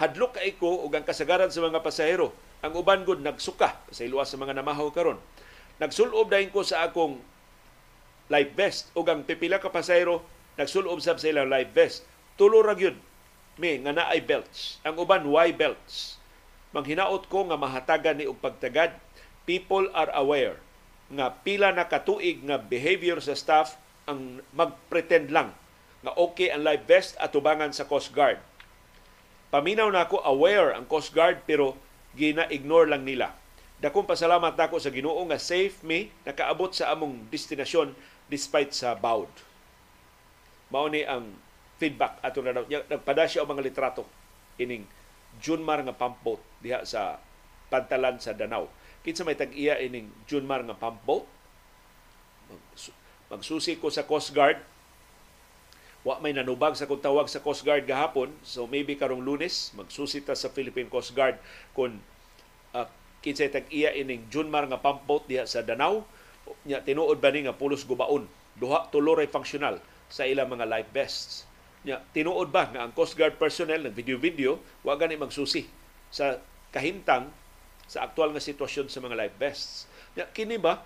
hadlok 0.00 0.40
kay 0.40 0.56
ko 0.56 0.80
ug 0.88 0.96
ang 0.96 1.04
kasagaran 1.04 1.52
sa 1.52 1.60
mga 1.60 1.84
pasahero. 1.84 2.32
Ang 2.64 2.72
uban 2.80 3.04
gud 3.04 3.20
nagsuka. 3.20 3.76
Sa 3.92 4.08
iluwas 4.08 4.32
sa 4.32 4.40
mga 4.40 4.56
namahaw 4.56 4.88
karon. 4.88 5.20
Nagsulob 5.76 6.32
dahin 6.32 6.48
ko 6.48 6.64
sa 6.64 6.88
akong 6.88 7.20
life 8.32 8.56
vest. 8.56 8.88
Ug 8.96 9.04
ang 9.12 9.28
pipila 9.28 9.60
ka 9.60 9.68
pasahero 9.68 10.24
nagsulob 10.56 10.96
sab 11.04 11.20
sa 11.20 11.28
ilang 11.28 11.52
life 11.52 11.68
vest. 11.76 12.08
Tulo 12.38 12.62
ra 12.62 12.78
gyud 12.78 12.94
mi 13.58 13.74
nga 13.82 13.90
naay 13.90 14.22
belts. 14.22 14.78
Ang 14.86 15.02
uban 15.02 15.26
Y 15.26 15.50
belts. 15.50 16.22
Manghinaot 16.70 17.26
ko 17.26 17.50
nga 17.50 17.58
mahatagan 17.58 18.22
ni 18.22 18.30
og 18.30 18.38
pagtagad. 18.38 18.94
People 19.42 19.90
are 19.90 20.12
aware 20.14 20.62
nga 21.10 21.34
pila 21.42 21.74
na 21.74 21.90
katuig 21.90 22.44
nga 22.46 22.60
behavior 22.60 23.18
sa 23.18 23.34
staff 23.34 23.74
ang 24.06 24.44
magpretend 24.54 25.34
lang 25.34 25.50
nga 26.06 26.14
okay 26.14 26.54
ang 26.54 26.62
life 26.62 26.86
vest 26.86 27.18
at 27.18 27.34
tubangan 27.34 27.74
sa 27.74 27.88
Coast 27.90 28.14
Guard. 28.14 28.38
Paminaw 29.50 29.90
na 29.90 30.06
ako 30.06 30.22
aware 30.22 30.78
ang 30.78 30.86
Coast 30.86 31.10
Guard 31.10 31.42
pero 31.42 31.74
gina-ignore 32.14 32.86
lang 32.86 33.02
nila 33.02 33.34
Dakong 33.78 34.10
pasalamat 34.10 34.58
nako 34.58 34.82
sa 34.82 34.90
Ginoo 34.90 35.22
nga 35.30 35.38
safe 35.38 35.86
me 35.86 36.10
nakaabot 36.26 36.74
sa 36.74 36.90
among 36.90 37.30
destinasyon 37.30 37.94
despite 38.26 38.74
sa 38.74 38.98
bawd. 38.98 39.30
Mao 40.66 40.90
ni 40.90 41.06
ang 41.06 41.30
feedback 41.78 42.18
ato 42.20 42.42
na 42.42 42.54
nagpada 42.90 43.24
siya 43.30 43.46
og 43.46 43.54
mga 43.54 43.64
litrato 43.64 44.04
ining 44.58 44.84
Junmar 45.38 45.80
nga 45.86 45.94
pump 45.94 46.18
boat 46.26 46.42
diha 46.58 46.82
sa 46.82 47.22
pantalan 47.70 48.18
sa 48.18 48.34
Danau. 48.34 48.66
Kinsa 49.06 49.22
may 49.22 49.38
tag-iya 49.38 49.78
ining 49.78 50.10
Junmar 50.26 50.66
nga 50.66 50.74
pump 50.74 50.98
boat? 51.06 51.24
Magsusi 53.30 53.78
ko 53.78 53.92
sa 53.92 54.02
Coast 54.02 54.34
Guard. 54.34 54.58
Wa 56.02 56.18
may 56.18 56.34
nanubag 56.34 56.74
sa 56.74 56.90
kung 56.90 56.98
tawag 56.98 57.30
sa 57.30 57.38
Coast 57.38 57.62
Guard 57.62 57.86
gahapon. 57.86 58.34
So 58.42 58.66
maybe 58.66 58.98
karong 58.98 59.22
lunes, 59.22 59.70
magsusi 59.78 60.24
ta 60.24 60.34
sa 60.34 60.50
Philippine 60.50 60.90
Coast 60.90 61.14
Guard 61.14 61.38
kung 61.76 62.02
uh, 62.74 62.88
kinsay 63.22 63.52
tag-iya 63.52 63.94
ining 63.94 64.26
Junmar 64.32 64.66
nga 64.66 64.80
pump 64.82 65.06
boat 65.06 65.28
diha 65.30 65.46
sa 65.46 65.62
Danau 65.62 66.02
nya 66.64 66.80
tinuod 66.80 67.20
ba 67.20 67.28
ni 67.32 67.44
nga 67.44 67.56
pulos 67.56 67.84
gubaon 67.84 68.24
duha 68.56 68.88
tulo 68.88 69.16
ray 69.16 69.28
functional 69.28 69.80
sa 70.08 70.24
ilang 70.24 70.48
mga 70.48 70.64
life 70.64 70.90
vests 70.92 71.47
nya 71.86 72.02
tinuod 72.10 72.50
ba 72.50 72.66
nga 72.70 72.82
ang 72.86 72.92
Coast 72.94 73.14
Guard 73.14 73.38
personnel 73.38 73.86
ng 73.86 73.94
video-video 73.94 74.58
wa 74.82 74.98
gani 74.98 75.14
magsusi 75.14 75.66
sa 76.10 76.42
kahintang 76.74 77.30
sa 77.86 78.04
aktual 78.04 78.34
nga 78.34 78.42
sitwasyon 78.42 78.90
sa 78.90 79.00
mga 79.00 79.16
life 79.16 79.36
vests. 79.38 79.86
Nya 80.18 80.26
kini 80.30 80.58
ba 80.58 80.82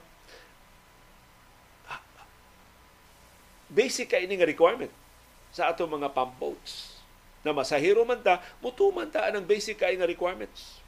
basic 3.72 4.12
ka 4.12 4.20
ini 4.20 4.36
nga 4.36 4.44
requirement 4.44 4.92
sa 5.48 5.72
ato 5.72 5.88
mga 5.88 6.12
pump 6.12 6.36
boats. 6.36 7.00
Na 7.42 7.56
masahiro 7.56 8.04
man 8.04 8.20
ta 8.20 8.44
mutuman 8.60 9.08
ta 9.08 9.26
ang 9.26 9.42
basic 9.48 9.80
kay 9.80 9.96
nga 9.96 10.06
requirements. 10.06 10.78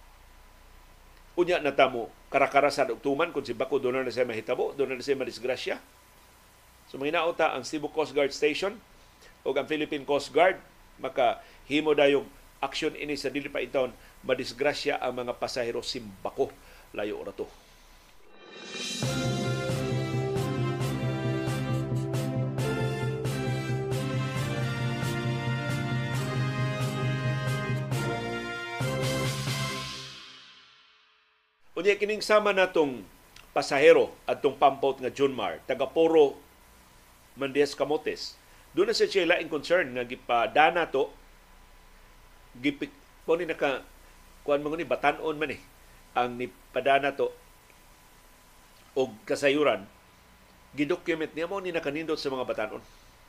Unya 1.34 1.58
na 1.58 1.74
tamo 1.74 2.12
karakarasan 2.30 2.94
og 2.94 3.02
tuman 3.02 3.34
kung 3.34 3.42
si 3.42 3.56
Bako 3.56 3.82
doon 3.82 4.06
na 4.06 4.12
siya 4.12 4.22
mahitabo, 4.22 4.70
doon 4.78 4.94
na 4.94 5.02
siya 5.02 5.18
madisgrasya. 5.18 5.82
So 6.86 7.00
mahinaot 7.00 7.34
ta 7.34 7.56
ang 7.56 7.66
Cebu 7.66 7.90
Coast 7.90 8.14
Guard 8.14 8.30
Station 8.30 8.78
o 9.44 9.52
ang 9.52 9.68
Philippine 9.68 10.08
Coast 10.08 10.32
Guard 10.32 10.56
maka 10.96 11.44
himo 11.68 11.92
dayong 11.92 12.24
aksyon 12.64 12.96
ini 12.96 13.14
sa 13.14 13.28
dili 13.28 13.52
pa 13.52 13.60
iton 13.60 13.92
madisgrasya 14.24 14.98
ang 14.98 15.20
mga 15.20 15.36
pasahero 15.36 15.84
simbako 15.84 16.48
layo 16.96 17.20
ra 17.20 17.34
to. 17.36 17.44
Unya 31.74 31.98
kining 31.98 32.22
sama 32.22 32.54
natong 32.54 33.02
pasahero 33.50 34.14
atong 34.30 34.56
pampot 34.56 35.02
nga 35.02 35.10
Junmar, 35.10 35.58
taga 35.66 35.90
Poro 35.90 36.38
Mandias 37.34 37.74
Camotes. 37.74 38.38
Doon 38.74 38.90
na 38.90 38.94
sa 38.94 39.06
siya 39.06 39.30
laing 39.30 39.50
concern 39.50 39.94
nga 39.94 40.02
gipadana 40.02 40.90
to 40.90 41.10
gipik 42.58 42.90
mo 43.26 43.38
ni 43.38 43.46
naka 43.46 43.86
kuan 44.42 44.62
mo 44.62 44.74
ni 44.74 44.86
batanon 44.86 45.38
man 45.38 45.54
eh 45.54 45.62
ang 46.14 46.38
ni 46.38 46.46
padana 46.50 47.14
to 47.14 47.30
og 48.94 49.10
kasayuran 49.26 49.86
gidocument 50.74 51.30
niya 51.32 51.46
mo 51.46 51.62
ni 51.62 51.70
nakanindot 51.70 52.18
sa 52.18 52.34
mga 52.34 52.46
batanon. 52.50 52.82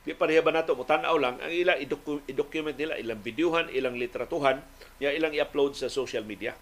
Di 0.06 0.14
pareha 0.14 0.42
ba 0.42 0.54
nato 0.54 0.74
mo 0.78 0.86
lang 0.86 1.38
ang 1.42 1.50
ila 1.50 1.74
i-document 1.78 2.78
nila 2.78 2.94
ilang 2.98 3.22
videohan, 3.22 3.66
ilang 3.74 3.98
litratuhan, 3.98 4.62
ya 5.02 5.10
ilang 5.10 5.34
i-upload 5.34 5.74
sa 5.74 5.90
social 5.90 6.22
media. 6.22 6.54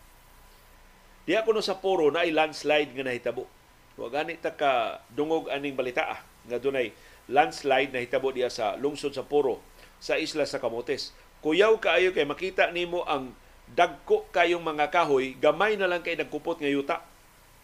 Diha 1.24 1.44
kuno 1.44 1.64
sa 1.64 1.80
poro 1.80 2.08
na 2.12 2.24
landslide 2.24 2.92
nga 2.96 3.04
nahitabo. 3.04 3.48
Wa 3.96 4.08
gani 4.12 4.36
ta 4.40 4.52
ka 4.52 5.00
dungog 5.12 5.48
aning 5.48 5.76
balita 5.76 6.04
ah, 6.04 6.20
nga 6.48 6.60
dunay 6.60 6.92
landslide 7.30 7.90
na 7.94 8.02
hitabo 8.02 8.30
diya 8.30 8.52
sa 8.52 8.76
lungsod 8.76 9.16
sa 9.16 9.24
Poro 9.24 9.60
sa 10.02 10.20
isla 10.20 10.44
sa 10.44 10.60
Camotes. 10.60 11.16
Kuyaw 11.40 11.80
kaayo 11.80 12.12
kay 12.12 12.28
makita 12.28 12.72
nimo 12.72 13.04
ang 13.04 13.32
dagko 13.72 14.28
kayong 14.32 14.64
mga 14.64 14.92
kahoy, 14.92 15.36
gamay 15.40 15.80
na 15.80 15.88
lang 15.88 16.04
kay 16.04 16.16
nagkupot 16.16 16.60
nga 16.60 16.68
yuta. 16.68 16.96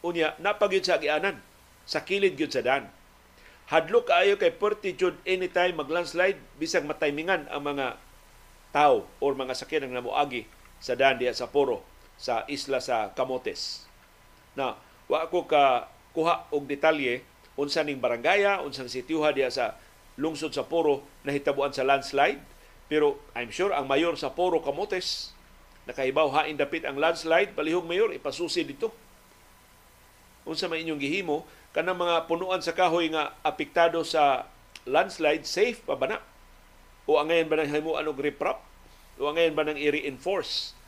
Unya, 0.00 0.32
napagyud 0.40 0.80
sa 0.80 0.96
agianan, 0.96 1.36
sa 1.84 2.00
kilid 2.00 2.40
gyud 2.40 2.48
sa 2.48 2.64
dan. 2.64 2.88
Hadlo 3.68 4.02
kaayo 4.02 4.40
kay 4.40 4.50
perti 4.50 4.96
jud 4.96 5.14
anytime 5.28 5.76
mag-landslide, 5.76 6.40
bisag 6.56 6.88
mataymingan 6.88 7.46
ang 7.52 7.62
mga 7.62 8.00
tao 8.72 9.06
or 9.20 9.36
mga 9.36 9.54
sakyan 9.54 9.86
nga 9.86 10.00
namuagi 10.00 10.48
sa 10.80 10.96
dan 10.96 11.20
diya 11.20 11.36
sa 11.36 11.52
Poro 11.52 11.84
sa 12.16 12.48
isla 12.48 12.80
sa 12.80 13.12
Camotes. 13.12 13.84
Na 14.56 14.74
wa 15.06 15.28
ko 15.28 15.44
ka 15.44 15.86
kuha 16.16 16.50
og 16.50 16.66
detalye 16.66 17.22
unsa 17.58 17.82
ning 17.82 17.98
barangaya, 17.98 18.62
unsang 18.62 18.86
sitiyuha 18.86 19.34
diya 19.34 19.50
sa 19.50 19.78
lungsod 20.20 20.52
sa 20.52 20.66
Poro 20.66 21.06
na 21.24 21.32
hitabuan 21.34 21.72
sa 21.74 21.86
landslide. 21.86 22.42
Pero 22.90 23.22
I'm 23.38 23.54
sure 23.54 23.70
ang 23.70 23.86
mayor 23.86 24.18
sa 24.18 24.34
Poro 24.34 24.60
Camotes 24.62 25.34
nakahibaw 25.88 26.30
hain 26.38 26.54
dapit 26.54 26.86
ang 26.86 27.00
landslide, 27.00 27.56
palihog 27.56 27.86
mayor 27.86 28.14
ipasusi 28.14 28.62
dito. 28.62 28.94
Unsa 30.46 30.70
may 30.70 30.86
inyong 30.86 31.02
gihimo 31.02 31.46
kanang 31.70 31.98
mga 31.98 32.26
punuan 32.26 32.62
sa 32.62 32.74
kahoy 32.74 33.10
nga 33.10 33.38
apektado 33.46 34.02
sa 34.02 34.46
landslide 34.86 35.46
safe 35.46 35.78
pa 35.86 35.94
ba 35.94 36.06
na? 36.10 36.18
O 37.06 37.18
angayan 37.18 37.46
ba 37.50 37.58
nang 37.58 37.70
himuan 37.70 38.06
og 38.06 38.18
riprap? 38.18 38.62
O 39.18 39.30
angayan 39.30 39.54
ba 39.54 39.66
nang 39.66 39.78
i-reinforce 39.78 40.78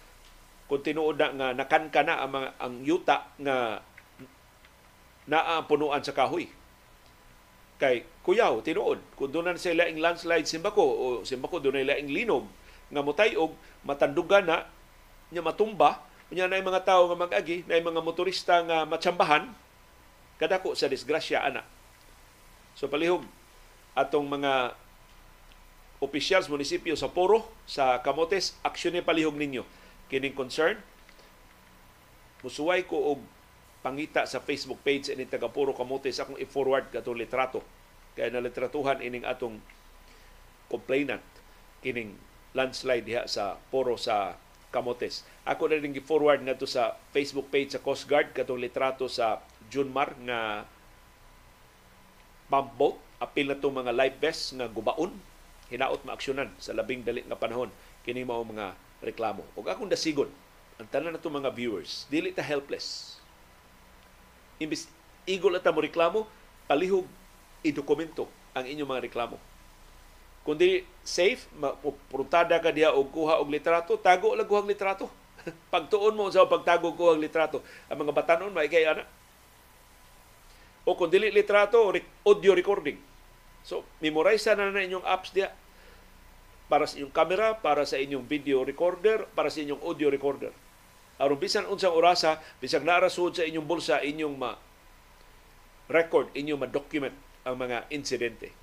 kung 0.73 0.81
na 0.89 1.29
nga 1.37 1.49
nakanka 1.53 2.01
na 2.01 2.25
ang, 2.25 2.31
mga, 2.33 2.49
ang 2.57 2.75
yuta 2.81 3.17
nga 3.37 3.85
naampunuan 5.29 6.03
sa 6.03 6.15
kahoy. 6.15 6.51
Kay 7.79 8.07
kuyaw, 8.23 8.63
tinuod, 8.63 9.03
kung 9.19 9.31
doon 9.31 9.55
na 9.55 9.59
sila 9.59 9.87
laing 9.87 9.99
landslide 9.99 10.47
simbako 10.47 10.83
o 10.83 11.05
simbako 11.27 11.59
doon 11.59 11.83
na 11.83 11.95
laing 11.95 12.11
linog 12.11 12.47
nga 12.93 13.03
mutayog, 13.03 13.55
matandugan 13.83 14.47
na, 14.47 14.69
nya 15.35 15.43
matumba, 15.43 16.05
nya 16.31 16.47
na 16.47 16.63
mga 16.63 16.85
tao 16.87 17.11
nga 17.11 17.19
mag-agi, 17.19 17.67
na 17.67 17.81
mga 17.81 18.05
motorista 18.05 18.63
nga 18.63 18.87
matsambahan, 18.87 19.51
kadako 20.39 20.79
sa 20.79 20.87
disgrasya 20.87 21.43
ana. 21.43 21.63
So 22.79 22.87
palihog 22.87 23.27
atong 23.93 24.29
mga 24.31 24.79
opisyals 26.03 26.51
munisipyo 26.51 26.99
sa 26.99 27.11
Poro, 27.11 27.47
sa 27.69 28.01
Camotes, 28.03 28.59
aksyon 28.63 28.99
palihog 29.03 29.37
ninyo 29.39 29.63
kining 30.13 30.37
concern 30.37 30.77
musuway 32.43 32.85
ko 32.85 33.17
og 33.17 33.21
pangita 33.83 34.23
sa 34.31 34.39
Facebook 34.39 34.81
page 34.87 35.11
ini 35.11 35.27
taga 35.27 35.51
Puro 35.51 35.75
Kamote 35.75 36.09
sa 36.15 36.23
akong 36.23 36.39
i-forward 36.39 36.89
katong 36.95 37.19
litrato. 37.19 37.61
Kaya 38.15 38.31
nalitratuhan 38.31 39.03
ining 39.03 39.27
atong 39.27 39.59
complainant 40.71 41.23
kining 41.83 42.15
landslide 42.55 43.05
diha 43.05 43.27
sa 43.27 43.59
Puro 43.69 43.99
sa 43.99 44.39
Kamotes. 44.73 45.27
Ako 45.45 45.69
na 45.69 45.83
rin 45.83 45.93
gi-forward 45.93 46.41
ngadto 46.47 46.65
sa 46.65 46.97
Facebook 47.13 47.51
page 47.53 47.77
sa 47.77 47.83
Coast 47.83 48.07
Guard 48.07 48.33
katong 48.33 48.63
litrato 48.63 49.11
sa 49.11 49.43
Junmar 49.69 50.15
nga 50.25 50.65
pump 52.49 52.71
boat 52.79 52.97
apil 53.19 53.51
na 53.51 53.59
itong 53.59 53.83
mga 53.83 53.93
life 53.93 54.17
vests 54.23 54.55
nga 54.55 54.69
gubaon 54.69 55.13
hinaot 55.73 56.05
maaksyonan 56.05 56.53
sa 56.61 56.77
labing 56.77 57.01
dali 57.01 57.25
nga 57.25 57.37
panahon 57.37 57.73
kini 58.05 58.23
mao 58.23 58.45
mga 58.45 58.77
reklamo. 59.03 59.43
Ug 59.57 59.67
akong 59.67 59.91
dasigon 59.91 60.29
ang 60.77 60.89
tanan 60.89 61.15
nato 61.15 61.29
mga 61.29 61.53
viewers, 61.53 62.05
dili 62.11 62.35
ta 62.35 62.43
helpless 62.45 63.21
imbis 64.63 64.87
igol 65.27 65.55
at 65.59 65.67
mo 65.71 65.83
reklamo, 65.83 66.21
palihog 66.67 67.07
i-dokumento 67.63 68.27
ang 68.55 68.67
inyong 68.67 68.91
mga 68.91 69.05
reklamo. 69.11 69.39
Kung 70.43 70.59
di 70.59 70.83
safe, 71.07 71.47
pruntada 72.11 72.59
ka 72.59 72.75
diha 72.75 72.91
og 72.91 73.15
kuha 73.15 73.39
og 73.39 73.47
litrato, 73.47 73.95
tago 73.95 74.35
lang 74.35 74.47
kuha 74.47 74.67
litrato. 74.67 75.07
Pagtuon 75.75 76.19
mo 76.19 76.27
sa 76.35 76.47
pagtago 76.51 76.91
og 76.91 76.99
kuha 76.99 77.15
litrato, 77.15 77.63
ang 77.87 78.03
mga 78.03 78.15
batanon 78.15 78.51
maikay 78.51 78.83
ana. 78.83 79.07
O 80.83 80.99
kung 80.99 81.15
dili 81.15 81.31
litrato, 81.31 81.79
audio 82.27 82.53
recording. 82.59 82.99
So, 83.63 83.87
memorize 84.03 84.43
na 84.51 84.75
na 84.75 84.83
inyong 84.83 85.07
apps 85.07 85.31
diha 85.31 85.55
para 86.67 86.91
sa 86.91 86.99
inyong 86.99 87.15
camera, 87.15 87.55
para 87.55 87.87
sa 87.87 88.03
inyong 88.03 88.27
video 88.27 88.67
recorder, 88.67 89.31
para 89.39 89.47
sa 89.47 89.63
inyong 89.63 89.79
audio 89.87 90.11
recorder 90.11 90.51
aron 91.21 91.39
bisan 91.41 91.69
unsang 91.69 91.93
orasa 91.93 92.41
bisag 92.63 92.85
naara 92.85 93.13
sa 93.13 93.23
inyong 93.25 93.67
bulsa 93.67 94.01
inyong 94.01 94.37
ma 94.37 94.57
record 95.93 96.33
inyong 96.33 96.61
ma-document 96.65 97.17
ang 97.43 97.59
mga 97.59 97.91
insidente. 97.91 98.55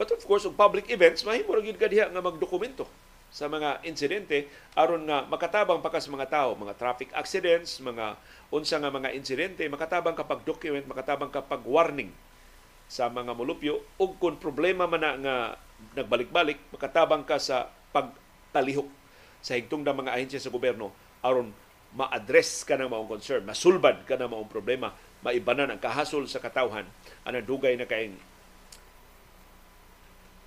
But 0.00 0.10
of 0.10 0.24
course, 0.24 0.48
og 0.48 0.56
public 0.56 0.90
events, 0.90 1.22
mahimo 1.22 1.54
ra 1.54 1.62
gyud 1.62 1.78
kadiha 1.78 2.10
nga 2.10 2.24
magdokumento 2.24 2.88
sa 3.32 3.48
mga 3.48 3.80
insidente 3.88 4.44
aron 4.76 5.08
nga 5.08 5.24
makatabang 5.24 5.80
pa 5.80 5.94
sa 5.96 6.12
mga 6.12 6.28
tao, 6.28 6.52
mga 6.58 6.76
traffic 6.76 7.14
accidents, 7.16 7.80
mga 7.80 8.18
unsa 8.52 8.76
nga 8.76 8.92
mga 8.92 9.14
insidente, 9.16 9.64
makatabang 9.70 10.16
kapag 10.16 10.44
document, 10.44 10.84
makatabang 10.84 11.32
kapag 11.32 11.62
warning 11.64 12.12
sa 12.90 13.08
mga 13.08 13.32
mulupyo 13.32 13.80
ug 13.96 14.20
kung 14.20 14.36
problema 14.36 14.84
man 14.84 15.00
na 15.00 15.12
nga 15.16 15.36
nagbalik-balik, 15.96 16.60
makatabang 16.76 17.24
ka 17.24 17.40
sa 17.40 17.72
pagtalihok 17.94 18.88
sa 19.40 19.56
higtong 19.56 19.80
mga 19.80 20.12
ahensya 20.12 20.42
sa 20.42 20.52
gobyerno 20.52 20.92
aron 21.22 21.54
ma-address 21.92 22.64
ka 22.64 22.74
ng 22.76 22.88
maong 22.88 23.08
concern, 23.08 23.44
masulbad 23.44 24.02
ka 24.08 24.16
ng 24.16 24.28
maong 24.28 24.48
problema, 24.48 24.90
maibanan 25.22 25.70
ang 25.70 25.80
kahasol 25.80 26.24
sa 26.26 26.40
katawhan, 26.40 26.88
anang 27.22 27.44
dugay 27.44 27.76
na 27.76 27.86
kayong 27.86 28.16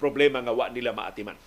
problema 0.02 0.42
nga 0.42 0.52
wa 0.52 0.68
nila 0.68 0.92
maatiman. 0.92 1.38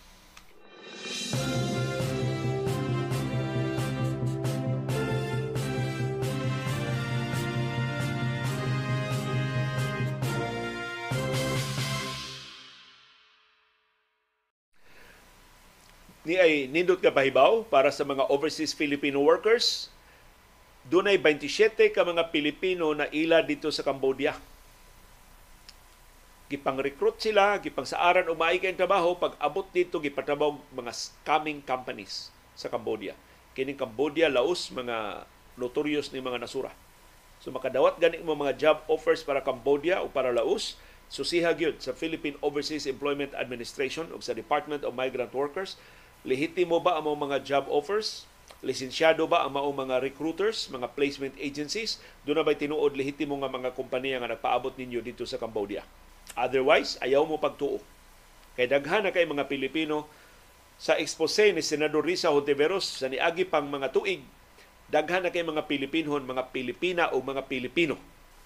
Ni 16.28 16.36
ay 16.36 16.68
nindot 16.68 17.00
ka 17.00 17.08
pahibaw 17.08 17.64
para 17.72 17.88
sa 17.88 18.04
mga 18.04 18.28
overseas 18.28 18.76
Filipino 18.76 19.24
workers. 19.24 19.88
Dunay 20.84 21.16
27 21.16 21.88
ka 21.88 22.04
mga 22.04 22.28
Pilipino 22.28 22.92
na 22.92 23.08
ila 23.08 23.40
dito 23.40 23.72
sa 23.72 23.80
Cambodia. 23.80 24.36
Gipang-recruit 26.52 27.16
sila, 27.16 27.56
gipang-saaran 27.56 28.28
o 28.28 28.36
maikay 28.36 28.76
trabaho 28.76 29.16
pag 29.16 29.40
abot 29.40 29.64
dito 29.72 29.96
gipatrabaw 29.96 30.52
mga 30.76 30.92
scamming 30.92 31.64
companies 31.64 32.28
sa 32.52 32.68
Cambodia. 32.68 33.16
Kining 33.56 33.80
Cambodia 33.80 34.28
laos 34.28 34.68
mga 34.68 35.24
notorious 35.56 36.12
ni 36.12 36.20
mga 36.20 36.44
nasura. 36.44 36.72
So 37.40 37.48
makadawat 37.56 37.96
gani 37.96 38.20
mo 38.20 38.36
mga 38.36 38.56
job 38.60 38.76
offers 38.84 39.24
para 39.24 39.40
Cambodia 39.40 40.04
o 40.04 40.12
para 40.12 40.34
Laos, 40.34 40.76
susiha 41.08 41.56
gyud 41.56 41.80
sa 41.80 41.96
Philippine 41.96 42.36
Overseas 42.44 42.84
Employment 42.84 43.32
Administration 43.32 44.12
o 44.12 44.20
sa 44.20 44.36
Department 44.36 44.84
of 44.84 44.92
Migrant 44.92 45.32
Workers 45.32 45.80
Lehitimo 46.28 46.76
ba 46.76 47.00
ang 47.00 47.08
mga 47.08 47.40
job 47.40 47.64
offers? 47.72 48.28
Lisensyado 48.60 49.24
ba 49.24 49.48
ang 49.48 49.56
maong 49.56 49.88
mga 49.88 49.96
recruiters, 50.04 50.68
mga 50.68 50.92
placement 50.92 51.32
agencies? 51.40 51.96
Doon 52.28 52.42
na 52.42 52.44
ba'y 52.44 52.60
tinuod 52.60 52.92
lehitimo 52.92 53.32
nga 53.40 53.48
mga 53.48 53.72
kompanya 53.72 54.20
nga 54.20 54.36
nagpaabot 54.36 54.76
ninyo 54.76 55.00
dito 55.00 55.24
sa 55.24 55.40
Cambodia? 55.40 55.80
Otherwise, 56.36 57.00
ayaw 57.00 57.24
mo 57.24 57.40
pagtuo. 57.40 57.80
Kay 58.60 58.68
daghan 58.68 59.08
na 59.08 59.14
kay 59.14 59.24
mga 59.24 59.48
Pilipino 59.48 60.04
sa 60.76 61.00
expose 61.00 61.48
ni 61.48 61.64
Senador 61.64 62.04
Risa 62.04 62.28
Hontiveros 62.28 63.00
sa 63.00 63.08
niagi 63.08 63.48
pang 63.48 63.64
mga 63.64 63.88
tuig, 63.88 64.20
daghan 64.92 65.24
na 65.24 65.32
kay 65.32 65.40
mga 65.40 65.64
Pilipinhon, 65.64 66.28
mga 66.28 66.52
Pilipina 66.52 67.08
o 67.16 67.24
mga 67.24 67.48
Pilipino 67.48 67.96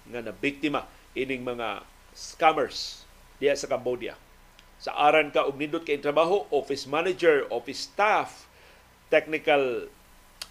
nga 0.06 0.22
na 0.22 0.30
biktima 0.30 0.86
ining 1.18 1.42
mga 1.42 1.82
scammers 2.14 3.02
diya 3.42 3.58
sa 3.58 3.66
Cambodia 3.66 4.14
sa 4.82 4.90
aran 4.98 5.30
ka 5.30 5.46
og 5.46 5.54
nindot 5.54 5.86
kay 5.86 6.02
trabaho, 6.02 6.42
office 6.50 6.90
manager, 6.90 7.46
office 7.54 7.86
staff, 7.86 8.50
technical 9.14 9.86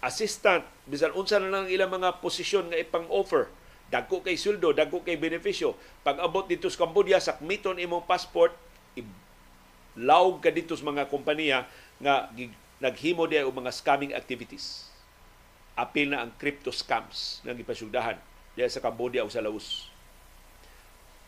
assistant, 0.00 0.64
bisan 0.88 1.12
unsa 1.12 1.36
na 1.36 1.52
lang 1.52 1.68
ilang 1.68 1.92
mga 1.92 2.24
posisyon 2.24 2.72
nga 2.72 2.80
ipang 2.80 3.04
offer. 3.12 3.52
Dagko 3.92 4.24
kay 4.24 4.40
suldo, 4.40 4.72
dagko 4.72 5.04
kay 5.04 5.20
benepisyo. 5.20 5.76
Pag 6.00 6.16
abot 6.24 6.48
dito 6.48 6.64
sa 6.72 6.88
Cambodia, 6.88 7.20
sakmiton 7.20 7.76
imong 7.76 8.08
passport, 8.08 8.56
lawg 10.00 10.40
ka 10.40 10.48
dito 10.48 10.72
sa 10.72 10.88
mga 10.88 11.12
kompanya 11.12 11.68
nga 12.00 12.32
naghimo 12.80 13.28
diay 13.28 13.44
og 13.44 13.52
mga 13.52 13.68
scamming 13.68 14.16
activities. 14.16 14.88
Apil 15.76 16.08
na 16.08 16.24
ang 16.24 16.32
crypto 16.40 16.72
scams 16.72 17.44
nga 17.44 17.52
gipasugdahan 17.52 18.16
diya 18.56 18.68
sa 18.72 18.80
Cambodia 18.80 19.24
o 19.24 19.28
sa 19.28 19.44
Laos. 19.44 19.92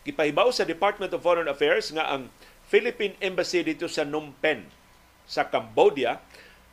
Gipahibaw 0.05 0.49
sa 0.53 0.65
Department 0.65 1.09
of 1.13 1.21
Foreign 1.21 1.49
Affairs 1.49 1.89
nga 1.93 2.09
ang 2.13 2.29
Philippine 2.75 3.15
Embassy 3.23 3.63
dito 3.63 3.87
sa 3.87 4.03
Phnom 4.03 4.35
Penh 4.43 4.67
sa 5.23 5.47
Cambodia 5.47 6.19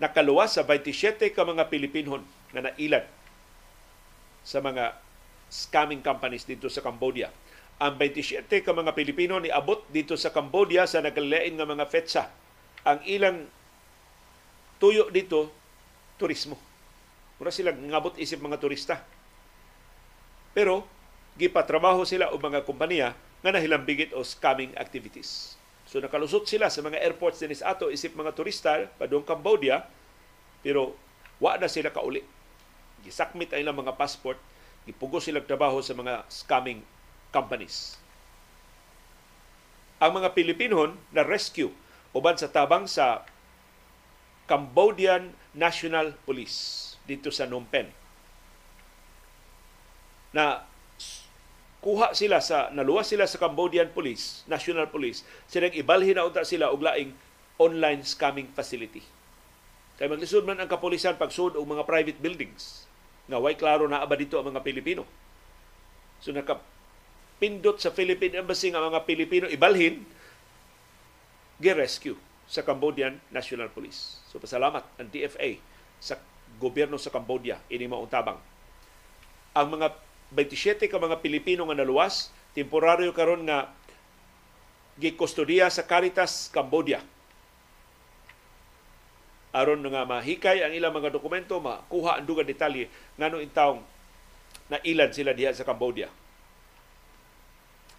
nakaluwas 0.02 0.58
sa 0.58 0.66
27 0.66 1.30
ka 1.30 1.46
mga 1.46 1.70
Pilipinon 1.70 2.26
na 2.50 2.66
nailad 2.66 3.06
sa 4.42 4.58
mga 4.58 4.98
scamming 5.46 6.02
companies 6.02 6.42
dito 6.42 6.66
sa 6.66 6.82
Cambodia. 6.82 7.30
Ang 7.78 8.02
27 8.02 8.50
ka 8.66 8.74
mga 8.74 8.98
Pilipino 8.98 9.38
ni 9.38 9.46
abot 9.54 9.78
dito 9.94 10.18
sa 10.18 10.34
Cambodia 10.34 10.90
sa 10.90 10.98
naglain 10.98 11.54
nga 11.54 11.70
mga 11.70 11.86
fetsa. 11.86 12.34
Ang 12.82 12.98
ilang 13.06 13.46
tuyo 14.82 15.06
dito 15.06 15.54
turismo. 16.18 16.58
Mura 17.38 17.54
sila 17.54 17.70
ngabot 17.70 18.18
isip 18.18 18.42
mga 18.42 18.58
turista. 18.58 19.06
Pero 20.50 20.82
gipatrabaho 21.38 22.02
sila 22.02 22.34
o 22.34 22.42
mga 22.42 22.66
kompanya 22.66 23.14
nga 23.38 23.54
nahilambigit 23.54 24.10
o 24.18 24.26
scamming 24.26 24.74
activities. 24.74 25.61
So 25.92 26.00
nakalusot 26.00 26.48
sila 26.48 26.72
sa 26.72 26.80
mga 26.80 27.04
airports 27.04 27.44
din 27.44 27.52
sa 27.52 27.76
ato 27.76 27.92
isip 27.92 28.16
mga 28.16 28.32
turista 28.32 28.88
padung 28.96 29.28
Cambodia 29.28 29.84
pero 30.64 30.96
wa 31.36 31.60
na 31.60 31.68
sila 31.68 31.92
kauli. 31.92 32.24
Gisakmit 33.04 33.52
ay 33.52 33.60
mga 33.60 33.92
passport, 34.00 34.40
gipugos 34.88 35.28
sila 35.28 35.44
trabaho 35.44 35.84
sa 35.84 35.92
mga 35.92 36.24
scamming 36.32 36.80
companies. 37.28 38.00
Ang 40.00 40.16
mga 40.16 40.32
Pilipinon 40.32 40.96
na 41.12 41.28
rescue 41.28 41.76
uban 42.16 42.40
sa 42.40 42.48
tabang 42.48 42.88
sa 42.88 43.28
Cambodian 44.48 45.36
National 45.52 46.16
Police 46.24 46.96
dito 47.04 47.28
sa 47.28 47.44
Phnom 47.44 47.68
Penh 47.68 47.92
na 50.32 50.64
kuha 51.82 52.14
sila 52.14 52.38
sa 52.38 52.70
naluwas 52.70 53.10
sila 53.10 53.26
sa 53.26 53.42
Cambodian 53.42 53.90
Police, 53.90 54.46
National 54.46 54.86
Police, 54.86 55.26
sila 55.50 55.66
ibalhin 55.66 56.14
na 56.14 56.24
unta 56.24 56.46
sila 56.46 56.70
og 56.70 56.78
laing 56.78 57.10
online 57.58 58.06
scamming 58.06 58.46
facility. 58.54 59.02
Kay 59.98 60.06
maglisod 60.06 60.46
man 60.46 60.62
ang 60.62 60.70
kapulisan 60.70 61.18
pagsud 61.18 61.58
og 61.58 61.66
mga 61.66 61.82
private 61.84 62.18
buildings 62.22 62.86
nga 63.26 63.42
way 63.42 63.58
klaro 63.58 63.90
na 63.90 63.98
aba 63.98 64.14
dito 64.14 64.38
ang 64.38 64.54
mga 64.54 64.62
Pilipino. 64.62 65.02
So 66.22 66.30
naka 66.30 66.62
pindot 67.42 67.82
sa 67.82 67.90
Philippine 67.90 68.38
Embassy 68.38 68.70
nga 68.70 68.82
mga 68.82 69.02
Pilipino 69.02 69.46
ibalhin 69.50 70.06
gi-rescue 71.58 72.18
sa 72.46 72.62
Cambodian 72.62 73.18
National 73.34 73.70
Police. 73.70 74.22
So 74.30 74.38
pasalamat 74.38 74.86
ang 75.02 75.10
DFA 75.10 75.58
sa 75.98 76.14
gobyerno 76.62 76.94
sa 76.94 77.10
Cambodia 77.10 77.58
ini 77.66 77.90
mauntabang. 77.90 78.38
Ang 79.58 79.66
mga 79.78 80.11
27 80.32 80.88
ka 80.88 80.96
mga 80.96 81.20
Pilipino 81.20 81.68
nga 81.68 81.76
naluwas, 81.76 82.32
temporaryo 82.56 83.12
karon 83.12 83.44
nga 83.44 83.68
gikustodiya 84.96 85.68
sa 85.68 85.84
Caritas 85.84 86.48
Cambodia. 86.48 87.04
Aron 89.52 89.84
nga 89.84 90.08
mahikay 90.08 90.64
ang 90.64 90.72
ilang 90.72 90.96
mga 90.96 91.12
dokumento, 91.12 91.60
makuha 91.60 92.16
ang 92.16 92.24
dugang 92.24 92.48
detalye 92.48 92.88
ngano 93.20 93.44
intawong 93.44 93.84
na 94.72 94.80
ilan 94.80 95.12
sila 95.12 95.36
diha 95.36 95.52
sa 95.52 95.68
Cambodia. 95.68 96.08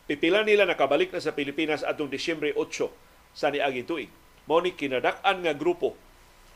Pipila 0.09 0.41
nila 0.41 0.65
nakabalik 0.65 1.13
na 1.13 1.21
sa 1.21 1.37
Pilipinas 1.37 1.85
atong 1.85 2.09
Disyembre 2.09 2.57
8 2.57 2.89
sa 3.37 3.53
niaging 3.53 3.85
tuig. 3.85 4.11
Mao 4.49 4.59
ni 4.59 4.73
kinadak-an 4.73 5.45
nga 5.45 5.53
grupo 5.53 5.93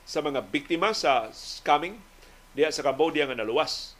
sa 0.03 0.25
mga 0.25 0.41
biktima 0.49 0.91
sa 0.97 1.29
scamming 1.29 2.01
diha 2.57 2.73
sa 2.73 2.81
Cambodia 2.81 3.29
nga 3.29 3.37
naluwas 3.37 3.96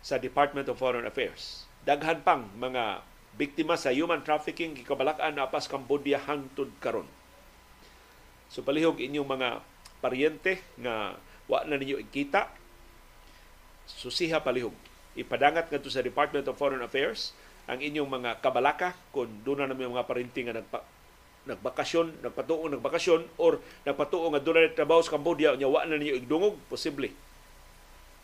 sa 0.00 0.16
Department 0.16 0.68
of 0.68 0.80
Foreign 0.80 1.04
Affairs. 1.04 1.68
Daghan 1.84 2.24
pang 2.24 2.48
mga 2.56 3.04
biktima 3.36 3.76
sa 3.76 3.92
human 3.94 4.20
trafficking 4.20 4.76
gikabalak-an 4.76 5.36
na 5.36 5.48
pas 5.48 5.64
Cambodia 5.64 6.20
hangtod 6.20 6.68
karon. 6.82 7.08
So 8.50 8.60
palihog 8.66 8.98
inyong 8.98 9.28
mga 9.28 9.48
paryente 10.02 10.60
nga 10.80 11.14
wa 11.46 11.62
na 11.64 11.78
ninyo 11.78 12.00
ikita 12.02 12.50
susiha 13.86 14.42
palihog 14.42 14.74
ipadangat 15.18 15.70
ngadto 15.70 15.90
sa 15.90 16.02
Department 16.02 16.46
of 16.46 16.58
Foreign 16.58 16.82
Affairs 16.82 17.34
ang 17.70 17.78
inyong 17.78 18.10
mga 18.10 18.30
kabalaka 18.42 18.98
kung 19.14 19.30
doon 19.46 19.66
na 19.66 19.76
mga 19.76 20.06
parinting 20.08 20.50
nga 20.50 20.58
nagpa, 20.58 20.80
nagbakasyon, 21.46 22.26
nagpatuo 22.26 22.66
nagbakasyon 22.66 23.20
or 23.38 23.62
nagpatuo 23.86 24.26
nga 24.34 24.42
doon 24.42 24.56
na 24.66 24.74
trabaho 24.74 25.00
sa 25.02 25.14
Cambodia 25.14 25.54
nya 25.54 25.70
wa 25.70 25.86
na 25.86 25.94
ninyo 25.94 26.18
igdungog 26.18 26.58
posible 26.66 27.14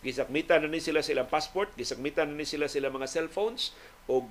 gisakmitan 0.07 0.63
na 0.63 0.71
ni 0.71 0.79
sila 0.79 1.03
sa 1.03 1.11
ilang 1.11 1.27
passport 1.27 1.75
gisakmitan 1.75 2.31
na 2.31 2.39
ni 2.39 2.47
sila 2.47 2.71
sa 2.71 2.79
ilang 2.79 2.95
mga 2.95 3.11
cellphones 3.11 3.75
o 4.07 4.23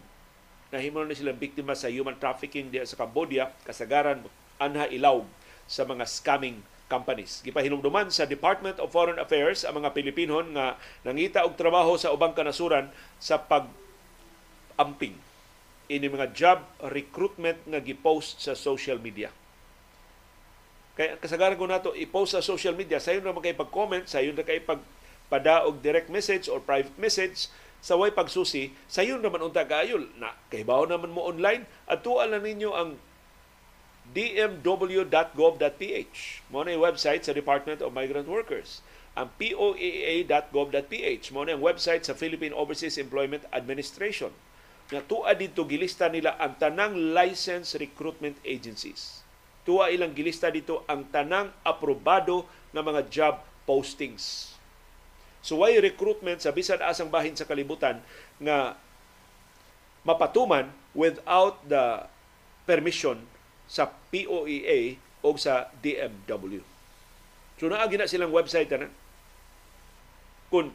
nahimo 0.72 1.04
na 1.04 1.12
sila 1.12 1.36
biktima 1.36 1.76
sa 1.76 1.92
human 1.92 2.16
trafficking 2.16 2.72
diya 2.72 2.88
sa 2.88 2.96
Cambodia 2.96 3.52
kasagaran 3.68 4.24
anha 4.58 4.88
ilaw 4.88 5.28
sa 5.68 5.84
mga 5.84 6.08
scamming 6.08 6.64
companies. 6.86 7.42
Gipahinumduman 7.42 8.14
sa 8.14 8.30
Department 8.30 8.78
of 8.78 8.94
Foreign 8.94 9.18
Affairs 9.18 9.66
ang 9.66 9.82
mga 9.82 9.92
Pilipinon 9.92 10.54
nga 10.54 10.78
nangita 11.02 11.44
og 11.44 11.58
trabaho 11.58 11.98
sa 11.98 12.14
ubang 12.14 12.38
kanasuran 12.38 12.94
sa 13.18 13.42
pag 13.42 13.68
amping 14.78 15.18
ini 15.90 16.10
mga 16.10 16.34
job 16.34 16.60
recruitment 16.90 17.62
nga 17.70 17.82
gipost 17.82 18.42
sa 18.42 18.58
social 18.58 18.98
media. 18.98 19.30
Kaya 20.96 21.20
kasagaran 21.20 21.60
ko 21.60 21.68
nato 21.68 21.92
i-post 21.92 22.40
sa 22.40 22.42
social 22.42 22.72
media, 22.74 23.04
sayon 23.04 23.22
na 23.22 23.36
kay 23.44 23.52
pag-comment, 23.52 24.08
sayon 24.08 24.32
na 24.32 24.48
kay 24.48 24.64
pag 24.64 24.80
padaog 25.32 25.82
direct 25.82 26.10
message 26.10 26.46
or 26.48 26.62
private 26.62 26.96
message 26.98 27.50
sa 27.86 27.94
way 27.94 28.10
pagsusi, 28.10 28.74
sayon 28.90 29.22
naman 29.22 29.46
unta 29.46 29.62
kaayol 29.62 30.10
na 30.18 30.34
kahibaw 30.50 30.90
naman 30.90 31.14
mo 31.14 31.30
online 31.30 31.70
at 31.86 32.02
tual 32.02 32.34
na 32.34 32.42
ninyo 32.42 32.74
ang 32.74 32.98
dmw.gov.ph. 34.10 35.38
Mo 36.50 36.66
na 36.66 36.74
website 36.82 37.30
sa 37.30 37.34
Department 37.38 37.86
of 37.86 37.94
Migrant 37.94 38.26
Workers. 38.26 38.82
Ang 39.14 39.30
poaa.gov.ph. 39.38 41.26
Mo 41.30 41.46
na 41.46 41.54
yung 41.54 41.62
website 41.62 42.10
sa 42.10 42.18
Philippine 42.18 42.58
Overseas 42.58 42.98
Employment 42.98 43.46
Administration 43.54 44.34
nga 44.90 45.06
tuwa 45.06 45.34
dito 45.38 45.62
gilista 45.66 46.10
nila 46.10 46.42
ang 46.42 46.58
tanang 46.58 47.14
license 47.14 47.78
recruitment 47.78 48.42
agencies. 48.42 49.22
Tuwa 49.62 49.94
ilang 49.94 50.14
gilista 50.14 50.50
dito 50.50 50.82
ang 50.90 51.06
tanang 51.14 51.54
aprobado 51.62 52.50
ng 52.74 52.82
mga 52.82 53.02
job 53.14 53.46
postings. 53.70 54.55
So 55.46 55.62
why 55.62 55.78
recruitment 55.78 56.42
sa 56.42 56.50
bisan 56.50 56.82
asang 56.82 57.14
bahin 57.14 57.38
sa 57.38 57.46
kalibutan 57.46 58.02
nga 58.42 58.74
mapatuman 60.02 60.74
without 60.98 61.62
the 61.70 62.10
permission 62.66 63.22
sa 63.70 63.94
POEA 64.10 64.98
o 65.22 65.38
sa 65.38 65.70
DMW. 65.86 66.66
So 67.62 67.70
naagi 67.70 68.02
na 68.02 68.10
silang 68.10 68.34
website 68.34 68.74
na 68.74 68.90
kung 70.50 70.74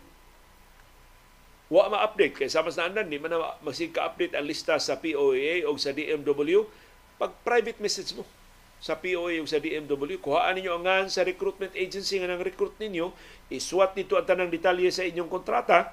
wa 1.70 1.86
ma-update 1.90 2.38
kay 2.38 2.50
sama 2.50 2.70
sa 2.70 2.86
andan 2.86 3.06
di 3.10 3.18
man 3.18 3.30
masig 3.62 3.94
ka-update 3.94 4.34
ang 4.38 4.46
lista 4.46 4.78
sa 4.78 4.98
POA 4.98 5.66
o 5.66 5.74
sa 5.78 5.94
DMW 5.94 6.66
pag 7.18 7.30
private 7.42 7.78
message 7.78 8.14
mo 8.14 8.26
sa 8.80 8.96
POA 8.96 9.38
o 9.38 9.44
sa 9.44 9.60
DMW 9.60 10.16
kuhaan 10.24 10.56
ninyo 10.56 10.72
ang 10.72 10.84
ngan 10.88 11.06
sa 11.12 11.20
recruitment 11.20 11.76
agency 11.76 12.16
nga 12.16 12.32
nang 12.32 12.40
recruit 12.40 12.72
ninyo 12.80 13.12
isuwat 13.52 13.92
nito 13.92 14.16
ang 14.16 14.24
tanang 14.24 14.48
detalye 14.48 14.88
sa 14.88 15.04
inyong 15.04 15.28
kontrata 15.28 15.92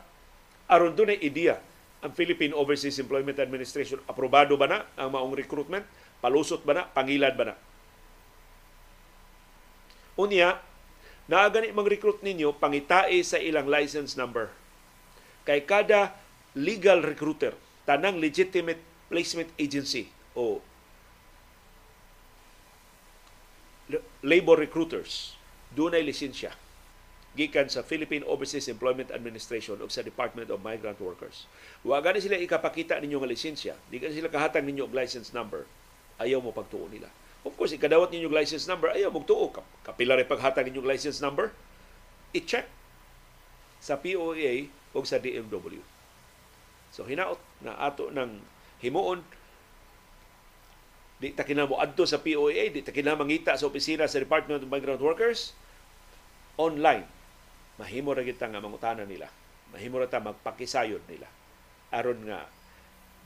aron 0.71 0.95
dunay 0.95 1.19
ideya 1.19 1.59
ang 1.99 2.13
Philippine 2.13 2.53
Overseas 2.53 3.01
Employment 3.01 3.41
Administration. 3.41 3.97
Aprobado 4.05 4.53
ba 4.53 4.69
na 4.69 4.79
ang 4.95 5.09
maong 5.11 5.33
recruitment? 5.33 5.83
Palusot 6.21 6.61
ba 6.61 6.73
na? 6.77 6.83
Pangilad 6.85 7.33
ba 7.33 7.53
na? 7.53 7.55
Unya 10.17 10.57
naa 11.27 11.51
gani 11.51 11.75
mang 11.75 11.85
recruit 11.85 12.23
ninyo 12.23 12.55
pangitae 12.55 13.19
sa 13.21 13.37
ilang 13.37 13.67
license 13.67 14.15
number. 14.15 14.49
Kay 15.43 15.67
kada 15.67 16.15
legal 16.57 17.03
recruiter, 17.03 17.53
tanang 17.83 18.17
legitimate 18.17 18.81
placement 19.11 19.51
agency 19.59 20.09
o 20.33 20.63
labor 24.27 24.59
recruiters, 24.59 25.39
doon 25.71 25.95
ay 25.95 26.03
lisensya 26.03 26.51
gikan 27.37 27.69
sa 27.69 27.85
Philippine 27.85 28.25
Overseas 28.25 28.65
Employment 28.65 29.13
Administration 29.13 29.77
o 29.77 29.85
sa 29.87 30.01
Department 30.01 30.49
of 30.49 30.57
Migrant 30.65 30.97
Workers. 30.97 31.45
Wa 31.85 32.01
gani 32.01 32.17
sila 32.17 32.33
ikapakita 32.33 32.97
ninyo 32.97 33.21
nga 33.21 33.29
lisensya, 33.29 33.77
di 33.93 34.01
gani 34.01 34.17
sila 34.17 34.27
kahatag 34.27 34.65
ninyo 34.65 34.89
og 34.89 34.93
license 34.97 35.31
number, 35.37 35.69
ayaw 36.17 36.41
mo 36.41 36.49
pagtuo 36.49 36.89
nila. 36.89 37.07
Of 37.45 37.53
course, 37.53 37.77
ikadawat 37.77 38.09
ninyo 38.09 38.27
license 38.33 38.65
number, 38.65 38.89
ayaw 38.89 39.13
mo 39.13 39.21
tuo. 39.21 39.53
Kapila 39.85 40.17
rin 40.17 40.25
paghatag 40.25 40.65
ninyo 40.65 40.81
license 40.81 41.21
number, 41.21 41.53
i-check 42.33 42.65
sa 43.77 44.01
POA 44.01 44.67
o 44.97 45.05
sa 45.05 45.21
DMW. 45.21 45.79
So 46.89 47.05
hinaot 47.05 47.37
na 47.61 47.77
ato 47.77 48.09
ng 48.09 48.41
himuon 48.81 49.21
di 51.17 51.33
ta 51.33 51.41
kinamo 51.41 51.81
adto 51.81 52.05
sa 52.05 52.21
POA, 52.21 52.69
di 52.69 52.85
ta 52.85 52.93
kinamangita 52.93 53.57
sa 53.57 53.65
opisina 53.65 54.05
sa 54.05 54.21
Department 54.21 54.61
of 54.61 54.69
Migrant 54.69 55.01
Workers 55.01 55.57
online. 56.61 57.05
Mahimo 57.77 58.13
ra 58.13 58.25
kita 58.25 58.49
nga 58.49 58.61
mangutana 58.61 59.05
nila. 59.05 59.29
Mahimo 59.73 60.01
ra 60.01 60.09
ta 60.09 60.21
magpakisayod 60.21 61.05
nila. 61.09 61.29
aron 61.87 62.19
nga 62.27 62.43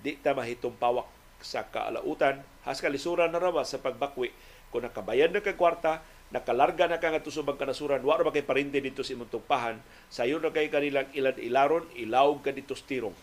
di 0.06 0.14
ta 0.22 0.38
mahitong 0.38 0.78
pawak 0.78 1.10
sa 1.42 1.66
kaalautan 1.66 2.46
has 2.62 2.78
kalisuran 2.78 3.34
na 3.34 3.42
rawa 3.42 3.66
sa 3.66 3.82
pagbakwi 3.82 4.30
kung 4.70 4.86
nakabayad 4.86 5.34
na 5.34 5.42
kag 5.42 5.58
kwarta 5.58 6.06
nakalarga 6.32 6.88
na 6.88 6.98
ka 6.98 7.12
nga 7.12 7.20
tusubang 7.20 7.60
kanasuran, 7.60 8.00
wala 8.08 8.24
ba 8.24 8.32
kay 8.32 8.42
parinde 8.42 8.80
dito 8.80 9.04
sa 9.04 9.12
imong 9.12 9.28
tugpahan, 9.28 9.76
sayon 10.08 10.40
na 10.40 10.50
kay 10.50 10.72
kanilang 10.72 11.12
ilan 11.12 11.36
ilaron, 11.36 11.84
ilawog 11.92 12.40
ka 12.40 12.56
dito 12.56 12.72
tirong. 12.72 13.14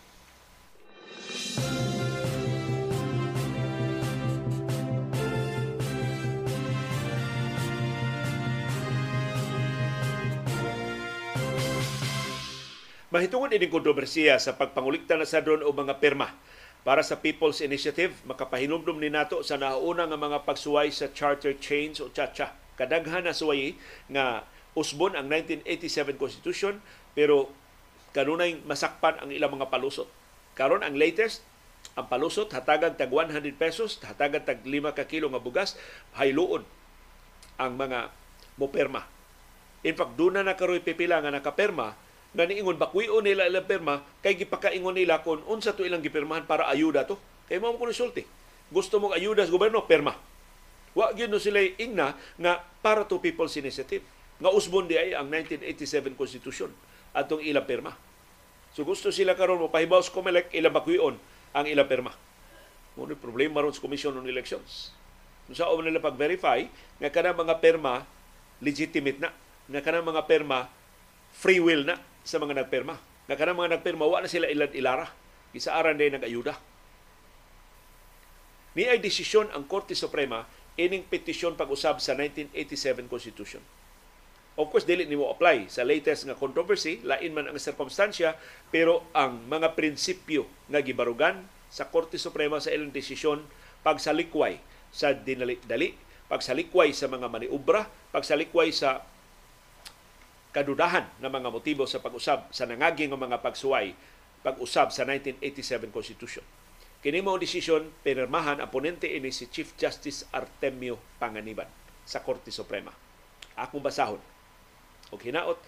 Mahitungod 13.09 13.49
ining 13.49 13.73
kontrobersiya 13.73 14.37
sa 14.37 14.53
pagpangulikta 14.53 15.17
na 15.17 15.25
sa 15.25 15.41
drone 15.41 15.65
o 15.65 15.73
mga 15.73 15.97
perma 15.97 16.29
para 16.85 17.01
sa 17.01 17.17
People's 17.17 17.57
Initiative, 17.57 18.13
makapahinumdum 18.29 19.01
ni 19.01 19.09
nato 19.09 19.41
sa 19.41 19.57
nauna 19.57 20.05
nga 20.05 20.13
mga 20.13 20.45
pagsuway 20.45 20.93
sa 20.93 21.09
charter 21.09 21.57
chains 21.57 21.97
o 21.97 22.13
chacha 22.13 22.53
kadaghan 22.77 23.25
na 23.25 23.33
suway 23.33 23.73
nga 24.13 24.45
usbon 24.77 25.17
ang 25.17 25.25
1987 25.25 26.21
Constitution 26.21 26.77
pero 27.17 27.49
kanunay 28.13 28.61
masakpan 28.69 29.17
ang 29.17 29.33
ilang 29.33 29.57
mga 29.57 29.73
palusot. 29.73 30.05
Karon 30.53 30.85
ang 30.85 30.93
latest 30.93 31.41
ang 31.97 32.05
palusot 32.05 32.53
hatagan 32.53 32.93
tag 32.93 33.09
100 33.09 33.41
pesos, 33.57 33.97
hatagan 34.05 34.45
tag 34.45 34.61
5 34.61 34.93
ka 34.93 35.09
kilo 35.09 35.33
nga 35.33 35.41
bugas, 35.41 35.81
hayluon 36.13 36.61
ang 37.57 37.73
mga 37.73 38.13
moperma. 38.61 39.09
In 39.81 39.97
fact, 39.97 40.13
doon 40.13 40.37
na 40.37 40.53
nakaroy 40.53 40.77
pipila 40.77 41.25
nga 41.25 41.33
nakaperma 41.33 41.97
na 42.33 42.45
niingon 42.45 42.77
bakwion 42.77 43.25
nila 43.25 43.49
ilang 43.49 43.65
perma 43.65 44.05
kay 44.21 44.37
gipakaingon 44.37 44.93
nila 44.93 45.25
kung 45.25 45.41
unsa 45.49 45.73
to 45.73 45.81
ilang 45.81 46.05
gipirmahan 46.05 46.45
para 46.45 46.69
ayuda 46.69 47.05
to. 47.09 47.17
Kay 47.49 47.57
mo 47.57 47.73
ko 47.73 47.89
sulti. 47.89 48.21
Gusto 48.69 49.01
mo 49.01 49.09
ayuda 49.09 49.49
sa 49.49 49.53
gobyerno, 49.53 49.81
perma 49.89 50.13
Wa 50.97 51.13
gyud 51.13 51.33
sila 51.37 51.61
ingna 51.77 52.17
nga 52.37 52.61
para 52.81 53.05
to 53.05 53.21
people's 53.21 53.53
initiative. 53.57 54.01
Nga 54.39 54.49
usbon 54.55 54.89
di 54.89 54.95
ay 54.97 55.13
ang 55.13 55.27
1987 55.29 56.15
Constitution 56.17 56.71
atong 57.13 57.43
ilang 57.43 57.67
pirma. 57.67 57.93
So 58.73 58.85
gusto 58.85 59.09
sila 59.09 59.33
karon 59.33 59.59
mo 59.59 59.67
pahibaw 59.69 59.99
sa 60.01 60.13
COMELEC 60.13 60.53
ilang 60.55 60.73
bakuyon 60.73 61.15
ang 61.53 61.65
ilang 61.65 61.89
pirma. 61.89 62.13
Mo 62.97 63.05
problema 63.17 63.61
ron 63.61 63.73
sa 63.73 63.81
Commission 63.83 64.15
on 64.17 64.25
Elections. 64.25 64.93
Sa 65.49 65.65
nila 65.81 65.97
pag-verify 65.97 66.69
nga 67.01 67.09
kanang 67.09 67.41
mga 67.41 67.57
perma 67.57 68.05
legitimate 68.61 69.17
na, 69.17 69.33
nga 69.65 69.81
kanang 69.81 70.05
mga 70.05 70.29
perma 70.29 70.69
free 71.33 71.57
will 71.57 71.81
na 71.85 71.97
sa 72.23 72.37
mga 72.37 72.65
nagperma. 72.65 72.97
Nga 73.29 73.35
kanang 73.37 73.59
mga 73.59 73.79
nagperma 73.79 74.05
wa 74.09 74.23
na 74.23 74.29
sila 74.31 74.49
ilan 74.49 74.71
ilara. 74.73 75.07
Gisaaran 75.53 75.97
din 75.97 76.13
nag-ayuda. 76.17 76.57
Ni 78.77 78.85
ay 78.85 79.01
desisyon 79.01 79.49
ang 79.51 79.65
Korte 79.65 79.97
Suprema 79.97 80.45
ining 80.79 81.03
petisyon 81.03 81.59
pag-usab 81.59 81.99
sa 81.99 82.15
1987 82.15 83.11
Constitution. 83.11 83.63
Of 84.59 84.71
course, 84.75 84.83
dili 84.83 85.07
nimo 85.07 85.31
apply 85.31 85.71
sa 85.71 85.87
latest 85.87 86.27
nga 86.27 86.35
controversy, 86.35 86.99
lain 87.03 87.31
man 87.31 87.47
ang 87.47 87.55
circumstansya, 87.55 88.35
pero 88.67 89.07
ang 89.15 89.47
mga 89.47 89.71
prinsipyo 89.75 90.47
nga 90.67 90.83
gibarugan 90.83 91.47
sa 91.71 91.87
Korte 91.87 92.19
Suprema 92.19 92.59
sa 92.59 92.75
ilang 92.75 92.91
desisyon 92.91 93.47
pagsalikway 93.83 94.59
sa 94.91 95.15
dinali-dali, 95.15 95.95
pagsalikway 96.27 96.91
sa 96.91 97.07
mga 97.07 97.31
maniubra, 97.31 97.87
pagsalikway 98.11 98.73
sa 98.75 99.05
kadudahan 100.49 101.05
ng 101.21 101.29
mga 101.29 101.49
motibo 101.53 101.85
sa 101.85 102.01
pag-usab 102.01 102.49
sa 102.49 102.65
nangaging 102.65 103.13
nga 103.13 103.19
mga 103.19 103.37
pagsuway 103.41 103.93
pag-usab 104.41 104.89
sa 104.89 105.03
1987 105.05 105.93
Constitution. 105.93 106.45
Kini 106.99 107.23
mao 107.23 107.39
desisyon 107.39 107.95
pinirmahan 108.03 108.59
ang 108.59 108.67
ponente 108.67 109.07
ini 109.07 109.31
si 109.31 109.47
Chief 109.47 109.71
Justice 109.79 110.27
Artemio 110.35 110.99
Panganiban 111.15 111.67
sa 112.03 112.19
Korte 112.19 112.51
Suprema. 112.51 112.91
Akong 113.55 113.83
basahon. 113.83 114.19
Og 115.13 115.19
hinaot 115.23 115.59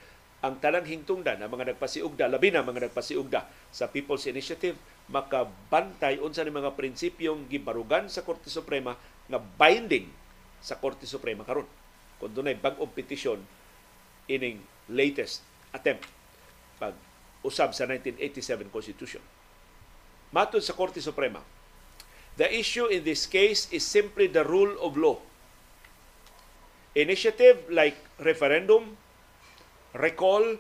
ang 0.42 0.58
tanang 0.58 0.90
hingtungdan 0.90 1.38
ang 1.38 1.54
mga 1.54 1.72
nagpasiugda, 1.76 2.26
labi 2.26 2.50
na 2.50 2.66
mga 2.66 2.90
nagpasiugda 2.90 3.46
sa 3.70 3.94
People's 3.94 4.26
Initiative 4.26 4.74
makabantay 5.06 6.18
unsa 6.18 6.42
ni 6.42 6.50
mga 6.50 6.74
prinsipyong 6.74 7.46
gibarugan 7.46 8.10
sa 8.10 8.26
Korte 8.26 8.50
Suprema 8.50 8.98
nga 9.30 9.38
binding 9.38 10.10
sa 10.58 10.82
Korte 10.82 11.06
Suprema 11.06 11.46
karon. 11.46 11.70
Kung 12.18 12.34
dunay 12.34 12.58
bag-ong 12.58 12.90
petisyon 12.90 13.46
ining 14.28 14.62
latest 14.92 15.42
attempt 15.72 16.06
pag 16.78 16.94
usab 17.42 17.74
sa 17.74 17.90
1987 17.90 18.70
Constitution. 18.70 19.24
Matod 20.32 20.62
sa 20.64 20.78
Korte 20.78 21.02
Suprema, 21.02 21.42
the 22.38 22.48
issue 22.48 22.88
in 22.88 23.04
this 23.04 23.28
case 23.28 23.68
is 23.74 23.84
simply 23.84 24.30
the 24.30 24.46
rule 24.46 24.78
of 24.80 24.96
law. 24.96 25.20
Initiative 26.96 27.68
like 27.72 27.98
referendum, 28.20 29.00
recall, 29.96 30.60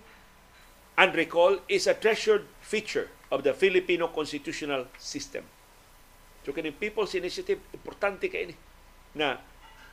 and 0.98 1.10
recall 1.16 1.60
is 1.68 1.88
a 1.88 1.96
treasured 1.96 2.48
feature 2.60 3.08
of 3.32 3.44
the 3.44 3.56
Filipino 3.56 4.12
constitutional 4.12 4.88
system. 5.00 5.44
So 6.44 6.52
kini 6.52 6.74
People's 6.76 7.14
Initiative, 7.16 7.62
importante 7.72 8.28
kay 8.28 8.52
ini 8.52 8.56
na 9.16 9.38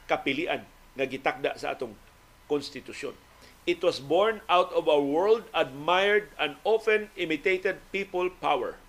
kapilian 0.09 0.65
nga 0.97 1.05
gitakda 1.07 1.55
sa 1.55 1.77
atong 1.77 1.95
konstitusyon. 2.51 3.15
It 3.69 3.85
was 3.85 4.01
born 4.01 4.41
out 4.49 4.73
of 4.73 4.89
a 4.89 4.97
world 4.97 5.45
admired 5.53 6.33
and 6.41 6.57
often 6.65 7.13
imitated 7.21 7.85
people 7.93 8.33
power. 8.33 8.81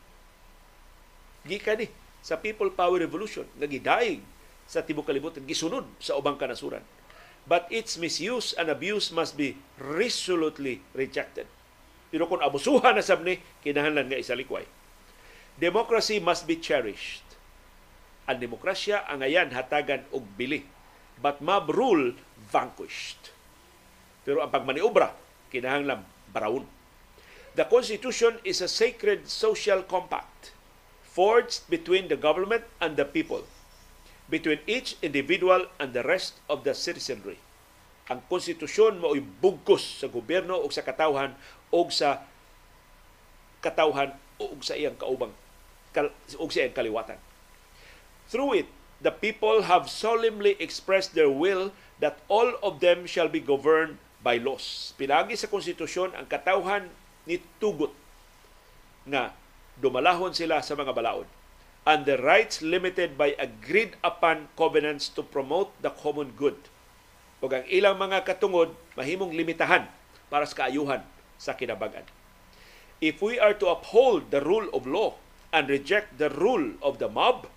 Gikan 1.44 1.84
ni 1.84 1.88
sa 2.24 2.40
people 2.40 2.72
power 2.72 2.96
revolution 3.04 3.44
nga 3.60 3.68
gidaig 3.68 4.24
sa 4.64 4.80
tibok 4.80 5.12
kalibutan 5.12 5.44
gisunod 5.44 5.84
sa 6.00 6.16
ubang 6.16 6.40
kanasuran. 6.40 6.88
But 7.44 7.68
its 7.68 8.00
misuse 8.00 8.56
and 8.56 8.72
abuse 8.72 9.12
must 9.12 9.36
be 9.36 9.60
resolutely 9.76 10.80
rejected. 10.96 11.52
Pero 12.08 12.32
kung 12.32 12.40
abusuhan 12.40 12.96
na 12.96 13.04
sabni, 13.04 13.44
kinahanglan 13.60 14.08
nga 14.08 14.22
isalikway. 14.22 14.64
Democracy 15.60 16.24
must 16.24 16.48
be 16.48 16.56
cherished. 16.56 17.26
Ang 18.32 18.40
demokrasya 18.40 19.04
ang 19.12 19.28
ayan 19.28 19.52
hatagan 19.52 20.08
og 20.16 20.24
bili. 20.40 20.64
But 21.20 21.44
mob 21.44 21.68
rule 21.68 22.16
vanquished. 22.48 23.36
Pero 24.30 24.46
ang 24.46 24.54
pagmaniobra, 24.54 25.10
kinahanglan 25.50 26.06
barawon. 26.30 26.62
The 27.58 27.66
Constitution 27.66 28.38
is 28.46 28.62
a 28.62 28.70
sacred 28.70 29.26
social 29.26 29.82
compact 29.82 30.54
forged 31.02 31.66
between 31.66 32.14
the 32.14 32.20
government 32.22 32.62
and 32.78 32.94
the 32.94 33.10
people, 33.10 33.42
between 34.30 34.62
each 34.70 35.02
individual 35.02 35.66
and 35.82 35.98
the 35.98 36.06
rest 36.06 36.38
of 36.46 36.62
the 36.62 36.78
citizenry. 36.78 37.42
Ang 38.06 38.22
konstitusyon 38.30 39.02
mao'y 39.02 39.18
bugkos 39.18 40.06
sa 40.06 40.06
gobyerno 40.06 40.62
o 40.62 40.70
sa 40.70 40.86
katawhan 40.86 41.34
o 41.74 41.90
sa 41.90 42.22
katawhan 43.66 44.14
o 44.38 44.54
sa 44.62 44.78
iyang 44.78 44.94
kaubang 44.94 45.34
o 46.38 46.46
sa 46.54 46.60
iyang 46.62 46.78
kaliwatan. 46.78 47.18
Through 48.30 48.62
it, 48.62 48.70
the 49.02 49.10
people 49.10 49.66
have 49.66 49.90
solemnly 49.90 50.54
expressed 50.62 51.18
their 51.18 51.34
will 51.34 51.74
that 51.98 52.22
all 52.30 52.62
of 52.62 52.78
them 52.78 53.10
shall 53.10 53.26
be 53.26 53.42
governed 53.42 53.98
by 54.20 54.40
laws. 54.40 54.92
Pinagi 55.00 55.40
sa 55.40 55.48
konstitusyon 55.48 56.12
ang 56.16 56.28
katawhan 56.28 56.88
ni 57.24 57.40
tugot 57.60 57.92
nga 59.08 59.32
dumalahon 59.80 60.36
sila 60.36 60.60
sa 60.60 60.76
mga 60.76 60.92
balaod 60.92 61.28
and 61.88 62.04
the 62.04 62.20
rights 62.20 62.60
limited 62.60 63.16
by 63.16 63.34
agreed 63.40 63.96
upon 64.04 64.52
covenants 64.60 65.08
to 65.08 65.24
promote 65.24 65.72
the 65.80 65.90
common 65.90 66.36
good. 66.36 66.56
O 67.40 67.48
ang 67.48 67.64
ilang 67.72 67.96
mga 67.96 68.28
katungod 68.28 68.76
mahimong 69.00 69.32
limitahan 69.32 69.88
para 70.28 70.44
sa 70.44 70.68
kaayuhan 70.68 71.02
sa 71.40 71.56
kinabagan. 71.56 72.04
If 73.00 73.24
we 73.24 73.40
are 73.40 73.56
to 73.56 73.72
uphold 73.72 74.28
the 74.28 74.44
rule 74.44 74.68
of 74.76 74.84
law 74.84 75.16
and 75.56 75.72
reject 75.72 76.20
the 76.20 76.28
rule 76.28 76.76
of 76.84 77.00
the 77.00 77.08
mob, 77.08 77.48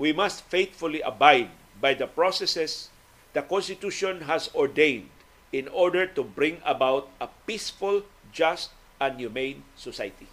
we 0.00 0.16
must 0.16 0.48
faithfully 0.48 1.04
abide 1.04 1.52
by 1.76 1.92
the 1.92 2.08
processes 2.08 2.88
the 3.36 3.44
Constitution 3.44 4.24
has 4.24 4.48
ordained 4.56 5.12
in 5.50 5.66
order 5.70 6.06
to 6.06 6.22
bring 6.22 6.62
about 6.62 7.10
a 7.18 7.26
peaceful, 7.46 8.06
just, 8.30 8.70
and 9.02 9.18
humane 9.18 9.66
society. 9.74 10.28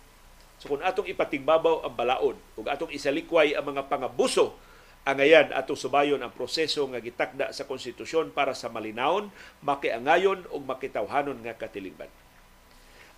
So 0.58 0.74
kung 0.74 0.82
atong 0.82 1.10
ipatigbabaw 1.10 1.86
ang 1.86 1.94
balaod 1.94 2.38
ug 2.58 2.66
atong 2.66 2.90
isalikway 2.90 3.54
ang 3.54 3.74
mga 3.74 3.86
pangabuso 3.90 4.58
angayan 5.08 5.56
atong 5.56 5.80
subayon 5.80 6.20
ang 6.20 6.36
proseso 6.36 6.84
nga 6.92 7.00
gitakda 7.00 7.56
sa 7.56 7.64
konstitusyon 7.64 8.36
para 8.36 8.52
sa 8.52 8.68
malinawon, 8.68 9.32
makiangayon 9.64 10.44
ug 10.52 10.68
makitawhanon 10.68 11.40
nga 11.48 11.56
katilingban. 11.56 12.12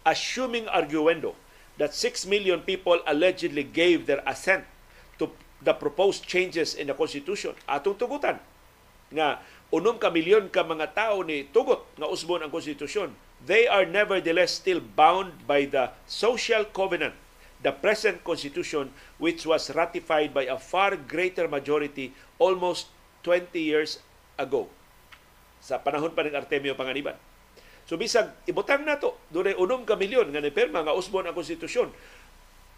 Assuming 0.06 0.70
arguendo 0.70 1.34
that 1.82 1.97
6 1.97 2.30
million 2.30 2.62
people 2.62 3.02
allegedly 3.10 3.66
gave 3.66 4.06
their 4.06 4.22
assent 4.30 4.70
to 5.18 5.34
the 5.66 5.74
proposed 5.74 6.30
changes 6.30 6.78
in 6.78 6.86
the 6.86 6.95
constitution, 6.95 7.58
atong 7.66 7.97
tugutan 7.97 8.38
nga 9.10 9.41
unom 9.70 10.01
ka 10.01 10.09
milyon 10.09 10.49
ka 10.49 10.65
mga 10.65 10.97
tao 10.97 11.22
ni 11.22 11.45
tugot 11.49 11.86
nga 11.93 12.09
usbon 12.09 12.41
ang 12.41 12.49
konstitusyon, 12.49 13.13
they 13.45 13.70
are 13.70 13.86
nevertheless 13.86 14.57
still 14.57 14.82
bound 14.82 15.32
by 15.45 15.70
the 15.70 15.93
social 16.09 16.65
covenant 16.65 17.13
the 17.59 17.76
present 17.76 18.24
constitution 18.24 18.88
which 19.20 19.43
was 19.43 19.72
ratified 19.76 20.32
by 20.32 20.47
a 20.47 20.55
far 20.55 20.95
greater 20.95 21.47
majority 21.47 22.15
almost 22.39 22.88
20 23.28 23.51
years 23.59 23.99
ago 24.39 24.72
sa 25.59 25.76
panahon 25.76 26.15
pa 26.15 26.24
ng 26.24 26.39
Artemio 26.39 26.72
Panganiban. 26.72 27.20
So 27.84 27.99
bisag 27.99 28.32
ibutang 28.47 28.88
nato 28.88 29.20
dunay 29.28 29.59
unom 29.59 29.84
ka 29.84 29.99
milyon 29.99 30.32
nga 30.32 30.39
nipirma 30.39 30.88
nga 30.88 30.95
usbon 30.95 31.28
ang 31.28 31.36
konstitusyon. 31.36 31.91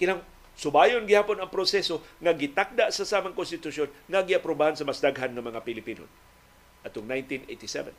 Kinang 0.01 0.25
subayon 0.57 1.05
gihapon 1.05 1.37
ang 1.37 1.53
proseso 1.53 2.01
nga 2.17 2.33
gitakda 2.33 2.89
sa 2.89 3.05
samang 3.05 3.37
konstitusyon 3.37 3.87
nga 4.09 4.25
giaprobahan 4.25 4.73
sa 4.73 4.81
mas 4.81 4.97
daghan 4.97 5.29
ng 5.37 5.45
mga 5.45 5.61
Pilipino 5.61 6.09
atong 6.81 7.07
1987. 7.07 7.93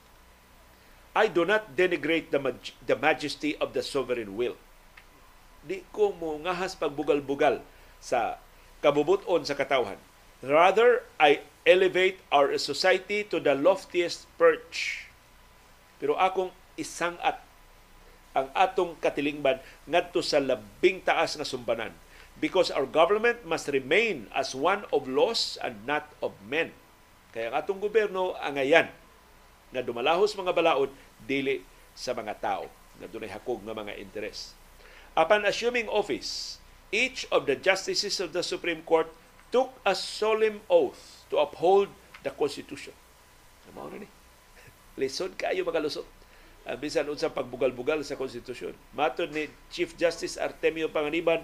I 1.13 1.29
do 1.29 1.45
not 1.45 1.77
denigrate 1.77 2.33
the, 2.33 2.41
maj- 2.41 2.75
the 2.81 2.97
majesty 2.97 3.57
of 3.61 3.77
the 3.77 3.85
sovereign 3.85 4.37
will 4.37 4.57
di 5.63 5.87
ko 5.95 6.11
mo 6.11 6.35
ngahas 6.43 6.75
pagbugal-bugal 6.75 7.63
sa 8.03 8.43
kabubuton 8.83 9.47
sa 9.47 9.55
katawhan. 9.55 9.99
Rather, 10.43 11.07
I 11.23 11.47
elevate 11.63 12.19
our 12.35 12.51
society 12.59 13.23
to 13.31 13.39
the 13.39 13.55
loftiest 13.55 14.27
perch. 14.35 15.07
Pero 16.03 16.19
akong 16.19 16.51
isang 16.75 17.15
at 17.23 17.39
ang 18.35 18.51
atong 18.57 18.99
katilingban 18.99 19.63
ngadto 19.87 20.19
sa 20.19 20.43
labing 20.43 21.05
taas 21.05 21.39
nga 21.39 21.47
sumbanan 21.47 21.95
because 22.41 22.73
our 22.73 22.89
government 22.89 23.45
must 23.47 23.69
remain 23.71 24.27
as 24.35 24.57
one 24.57 24.83
of 24.91 25.07
laws 25.07 25.61
and 25.63 25.79
not 25.87 26.11
of 26.19 26.35
men. 26.43 26.75
Kaya 27.33 27.49
ang 27.49 27.57
atong 27.57 27.81
gobyerno 27.81 28.37
angayan 28.37 28.93
na 29.73 29.81
dumalahos 29.81 30.37
mga 30.37 30.53
balaod 30.53 30.93
dili 31.25 31.65
sa 31.97 32.13
mga 32.13 32.37
tao 32.39 32.69
na 33.01 33.09
dunay 33.09 33.33
hakog 33.33 33.65
nga 33.65 33.73
mga 33.73 33.97
interes. 33.97 34.53
Upon 35.17 35.49
assuming 35.49 35.89
office, 35.89 36.61
each 36.93 37.25
of 37.33 37.49
the 37.49 37.57
justices 37.57 38.21
of 38.21 38.37
the 38.37 38.45
Supreme 38.45 38.85
Court 38.85 39.09
took 39.49 39.73
a 39.85 39.97
solemn 39.97 40.61
oath 40.69 41.25
to 41.33 41.41
uphold 41.41 41.89
the 42.25 42.33
Constitution. 42.33 42.97
Mao 43.73 43.89
na 43.89 44.05
ni. 44.05 44.09
Lisod 45.01 45.33
kayo 45.41 45.65
makalusot. 45.65 46.05
Ang 46.69 46.79
bisan 46.79 47.09
unsa 47.09 47.33
pagbugal-bugal 47.33 48.05
sa 48.05 48.21
konstitusyon. 48.21 48.77
Matod 48.93 49.33
ni 49.33 49.49
Chief 49.73 49.89
Justice 49.97 50.37
Artemio 50.37 50.93
Panganiban, 50.93 51.41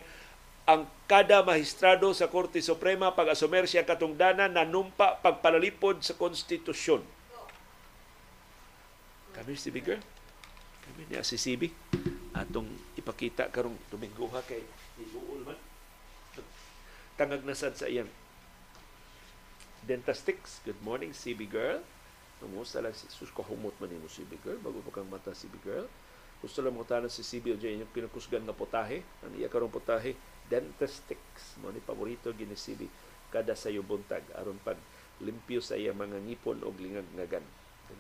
ang 0.69 0.85
kada 1.09 1.41
mahistrado 1.41 2.13
sa 2.13 2.29
Korte 2.29 2.61
Suprema 2.61 3.17
pag 3.17 3.33
asumer 3.33 3.65
siya 3.65 3.89
katungdanan 3.89 4.53
nanumpa 4.53 5.25
pagpalalipod 5.25 6.05
sa 6.05 6.13
konstitusyon. 6.13 7.01
Kami 9.33 9.57
si 9.57 9.73
Bigger? 9.73 9.97
Kami 10.85 11.09
niya 11.09 11.25
si 11.25 11.41
CB? 11.41 11.73
atong 12.39 12.71
ipakita 12.95 13.51
karong 13.51 13.75
Domingo 13.91 14.31
ha 14.31 14.39
kay 14.47 14.63
ibuol 15.03 15.43
man 15.43 15.59
tangag 17.19 17.43
na 17.43 17.51
sad 17.51 17.75
sa 17.75 17.91
iyang 17.91 18.07
dentastics 19.83 20.63
good 20.63 20.79
morning 20.87 21.11
CB 21.11 21.51
girl 21.51 21.83
Numusta 22.39 22.79
lang 22.79 22.95
si 22.95 23.11
sus 23.11 23.35
kahumot 23.35 23.75
man 23.83 23.91
nimo 23.91 24.07
Big 24.07 24.39
Girl 24.47 24.63
bago 24.63 24.79
pa 24.87 25.03
kang 25.03 25.11
mata 25.11 25.35
Big 25.35 25.59
Girl. 25.67 25.91
Gusto 26.39 26.63
lang 26.63 26.71
mo 26.71 26.87
tanan 26.87 27.11
si 27.11 27.27
CBO 27.27 27.59
dyan 27.59 27.83
yung 27.83 27.91
pinakusgan 27.91 28.47
nga 28.47 28.55
putahe. 28.55 29.03
Ang 29.27 29.43
iya 29.43 29.51
karong 29.51 29.75
putahe, 29.75 30.15
Dentistix. 30.49 31.21
Mo 31.61 31.71
ni 31.71 31.81
paborito 31.85 32.33
gini 32.33 32.57
CB 32.57 32.89
kada 33.29 33.53
sa 33.53 33.69
iyo 33.69 33.85
buntag 33.85 34.25
aron 34.33 34.57
pag 34.65 34.81
limpyo 35.21 35.61
sa 35.61 35.77
iya 35.77 35.93
mga 35.93 36.17
ngipon 36.25 36.65
o 36.65 36.73
lingag 36.75 37.07
ngagan. 37.15 37.45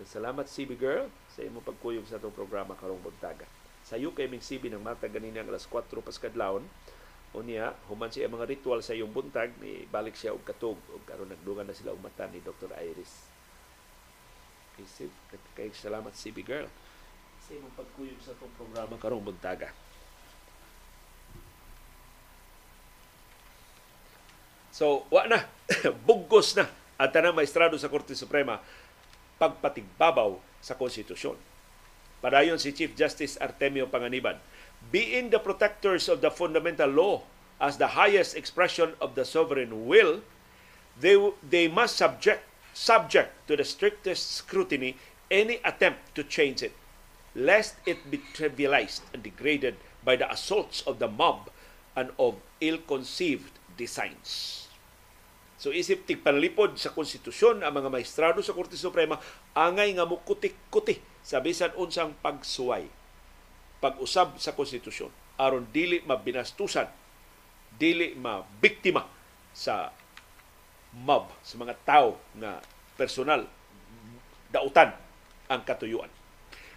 Salamat 0.04 0.48
CB 0.48 0.76
Girl 0.76 1.08
sa 1.32 1.44
imong 1.44 1.64
pagkuyog 1.64 2.04
sa 2.08 2.20
atong 2.20 2.32
programa 2.32 2.76
karong 2.76 3.00
buntaga. 3.00 3.48
Sayo 3.84 4.12
kay 4.12 4.28
ming 4.28 4.44
CB 4.44 4.68
ng 4.68 4.84
mata 4.84 5.08
ganina 5.08 5.40
alas 5.40 5.64
4 5.64 5.88
paskadlawon. 6.04 6.64
O 7.36 7.44
niya, 7.44 7.76
human 7.92 8.08
siya 8.08 8.28
mga 8.28 8.48
ritual 8.48 8.80
sa 8.80 8.96
iyong 8.96 9.12
buntag, 9.12 9.52
ni 9.60 9.84
balik 9.92 10.16
siya 10.16 10.32
og 10.32 10.44
katog 10.48 10.80
og 10.92 11.04
karon 11.04 11.28
nagdungan 11.28 11.68
na 11.68 11.76
sila 11.76 11.92
umata 11.92 12.24
ni 12.28 12.40
Dr. 12.40 12.72
Iris. 12.72 13.28
Isip, 14.80 15.12
kay 15.52 15.68
salamat 15.72 16.16
CB 16.16 16.40
Girl 16.44 16.68
sa 17.40 17.56
imong 17.56 17.76
pagkuyog 17.76 18.20
sa 18.20 18.36
itong 18.36 18.54
programa 18.60 18.96
karong 19.00 19.24
buntaga. 19.24 19.72
So, 24.78 25.10
wa 25.10 25.26
na. 25.26 25.42
Bugos 26.06 26.54
na 26.54 26.70
ang 26.94 27.10
tanang 27.10 27.34
maestrado 27.34 27.74
sa 27.74 27.90
Korte 27.90 28.14
Suprema 28.14 28.62
pagpatigbabaw 29.42 30.38
sa 30.62 30.78
konstitusyon. 30.78 31.34
Padayon 32.22 32.62
si 32.62 32.70
Chief 32.70 32.94
Justice 32.94 33.34
Artemio 33.42 33.90
Panganiban, 33.90 34.38
being 34.94 35.34
the 35.34 35.42
protectors 35.42 36.06
of 36.06 36.22
the 36.22 36.30
fundamental 36.30 36.86
law 36.86 37.26
as 37.58 37.74
the 37.74 37.98
highest 37.98 38.38
expression 38.38 38.94
of 39.02 39.18
the 39.18 39.26
sovereign 39.26 39.90
will, 39.90 40.22
they, 40.94 41.18
they 41.42 41.66
must 41.66 41.98
subject, 41.98 42.46
subject 42.70 43.34
to 43.50 43.58
the 43.58 43.66
strictest 43.66 44.30
scrutiny 44.30 44.94
any 45.26 45.58
attempt 45.66 46.14
to 46.14 46.22
change 46.22 46.62
it, 46.62 46.74
lest 47.34 47.82
it 47.82 48.14
be 48.14 48.22
trivialized 48.30 49.02
and 49.10 49.26
degraded 49.26 49.74
by 50.06 50.14
the 50.14 50.30
assaults 50.30 50.86
of 50.86 51.02
the 51.02 51.10
mob 51.10 51.50
and 51.98 52.14
of 52.14 52.38
ill-conceived 52.62 53.58
designs. 53.74 54.67
So 55.58 55.74
isip 55.74 56.06
tig 56.06 56.22
panlipod 56.22 56.78
sa 56.78 56.94
konstitusyon 56.94 57.66
ang 57.66 57.74
mga 57.74 57.90
maestrado 57.90 58.38
sa 58.46 58.54
Korte 58.54 58.78
Suprema 58.78 59.18
angay 59.58 59.90
nga 59.98 60.06
mukutik-kuti 60.06 61.02
sa 61.26 61.42
bisan 61.42 61.74
unsang 61.74 62.14
pagsuway 62.22 62.86
pag-usab 63.82 64.38
sa 64.38 64.54
konstitusyon 64.54 65.10
aron 65.38 65.66
dili 65.70 66.02
mabinastusan 66.06 66.86
dili 67.74 68.14
mabiktima 68.14 69.06
sa 69.50 69.90
mob 70.94 71.30
sa 71.42 71.54
mga 71.58 71.74
tao 71.82 72.18
nga 72.38 72.62
personal 72.94 73.46
dautan 74.50 74.94
ang 75.50 75.62
katuyuan. 75.66 76.10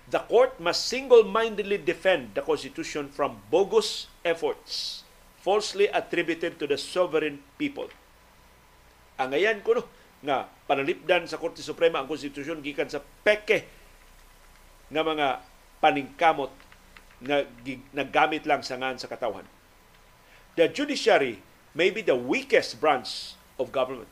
The 0.10 0.26
court 0.26 0.60
must 0.60 0.90
single-mindedly 0.90 1.86
defend 1.86 2.34
the 2.36 2.44
Constitution 2.44 3.08
from 3.08 3.46
bogus 3.48 4.12
efforts 4.26 5.06
falsely 5.40 5.88
attributed 5.90 6.60
to 6.60 6.66
the 6.68 6.78
sovereign 6.78 7.46
people 7.56 7.88
angayan 9.26 9.62
ko 9.62 9.78
no 9.78 9.84
nga 10.22 10.46
panalipdan 10.70 11.26
sa 11.26 11.42
Korte 11.42 11.66
Suprema 11.66 11.98
ang 12.02 12.08
konstitusyon 12.10 12.62
gikan 12.62 12.90
sa 12.90 13.02
peke 13.02 13.66
nga 14.92 15.02
mga 15.02 15.28
paningkamot 15.82 16.54
nga 17.22 17.46
naggamit 17.94 18.46
lang 18.46 18.62
sa 18.62 18.78
ngan 18.78 18.98
sa 18.98 19.10
katawhan. 19.10 19.46
The 20.58 20.70
judiciary 20.70 21.42
may 21.72 21.90
be 21.90 22.04
the 22.04 22.18
weakest 22.18 22.78
branch 22.82 23.38
of 23.56 23.72
government. 23.72 24.10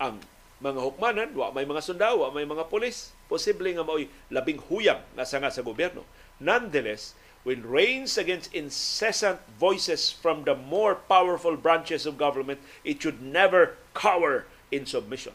Ang 0.00 0.22
mga 0.62 0.80
hukmanan, 0.80 1.30
wa 1.36 1.52
may 1.52 1.68
mga 1.68 1.84
sundao, 1.84 2.24
wa 2.24 2.32
may 2.32 2.48
mga 2.48 2.70
polis, 2.72 3.12
posible 3.28 3.68
nga 3.74 3.84
mao'y 3.84 4.08
labing 4.32 4.62
huyang 4.70 5.02
nga 5.12 5.28
sanga 5.28 5.52
sa 5.52 5.60
gobyerno. 5.60 6.06
Nonetheless, 6.40 7.12
when 7.44 7.60
reigns 7.60 8.16
against 8.16 8.52
incessant 8.56 9.38
voices 9.60 10.10
from 10.10 10.44
the 10.44 10.56
more 10.56 10.96
powerful 10.96 11.56
branches 11.56 12.08
of 12.08 12.16
government, 12.16 12.58
it 12.82 13.00
should 13.00 13.20
never 13.20 13.76
cower 13.92 14.48
in 14.72 14.88
submission. 14.88 15.32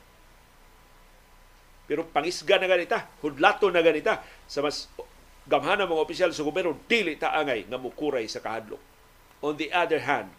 Pero 1.85 2.05
pangisga 2.09 2.61
na 2.61 2.69
ganita, 2.69 3.05
hudlato 3.21 3.69
na 3.69 3.81
ganita 3.81 4.21
sa 4.49 4.61
mas 4.61 4.89
gamhana 5.45 5.89
mga 5.89 6.05
opisyal 6.05 6.31
sa 6.33 6.45
gobyerno, 6.45 6.77
dili 6.89 7.17
ta 7.17 7.33
angay 7.33 7.65
nga 7.65 7.77
mukuray 7.77 8.25
sa 8.29 8.41
kahadlok. 8.41 8.81
On 9.41 9.57
the 9.57 9.73
other 9.73 10.05
hand, 10.05 10.29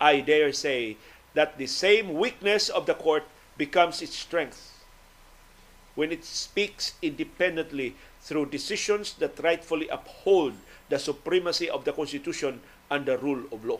I 0.00 0.24
dare 0.24 0.52
say 0.52 0.96
that 1.36 1.56
the 1.60 1.68
same 1.68 2.16
weakness 2.16 2.68
of 2.68 2.84
the 2.88 2.96
court 2.96 3.24
becomes 3.60 4.00
its 4.00 4.16
strength 4.16 4.80
when 5.94 6.12
it 6.12 6.24
speaks 6.24 6.96
independently 7.04 7.92
through 8.20 8.48
decisions 8.48 9.12
that 9.20 9.36
rightfully 9.40 9.88
uphold 9.88 10.56
the 10.90 10.98
supremacy 10.98 11.70
of 11.70 11.86
the 11.86 11.94
Constitution 11.94 12.58
and 12.90 13.06
the 13.06 13.14
rule 13.16 13.46
of 13.54 13.62
law. 13.62 13.78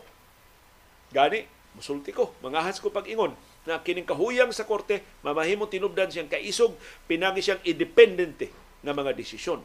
Gani, 1.11 1.43
musulti 1.75 2.15
ko, 2.15 2.31
mangahas 2.39 2.79
ko 2.79 2.87
pag-ingon 2.87 3.35
na 3.67 3.83
kining 3.83 4.07
kahuyang 4.07 4.55
sa 4.55 4.63
korte, 4.63 5.03
mamahimo 5.21 5.67
tinubdan 5.67 6.09
siyang 6.09 6.31
kaisog, 6.31 6.73
pinagi 7.05 7.43
siyang 7.43 7.61
independente 7.67 8.49
nga 8.81 8.95
mga 8.95 9.11
desisyon 9.13 9.61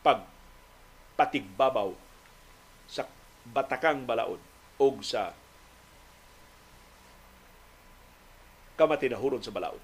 pag 0.00 0.24
patigbabaw 1.18 1.92
sa 2.88 3.04
batakang 3.42 4.06
balaod 4.08 4.40
o 4.80 4.86
sa 5.04 5.34
kamatinahuron 8.78 9.44
sa 9.44 9.52
balaod. 9.52 9.82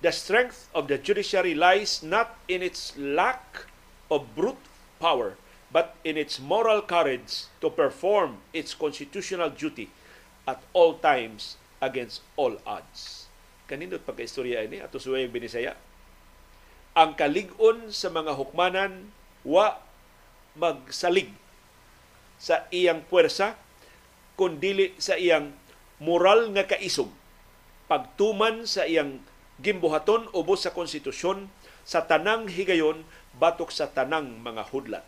The 0.00 0.12
strength 0.12 0.72
of 0.72 0.88
the 0.88 0.96
judiciary 0.96 1.52
lies 1.52 2.00
not 2.00 2.40
in 2.48 2.64
its 2.64 2.96
lack 2.96 3.68
of 4.08 4.32
brute 4.32 4.60
power, 4.96 5.36
but 5.70 5.94
in 6.02 6.18
its 6.18 6.42
moral 6.42 6.82
courage 6.82 7.46
to 7.62 7.70
perform 7.70 8.42
its 8.50 8.74
constitutional 8.74 9.50
duty 9.50 9.86
at 10.46 10.58
all 10.74 10.98
times 10.98 11.54
against 11.78 12.26
all 12.34 12.58
odds. 12.66 13.30
Kanindot 13.70 14.02
pagkaistorya 14.02 14.66
ini 14.66 14.82
ato 14.82 14.98
suway 14.98 15.30
binisaya. 15.30 15.78
Ang 16.98 17.14
kaligon 17.14 17.94
sa 17.94 18.10
mga 18.10 18.34
hukmanan 18.34 19.14
wa 19.46 19.78
magsalig 20.58 21.30
sa 22.34 22.66
iyang 22.74 23.06
puwersa 23.06 23.54
kundili 24.34 24.96
sa 24.98 25.14
iyang 25.14 25.54
moral 26.02 26.50
nga 26.50 26.66
kaisog 26.66 27.12
pagtuman 27.86 28.66
sa 28.66 28.88
iyang 28.88 29.22
gimbuhaton 29.60 30.26
ubos 30.32 30.64
sa 30.66 30.74
konstitusyon 30.74 31.52
sa 31.86 32.08
tanang 32.08 32.48
higayon 32.48 33.04
batok 33.36 33.68
sa 33.70 33.92
tanang 33.92 34.40
mga 34.40 34.66
hudlat 34.72 35.04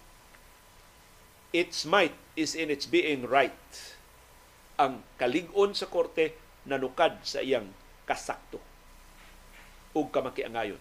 its 1.53 1.85
might 1.85 2.17
is 2.33 2.57
in 2.57 2.73
its 2.73 2.89
being 2.89 3.29
right. 3.29 3.53
Ang 4.81 5.05
kaligon 5.21 5.77
sa 5.77 5.85
korte 5.85 6.33
nanukad 6.65 7.21
sa 7.23 7.45
iyang 7.45 7.69
kasakto 8.09 8.57
ug 9.93 10.09
kamakiangayon. 10.09 10.81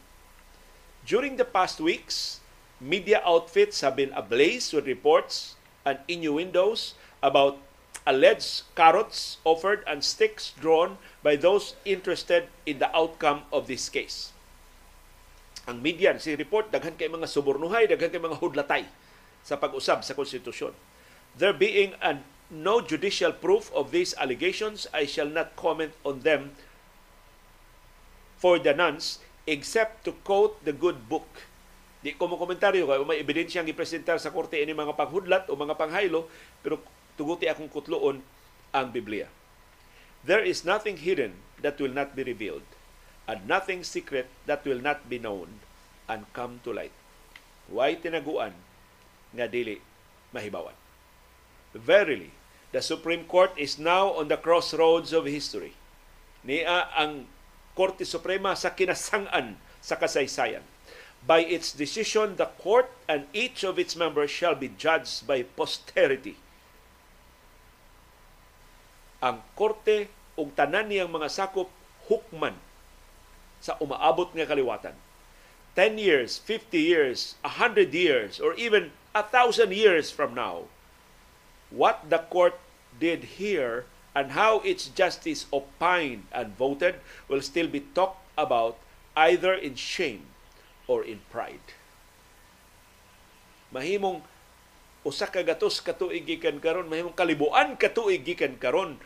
During 1.04 1.36
the 1.36 1.44
past 1.44 1.84
weeks, 1.84 2.40
media 2.80 3.20
outfits 3.28 3.84
have 3.84 4.00
been 4.00 4.16
ablaze 4.16 4.72
with 4.72 4.88
reports 4.88 5.60
and 5.84 6.00
innuendos 6.08 6.96
about 7.20 7.60
alleged 8.08 8.64
carrots 8.74 9.44
offered 9.44 9.84
and 9.86 10.02
sticks 10.02 10.56
drawn 10.56 10.96
by 11.20 11.36
those 11.36 11.76
interested 11.84 12.48
in 12.64 12.80
the 12.80 12.90
outcome 12.96 13.44
of 13.52 13.68
this 13.68 13.92
case. 13.92 14.32
Ang 15.68 15.84
media 15.84 16.16
si 16.18 16.34
report 16.34 16.72
daghan 16.72 16.96
kay 16.96 17.12
mga 17.12 17.28
subornuhay, 17.30 17.92
daghan 17.92 18.10
kay 18.10 18.24
mga 18.24 18.40
hudlatay 18.40 18.88
sa 19.42 19.58
pag-usab 19.58 20.06
sa 20.06 20.14
konstitusyon. 20.14 20.74
There 21.38 21.56
being 21.56 21.96
an 22.04 22.28
no 22.52 22.84
judicial 22.84 23.32
proof 23.32 23.72
of 23.72 23.96
these 23.96 24.12
allegations, 24.20 24.86
I 24.92 25.08
shall 25.08 25.32
not 25.32 25.56
comment 25.56 25.96
on 26.04 26.28
them 26.28 26.52
for 28.36 28.60
the 28.60 28.76
nuns 28.76 29.24
except 29.48 30.04
to 30.06 30.12
quote 30.28 30.60
the 30.68 30.76
good 30.76 31.08
book. 31.08 31.26
Di 32.02 32.18
ko 32.18 32.26
mo 32.28 32.36
komentaryo 32.36 32.90
kay 32.90 33.00
may 33.06 33.22
ebidensya 33.22 33.62
ang 33.62 33.70
ipresentar 33.70 34.18
sa 34.18 34.34
korte 34.34 34.58
ini 34.58 34.74
mga 34.74 34.98
panghudlat 34.98 35.48
o 35.48 35.56
mga 35.56 35.78
panghaylo 35.78 36.26
pero 36.66 36.82
tuguti 37.14 37.46
akong 37.46 37.70
kutloon 37.70 38.26
ang 38.74 38.88
Biblia. 38.90 39.30
There 40.26 40.42
is 40.42 40.66
nothing 40.66 41.02
hidden 41.02 41.38
that 41.62 41.78
will 41.78 41.94
not 41.94 42.18
be 42.18 42.26
revealed 42.26 42.66
and 43.30 43.46
nothing 43.46 43.86
secret 43.86 44.30
that 44.50 44.66
will 44.66 44.82
not 44.82 45.06
be 45.10 45.22
known 45.22 45.62
and 46.10 46.26
come 46.34 46.62
to 46.66 46.74
light. 46.74 46.94
Why 47.70 47.94
tinaguan 47.98 48.58
nga 49.32 49.48
dili 49.48 49.80
mahibawan. 50.36 50.76
Verily, 51.72 52.32
the 52.76 52.84
Supreme 52.84 53.24
Court 53.28 53.52
is 53.56 53.80
now 53.80 54.12
on 54.16 54.28
the 54.28 54.40
crossroads 54.40 55.16
of 55.16 55.28
history. 55.28 55.76
Niya 56.44 56.92
ang 56.96 57.28
Korte 57.72 58.04
Suprema 58.04 58.52
sa 58.60 58.76
kinasangan 58.76 59.56
sa 59.80 59.96
kasaysayan. 59.96 60.64
By 61.22 61.46
its 61.46 61.72
decision, 61.72 62.36
the 62.36 62.50
court 62.60 62.90
and 63.06 63.30
each 63.32 63.62
of 63.62 63.78
its 63.78 63.94
members 63.94 64.34
shall 64.34 64.58
be 64.58 64.74
judged 64.74 65.24
by 65.30 65.46
posterity. 65.46 66.36
Ang 69.22 69.46
korte 69.54 70.10
ug 70.34 70.50
tanan 70.58 70.90
niyang 70.90 71.14
mga 71.14 71.30
sakop 71.30 71.70
hukman 72.10 72.58
sa 73.62 73.78
umaabot 73.78 74.34
nga 74.34 74.50
kaliwatan 74.50 74.98
10 75.76 75.98
years, 75.98 76.38
50 76.38 76.78
years, 76.78 77.36
100 77.42 77.94
years, 77.94 78.40
or 78.40 78.54
even 78.56 78.92
a 79.16 79.24
thousand 79.24 79.72
years 79.74 80.12
from 80.12 80.36
now, 80.36 80.68
what 81.72 82.04
the 82.10 82.20
court 82.28 82.60
did 83.00 83.40
here 83.40 83.86
and 84.12 84.36
how 84.36 84.60
its 84.68 84.92
justice 84.92 85.48
opined 85.54 86.28
and 86.32 86.56
voted 86.60 87.00
will 87.32 87.42
still 87.42 87.68
be 87.68 87.80
talked 87.96 88.20
about 88.38 88.76
either 89.16 89.56
in 89.56 89.76
shame 89.76 90.28
or 90.88 91.04
in 91.04 91.24
pride. 91.32 91.64
Mahimong 93.72 94.20
usa 95.08 95.32
ka 95.32 95.42
gatos 95.42 95.80
katuig 95.80 96.28
gikan 96.28 96.60
karon 96.60 96.86
mahimong 96.92 97.16
kalibuan 97.16 97.80
katuig 97.80 98.22
gikan 98.22 98.60
karon 98.60 99.00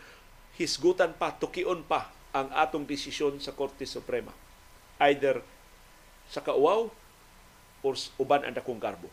hisgutan 0.58 1.14
pa 1.14 1.32
tukion 1.38 1.86
pa 1.86 2.10
ang 2.36 2.52
atong 2.52 2.84
desisyon 2.84 3.40
sa 3.40 3.54
Korte 3.56 3.88
Suprema 3.88 4.34
either 5.08 5.40
sa 6.30 6.42
kauaw 6.42 6.90
or 7.86 7.94
uban 8.18 8.42
ang 8.42 8.54
dakong 8.54 8.82
karbo. 8.82 9.06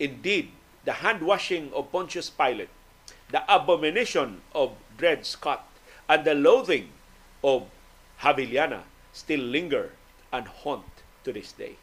Indeed, 0.00 0.52
the 0.84 1.04
hand 1.04 1.24
washing 1.24 1.72
of 1.76 1.92
Pontius 1.92 2.28
Pilate, 2.32 2.72
the 3.32 3.44
abomination 3.48 4.40
of 4.56 4.76
Dred 4.96 5.24
Scott, 5.24 5.64
and 6.08 6.24
the 6.24 6.34
loathing 6.34 6.92
of 7.44 7.68
Haviliana 8.20 8.84
still 9.12 9.40
linger 9.40 9.92
and 10.32 10.48
haunt 10.64 10.88
to 11.24 11.32
this 11.32 11.52
day. 11.52 11.76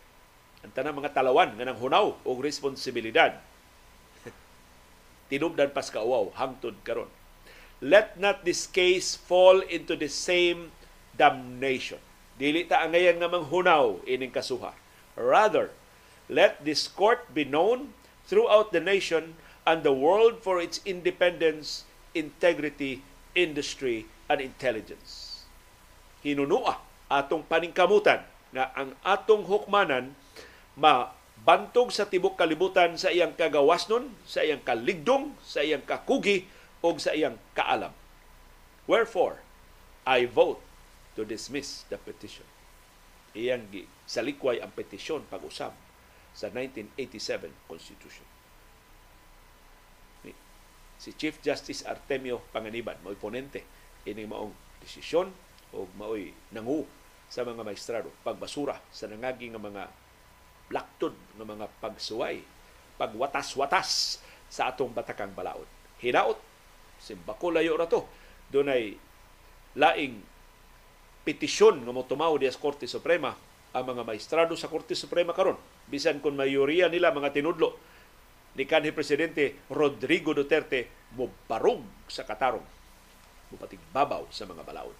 Ang 0.65 0.73
tanang 0.73 0.97
mga 0.97 1.13
talawan 1.13 1.53
nga 1.57 1.65
nang 1.65 1.77
hunaw 1.77 2.17
o 2.25 2.29
responsibilidad 2.41 3.37
tinubdan 5.29 5.71
pas 5.71 5.89
kauaw 5.89 6.33
hangtod 6.33 6.75
karon. 6.81 7.09
Let 7.77 8.17
not 8.17 8.41
this 8.41 8.65
case 8.65 9.13
fall 9.13 9.61
into 9.61 9.93
the 9.93 10.09
same 10.09 10.73
damnation. 11.13 12.01
Dili 12.37 12.69
ta 12.69 12.85
angayan 12.85 13.17
nga 13.17 13.29
manghunaw 13.29 14.05
ining 14.05 14.29
kasuha. 14.29 14.77
Rather, 15.17 15.73
let 16.29 16.61
this 16.61 16.85
court 16.85 17.25
be 17.33 17.41
known 17.41 17.97
throughout 18.29 18.69
the 18.69 18.81
nation 18.81 19.33
and 19.65 19.81
the 19.81 19.91
world 19.91 20.45
for 20.45 20.61
its 20.61 20.77
independence, 20.85 21.89
integrity, 22.13 23.01
industry, 23.33 24.05
and 24.29 24.37
intelligence. 24.37 25.43
Hinunua 26.21 26.77
atong 27.09 27.41
paningkamutan 27.49 28.21
nga 28.53 28.69
ang 28.77 28.93
atong 29.01 29.47
hukmanan 29.49 30.13
mabantog 30.77 31.89
sa 31.89 32.05
tibok 32.05 32.37
kalibutan 32.37 33.01
sa 33.01 33.09
iyang 33.09 33.33
kagawasnon, 33.33 34.13
sa 34.29 34.45
iyang 34.45 34.61
kaligdong, 34.61 35.33
sa 35.41 35.65
iyang 35.65 35.81
kakugi, 35.81 36.45
o 36.85 36.93
sa 37.01 37.17
iyang 37.17 37.41
kaalam. 37.57 37.91
Wherefore, 38.85 39.41
I 40.05 40.29
vote 40.29 40.61
to 41.17 41.25
dismiss 41.25 41.89
the 41.89 41.97
petition. 41.97 42.45
Iyang 43.33 43.67
gi 43.73 43.89
salikway 44.05 44.61
ang 44.61 44.69
petisyon 44.71 45.25
pag-usab 45.25 45.73
sa 46.37 46.47
1987 46.53 47.49
Constitution. 47.65 48.27
Si 50.97 51.13
Chief 51.13 51.37
Justice 51.41 51.85
Artemio 51.85 52.41
Panganiban, 52.49 52.97
mo'y 53.05 53.13
ponente 53.17 53.61
ini 54.09 54.25
maong 54.25 54.81
desisyon 54.81 55.29
o 55.73 55.85
mao'y 55.93 56.33
nangu 56.53 56.85
sa 57.29 57.45
mga 57.45 57.61
maestrado 57.61 58.09
pagbasura 58.25 58.81
sa 58.89 59.05
nangagi 59.05 59.53
nga 59.53 59.61
mga 59.61 59.83
laktod 60.73 61.13
ng 61.37 61.45
mga 61.45 61.65
pagsuway, 61.79 62.41
pagwatas-watas 62.97 64.19
sa 64.49 64.73
atong 64.73 64.89
batakang 64.89 65.31
balaod. 65.37 65.69
Hinaot, 66.01 66.39
simbako 66.97 67.53
layo 67.53 67.77
ra 67.77 67.85
to. 67.85 68.01
Doon 68.49 68.73
ay 68.73 68.97
laing 69.77 70.23
petisyon 71.27 71.83
nga 71.83 71.91
mo 71.91 72.07
tumaw 72.07 72.39
sa 72.39 72.55
Korte 72.55 72.87
Suprema 72.87 73.35
ang 73.75 73.83
mga 73.83 74.07
maestrado 74.07 74.55
sa 74.55 74.71
Korte 74.71 74.95
Suprema 74.95 75.35
karon. 75.35 75.59
Bisan 75.91 76.23
kung 76.23 76.39
mayoriya 76.39 76.87
nila 76.87 77.11
mga 77.11 77.35
tinudlo 77.35 77.75
ni 78.55 78.63
kanhi 78.63 78.95
presidente 78.95 79.67
Rodrigo 79.67 80.31
Duterte 80.31 81.11
mo 81.19 81.27
barog 81.51 82.07
sa 82.07 82.23
katarong. 82.23 82.63
Mupatig 83.51 83.83
babaw 83.91 84.23
sa 84.31 84.47
mga 84.47 84.63
balaod. 84.63 84.99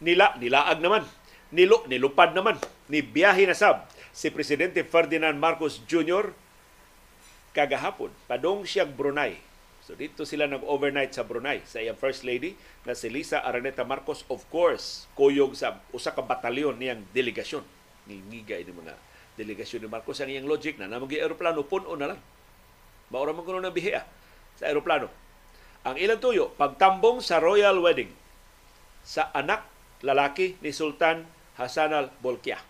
nila 0.00 0.32
nilaag 0.40 0.80
naman 0.80 1.04
nilo 1.50 1.82
nilupad 1.90 2.34
naman 2.34 2.58
ni 2.86 3.02
biyahe 3.02 3.46
na 3.46 3.56
sab 3.56 3.86
si 4.10 4.30
presidente 4.30 4.82
Ferdinand 4.82 5.36
Marcos 5.38 5.82
Jr. 5.86 6.34
kagahapon. 7.54 8.10
Padong 8.30 8.66
siya 8.66 8.86
Brunei. 8.86 9.38
So 9.82 9.98
dito 9.98 10.22
sila 10.22 10.46
nag-overnight 10.46 11.14
sa 11.14 11.26
Brunei. 11.26 11.62
Sa 11.66 11.82
iyang 11.82 11.98
first 11.98 12.22
lady 12.22 12.54
na 12.86 12.94
si 12.94 13.10
Lisa 13.10 13.42
Araneta 13.42 13.82
Marcos 13.82 14.22
of 14.30 14.46
course 14.50 15.10
kuyog 15.18 15.58
sa 15.58 15.82
usa 15.90 16.14
ka 16.14 16.22
batalyon 16.22 16.78
niyang 16.78 17.02
delegasyon. 17.10 17.66
Ni 18.06 18.22
ngigay 18.30 18.62
ni 18.66 18.72
mga 18.74 18.94
delegasyon 19.34 19.86
ni 19.86 19.88
Marcos. 19.90 20.22
Ang 20.22 20.30
iyang 20.30 20.46
logic 20.46 20.78
na 20.78 20.86
namang 20.86 21.10
eroplano 21.10 21.66
puno 21.66 21.94
na 21.98 22.14
lang. 22.14 22.20
Maura 23.10 23.34
man 23.34 23.42
kuno 23.42 23.58
na 23.58 23.74
bihiya 23.74 24.06
sa 24.54 24.70
eroplano 24.70 25.10
ang 25.80 25.96
ilang 25.96 26.20
tuyo 26.20 26.52
pagtambong 26.60 27.24
sa 27.24 27.40
royal 27.40 27.80
wedding 27.80 28.12
sa 29.00 29.32
anak 29.32 29.64
lalaki 30.04 30.60
ni 30.60 30.76
Sultan 30.76 31.24
Hassan 31.60 31.92
al-Bolkiah. 31.92 32.64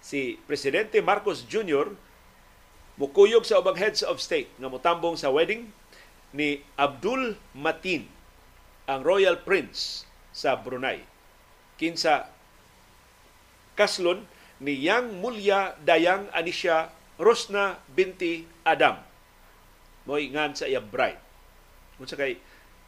Si 0.00 0.40
Presidente 0.48 1.04
Marcos 1.04 1.44
Jr. 1.44 1.92
mukuyog 2.96 3.44
sa 3.44 3.60
ubang 3.60 3.76
heads 3.76 4.00
of 4.00 4.24
state 4.24 4.48
nga 4.56 4.72
mutambong 4.72 5.20
sa 5.20 5.28
wedding 5.28 5.68
ni 6.32 6.64
Abdul 6.80 7.36
Matin, 7.52 8.08
ang 8.88 9.04
Royal 9.04 9.36
Prince 9.44 10.08
sa 10.32 10.56
Brunei. 10.56 11.04
Kinsa 11.76 12.32
kaslon 13.76 14.24
ni 14.58 14.74
Yang 14.80 15.12
Mulya 15.20 15.76
Dayang 15.84 16.32
Anisha 16.32 16.90
Rosna 17.20 17.78
binti 17.92 18.48
Adam. 18.64 18.98
Mo 20.08 20.18
ingan 20.18 20.56
sa 20.58 20.66
iya 20.66 20.82
bride. 20.82 21.20
Unsa 22.00 22.18
kay 22.18 22.40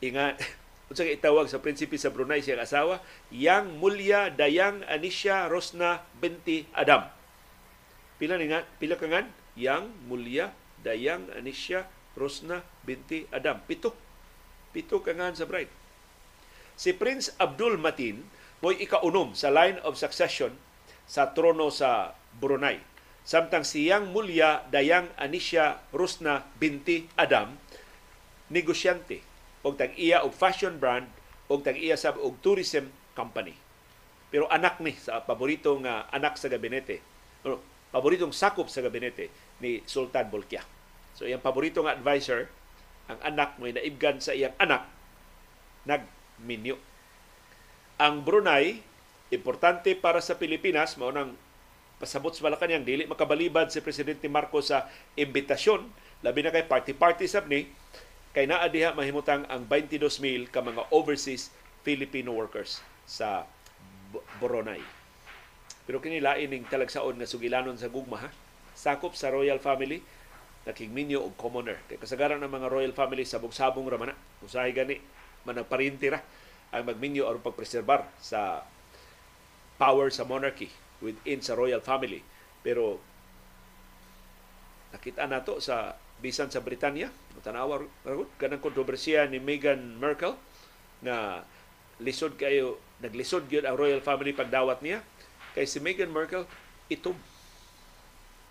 ingan 0.03 0.35
unsa 0.93 1.09
itawag 1.09 1.49
sa 1.49 1.61
prinsipe 1.61 1.97
sa 1.97 2.13
Brunei 2.13 2.45
siyang 2.45 2.65
asawa, 2.65 3.01
Yang 3.33 3.73
Mulya 3.81 4.29
Dayang 4.33 4.85
Anisha 4.85 5.49
Rosna 5.49 6.05
binti 6.21 6.69
Adam. 6.77 7.09
Pila 8.21 8.37
ni 8.37 8.53
nga, 8.53 8.63
pila 8.79 9.01
ka 9.01 9.09
ngan? 9.09 9.27
Yang 9.57 9.91
Mulya 10.07 10.53
Dayang 10.85 11.33
Anisha 11.33 11.89
Rosna 12.15 12.63
binti 12.85 13.25
Adam. 13.33 13.65
Pito. 13.65 13.97
Pito 14.77 15.01
ka 15.01 15.17
ngan 15.17 15.35
sa 15.39 15.49
bride. 15.49 15.71
Si 16.75 16.91
Prince 16.93 17.33
Abdul 17.39 17.79
Matin 17.79 18.27
mo'y 18.61 18.83
ikaunom 18.83 19.37
sa 19.39 19.53
line 19.53 19.79
of 19.87 19.95
succession 19.95 20.53
sa 21.07 21.33
trono 21.33 21.71
sa 21.71 22.17
Brunei. 22.37 22.81
Samtang 23.25 23.65
si 23.65 23.89
Yang 23.89 24.13
Mulya 24.13 24.69
Dayang 24.69 25.09
Anisha 25.17 25.81
Rosna 25.97 26.45
binti 26.61 27.09
Adam, 27.17 27.57
negosyante 28.53 29.34
og 29.65 29.81
tag-iya 29.81 30.21
og 30.23 30.37
fashion 30.37 30.77
brand 30.77 31.09
og 31.49 31.65
tag-iya 31.65 31.97
sab 31.97 32.21
og 32.21 32.37
tourism 32.45 32.93
company. 33.17 33.57
Pero 34.29 34.47
anak 34.53 34.79
ni 34.85 34.93
sa 34.95 35.25
paboritong 35.25 35.89
uh, 35.89 36.07
anak 36.13 36.37
sa 36.37 36.53
gabinete. 36.53 37.01
No, 37.43 37.59
paboritong 37.91 38.35
sakop 38.35 38.69
sa 38.69 38.85
gabinete 38.85 39.33
ni 39.65 39.81
Sultan 39.89 40.29
Bolkiah. 40.29 40.65
So 41.15 41.25
iyang 41.25 41.41
paboritong 41.41 41.87
advisor, 41.87 42.51
ang 43.07 43.19
anak 43.23 43.57
mo 43.57 43.71
naibgan 43.71 44.19
sa 44.19 44.35
iyang 44.35 44.55
anak 44.61 44.85
nagminyo. 45.89 46.77
Ang 48.01 48.27
Brunei 48.27 48.83
importante 49.31 49.95
para 49.95 50.19
sa 50.19 50.37
Pilipinas 50.37 50.99
mao 50.99 51.15
nang 51.15 51.39
pasabot 51.99 52.35
sa 52.35 52.45
Malacanang 52.45 52.85
dili 52.85 53.07
makabalibad 53.07 53.71
si 53.71 53.79
presidente 53.81 54.27
Marcos 54.27 54.75
sa 54.75 54.91
imbitasyon 55.15 55.87
labi 56.27 56.43
na 56.43 56.51
kay 56.51 56.67
party-party 56.67 57.25
sab 57.31 57.47
ni 57.47 57.71
kay 58.35 58.51
naa 58.51 58.67
diha 58.67 58.93
mahimutang 58.93 59.47
ang 59.47 59.65
22,000 59.71 60.51
ka 60.51 60.61
mga 60.61 60.91
overseas 60.91 61.55
Filipino 61.87 62.35
workers 62.35 62.83
sa 63.07 63.47
Boronay. 64.43 64.83
Pero 65.87 66.03
kini 66.03 66.19
lain 66.19 66.51
ning 66.51 66.67
talagsaon 66.67 67.21
nga 67.21 67.31
sugilanon 67.31 67.79
sa 67.79 67.93
gugma 67.93 68.27
ha. 68.27 68.31
Sakop 68.75 69.15
sa 69.15 69.31
royal 69.31 69.63
family 69.63 70.03
nakigminyo 70.65 71.21
og 71.21 71.37
commoner. 71.37 71.77
Kay 71.87 72.01
kasagaran 72.01 72.41
ng 72.41 72.51
mga 72.51 72.73
royal 72.73 72.95
family 72.97 73.23
sabong-sabong 73.23 73.87
ra 73.87 74.01
man 74.01 74.17
Usahay 74.41 74.73
gani 74.73 74.97
managparinti 75.45 76.09
ra 76.09 76.21
ang 76.73 76.89
magminyo 76.89 77.29
aron 77.29 77.45
pagpreserbar 77.45 78.09
sa 78.19 78.65
power 79.79 80.09
sa 80.11 80.27
monarchy 80.27 80.73
within 81.05 81.45
sa 81.45 81.55
royal 81.55 81.85
family. 81.85 82.25
Pero 82.65 82.99
nakita 84.91 85.29
nato 85.29 85.61
sa 85.61 86.01
bisan 86.25 86.49
sa 86.49 86.65
Britanya, 86.65 87.13
tanawa 87.45 87.85
ragot 88.09 88.33
kanang 88.41 88.65
kontrobersiya 88.65 89.29
ni 89.29 89.37
Meghan 89.37 90.01
Merkel 90.01 90.33
na 91.05 91.45
lisod 92.01 92.41
kayo 92.41 92.81
naglisod 93.05 93.45
gyud 93.53 93.69
ang 93.69 93.77
royal 93.77 94.01
family 94.01 94.33
pagdawat 94.33 94.81
niya 94.81 95.05
kay 95.53 95.69
si 95.69 95.77
Meghan 95.85 96.09
Merkel 96.09 96.49
itom 96.89 97.13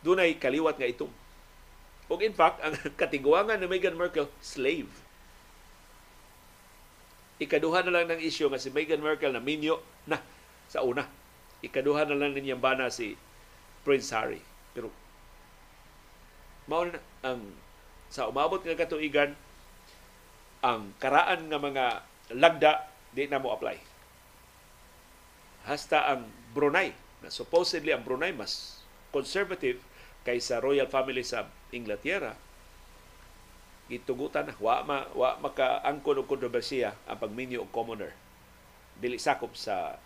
dunay 0.06 0.38
kaliwat 0.38 0.78
nga 0.78 0.86
itom. 0.86 1.10
Ug 2.12 2.20
in 2.20 2.36
fact, 2.36 2.60
ang 2.60 2.76
katiguangan 3.02 3.58
ni 3.58 3.68
Meghan 3.72 3.96
Markle, 3.96 4.28
slave. 4.44 4.92
Ikaduha 7.40 7.82
na 7.88 7.94
lang 7.96 8.06
ng 8.12 8.22
isyu 8.22 8.52
nga 8.52 8.62
si 8.62 8.70
Meghan 8.70 9.02
Markle 9.02 9.34
na 9.34 9.42
minyo 9.42 9.80
na 10.06 10.20
sa 10.68 10.84
una. 10.84 11.08
Ikaduha 11.64 12.06
na 12.06 12.20
lang 12.20 12.36
ninyang 12.36 12.60
bana 12.60 12.92
si 12.92 13.16
Prince 13.88 14.12
Harry. 14.12 14.44
Pero 14.76 14.92
mao 16.68 16.84
na 16.88 17.00
ang 17.24 17.40
sa 18.14 18.30
umabot 18.30 18.62
nga 18.62 18.78
katuigan 18.78 19.34
ang 20.62 20.94
karaan 21.02 21.50
nga 21.50 21.58
mga 21.58 21.86
lagda 22.38 22.86
di 23.10 23.26
na 23.26 23.42
mo 23.42 23.50
apply. 23.50 23.82
Hasta 25.66 26.14
ang 26.14 26.30
Brunei, 26.54 26.94
na 27.26 27.34
supposedly 27.34 27.90
ang 27.90 28.06
Brunei 28.06 28.30
mas 28.30 28.86
conservative 29.10 29.82
kaysa 30.22 30.62
royal 30.62 30.86
family 30.86 31.26
sa 31.26 31.50
Inglaterra, 31.74 32.38
gitugutan 33.90 34.54
wa 34.62 34.86
ma 34.86 35.10
wa 35.18 35.42
makaangkon 35.42 36.22
og 36.22 36.30
kontrobersiya 36.30 36.94
ang 37.10 37.18
pagminyo 37.18 37.66
og 37.66 37.74
commoner. 37.74 38.14
Dili 38.94 39.18
sakop 39.18 39.58
sa 39.58 39.98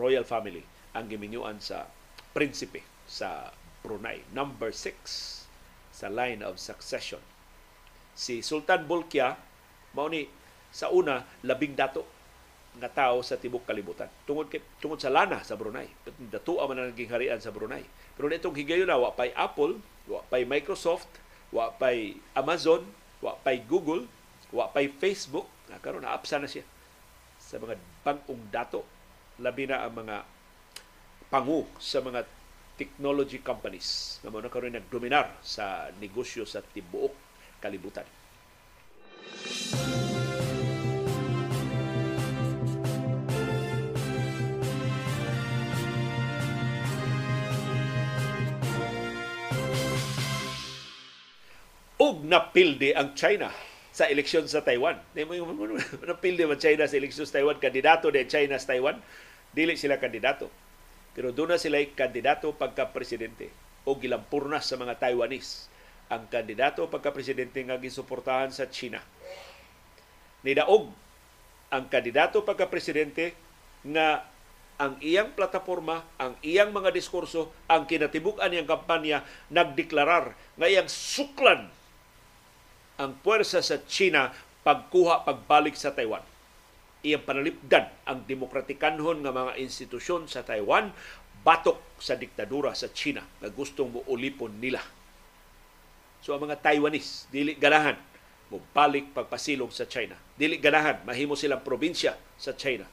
royal 0.00 0.24
family 0.24 0.64
ang 0.96 1.04
giminyuan 1.04 1.60
sa 1.60 1.84
prinsipe 2.32 2.80
sa 3.04 3.52
Brunei. 3.84 4.24
Number 4.32 4.72
6 4.72 5.37
sa 5.98 6.06
line 6.06 6.46
of 6.46 6.62
succession. 6.62 7.18
Si 8.14 8.38
Sultan 8.38 8.86
Bolkiah 8.86 9.34
mao 9.98 10.06
ni 10.06 10.30
sa 10.70 10.94
una 10.94 11.26
labing 11.42 11.74
dato 11.74 12.06
nga 12.78 12.86
tao 12.86 13.18
sa 13.26 13.34
tibok 13.34 13.66
kalibutan. 13.66 14.06
Tungod 14.22 14.46
kay 14.46 14.62
tungod 14.78 15.02
sa 15.02 15.10
lana 15.10 15.42
sa 15.42 15.58
Brunei. 15.58 15.90
Dato 16.30 16.62
man 16.62 16.78
ang 16.78 16.94
naging 16.94 17.10
harian 17.10 17.42
sa 17.42 17.50
Brunei. 17.50 17.82
Pero 18.14 18.30
nitong 18.30 18.54
higayon 18.54 18.86
na 18.86 18.94
wa 18.94 19.10
pay 19.10 19.34
Apple 19.34 19.82
wa 20.06 20.22
pay 20.30 20.46
Microsoft 20.46 21.10
wa 21.50 21.74
pay 21.74 22.14
Amazon 22.38 22.86
wa 23.18 23.34
pay 23.42 23.58
Google 23.66 24.06
wa 24.54 24.70
pay 24.70 24.86
Facebook. 24.86 25.50
Na 25.66 25.82
karon 25.82 26.06
naapsa 26.06 26.38
na 26.38 26.46
siya 26.46 26.62
sa 27.42 27.58
mga 27.58 27.74
bangong 28.06 28.46
dato. 28.54 28.86
Labi 29.42 29.66
na 29.66 29.82
ang 29.82 29.98
mga 29.98 30.22
pangu 31.26 31.66
sa 31.82 31.98
mga 31.98 32.22
technology 32.78 33.42
companies 33.42 34.22
na 34.22 34.30
mo 34.30 34.38
na 34.38 34.48
nagdominar 34.48 35.42
sa 35.42 35.90
negosyo 35.98 36.46
sa 36.46 36.62
tibuok 36.62 37.12
kalibutan. 37.58 38.06
Og 51.98 52.22
napildi 52.22 52.94
ang 52.94 53.18
China 53.18 53.50
sa 53.90 54.06
eleksyon 54.06 54.46
sa 54.46 54.62
Taiwan. 54.62 55.02
Napildi 56.06 56.46
man 56.46 56.62
China 56.62 56.86
sa 56.86 56.94
eleksyon 56.94 57.26
sa 57.26 57.42
Taiwan, 57.42 57.58
kandidato 57.58 58.06
de 58.14 58.22
China 58.30 58.54
sa 58.54 58.70
Taiwan, 58.70 59.02
dili 59.50 59.74
sila 59.74 59.98
kandidato. 59.98 60.67
Pero 61.16 61.34
doon 61.34 61.56
na 61.56 61.60
sila 61.60 61.80
kandidato 61.94 62.50
pagka-presidente 62.54 63.50
o 63.88 63.96
gilampurnas 63.96 64.68
sa 64.68 64.76
mga 64.76 65.00
Taiwanese 65.00 65.68
ang 66.08 66.24
kandidato 66.28 66.88
pagka-presidente 66.88 67.60
nga 67.64 67.76
gisuportahan 67.76 68.48
sa 68.48 68.68
China. 68.72 69.00
Nidaog 70.40 70.88
ang 71.68 71.84
kandidato 71.92 72.40
pagka-presidente 72.44 73.36
nga 73.84 74.24
ang 74.78 74.94
iyang 75.02 75.34
plataforma, 75.34 76.06
ang 76.16 76.38
iyang 76.40 76.70
mga 76.70 76.94
diskurso, 76.94 77.50
ang 77.66 77.84
kinatibuk-an 77.84 78.48
niyang 78.48 78.70
kampanya 78.70 79.26
nagdeklarar 79.50 80.38
nga 80.54 80.66
iyang 80.70 80.86
suklan 80.86 81.66
ang 82.98 83.10
puwersa 83.20 83.58
sa 83.60 83.82
China 83.84 84.30
pagkuha 84.62 85.26
pagbalik 85.26 85.74
sa 85.74 85.90
Taiwan. 85.90 86.22
Iyang 87.06 87.22
panalipdan 87.22 87.86
ang 88.06 88.26
demokratikanhon 88.26 89.22
nga 89.22 89.30
mga 89.34 89.58
institusyon 89.62 90.26
sa 90.26 90.42
Taiwan 90.42 90.90
batok 91.46 92.02
sa 92.02 92.18
diktadura 92.18 92.74
sa 92.74 92.90
China 92.90 93.22
nga 93.38 93.48
gustong 93.50 93.94
mo 93.94 94.02
ulipon 94.10 94.58
nila 94.58 94.82
So 96.22 96.34
ang 96.34 96.44
mga 96.44 96.58
Taiwanese, 96.62 97.30
dili 97.30 97.54
ganahan 97.54 97.96
mo 98.48 98.60
balik 98.72 99.12
pagpasilong 99.12 99.70
sa 99.70 99.84
China. 99.86 100.16
Dili 100.34 100.56
ganahan 100.58 101.04
mahimo 101.04 101.36
silang 101.38 101.62
probinsya 101.62 102.16
sa 102.40 102.56
China. 102.56 102.88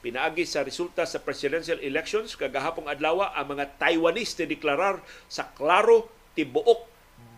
Pinaagi 0.00 0.48
sa 0.48 0.64
resulta 0.64 1.04
sa 1.04 1.20
presidential 1.20 1.76
elections 1.84 2.32
kagahapong 2.32 2.88
adlaw 2.88 3.34
ang 3.36 3.56
mga 3.56 3.76
Taiwanese 3.76 4.48
deklarar 4.48 5.04
sa 5.28 5.52
klaro 5.52 6.08
tibuok 6.32 6.88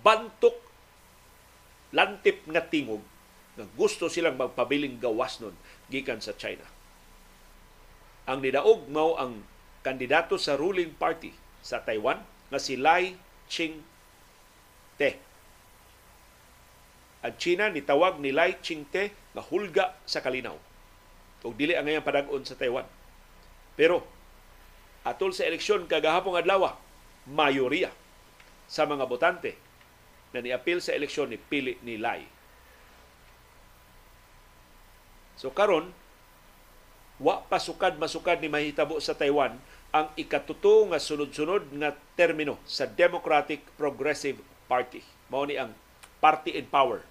bantok 0.03 0.57
lantip 1.91 2.43
nga 2.49 2.63
tingog 2.63 3.03
gusto 3.77 4.09
silang 4.09 4.41
magpabiling 4.41 4.97
gawas 4.97 5.41
nun 5.45 5.53
gikan 5.93 6.25
sa 6.25 6.33
China. 6.33 6.65
Ang 8.25 8.41
nidaog 8.41 8.89
mao 8.89 9.19
ang 9.21 9.45
kandidato 9.85 10.41
sa 10.41 10.57
ruling 10.57 10.95
party 10.97 11.35
sa 11.61 11.83
Taiwan 11.85 12.23
nga 12.49 12.61
si 12.63 12.79
Lai 12.79 13.13
Ching 13.51 13.83
Te. 14.97 15.21
Ang 17.23 17.35
China 17.39 17.71
nitawag 17.71 18.19
ni 18.19 18.35
Lai 18.35 18.59
Ching-te 18.59 19.15
nga 19.31 19.43
hulga 19.47 19.95
sa 20.03 20.19
kalinaw. 20.19 20.59
O 21.43 21.55
dili 21.55 21.75
ang 21.75 21.87
ngayong 21.87 22.07
padag-on 22.07 22.43
sa 22.43 22.59
Taiwan. 22.59 22.87
Pero 23.79 24.03
atol 25.07 25.35
sa 25.35 25.47
eleksyon 25.47 25.87
kagahapong 25.87 26.39
adlaw, 26.39 26.79
mayoriya 27.27 27.91
sa 28.67 28.87
mga 28.87 29.07
botante 29.07 29.55
na 30.35 30.43
niapil 30.43 30.83
sa 30.83 30.95
eleksyon 30.95 31.31
ni 31.31 31.39
pili 31.39 31.79
ni 31.83 31.99
Lai. 31.99 32.27
So 35.43 35.51
karon 35.51 35.91
wa 37.19 37.43
pasukad 37.51 37.99
masukad 37.99 38.39
ni 38.39 38.47
mahitabo 38.47 39.03
sa 39.03 39.19
Taiwan 39.19 39.59
ang 39.91 40.07
ikatuto 40.15 40.87
nga 40.87 41.03
sunod-sunod 41.03 41.75
nga 41.83 41.99
termino 42.15 42.63
sa 42.63 42.87
Democratic 42.87 43.67
Progressive 43.75 44.39
Party. 44.71 45.03
Mao 45.27 45.43
ni 45.43 45.59
ang 45.59 45.75
party 46.23 46.55
in 46.55 46.71
power 46.71 47.03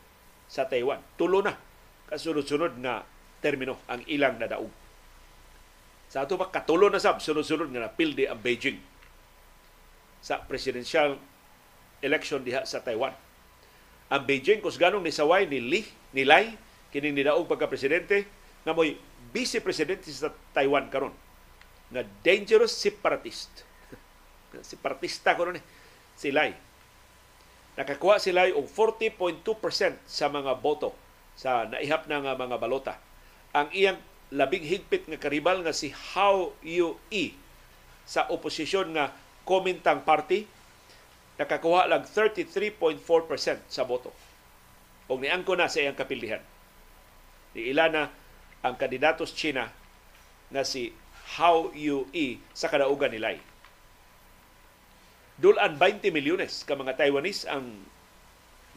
sa 0.48 0.64
Taiwan. 0.64 1.04
Tulo 1.20 1.44
na 1.44 1.60
kasunod-sunod 2.08 2.80
nga 2.80 3.04
termino 3.44 3.84
ang 3.92 4.00
ilang 4.08 4.40
nadaog. 4.40 4.72
Sa 6.08 6.24
ato 6.24 6.40
pa 6.40 6.48
katulo 6.48 6.88
na 6.88 7.04
sab 7.04 7.20
sunod-sunod 7.20 7.68
nga 7.76 7.92
napildi 7.92 8.32
ang 8.32 8.40
Beijing 8.40 8.80
sa 10.24 10.40
presidential 10.40 11.20
election 12.00 12.40
diha 12.48 12.64
sa 12.64 12.80
Taiwan. 12.80 13.12
Ang 14.08 14.24
Beijing 14.24 14.64
kus 14.64 14.80
ganong 14.80 15.04
ni 15.04 15.12
saway 15.12 15.52
ni 15.52 15.60
Li, 15.60 15.84
ni 16.16 16.24
Lai 16.24 16.71
kining 16.92 17.16
nidaog 17.16 17.48
pagka 17.48 17.72
presidente 17.72 18.28
nga 18.62 18.76
mo'y 18.76 19.00
vice 19.32 19.64
presidente 19.64 20.12
sa 20.12 20.30
Taiwan 20.52 20.92
karon 20.92 21.16
nga 21.92 22.04
dangerous 22.24 22.72
separatist. 22.72 23.68
Separatista 24.64 25.36
ko 25.36 25.52
ni 25.52 25.64
si 26.16 26.32
Lai 26.32 26.52
nakakuha 27.80 28.20
sila 28.20 28.52
og 28.52 28.68
40.2% 28.68 29.42
sa 30.04 30.28
mga 30.28 30.60
boto 30.60 30.92
sa 31.40 31.66
naihap 31.66 32.06
na 32.12 32.20
nga 32.20 32.36
mga 32.36 32.58
balota. 32.60 32.94
Ang 33.56 33.72
iyang 33.72 34.00
labing 34.32 34.64
higpit 34.64 35.08
nga 35.08 35.20
karibal 35.20 35.64
nga 35.64 35.76
si 35.76 35.92
How 35.92 36.52
You 36.64 37.00
E 37.12 37.36
sa 38.04 38.28
oposisyon 38.28 38.96
nga 38.96 39.16
Komintang 39.48 40.04
Party 40.04 40.46
nakakuha 41.40 41.90
lang 41.90 42.06
33.4% 42.06 43.02
sa 43.66 43.84
boto. 43.88 44.12
Og 45.10 45.18
niangko 45.18 45.58
na 45.58 45.72
sa 45.72 45.82
iyang 45.82 45.98
kapilihan. 45.98 46.44
Di 47.52 47.72
ila 47.72 47.92
na 47.92 48.04
ang 48.62 48.76
kandidatos 48.80 49.36
China 49.36 49.68
nga 50.52 50.64
si 50.64 50.92
How 51.36 51.72
You 51.76 52.08
E 52.12 52.40
sa 52.52 52.68
kadaugan 52.68 53.12
ni 53.12 53.20
Lai 53.20 53.38
dulan 55.42 55.74
20 55.82 56.14
milyones 56.14 56.62
ka 56.62 56.78
mga 56.78 57.02
Taiwanese 57.02 57.50
ang 57.50 57.66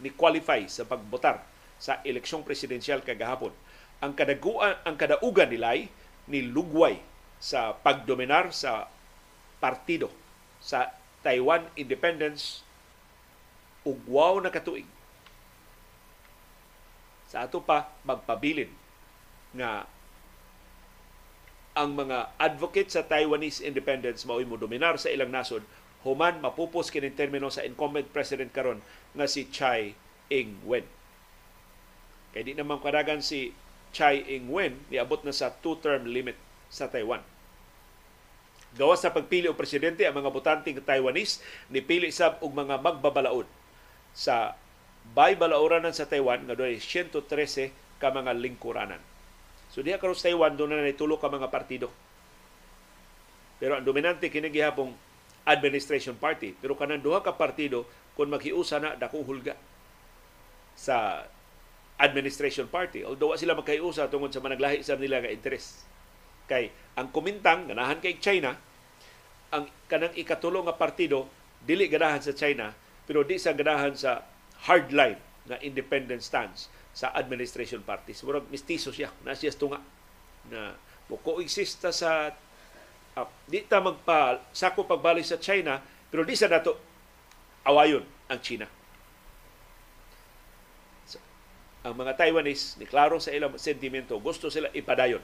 ni-qualify 0.01 0.65
sa 0.65 0.89
pagbotar 0.89 1.45
sa 1.77 2.01
eleksyong 2.01 2.41
presidensyal 2.41 3.05
kagahapon. 3.05 3.53
Ang 4.01 4.17
kadaguan 4.17 4.81
ang 4.89 4.97
kadaugan 4.97 5.53
nilay 5.53 5.93
ni 6.25 6.41
lugway 6.41 6.97
sa 7.37 7.77
pagdominar 7.77 8.49
sa 8.57 8.89
partido 9.61 10.09
sa 10.57 10.89
Taiwan 11.21 11.69
Independence 11.77 12.65
ug 13.85 14.01
wow 14.09 14.41
na 14.41 14.49
katuig. 14.49 14.89
Sa 17.35 17.51
ato 17.51 17.59
pa 17.67 17.91
magpabilin 18.07 18.71
nga 19.59 19.91
ang 21.75 21.91
mga 21.99 22.39
advocate 22.39 22.95
sa 22.95 23.03
Taiwanese 23.03 23.67
independence 23.67 24.23
mao 24.23 24.39
mo 24.47 24.55
dominar 24.55 24.95
sa 25.03 25.11
ilang 25.11 25.35
nasod 25.35 25.67
human 26.07 26.39
mapupos 26.39 26.95
kini 26.95 27.11
termino 27.11 27.51
sa 27.51 27.67
incumbent 27.67 28.07
president 28.15 28.55
karon 28.55 28.79
nga 29.19 29.27
si 29.27 29.51
Chai 29.51 29.99
Ing-wen. 30.31 30.87
Kay 32.31 32.47
di 32.47 32.53
naman 32.55 32.79
kadagan 32.79 33.19
si 33.19 33.51
Chai 33.91 34.23
Ing-wen 34.23 34.87
niabot 34.87 35.19
na 35.27 35.35
sa 35.35 35.51
two-term 35.51 36.07
limit 36.07 36.39
sa 36.71 36.87
Taiwan. 36.87 37.27
Gawas 38.79 39.03
sa 39.03 39.11
pagpili 39.11 39.51
og 39.51 39.59
presidente 39.59 40.07
ang 40.07 40.15
mga 40.15 40.31
botante 40.31 40.71
nga 40.71 40.95
Taiwanese 40.95 41.43
nipili 41.67 42.15
sab 42.15 42.39
og 42.47 42.55
mga 42.55 42.79
magbabalaod 42.79 43.51
sa 44.15 44.55
bay 45.13 45.37
balaoranan 45.37 45.93
sa 45.93 46.09
Taiwan 46.09 46.49
nga 46.49 46.57
doy 46.57 46.81
113 46.81 47.21
ka 48.01 48.09
mga 48.09 48.33
lingkuranan. 48.33 49.03
So 49.69 49.85
diha 49.85 50.01
karon 50.01 50.17
sa 50.17 50.33
Taiwan 50.33 50.57
doon 50.57 50.81
na 50.81 50.95
tulo 50.97 51.21
ka 51.21 51.29
mga 51.29 51.53
partido. 51.53 51.93
Pero 53.61 53.77
ang 53.77 53.85
dominante 53.85 54.33
kini 54.33 54.49
gihapong 54.49 54.95
administration 55.45 56.17
party. 56.17 56.57
Pero 56.57 56.75
kanang 56.75 57.05
duha 57.05 57.21
ka 57.21 57.37
partido 57.37 57.85
kung 58.17 58.33
maghiusa 58.33 58.81
na 58.81 58.97
dakong 58.97 59.27
hulga 59.27 59.55
sa 60.75 61.27
administration 62.01 62.67
party. 62.67 63.07
Although 63.07 63.39
sila 63.39 63.55
magkaiusa 63.55 64.11
tungod 64.11 64.35
sa 64.35 64.43
managlahi 64.43 64.83
sa 64.83 64.99
nila 64.99 65.23
nga 65.23 65.31
interes. 65.31 65.87
Kay 66.51 66.73
ang 66.99 67.09
kumintang 67.15 67.71
ganahan 67.71 68.03
kay 68.03 68.19
China 68.19 68.59
ang 69.55 69.71
kanang 69.87 70.13
ikatulo 70.19 70.67
nga 70.67 70.75
partido 70.75 71.31
dili 71.63 71.87
ganahan 71.87 72.21
sa 72.21 72.35
China 72.35 72.75
pero 73.07 73.23
di 73.23 73.39
sa 73.39 73.55
ganahan 73.55 73.95
sa 73.95 74.34
hardline 74.65 75.21
na 75.45 75.61
independent 75.61 76.25
stance 76.25 76.73
sa 76.95 77.13
administration 77.13 77.85
party. 77.85 78.17
Murag 78.25 78.49
mistiso 78.49 78.95
siya, 78.95 79.13
na 79.27 79.37
siya 79.37 79.53
tunga 79.53 79.83
na 80.49 80.77
mo 81.09 81.21
coexist 81.21 81.85
sa 81.93 82.33
uh, 83.17 83.29
di 83.45 83.61
ta 83.65 83.81
magpa 83.81 84.41
sako 84.53 84.89
pagbalik 84.89 85.25
sa 85.25 85.37
China 85.37 85.81
pero 86.09 86.25
di 86.25 86.33
sa 86.33 86.49
nato 86.49 86.81
awayon 87.65 88.05
ang 88.29 88.41
China. 88.41 88.69
So, 91.05 91.21
ang 91.85 91.97
mga 91.97 92.17
Taiwanese 92.17 92.81
ni 92.81 92.89
sa 92.89 93.31
ilang 93.33 93.57
sentimento 93.61 94.17
gusto 94.21 94.49
sila 94.49 94.73
ipadayon 94.73 95.21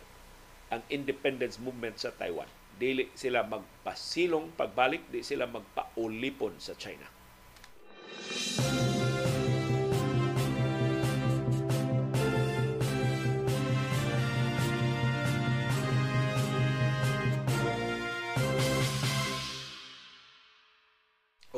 ang 0.70 0.82
independence 0.92 1.58
movement 1.58 1.98
sa 1.98 2.14
Taiwan. 2.14 2.46
Dili 2.80 3.12
sila 3.12 3.44
magpasilong 3.44 4.56
pagbalik, 4.56 5.04
di 5.12 5.20
sila 5.20 5.44
magpaulipon 5.44 6.56
sa 6.56 6.72
China. 6.78 7.04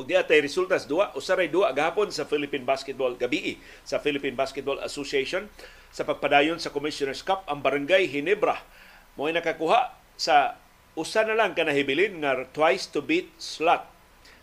Og 0.02 0.10
di 0.10 0.18
atay 0.18 0.42
resultas 0.42 0.90
duwa 0.90 1.14
usaray 1.14 1.46
duwa 1.46 1.70
gahapon 1.70 2.10
sa 2.10 2.26
Philippine 2.26 2.66
Basketball 2.66 3.14
gabi 3.14 3.54
sa 3.86 4.02
Philippine 4.02 4.34
Basketball 4.34 4.82
Association 4.82 5.46
sa 5.94 6.02
pagpadayon 6.02 6.58
sa 6.58 6.74
Commissioner's 6.74 7.22
Cup 7.22 7.46
ang 7.46 7.62
Barangay 7.62 8.10
Hinebra 8.10 8.58
mo 9.14 9.30
nakakuha 9.30 9.94
sa 10.18 10.58
usa 10.98 11.22
na 11.22 11.38
lang 11.38 11.54
kanahibilin 11.54 12.18
nga 12.18 12.34
twice 12.50 12.90
to 12.90 12.98
beat 12.98 13.30
slot 13.38 13.86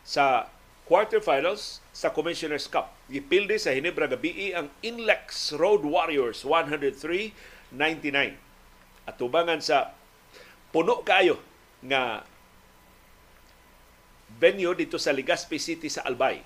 sa 0.07 0.47
quarterfinals 0.87 1.83
sa 1.91 2.15
Commissioner's 2.15 2.71
Cup. 2.71 2.95
Gipilde 3.11 3.59
sa 3.59 3.75
Hinebra 3.75 4.07
gabi 4.07 4.55
ang 4.55 4.71
Inlex 4.79 5.51
Road 5.59 5.83
Warriors 5.83 6.47
103-99. 6.47 7.75
At 9.03 9.19
tubangan 9.19 9.59
sa 9.59 9.91
puno 10.71 11.03
kayo 11.03 11.37
nga 11.83 12.23
venue 14.39 14.71
dito 14.73 14.95
sa 14.95 15.11
Legazpi 15.11 15.59
City 15.59 15.91
sa 15.91 16.07
Albay. 16.07 16.39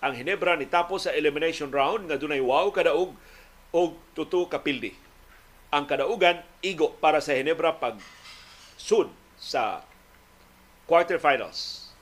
Ang 0.00 0.12
Hinebra 0.16 0.56
ni 0.56 0.64
tapo 0.64 0.96
sa 0.96 1.12
elimination 1.12 1.68
round 1.68 2.08
nga 2.08 2.16
dunay 2.16 2.40
wow 2.40 2.72
kadaog 2.72 3.12
og 3.76 3.90
tutu 4.16 4.48
kapildi. 4.48 4.96
Ang 5.68 5.84
kadaugan 5.84 6.40
igo 6.64 6.96
para 6.96 7.20
sa 7.20 7.36
Hinebra 7.36 7.76
pag 7.76 8.00
sud 8.80 9.12
sa 9.36 9.84
quarterfinals 10.88 11.92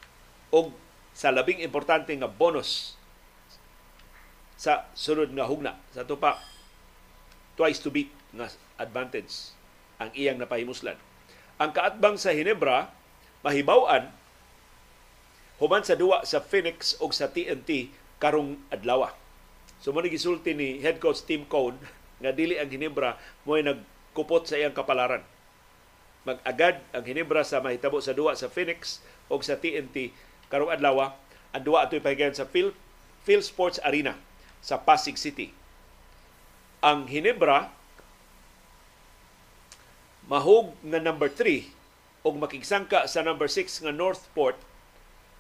og 0.55 0.71
sa 1.11 1.35
labing 1.35 1.63
importante 1.63 2.15
nga 2.15 2.31
bonus 2.31 2.95
sa 4.55 4.87
sunod 4.95 5.35
nga 5.35 5.51
hugna 5.51 5.75
sa 5.91 6.07
tupa 6.07 6.39
twice 7.59 7.83
to 7.83 7.91
beat 7.91 8.11
nga 8.35 8.51
advantage 8.79 9.55
ang 9.99 10.11
iyang 10.15 10.39
napahimuslan. 10.39 10.99
Ang 11.59 11.71
kaatbang 11.71 12.19
sa 12.19 12.35
Hinebra 12.35 12.91
mahibaw-an 13.47 14.11
human 15.63 15.87
sa 15.87 15.95
duwa 15.95 16.27
sa 16.27 16.43
Phoenix 16.43 16.99
o 16.99 17.11
sa 17.15 17.31
TNT 17.31 17.93
karong 18.19 18.59
adlaw. 18.71 19.11
So 19.79 19.93
mo 19.93 20.01
gisulti 20.01 20.57
ni 20.57 20.81
head 20.81 20.99
coach 20.99 21.23
Tim 21.29 21.45
Cone 21.45 21.77
nga 22.23 22.33
dili 22.33 22.57
ang 22.57 22.73
Hinebra 22.73 23.21
mo 23.45 23.59
nagkupot 23.59 24.49
sa 24.49 24.57
iyang 24.57 24.73
kapalaran. 24.73 25.23
Mag-agad 26.25 26.81
ang 26.97 27.05
Hinebra 27.05 27.45
sa 27.45 27.61
mahitabo 27.61 28.01
sa 28.01 28.17
duwa 28.17 28.33
sa 28.33 28.49
Phoenix 28.49 29.05
o 29.29 29.37
sa 29.45 29.61
TNT 29.61 30.09
karong 30.49 30.73
adlaw. 30.73 31.13
Ang 31.55 31.63
duwa 31.63 31.85
ato'y 31.87 32.01
pahigayon 32.03 32.35
sa 32.35 32.49
Phil, 32.49 32.73
Phil 33.23 33.45
Sports 33.45 33.79
Arena 33.85 34.17
sa 34.65 34.81
Pasig 34.81 35.21
City. 35.21 35.53
Ang 36.81 37.07
Hinebra 37.07 37.69
mahog 40.25 40.73
nga 40.81 41.01
number 41.01 41.29
3 41.29 42.25
o 42.25 42.33
makigsangka 42.33 43.05
sa 43.05 43.21
number 43.21 43.47
6 43.47 43.85
nga 43.85 43.93
Northport 43.93 44.57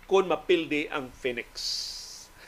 kung 0.05 0.29
mapildi 0.29 0.89
ang 0.93 1.09
Phoenix. 1.13 1.53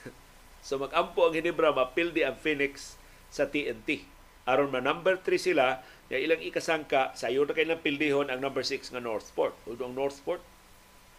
so 0.66 0.76
magampo 0.76 1.24
ang 1.24 1.34
Hinebra 1.36 1.72
mapildi 1.72 2.22
ang 2.24 2.36
Phoenix 2.36 3.00
sa 3.32 3.48
TNT. 3.48 4.04
Aron 4.46 4.70
ma 4.70 4.78
number 4.78 5.18
3 5.18 5.40
sila, 5.40 5.82
ya 6.06 6.22
ilang 6.22 6.38
ikasangka 6.38 7.16
sa 7.18 7.32
iyo 7.32 7.42
na 7.42 7.56
kay 7.56 7.66
pildihon 7.66 8.30
ang 8.30 8.38
number 8.38 8.62
6 8.62 8.94
nga 8.94 9.02
Northport. 9.02 9.56
Ug 9.66 9.80
ang 9.82 9.96
Northport 9.96 10.40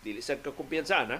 dili 0.05 0.23
sad 0.23 0.39
ka 0.39 0.55
kumpiyansa 0.55 1.03
na. 1.03 1.19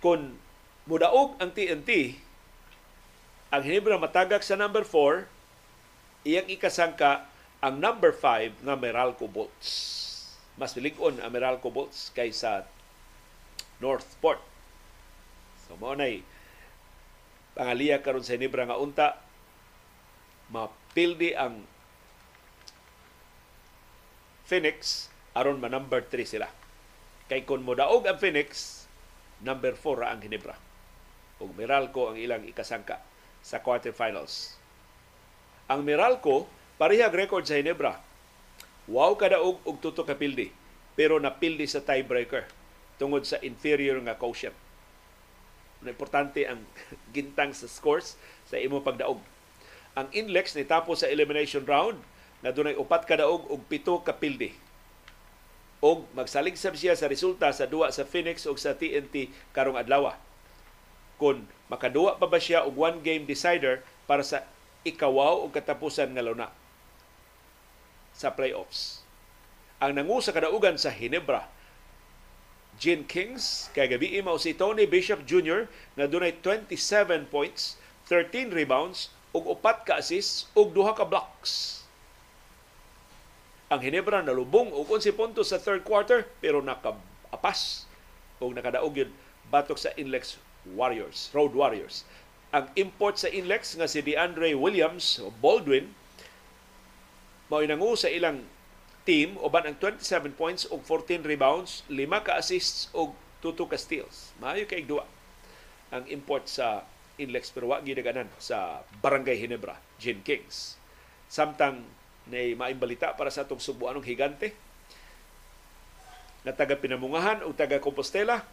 Kung 0.00 0.40
mudaog 0.88 1.36
ang 1.38 1.52
TNT, 1.52 2.16
ang 3.52 3.62
Hinebra 3.62 4.00
matagak 4.00 4.40
sa 4.40 4.56
number 4.56 4.82
4, 4.82 5.28
iyang 6.26 6.48
ikasangka 6.48 7.28
ang 7.60 7.76
number 7.76 8.10
5 8.10 8.64
nga 8.64 8.74
Meralco 8.74 9.28
Bolts 9.28 10.09
mas 10.58 10.74
milig-on 10.74 11.22
ang 11.22 11.30
Meralco 11.30 11.70
Bolts 11.70 12.10
kaysa 12.16 12.66
Northport. 13.78 14.42
So 15.66 15.78
mo 15.78 15.94
nay 15.94 16.22
pangaliya 17.54 18.02
karon 18.02 18.24
sa 18.24 18.34
Hinebra 18.34 18.66
nga 18.66 18.80
unta 18.80 19.18
mapildi 20.50 21.34
ang 21.34 21.62
Phoenix 24.50 25.06
aron 25.34 25.62
ma 25.62 25.70
number 25.70 26.02
3 26.02 26.26
sila. 26.26 26.50
Kay 27.30 27.46
kun 27.46 27.62
mo 27.62 27.78
daog 27.78 28.02
ang 28.10 28.18
Phoenix, 28.18 28.82
number 29.46 29.78
4 29.78 30.02
ra 30.02 30.10
ang 30.10 30.20
Hinebra. 30.26 30.58
Ug 31.38 31.54
Meralco 31.54 32.10
ang 32.10 32.18
ilang 32.18 32.42
ikasangka 32.42 32.98
sa 33.40 33.62
quarterfinals. 33.62 34.58
Ang 35.70 35.86
Meralco 35.86 36.50
parehag 36.76 37.14
record 37.14 37.46
sa 37.46 37.56
Hinebra 37.56 38.09
Wow 38.90 39.14
kadaog 39.14 39.62
og 39.62 39.78
tuto 39.78 40.02
ka 40.02 40.18
pildi 40.18 40.50
pero 40.98 41.22
napildi 41.22 41.62
sa 41.70 41.78
tiebreaker 41.78 42.42
tungod 42.98 43.22
sa 43.22 43.38
inferior 43.40 43.96
nga 44.02 44.18
quotient. 44.18 44.52
Importante 45.86 46.44
ang 46.44 46.60
gintang 47.14 47.54
sa 47.54 47.70
scores 47.70 48.18
sa 48.50 48.58
imo 48.58 48.82
pagdaog. 48.82 49.22
Ang 49.94 50.08
Inlex 50.10 50.58
ni 50.58 50.66
tapos 50.66 51.00
sa 51.00 51.08
elimination 51.08 51.62
round 51.62 52.02
na 52.42 52.50
dunay 52.50 52.74
upat 52.74 53.06
ka 53.06 53.14
daog 53.14 53.46
og 53.46 53.62
pito 53.70 54.02
ka 54.02 54.18
pildi. 54.18 54.52
Og 55.80 56.04
magsalig 56.12 56.60
sab 56.60 56.76
siya 56.76 56.98
sa 56.98 57.08
resulta 57.08 57.48
sa 57.54 57.70
duwa 57.70 57.88
sa 57.94 58.04
Phoenix 58.04 58.44
ug 58.44 58.58
sa 58.58 58.76
TNT 58.76 59.32
karong 59.56 59.80
adlaw. 59.80 60.12
Kung 61.16 61.46
makaduwa 61.70 62.18
pa 62.18 62.26
ba 62.26 62.42
siya 62.42 62.66
og 62.66 62.74
one 62.76 63.00
game 63.06 63.24
decider 63.24 63.86
para 64.04 64.26
sa 64.26 64.44
ikawaw 64.82 65.46
og 65.46 65.54
katapusan 65.54 66.12
nga 66.12 66.26
luna 66.26 66.59
sa 68.20 68.28
playoffs. 68.28 69.00
Ang 69.80 69.96
nangu 69.96 70.20
sa 70.20 70.36
kadaugan 70.36 70.76
sa 70.76 70.92
Hinebra, 70.92 71.48
Gene 72.76 73.08
Kings, 73.08 73.72
kay 73.72 73.88
gabi 73.88 74.20
mao 74.20 74.36
si 74.36 74.52
Tony 74.52 74.84
Bishop 74.84 75.24
Jr. 75.24 75.64
na 75.96 76.04
dunay 76.04 76.36
27 76.44 77.32
points, 77.32 77.80
13 78.12 78.52
rebounds, 78.52 79.08
ug 79.32 79.48
upat 79.56 79.88
ka 79.88 79.96
assists 79.96 80.52
ug 80.52 80.76
duha 80.76 80.92
ka 80.92 81.08
blocks. 81.08 81.84
Ang 83.72 83.80
Hinebra 83.86 84.20
nalubong 84.20 84.68
og 84.74 84.84
11 84.90 85.16
puntos 85.16 85.54
sa 85.54 85.62
third 85.62 85.86
quarter 85.86 86.26
pero 86.42 86.58
nakaapas 86.60 87.86
ug 88.42 88.52
nakadaog 88.52 89.06
yun 89.06 89.12
batok 89.48 89.78
sa 89.78 89.94
Inlex 89.94 90.36
Warriors, 90.76 91.30
Road 91.32 91.54
Warriors. 91.54 92.02
Ang 92.50 92.66
import 92.74 93.16
sa 93.16 93.30
Inlex 93.30 93.78
nga 93.78 93.86
si 93.86 94.02
DeAndre 94.02 94.58
Williams 94.58 95.22
Baldwin 95.38 95.94
mao 97.50 97.60
nangu 97.66 97.98
sa 97.98 98.06
ilang 98.06 98.46
team 99.02 99.34
uban 99.42 99.66
ang 99.66 99.76
27 99.76 100.38
points 100.38 100.70
ug 100.70 100.86
14 100.86 101.26
rebounds, 101.26 101.82
5 101.90 101.98
ka 102.22 102.38
assists 102.38 102.86
ug 102.94 103.12
2 103.42 103.58
ka 103.66 103.74
steals. 103.74 104.30
Maayo 104.38 104.70
kay 104.70 104.86
duwa 104.86 105.02
ang 105.90 106.06
import 106.06 106.46
sa 106.46 106.86
Inlex 107.18 107.50
pero 107.50 107.74
wa 107.74 107.82
gidaganan 107.82 108.30
sa 108.38 108.86
Barangay 109.02 109.36
Hinebra, 109.36 109.76
Gin 109.98 110.22
Kings. 110.22 110.78
Samtang 111.26 111.82
nay 112.30 112.54
maimbalita 112.54 113.18
para 113.18 113.34
sa 113.34 113.42
atong 113.42 113.58
subuanong 113.58 114.06
higante 114.06 114.54
nga 116.46 116.54
taga 116.56 116.78
Pinamungahan 116.78 117.44
o 117.44 117.52
taga 117.52 117.82
Compostela 117.82 118.46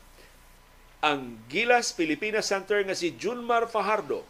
ang 1.00 1.38
Gilas 1.48 1.94
Pilipinas 1.94 2.50
Center 2.50 2.82
nga 2.82 2.98
si 2.98 3.14
Junmar 3.16 3.70
Fajardo 3.70 4.26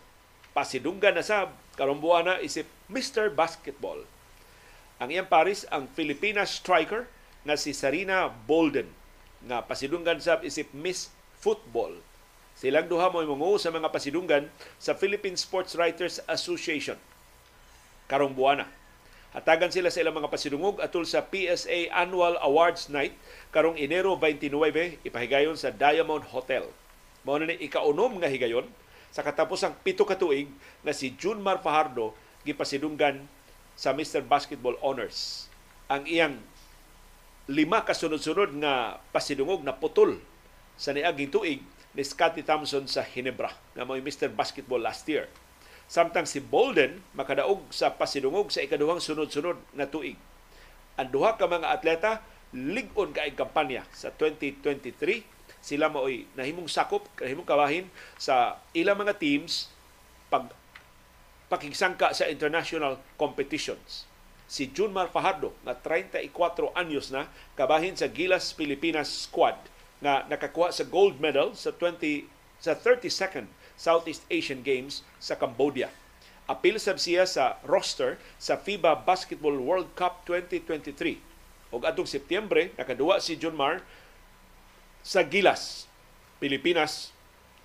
pasidunggan 0.52 1.16
na 1.16 1.24
sab 1.24 1.56
karong 1.80 2.02
buwana 2.02 2.42
isip 2.44 2.68
Mr. 2.92 3.32
Basketball. 3.32 4.04
Ang 4.98 5.14
iyang 5.14 5.30
paris 5.30 5.62
ang 5.70 5.86
Pilipinas 5.94 6.58
striker 6.58 7.06
nga 7.46 7.54
si 7.54 7.70
Sarina 7.70 8.34
Bolden 8.34 8.90
nga 9.46 9.62
pasidunggan 9.62 10.18
sab 10.18 10.42
isip 10.42 10.74
Miss 10.74 11.14
Football. 11.38 12.02
Silang 12.58 12.90
duha 12.90 13.14
mo 13.14 13.22
mungo 13.22 13.62
sa 13.62 13.70
mga 13.70 13.94
pasidunggan 13.94 14.50
sa 14.82 14.98
Philippine 14.98 15.38
Sports 15.38 15.78
Writers 15.78 16.18
Association 16.26 16.98
karong 18.10 18.34
buwana. 18.34 18.66
Hatagan 19.38 19.70
sila 19.70 19.94
sa 19.94 20.02
ilang 20.02 20.18
mga 20.18 20.34
pasidungog 20.34 20.82
atul 20.82 21.06
sa 21.06 21.22
PSA 21.22 21.94
Annual 21.94 22.42
Awards 22.42 22.90
Night 22.90 23.14
karong 23.54 23.78
Enero 23.78 24.18
29 24.18 24.50
ipahigayon 25.06 25.54
sa 25.54 25.70
Diamond 25.70 26.26
Hotel. 26.34 26.66
Mao 27.22 27.38
ni 27.38 27.54
ikaunom 27.62 28.18
nga 28.18 28.32
higayon 28.32 28.66
sa 29.14 29.22
katapusang 29.22 29.78
pito 29.86 30.10
ka 30.10 30.18
tuig 30.18 30.50
na 30.82 30.90
si 30.90 31.14
Junmar 31.14 31.62
Fajardo 31.62 32.18
gipasidunggan 32.42 33.37
sa 33.78 33.94
Mr. 33.94 34.26
Basketball 34.26 34.76
Honors. 34.82 35.46
Ang 35.88 36.10
iyang 36.10 36.36
lima 37.48 37.86
kasunod-sunod 37.86 38.58
nga 38.60 39.00
pasidungog 39.14 39.62
na 39.62 39.78
putol 39.78 40.20
sa 40.76 40.92
niaging 40.92 41.32
tuig 41.32 41.62
ni 41.94 42.04
Scotty 42.04 42.44
Thompson 42.44 42.90
sa 42.90 43.06
Hinebra 43.06 43.54
nga 43.78 43.86
may 43.86 44.02
Mr. 44.02 44.28
Basketball 44.34 44.82
last 44.82 45.06
year. 45.08 45.30
Samtang 45.88 46.28
si 46.28 46.44
Bolden 46.44 47.00
makadaog 47.16 47.64
sa 47.72 47.96
pasidungog 47.96 48.52
sa 48.52 48.66
ikaduhang 48.66 49.00
sunod-sunod 49.00 49.56
na 49.72 49.88
tuig. 49.88 50.20
Ang 51.00 51.08
duha 51.14 51.40
ka 51.40 51.48
mga 51.48 51.72
atleta 51.72 52.26
lig-on 52.52 53.14
kay 53.14 53.32
kampanya 53.38 53.86
sa 53.94 54.12
2023 54.12 55.38
sila 55.62 55.92
maoy 55.92 56.26
nahimong 56.34 56.72
sakop 56.72 57.06
nahimong 57.20 57.48
kabahin 57.48 57.86
sa 58.16 58.60
ilang 58.72 58.98
mga 58.98 59.20
teams 59.20 59.68
pag 60.32 60.52
pakigsangka 61.48 62.12
sa 62.12 62.28
international 62.28 63.00
competitions. 63.16 64.08
Si 64.48 64.72
Junmar 64.72 65.12
Fajardo 65.12 65.52
na 65.68 65.76
34 65.76 66.24
anyos 66.76 67.12
na 67.12 67.28
kabahin 67.60 67.96
sa 68.00 68.08
Gilas 68.08 68.56
Pilipinas 68.56 69.28
squad 69.28 69.60
nga 70.00 70.24
nakakuha 70.32 70.72
sa 70.72 70.88
gold 70.88 71.20
medal 71.20 71.52
sa 71.52 71.76
20 71.76 72.28
sa 72.58 72.74
32nd 72.74 73.48
Southeast 73.78 74.26
Asian 74.32 74.64
Games 74.66 75.06
sa 75.22 75.38
Cambodia. 75.38 75.92
Apil 76.48 76.80
sab 76.80 76.96
siya 76.96 77.28
sa 77.28 77.60
roster 77.68 78.16
sa 78.40 78.56
FIBA 78.56 79.04
Basketball 79.04 79.60
World 79.60 79.92
Cup 80.00 80.24
2023. 80.24 81.20
Og 81.76 81.84
atong 81.84 82.08
Setyembre 82.08 82.72
nakaduwa 82.80 83.20
si 83.20 83.36
John 83.36 83.54
Mar 83.54 83.84
sa 85.04 85.28
Gilas, 85.28 85.92
Pilipinas 86.40 87.12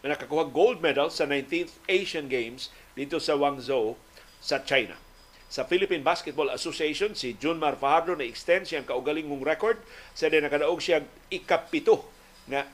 na 0.02 0.18
nakakuha 0.18 0.50
gold 0.50 0.82
medal 0.82 1.14
sa 1.14 1.24
19th 1.30 1.78
Asian 1.86 2.26
Games 2.26 2.74
dito 2.93 3.19
sa 3.19 3.36
Guangzhou 3.36 3.97
sa 4.43 4.60
China. 4.62 4.97
Sa 5.52 5.69
Philippine 5.69 6.01
Basketball 6.01 6.48
Association, 6.48 7.12
si 7.12 7.36
Junmar 7.36 7.77
Fajardo 7.77 8.16
na 8.16 8.24
extend 8.24 8.64
siyang 8.64 8.89
kaugaling 8.89 9.28
mong 9.28 9.44
record. 9.44 9.77
Sa 10.16 10.32
din 10.32 10.40
nakadaog 10.40 10.81
siya 10.81 11.05
ikapito 11.28 12.09
na 12.48 12.64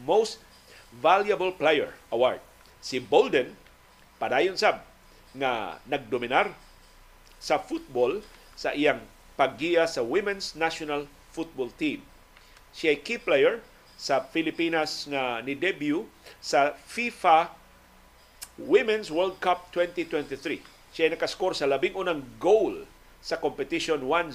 Most 0.00 0.40
Valuable 0.96 1.52
Player 1.52 1.92
Award. 2.08 2.40
Si 2.80 2.96
Bolden, 2.96 3.52
padayon 4.16 4.56
sab 4.56 4.80
nga 5.36 5.80
nagdominar 5.84 6.56
sa 7.36 7.60
football 7.60 8.24
sa 8.56 8.72
iyang 8.72 9.00
paggiya 9.36 9.88
sa 9.88 10.00
Women's 10.04 10.56
National 10.56 11.08
Football 11.32 11.72
Team. 11.76 12.04
Siya 12.72 12.96
key 12.96 13.20
player 13.20 13.60
sa 13.96 14.24
Pilipinas 14.24 15.04
nga 15.08 15.44
ni 15.44 15.52
debut 15.52 16.08
sa 16.40 16.76
FIFA 16.88 17.52
Women's 18.62 19.10
World 19.10 19.42
Cup 19.42 19.74
2023. 19.74 20.62
Siya 20.94 21.10
ay 21.10 21.18
nakaskor 21.18 21.56
sa 21.56 21.66
labing 21.66 21.98
unang 21.98 22.22
goal 22.38 22.86
sa 23.18 23.42
competition 23.42 24.06
1-0 24.06 24.34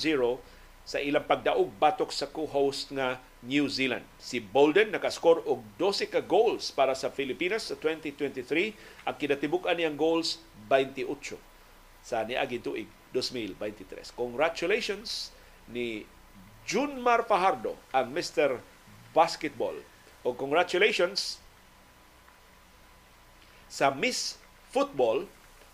sa 0.83 0.99
ilang 0.99 1.23
pagdaog 1.23 1.71
batok 1.79 2.11
sa 2.11 2.27
co-host 2.27 2.91
nga 2.91 3.23
New 3.43 3.71
Zealand. 3.71 4.03
Si 4.19 4.43
Bolden 4.43 4.91
nakaskor 4.91 5.43
og 5.47 5.63
12 5.79 6.11
ka 6.11 6.19
goals 6.23 6.75
para 6.75 6.91
sa 6.91 7.07
Pilipinas 7.07 7.71
sa 7.71 7.75
2023. 7.79 9.07
Ang 9.07 9.15
kinatibuk-an 9.15 9.79
niyang 9.79 9.95
goals 9.95 10.43
28 10.67 11.39
sa 12.03 12.27
niaging 12.27 12.63
tuig 12.63 12.89
2023. 13.15 14.11
Congratulations 14.15 15.31
ni 15.71 16.03
Junmar 16.67 17.23
Fajardo 17.23 17.79
ang 17.95 18.11
Mr. 18.11 18.59
Basketball. 19.15 19.79
O 20.27 20.35
congratulations 20.35 21.39
sa 23.67 23.93
Miss 23.93 24.39
Football 24.71 25.27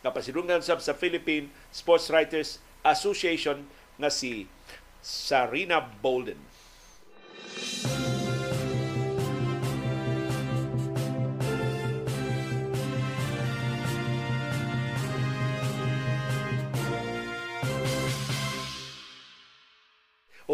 na 0.03 0.11
pasidungan 0.11 0.59
sab 0.59 0.83
sa 0.83 0.93
Philippine 0.93 1.49
Sports 1.71 2.11
Writers 2.11 2.59
Association 2.83 3.65
nga 3.97 4.11
si 4.11 4.45
Sarina 4.99 5.79
Bolden. 5.79 6.41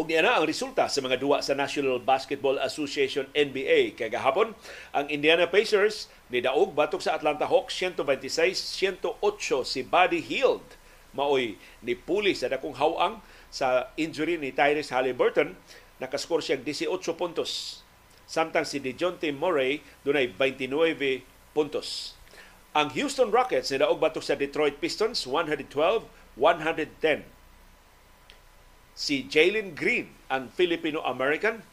Og 0.00 0.08
niya 0.08 0.24
na 0.24 0.40
ang 0.40 0.48
resulta 0.48 0.88
sa 0.88 1.04
mga 1.04 1.20
duwa 1.20 1.44
sa 1.44 1.52
National 1.52 2.00
Basketball 2.00 2.56
Association 2.64 3.28
NBA. 3.36 4.00
Kaya 4.00 4.08
gahapon, 4.08 4.56
ang 4.96 5.04
Indiana 5.12 5.44
Pacers 5.44 6.08
ni 6.32 6.40
Daog 6.40 6.72
batok 6.72 7.04
sa 7.04 7.20
Atlanta 7.20 7.44
Hawks 7.44 7.76
126-108 7.76 9.20
si 9.60 9.84
Buddy 9.84 10.24
Hield 10.24 10.64
maoy 11.12 11.60
ni 11.84 11.92
puli 11.92 12.32
sa 12.32 12.48
dakong 12.48 12.80
hawang 12.80 13.20
sa 13.52 13.92
injury 14.00 14.40
ni 14.40 14.56
Tyrese 14.56 14.96
Halliburton 14.96 15.52
nakaskor 16.00 16.40
siya 16.40 16.56
18 16.56 16.88
puntos. 17.12 17.84
Samtang 18.24 18.64
si 18.64 18.80
DeJounte 18.80 19.28
Murray 19.36 19.84
dunay 20.00 20.32
29 20.32 20.96
puntos. 21.52 22.16
Ang 22.72 22.88
Houston 22.96 23.28
Rockets 23.28 23.68
ni 23.68 23.76
daog 23.76 24.00
batok 24.00 24.24
sa 24.24 24.32
Detroit 24.32 24.80
Pistons 24.80 25.28
112-110 25.28 27.39
si 29.00 29.24
Jalen 29.24 29.72
Green, 29.72 30.12
ang 30.28 30.52
Filipino-American 30.52 31.64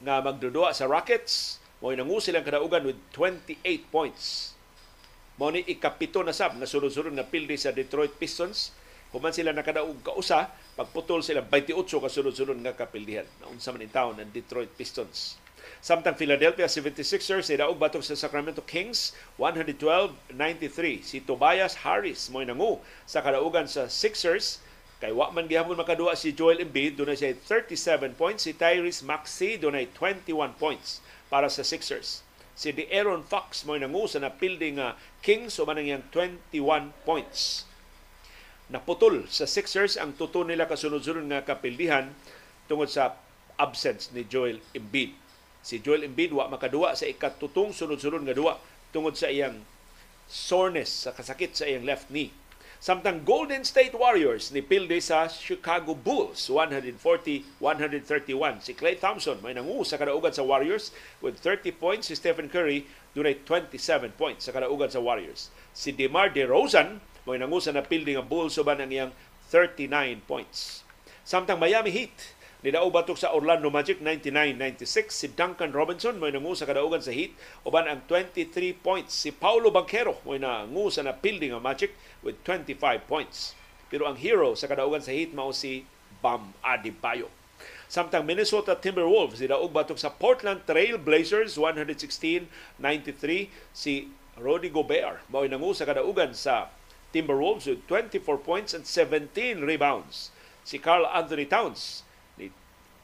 nga 0.00 0.24
magdudua 0.24 0.72
sa 0.72 0.88
Rockets. 0.88 1.60
Mo 1.84 1.92
nangu 1.92 2.16
silang 2.16 2.48
kadaugan 2.48 2.88
with 2.88 2.96
28 3.12 3.60
points. 3.92 4.56
Mao 5.36 5.52
ni 5.52 5.60
ikapito 5.68 6.24
na 6.24 6.32
sab 6.32 6.56
nga 6.56 6.64
sunod-sunod 6.64 7.12
na 7.12 7.28
pildi 7.28 7.60
sa 7.60 7.76
Detroit 7.76 8.16
Pistons. 8.16 8.72
Human 9.12 9.36
sila 9.36 9.52
nakadaog 9.52 10.00
kausa, 10.00 10.48
pagputol 10.80 11.20
sila 11.20 11.44
28 11.44 11.76
ka 11.76 12.08
sunod-sunod 12.08 12.56
nga 12.64 12.72
kapildihan. 12.72 13.28
Naunsa 13.44 13.76
man 13.76 13.84
in 13.84 13.92
town 13.92 14.16
ang 14.16 14.32
Detroit 14.32 14.72
Pistons. 14.80 15.36
Samtang 15.84 16.16
Philadelphia 16.16 16.64
76ers 16.64 17.52
ay 17.52 17.60
daog 17.60 17.76
batok 17.76 18.00
sa 18.00 18.16
Sacramento 18.16 18.64
Kings 18.64 19.12
112-93. 19.36 21.04
Si 21.04 21.20
Tobias 21.20 21.84
Harris 21.84 22.32
mo 22.32 22.40
nangu 22.40 22.80
sa 23.04 23.20
kadaugan 23.20 23.68
sa 23.68 23.92
Sixers 23.92 24.64
Kay 24.96 25.12
wa 25.12 25.28
man 25.28 25.44
gihapon 25.44 25.76
makaduwa 25.76 26.16
si 26.16 26.32
Joel 26.32 26.64
Embiid, 26.64 26.96
dunay 26.96 27.20
siya 27.20 27.36
37 27.36 28.16
points. 28.16 28.48
Si 28.48 28.56
Tyrese 28.56 29.04
Maxey 29.04 29.60
dunay 29.60 29.92
21 29.92 30.56
points 30.56 31.04
para 31.28 31.52
sa 31.52 31.60
Sixers. 31.60 32.24
Si 32.56 32.72
De'Aaron 32.72 33.20
Fox 33.20 33.68
mo 33.68 33.76
nangu 33.76 34.08
sa 34.08 34.24
napildi 34.24 34.72
nga 34.80 34.96
Kings 35.20 35.60
o 35.60 35.68
man 35.68 35.76
ang 35.76 36.00
21 36.08 36.96
points. 37.04 37.68
Naputol 38.72 39.28
sa 39.28 39.44
Sixers 39.44 40.00
ang 40.00 40.16
tuto 40.16 40.40
nila 40.48 40.64
kasunod-sunod 40.64 41.28
nga 41.28 41.44
kapildihan 41.44 42.16
tungod 42.64 42.88
sa 42.88 43.20
absence 43.60 44.08
ni 44.16 44.24
Joel 44.24 44.64
Embiid. 44.72 45.12
Si 45.60 45.76
Joel 45.84 46.08
Embiid 46.08 46.32
wa 46.32 46.48
makaduwa 46.48 46.96
sa 46.96 47.04
ikatutong 47.04 47.76
sunod-sunod 47.76 48.24
nga 48.24 48.32
duwa 48.32 48.56
tungod 48.96 49.12
sa 49.12 49.28
iyang 49.28 49.60
soreness 50.24 51.04
sa 51.04 51.12
kasakit 51.12 51.52
sa 51.52 51.68
iyang 51.68 51.84
left 51.84 52.08
knee 52.08 52.32
Samtang 52.76 53.24
Golden 53.24 53.64
State 53.64 53.96
Warriors 53.96 54.52
ni 54.52 54.60
pilde 54.60 55.00
sa 55.00 55.32
Chicago 55.32 55.96
Bulls 55.96 56.52
140-131. 56.52 58.60
Si 58.60 58.76
Klay 58.76 59.00
Thompson 59.00 59.40
may 59.40 59.56
nangu 59.56 59.80
sa 59.80 59.96
kadaugan 59.96 60.36
sa 60.36 60.44
Warriors 60.44 60.92
with 61.24 61.40
30 61.40 61.72
points. 61.80 62.12
Si 62.12 62.14
Stephen 62.14 62.52
Curry 62.52 62.84
dunay 63.16 63.40
27 63.48 64.12
points 64.20 64.44
sa 64.44 64.52
kadaugan 64.52 64.92
sa 64.92 65.00
Warriors. 65.00 65.48
Si 65.72 65.88
DeMar 65.88 66.36
DeRozan 66.36 67.00
may 67.24 67.40
nangu 67.40 67.64
sa 67.64 67.72
napilde 67.72 68.12
nga 68.12 68.20
Bulls 68.20 68.60
uban 68.60 68.84
ang 68.84 68.92
iyang 68.92 69.16
39 69.48 70.20
points. 70.28 70.84
Samtang 71.24 71.56
Miami 71.56 71.88
Heat 71.90 72.35
Nidaog 72.64 72.88
batok 72.88 73.20
sa 73.20 73.36
Orlando 73.36 73.68
Magic 73.68 74.00
99-96. 74.00 75.12
Si 75.12 75.28
Duncan 75.28 75.76
Robinson 75.76 76.16
may 76.16 76.32
nangu 76.32 76.56
sa 76.56 76.64
kadaugan 76.64 77.04
sa 77.04 77.12
Heat 77.12 77.36
uban 77.68 77.84
ang 77.84 78.00
23 78.08 78.48
points. 78.80 79.12
Si 79.12 79.28
Paulo 79.28 79.68
Banquero 79.68 80.16
may 80.24 80.40
nangu 80.40 80.88
sa 80.88 81.04
napilding 81.04 81.52
ang 81.52 81.60
Magic 81.60 81.92
with 82.24 82.40
25 82.48 82.80
points. 83.04 83.52
Pero 83.92 84.08
ang 84.08 84.16
hero 84.16 84.56
sa 84.56 84.72
kadaugan 84.72 85.04
sa 85.04 85.12
Heat 85.12 85.36
mao 85.36 85.52
si 85.52 85.84
Bam 86.24 86.56
Adebayo. 86.64 87.28
Samtang 87.92 88.24
Minnesota 88.24 88.72
Timberwolves 88.72 89.36
nidaog 89.36 89.76
batok 89.76 90.00
sa 90.00 90.08
Portland 90.08 90.64
Trail 90.64 90.96
Blazers 90.96 91.60
116-93 91.60 93.52
si 93.76 94.08
Rudy 94.40 94.72
Gobert 94.72 95.20
mao 95.28 95.44
nangu 95.44 95.76
sa 95.76 95.84
kadaugan 95.84 96.32
sa 96.32 96.72
Timberwolves 97.12 97.68
with 97.68 97.84
24 97.84 98.40
points 98.40 98.72
and 98.72 98.88
17 98.88 99.60
rebounds. 99.60 100.32
Si 100.64 100.80
Carl 100.80 101.04
Anthony 101.04 101.44
Towns 101.44 102.05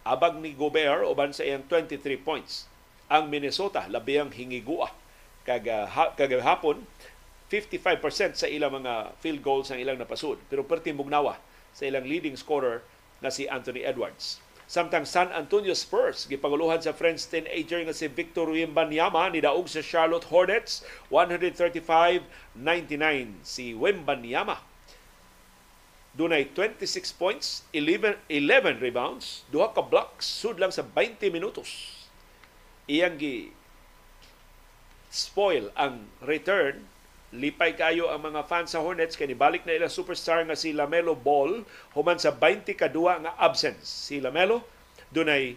abag 0.02 0.38
ni 0.38 0.54
Gobert 0.54 1.06
uban 1.06 1.30
sa 1.30 1.46
iyang 1.46 1.62
23 1.70 2.18
points. 2.18 2.66
Ang 3.06 3.30
Minnesota 3.30 3.86
labing 3.86 4.34
hingigua 4.34 4.90
kag 5.42 5.66
ha, 5.66 6.14
kagahapon 6.14 6.86
55% 7.50 8.38
sa 8.38 8.46
ilang 8.46 8.82
mga 8.82 9.12
field 9.20 9.42
goals 9.42 9.68
ang 9.68 9.82
ilang 9.82 9.98
napasud 9.98 10.38
pero 10.48 10.64
perti 10.64 10.94
mugnawa 10.94 11.36
sa 11.74 11.84
ilang 11.84 12.06
leading 12.06 12.38
scorer 12.38 12.80
na 13.20 13.28
si 13.28 13.44
Anthony 13.50 13.84
Edwards. 13.84 14.40
Samtang 14.72 15.04
San 15.04 15.28
Antonio 15.36 15.76
Spurs 15.76 16.24
gipanguluhan 16.24 16.80
sa 16.80 16.96
French 16.96 17.28
teenager 17.28 17.84
nga 17.84 17.92
si 17.92 18.08
Victor 18.08 18.48
Wembanyama 18.48 19.28
ni 19.28 19.44
daog 19.44 19.68
sa 19.68 19.84
Charlotte 19.84 20.24
Hornets 20.32 20.80
135-99 21.12 22.24
si 23.44 23.76
Wembanyama 23.76 24.71
dunay 26.12 26.52
26 26.52 27.16
points, 27.16 27.64
11, 27.72 28.20
11 28.28 28.84
rebounds, 28.84 29.48
duha 29.48 29.72
ka 29.72 29.80
blocks, 29.80 30.28
sud 30.28 30.60
lang 30.60 30.68
sa 30.68 30.84
20 30.84 31.32
minutos. 31.32 32.04
Iyang 32.84 33.16
gi 33.16 33.48
spoil 35.12 35.68
ang 35.76 36.08
return 36.24 36.88
lipay 37.32 37.72
kayo 37.72 38.12
ang 38.12 38.28
mga 38.28 38.44
fans 38.44 38.76
sa 38.76 38.84
Hornets 38.84 39.16
kay 39.16 39.24
nibalik 39.24 39.64
na 39.64 39.72
ilang 39.72 39.88
superstar 39.88 40.44
nga 40.44 40.52
si 40.52 40.76
Lamelo 40.76 41.16
Ball 41.16 41.64
human 41.96 42.20
sa 42.20 42.28
20 42.28 42.76
kadua 42.76 43.24
nga 43.24 43.32
absence. 43.40 43.88
Si 43.88 44.20
Lamelo 44.20 44.60
dunay 45.08 45.56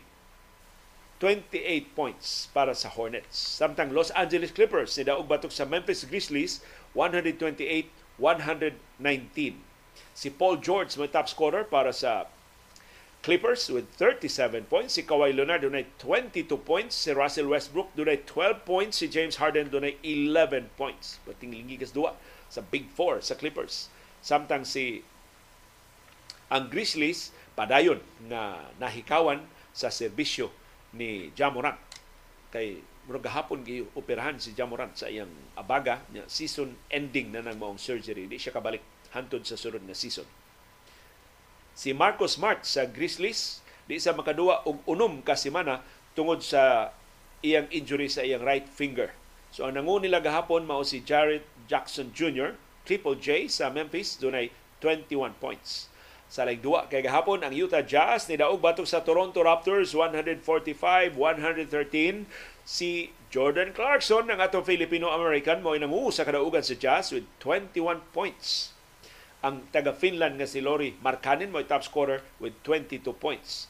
28 1.20 1.96
points 1.96 2.48
para 2.56 2.72
sa 2.72 2.88
Hornets. 2.92 3.60
Samtang 3.60 3.92
Los 3.92 4.12
Angeles 4.16 4.56
Clippers 4.56 4.96
ni 4.96 5.04
daog 5.04 5.28
batok 5.28 5.52
sa 5.52 5.68
Memphis 5.68 6.08
Grizzlies 6.08 6.64
128-119. 6.96 9.75
Si 10.16 10.32
Paul 10.32 10.64
George 10.64 10.96
may 10.96 11.12
top 11.12 11.28
scorer 11.28 11.68
para 11.68 11.92
sa 11.92 12.32
Clippers 13.20 13.68
with 13.74 13.90
37 14.00 14.70
points. 14.70 14.96
Si 14.96 15.04
Kawhi 15.04 15.36
Leonard 15.36 15.68
dunay 15.68 15.90
22 16.00 16.46
points. 16.62 16.96
Si 16.96 17.12
Russell 17.12 17.52
Westbrook 17.52 17.92
dunay 17.98 18.24
12 18.24 18.64
points. 18.64 19.04
Si 19.04 19.12
James 19.12 19.36
Harden 19.42 19.68
dunay 19.68 20.00
11 20.06 20.72
points. 20.80 21.20
Bating 21.28 21.52
lingigas 21.52 21.92
duwa 21.92 22.16
sa 22.48 22.64
Big 22.64 22.88
Four 22.96 23.20
sa 23.20 23.36
Clippers. 23.36 23.92
Samtang 24.24 24.64
si 24.64 25.04
ang 26.48 26.70
Grizzlies 26.70 27.36
padayon 27.58 28.00
nga 28.30 28.72
nahikawan 28.78 29.42
sa 29.74 29.90
serbisyo 29.90 30.54
ni 30.96 31.34
Jamorant 31.34 31.82
kay 32.54 32.80
murag 33.10 33.26
gahapon 33.26 33.66
gi 33.66 33.84
operahan 33.98 34.38
si 34.38 34.54
Jamorant 34.54 34.94
sa 34.96 35.10
iyang 35.10 35.30
abaga 35.58 36.06
nya 36.14 36.24
season 36.30 36.78
ending 36.94 37.34
na 37.34 37.42
nang 37.44 37.58
maong 37.58 37.82
surgery 37.82 38.30
di 38.30 38.38
siya 38.40 38.54
kabalik 38.56 38.82
hantod 39.16 39.48
sa 39.48 39.56
sunod 39.56 39.88
na 39.88 39.96
season 39.96 40.28
si 41.76 41.92
Marcus 41.92 42.40
Smart 42.40 42.64
sa 42.64 42.88
Grizzlies 42.88 43.60
di 43.86 44.00
sa 44.00 44.16
makaduwa 44.16 44.64
og 44.64 44.80
unom 44.88 45.20
ka 45.22 45.36
semana 45.36 45.84
tungod 46.16 46.40
sa 46.40 46.96
iyang 47.44 47.68
injury 47.70 48.08
sa 48.08 48.24
iyang 48.24 48.42
right 48.42 48.66
finger. 48.72 49.12
So 49.52 49.68
ang 49.68 49.76
nangu 49.78 50.00
nila 50.00 50.24
gahapon 50.24 50.64
mao 50.64 50.88
si 50.88 51.04
Jared 51.04 51.44
Jackson 51.68 52.16
Jr. 52.16 52.56
Triple 52.88 53.20
J 53.20 53.52
sa 53.52 53.68
Memphis 53.70 54.16
dunay 54.18 54.50
21 54.80 55.36
points. 55.38 55.92
Sa 56.26 56.50
duwa 56.50 56.90
kay 56.90 57.06
gahapon 57.06 57.46
ang 57.46 57.54
Utah 57.54 57.86
Jazz 57.86 58.26
ni 58.26 58.34
daog 58.40 58.64
batok 58.64 58.90
sa 58.90 59.06
Toronto 59.06 59.46
Raptors 59.46 59.94
145-113 59.94 62.26
si 62.66 63.14
Jordan 63.30 63.70
Clarkson 63.76 64.26
ng 64.32 64.40
atong 64.42 64.66
Filipino-American 64.66 65.62
mo 65.62 65.78
nangu 65.78 66.10
sa 66.10 66.26
kadaugan 66.26 66.66
sa 66.66 66.74
Jazz 66.74 67.14
with 67.14 67.30
21 67.46 68.02
points 68.10 68.75
ang 69.46 69.62
taga 69.70 69.94
Finland 69.94 70.42
nga 70.42 70.50
si 70.50 70.58
Lori 70.58 70.98
Markkanen 71.06 71.54
mo 71.54 71.62
top 71.62 71.86
scorer 71.86 72.26
with 72.42 72.58
22 72.66 73.06
points. 73.14 73.70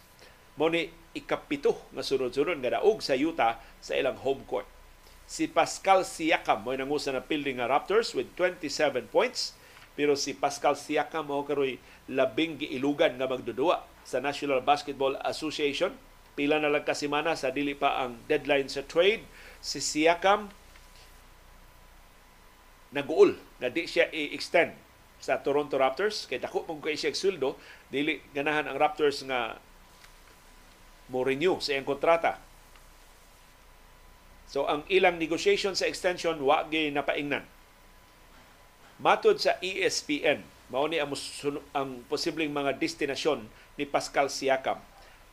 Mo 0.55 0.71
ni 0.71 0.87
ikapito 1.11 1.75
nga 1.91 1.99
sunod-sunod 1.99 2.63
nga 2.63 2.79
daog 2.79 3.03
sa 3.03 3.11
Utah 3.11 3.59
sa 3.83 3.91
ilang 3.99 4.15
home 4.23 4.47
court. 4.47 4.63
Si 5.27 5.51
Pascal 5.51 6.07
Siakam 6.07 6.63
mo 6.63 6.71
nangusa 6.71 7.11
na 7.11 7.19
building 7.19 7.59
nga 7.59 7.67
Raptors 7.67 8.15
with 8.15 8.31
27 8.39 9.11
points 9.11 9.51
pero 9.99 10.15
si 10.15 10.31
Pascal 10.31 10.79
Siakam 10.79 11.27
mo 11.27 11.43
karoy 11.43 11.75
labing 12.07 12.55
giilugan 12.55 13.19
nga 13.19 13.27
magdudua 13.27 13.83
sa 14.07 14.23
National 14.23 14.63
Basketball 14.63 15.19
Association. 15.27 15.91
Pila 16.39 16.55
na 16.55 16.71
lang 16.71 16.87
kasimana 16.87 17.35
sa 17.35 17.51
dili 17.51 17.75
pa 17.75 17.99
ang 17.99 18.15
deadline 18.31 18.71
sa 18.71 18.87
trade. 18.87 19.27
Si 19.59 19.83
Siakam 19.83 20.47
naguol 22.95 23.35
na 23.59 23.67
di 23.67 23.83
siya 23.83 24.07
i-extend 24.07 24.84
sa 25.25 25.41
Toronto 25.41 25.73
Raptors 25.81 26.29
kay 26.29 26.37
dako 26.37 26.69
mong 26.69 26.85
kay 26.85 26.93
siya 26.93 27.09
sweldo 27.09 27.57
dili 27.89 28.21
ganahan 28.29 28.69
ang 28.69 28.77
Raptors 28.77 29.25
nga 29.25 29.57
mo 31.09 31.25
renew 31.25 31.57
sa 31.57 31.73
iyang 31.73 31.89
kontrata. 31.89 32.37
So 34.45 34.69
ang 34.69 34.85
ilang 34.85 35.17
negotiation 35.17 35.73
sa 35.73 35.89
extension 35.89 36.37
wa 36.37 36.61
gyud 36.69 36.93
napaingnan. 36.93 37.41
Matod 39.01 39.41
sa 39.41 39.57
ESPN, 39.59 40.45
mao 40.69 40.85
ni 40.85 41.01
ang, 41.01 41.11
ang 41.73 42.05
posibleng 42.07 42.53
mga 42.53 42.77
destinasyon 42.77 43.43
ni 43.75 43.83
Pascal 43.83 44.29
Siakam. 44.29 44.79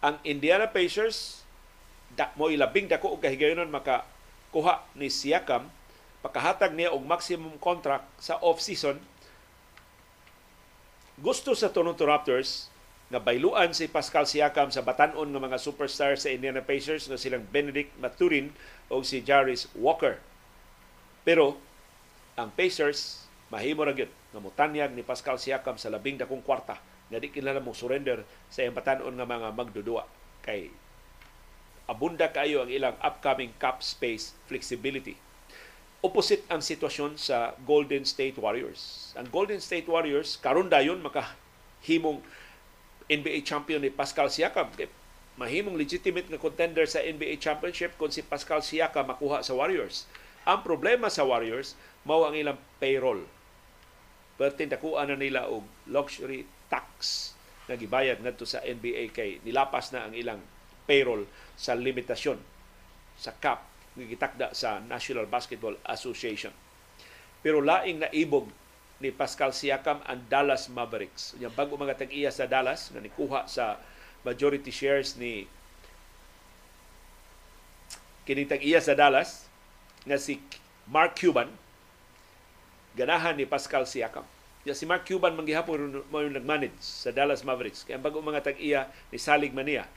Ang 0.02 0.18
Indiana 0.26 0.72
Pacers 0.72 1.44
da, 2.16 2.32
mo 2.34 2.48
ilabing 2.48 2.88
dako 2.88 3.16
og 3.16 3.22
kahigayonon 3.22 3.68
maka 3.68 4.08
kuha 4.50 4.88
ni 4.96 5.12
Siakam 5.12 5.68
pakahatag 6.24 6.72
niya 6.72 6.94
og 6.94 7.04
maximum 7.04 7.54
contract 7.60 8.08
sa 8.16 8.38
off-season 8.40 8.96
gusto 11.22 11.54
sa 11.54 11.70
Toronto 11.70 12.02
Raptors 12.02 12.66
nga 13.06 13.22
bayluan 13.22 13.70
si 13.70 13.86
Pascal 13.86 14.26
Siakam 14.26 14.74
sa 14.74 14.82
batanon 14.82 15.30
ng 15.30 15.38
mga 15.38 15.62
superstar 15.62 16.18
sa 16.18 16.34
Indiana 16.34 16.66
Pacers 16.66 17.06
na 17.06 17.14
silang 17.14 17.46
Benedict 17.46 17.94
Maturin 18.02 18.50
o 18.90 19.06
si 19.06 19.22
Jarvis 19.22 19.70
Walker. 19.78 20.18
Pero 21.22 21.62
ang 22.34 22.50
Pacers 22.50 23.22
mahimo 23.54 23.86
ra 23.86 23.94
gyud. 23.94 24.10
Nga 24.34 24.40
mutanyag 24.42 24.90
ni 24.98 25.06
Pascal 25.06 25.38
Siakam 25.38 25.78
sa 25.78 25.94
labing 25.94 26.18
dakong 26.18 26.42
kwarta 26.42 26.82
nga 26.82 27.18
di 27.22 27.30
kinala 27.30 27.62
mo 27.62 27.70
surrender 27.70 28.26
sa 28.50 28.66
iyang 28.66 28.74
batanon 28.74 29.14
nga 29.14 29.28
mga 29.28 29.54
magdudua. 29.54 30.02
Kay 30.42 30.74
abunda 31.86 32.34
kayo 32.34 32.66
ang 32.66 32.70
ilang 32.72 32.98
upcoming 32.98 33.54
cap 33.62 33.78
space 33.78 34.34
flexibility 34.50 35.14
opposite 36.02 36.42
ang 36.50 36.58
sitwasyon 36.58 37.14
sa 37.14 37.54
Golden 37.62 38.02
State 38.02 38.34
Warriors. 38.34 39.14
Ang 39.14 39.30
Golden 39.30 39.62
State 39.62 39.86
Warriors, 39.86 40.34
karon 40.42 40.66
dayon 40.66 40.98
makahimong 40.98 42.18
NBA 43.06 43.46
champion 43.46 43.78
ni 43.78 43.94
Pascal 43.94 44.26
Siakam. 44.26 44.66
Mahimong 45.38 45.78
legitimate 45.78 46.26
nga 46.26 46.42
contender 46.42 46.84
sa 46.90 46.98
NBA 46.98 47.38
championship 47.38 47.94
kung 47.94 48.10
si 48.10 48.20
Pascal 48.26 48.66
Siakam 48.66 49.14
makuha 49.14 49.46
sa 49.46 49.54
Warriors. 49.54 50.10
Ang 50.42 50.66
problema 50.66 51.06
sa 51.06 51.22
Warriors, 51.22 51.78
mao 52.02 52.26
ang 52.26 52.34
ilang 52.34 52.58
payroll. 52.82 53.22
Pertin 54.34 54.74
dakuan 54.74 55.06
na 55.06 55.14
nila 55.14 55.46
og 55.46 55.62
luxury 55.86 56.42
tax 56.66 57.30
nga 57.70 57.78
gibayad 57.78 58.18
ngadto 58.18 58.42
sa 58.42 58.58
NBA 58.58 59.14
kay 59.14 59.38
nilapas 59.46 59.94
na 59.94 60.10
ang 60.10 60.18
ilang 60.18 60.42
payroll 60.82 61.30
sa 61.54 61.78
limitasyon 61.78 62.42
sa 63.14 63.30
cap 63.38 63.71
gitakda 63.96 64.56
sa 64.56 64.80
National 64.80 65.28
Basketball 65.28 65.76
Association. 65.84 66.52
Pero 67.44 67.60
laing 67.60 68.06
naibog 68.06 68.48
ni 69.02 69.10
Pascal 69.10 69.50
Siakam 69.50 69.98
ang 70.06 70.22
Dallas 70.30 70.70
Mavericks. 70.70 71.34
Yung 71.42 71.52
bago 71.52 71.74
mga 71.74 71.98
tag-iya 71.98 72.30
sa 72.30 72.46
Dallas 72.46 72.94
na 72.94 73.02
nikuha 73.02 73.50
sa 73.50 73.82
majority 74.22 74.70
shares 74.70 75.18
ni 75.18 75.50
kining 78.22 78.46
tag-iya 78.46 78.78
sa 78.78 78.94
Dallas 78.94 79.50
nga 80.06 80.14
si 80.14 80.38
Mark 80.86 81.18
Cuban 81.18 81.50
ganahan 82.94 83.34
ni 83.34 83.44
Pascal 83.44 83.84
Siakam. 83.84 84.22
Ya 84.62 84.78
si 84.78 84.86
Mark 84.86 85.02
Cuban 85.02 85.34
manggihapon 85.34 86.06
mo 86.06 86.22
nag-manage 86.22 86.78
sa 86.78 87.10
Dallas 87.10 87.42
Mavericks. 87.42 87.82
Kaya 87.82 87.98
bago 87.98 88.22
mga 88.22 88.46
tag-iya 88.46 88.86
ni 89.10 89.18
Salig 89.18 89.50
Mania 89.50 89.90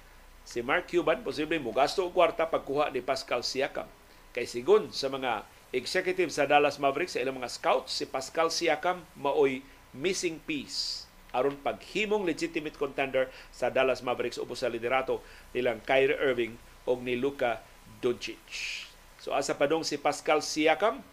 si 0.45 0.61
Mark 0.61 0.85
Cuban 0.87 1.25
posible 1.25 1.57
mo 1.57 1.73
gasto 1.73 2.05
og 2.05 2.13
kwarta 2.13 2.45
pagkuha 2.45 2.93
ni 2.93 3.01
Pascal 3.01 3.41
Siakam. 3.41 3.89
Kay 4.31 4.45
sigon 4.45 4.93
sa 4.93 5.09
mga 5.09 5.43
executive 5.73 6.29
sa 6.29 6.45
Dallas 6.45 6.77
Mavericks 6.77 7.17
sa 7.17 7.21
ilang 7.25 7.41
mga 7.41 7.51
scouts, 7.51 7.91
si 7.91 8.05
Pascal 8.05 8.53
Siakam 8.53 9.01
maoy 9.17 9.65
missing 9.91 10.37
piece 10.45 11.09
aron 11.35 11.59
paghimong 11.59 12.23
legitimate 12.23 12.79
contender 12.79 13.27
sa 13.51 13.67
Dallas 13.67 13.99
Mavericks 13.99 14.39
upo 14.39 14.55
sa 14.55 14.71
liderato 14.71 15.19
nilang 15.51 15.83
Kyrie 15.83 16.15
Irving 16.15 16.55
o 16.87 16.95
ni 16.95 17.19
Luka 17.19 17.59
Doncic. 17.99 18.87
So 19.19 19.35
asa 19.35 19.51
pa 19.57 19.67
dong 19.67 19.83
si 19.83 19.99
Pascal 19.99 20.39
Siakam 20.39 21.03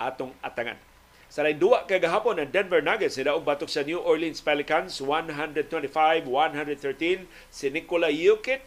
atong 0.00 0.34
atangan. 0.42 0.89
Sa 1.30 1.46
lain 1.46 1.62
duwa 1.62 1.86
kay 1.86 2.02
gahapon 2.02 2.42
ang 2.42 2.50
Denver 2.50 2.82
Nuggets 2.82 3.14
nidaog 3.14 3.46
batok 3.46 3.70
sa 3.70 3.86
New 3.86 4.02
Orleans 4.02 4.42
Pelicans 4.42 4.98
125-113 4.98 6.26
si 7.54 7.70
Nikola 7.70 8.10
Jokic 8.10 8.66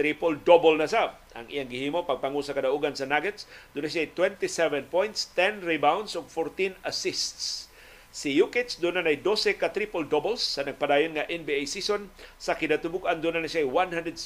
triple-double 0.00 0.80
na 0.80 0.88
sab 0.88 1.20
ang 1.36 1.44
iyang 1.52 1.68
gihimo 1.68 2.08
pagpangu 2.08 2.40
sa 2.40 2.56
kadaugan 2.56 2.96
sa 2.96 3.04
Nuggets. 3.04 3.44
Doon 3.76 3.92
siya 3.92 4.08
27 4.16 4.88
points, 4.88 5.28
10 5.36 5.60
rebounds 5.60 6.16
ug 6.16 6.24
14 6.24 6.72
assists. 6.88 7.68
Si 8.08 8.32
Jokic 8.32 8.80
doon 8.80 8.96
na 8.96 9.04
12 9.04 9.60
ka 9.60 9.68
triple-doubles 9.68 10.40
sa 10.40 10.64
nagpadayon 10.64 11.20
nga 11.20 11.28
NBA 11.28 11.68
season. 11.68 12.08
Sa 12.40 12.56
kinatubukan 12.56 13.20
doon 13.20 13.44
na 13.44 13.50
siya 13.50 13.68
117 13.68 14.16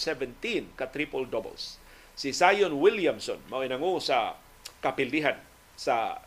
ka 0.79 0.95
triple-doubles. 0.95 1.83
Si 2.15 2.31
Zion 2.31 2.79
Williamson 2.79 3.43
mao 3.51 3.67
nangu 3.67 3.99
sa 3.99 4.39
kapildihan 4.79 5.43
sa 5.75 6.23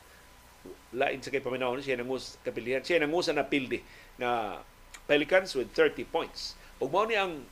lain 0.97 1.21
sa 1.21 1.29
kay 1.29 1.39
paminawon 1.39 1.79
siya 1.79 2.01
nangu 2.01 2.17
sa 2.17 2.41
kapildihan. 2.41 2.81
Siya 2.81 3.05
nangu 3.05 3.21
sa 3.21 3.37
napildi 3.37 3.85
nga 4.17 4.59
Pelicans 5.05 5.53
with 5.53 5.69
30 5.71 6.03
points. 6.09 6.57
Ug 6.81 6.89
mao 6.89 7.05
ni 7.05 7.13
ang 7.13 7.45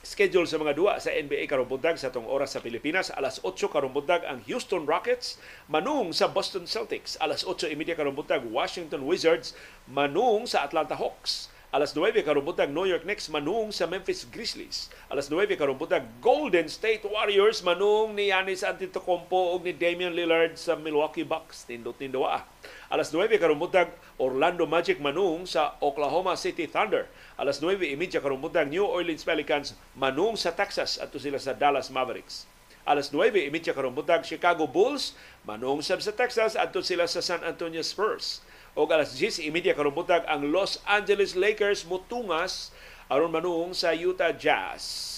schedule 0.00 0.48
sa 0.48 0.56
mga 0.56 0.72
duwa 0.76 0.96
sa 0.96 1.12
NBA 1.12 1.44
karong 1.44 1.68
sa 2.00 2.08
tong 2.08 2.24
oras 2.24 2.56
sa 2.56 2.64
Pilipinas 2.64 3.12
alas 3.12 3.36
8 3.44 3.52
karong 3.68 3.92
ang 4.24 4.40
Houston 4.48 4.88
Rockets 4.88 5.36
manung 5.68 6.16
sa 6.16 6.24
Boston 6.24 6.64
Celtics 6.64 7.20
alas 7.20 7.44
8:30 7.44 7.98
karong 7.98 8.16
Washington 8.48 9.04
Wizards 9.04 9.52
manung 9.84 10.48
sa 10.48 10.64
Atlanta 10.64 10.96
Hawks 10.96 11.52
alas 11.70 11.94
9 11.94 12.14
karong 12.26 12.46
New 12.74 12.86
York 12.86 13.06
Knicks 13.06 13.30
manung 13.30 13.70
sa 13.70 13.86
Memphis 13.86 14.26
Grizzlies 14.26 14.90
alas 15.06 15.30
9 15.30 15.46
karong 15.54 15.78
Golden 16.18 16.66
State 16.66 17.06
Warriors 17.06 17.62
manung 17.62 18.18
ni 18.18 18.28
Giannis 18.28 18.66
Antetokounmpo 18.66 19.54
ug 19.54 19.62
ni 19.62 19.74
Damian 19.74 20.14
Lillard 20.14 20.58
sa 20.58 20.74
Milwaukee 20.74 21.26
Bucks 21.26 21.64
tindot 21.64 21.94
tindoa 21.94 22.42
Alas 22.90 23.14
9 23.14 23.30
karong 23.38 23.70
Orlando 24.18 24.66
Magic 24.66 24.98
manung 24.98 25.46
sa 25.46 25.78
Oklahoma 25.78 26.34
City 26.34 26.66
Thunder. 26.66 27.06
Alas 27.38 27.62
9:30 27.62 28.18
karong 28.18 28.42
New 28.66 28.82
Orleans 28.82 29.22
Pelicans 29.22 29.78
manung 29.94 30.34
sa 30.34 30.50
Texas 30.50 30.98
ato 30.98 31.22
sila 31.22 31.38
sa 31.38 31.54
Dallas 31.54 31.86
Mavericks. 31.86 32.50
Alas 32.82 33.14
9:30 33.14 33.70
karong 33.70 33.94
Chicago 34.26 34.66
Bulls 34.66 35.14
manung 35.46 35.78
sa 35.86 35.94
Texas 36.02 36.58
ato 36.58 36.82
sila 36.82 37.06
sa 37.06 37.22
San 37.22 37.46
Antonio 37.46 37.86
Spurs. 37.86 38.42
O 38.78 38.86
alas 38.86 39.18
10:30 39.18 39.74
karong 39.74 39.96
ang 40.30 40.46
Los 40.46 40.78
Angeles 40.86 41.34
Lakers 41.34 41.82
mutungas 41.82 42.70
aron 43.10 43.34
manung 43.34 43.74
sa 43.74 43.90
Utah 43.90 44.30
Jazz. 44.30 45.10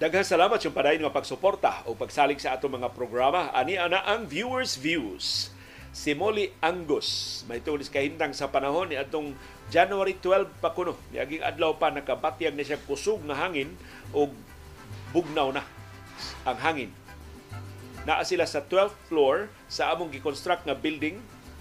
Daghang 0.00 0.24
salamat 0.24 0.56
yung 0.64 0.72
padayon 0.72 1.04
nga 1.04 1.12
pagsuporta 1.12 1.84
o 1.84 1.92
pagsalig 1.92 2.40
sa 2.40 2.56
atong 2.56 2.80
mga 2.80 2.88
programa. 2.96 3.52
Ani 3.52 3.76
ana 3.76 4.00
ang 4.08 4.24
viewers 4.24 4.80
views. 4.80 5.52
Si 5.90 6.14
Molly 6.14 6.54
Angus 6.62 7.42
may 7.50 7.58
tulis 7.58 7.90
kahintang 7.90 8.30
sa 8.30 8.46
panahon 8.46 8.90
ni 8.90 8.96
atong 8.96 9.34
January 9.74 10.14
12 10.18 10.62
pa 10.62 10.70
kuno. 10.70 10.94
Niaging 11.10 11.42
adlaw 11.42 11.74
pa 11.78 11.90
nakabatyag 11.90 12.54
na 12.54 12.62
siya 12.62 12.78
kusog 12.78 13.22
nga 13.26 13.34
hangin 13.34 13.74
o 14.14 14.30
bugnaw 15.10 15.50
na 15.50 15.66
ang 16.46 16.58
hangin. 16.62 16.90
Naa 18.06 18.22
sila 18.22 18.46
sa 18.46 18.62
12th 18.62 18.96
floor 19.10 19.50
sa 19.66 19.90
among 19.90 20.14
gi-construct 20.14 20.64
nga 20.64 20.78
building 20.78 21.18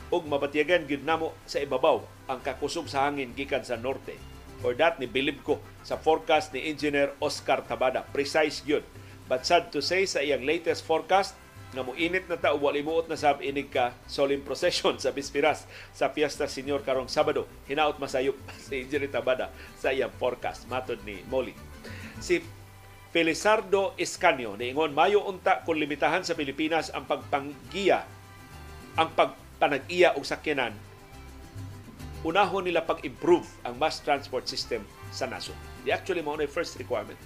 ug 0.10 0.26
mabatyagan 0.26 0.86
gyud 0.86 1.06
namo 1.06 1.34
sa 1.50 1.62
ibabaw 1.62 2.02
ang 2.30 2.40
kakusog 2.42 2.90
sa 2.90 3.10
hangin 3.10 3.34
gikan 3.34 3.62
sa 3.62 3.78
norte 3.78 4.18
or 4.64 4.76
that 4.76 5.00
ni 5.00 5.08
bilib 5.08 5.40
ko 5.46 5.60
sa 5.86 5.96
forecast 5.96 6.52
ni 6.52 6.68
Engineer 6.68 7.16
Oscar 7.24 7.64
Tabada. 7.64 8.04
Precise 8.12 8.62
yun. 8.68 8.84
But 9.30 9.46
sad 9.46 9.70
to 9.78 9.80
say, 9.80 10.10
sa 10.10 10.26
iyang 10.26 10.42
latest 10.42 10.84
forecast, 10.84 11.38
nga 11.70 11.86
mo 11.86 11.94
init 11.94 12.26
na 12.26 12.38
ta 12.38 12.54
wali 12.58 12.82
muot 12.82 13.06
na 13.06 13.18
sab 13.20 13.46
inig 13.46 13.70
ka 13.70 13.94
solemn 14.10 14.42
procession 14.42 14.98
sa 14.98 15.14
Bispiras 15.14 15.70
sa 15.94 16.10
Fiesta 16.10 16.50
Senior 16.50 16.82
karong 16.82 17.12
Sabado 17.12 17.46
hinaot 17.70 18.02
masayop 18.02 18.38
si 18.58 18.86
Engineer 18.86 19.14
Tabada 19.14 19.54
sa 19.78 19.94
iyang 19.94 20.14
forecast 20.18 20.66
matod 20.66 20.98
ni 21.06 21.22
Molly 21.30 21.54
si 22.18 22.42
Felizardo 23.14 23.94
Escanio 24.02 24.58
niingon 24.58 24.98
mayo 24.98 25.26
unta 25.30 25.62
kung 25.62 25.78
limitahan 25.78 26.26
sa 26.26 26.34
Pilipinas 26.34 26.90
ang 26.90 27.06
pagpanggiya 27.06 28.02
ang 28.98 29.14
pagpanag-iya 29.14 30.18
og 30.18 30.26
sakyanan 30.26 30.74
unahon 32.24 32.68
nila 32.68 32.84
pag-improve 32.84 33.48
ang 33.64 33.80
mass 33.80 34.04
transport 34.04 34.44
system 34.44 34.84
sa 35.10 35.24
nasod. 35.26 35.56
Di 35.88 35.96
actually 35.96 36.20
mo 36.20 36.36
na 36.36 36.50
first 36.52 36.76
requirement 36.76 37.18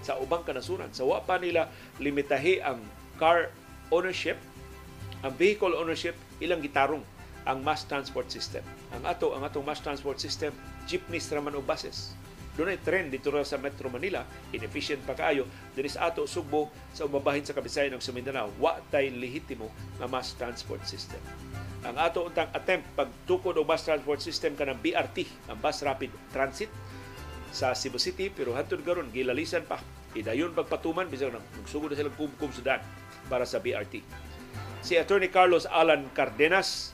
sa 0.00 0.16
ubang 0.18 0.42
kanasuran. 0.42 0.88
Sa 0.96 1.04
wa 1.04 1.20
pa 1.20 1.36
nila 1.36 1.68
limitahi 2.00 2.64
ang 2.64 2.80
car 3.20 3.52
ownership, 3.92 4.40
ang 5.22 5.36
vehicle 5.36 5.76
ownership, 5.76 6.16
ilang 6.40 6.64
gitarong 6.64 7.04
ang 7.44 7.60
mass 7.62 7.84
transport 7.86 8.32
system. 8.32 8.64
Ang 8.96 9.04
ato, 9.06 9.36
ang 9.36 9.44
atong 9.44 9.62
mass 9.62 9.84
transport 9.84 10.18
system, 10.18 10.50
jeepneys 10.88 11.28
raman 11.30 11.54
o 11.54 11.62
buses. 11.62 12.16
Doon 12.52 12.76
ay 12.76 12.80
trend 12.84 13.08
dito 13.08 13.32
sa 13.48 13.56
Metro 13.56 13.88
Manila, 13.88 14.28
inefficient 14.52 15.00
pa 15.08 15.16
kaayo. 15.16 15.48
Dili 15.72 15.88
sa 15.88 16.12
ato, 16.12 16.28
Sugbo, 16.28 16.68
sa 16.92 17.08
umabahin 17.08 17.44
sa 17.44 17.56
Kabisayan 17.56 17.96
ng 17.96 18.02
Sumindanao, 18.04 18.52
wa 18.60 18.76
tay 18.92 19.08
lehitimo 19.08 19.72
nga 19.96 20.04
mass 20.04 20.36
transport 20.36 20.84
system. 20.84 21.20
Ang 21.82 21.96
ato 21.98 22.28
untang 22.28 22.52
attempt 22.54 22.92
pagtukod 22.94 23.56
og 23.58 23.66
bus 23.66 23.82
transport 23.82 24.20
system 24.22 24.54
kanang 24.54 24.78
BRT, 24.78 25.26
ang 25.50 25.58
Bus 25.58 25.82
Rapid 25.82 26.14
Transit 26.30 26.70
sa 27.50 27.74
Cebu 27.74 27.98
City, 27.98 28.30
pero 28.30 28.54
hantod 28.54 28.86
garon 28.86 29.10
gilalisan 29.10 29.66
pa. 29.66 29.82
Idayon 30.12 30.54
pagpatuman 30.54 31.08
bisag 31.08 31.32
nang 31.32 31.42
nagsugod 31.58 31.90
na 31.90 31.98
silang 31.98 32.14
kumkum 32.14 32.52
sudan 32.52 32.84
para 33.26 33.44
sa 33.44 33.62
BRT. 33.62 34.02
Si 34.82 34.98
Attorney 34.98 35.30
Carlos 35.30 35.68
Alan 35.70 36.10
Cardenas 36.10 36.90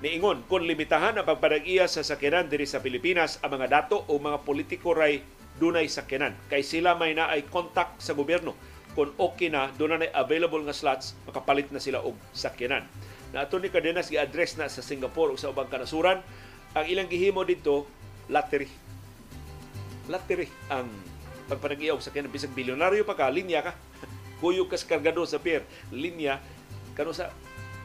niingon 0.00 0.44
kung 0.48 0.64
limitahan 0.64 1.16
ang 1.16 1.28
pagpadag-iya 1.28 1.84
sa 1.84 2.00
sakyanan 2.00 2.48
diri 2.48 2.64
sa 2.64 2.80
Pilipinas 2.80 3.36
ang 3.44 3.60
mga 3.60 3.68
dato 3.68 4.04
o 4.08 4.16
mga 4.16 4.44
politiko 4.44 4.96
ray 4.96 5.20
dunay 5.60 5.88
sakyanan. 5.88 6.32
Kay 6.48 6.64
sila 6.64 6.96
may 6.96 7.12
naay 7.12 7.44
contact 7.48 8.00
sa 8.00 8.16
gobyerno. 8.16 8.56
Kung 8.96 9.14
okay 9.20 9.52
na 9.52 9.70
doon 9.76 10.02
na 10.02 10.08
available 10.16 10.64
nga 10.66 10.74
slots 10.74 11.14
makapalit 11.28 11.68
na 11.70 11.78
sila 11.78 12.00
og 12.00 12.16
sakyanan. 12.32 12.88
Na 13.30 13.46
ato 13.46 13.60
ni 13.60 13.70
Cardenas 13.70 14.10
gi-address 14.10 14.58
na 14.58 14.66
sa 14.66 14.82
Singapore 14.82 15.36
o 15.36 15.38
sa 15.38 15.52
ubang 15.52 15.70
kanasuran. 15.70 16.24
Ang 16.74 16.86
ilang 16.88 17.06
gihimo 17.06 17.44
dito 17.46 17.86
lottery. 18.32 18.66
Lottery 20.10 20.48
ang 20.72 20.90
pagpanag-iyaw 21.46 21.98
sa 21.98 22.10
kanang 22.10 22.30
bisag 22.30 22.54
bilyonaryo 22.54 23.02
pa 23.02 23.18
ka 23.18 23.26
linya 23.26 23.62
ka 23.62 23.72
kuyog 24.40 24.72
kas 24.72 24.82
kargado 24.82 25.22
sa 25.28 25.38
pier 25.38 25.62
linya 25.92 26.40
kano 26.96 27.12
sa 27.14 27.30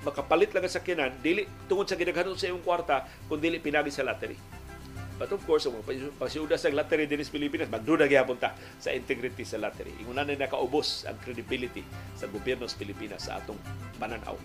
makapalit 0.06 0.54
lang 0.54 0.70
sa 0.70 0.78
sakyanan, 0.78 1.18
dili 1.18 1.50
tungod 1.66 1.90
sa 1.90 1.98
gidaghanon 1.98 2.38
sa 2.38 2.46
iyong 2.46 2.62
kwarta, 2.62 3.10
kung 3.26 3.42
dili 3.42 3.58
pinagi 3.58 3.90
sa 3.90 4.06
lottery. 4.06 4.38
But 5.16 5.32
of 5.32 5.42
course, 5.48 5.66
kung 5.66 5.82
pasiuda 6.20 6.60
sa 6.60 6.70
lottery 6.70 7.10
din 7.10 7.24
sa 7.26 7.34
Pilipinas, 7.34 7.72
magduda 7.72 8.06
gyapon 8.06 8.38
ta 8.38 8.54
sa 8.78 8.94
integrity 8.94 9.48
sa 9.48 9.58
lottery. 9.58 9.96
Ingunan 10.04 10.30
na 10.30 10.46
nakaubos 10.46 11.08
ang 11.10 11.18
credibility 11.24 11.82
sa 12.14 12.30
gobyerno 12.30 12.70
sa 12.70 12.78
Pilipinas 12.78 13.26
sa 13.26 13.42
atong 13.42 13.58
pananaw. 13.98 14.38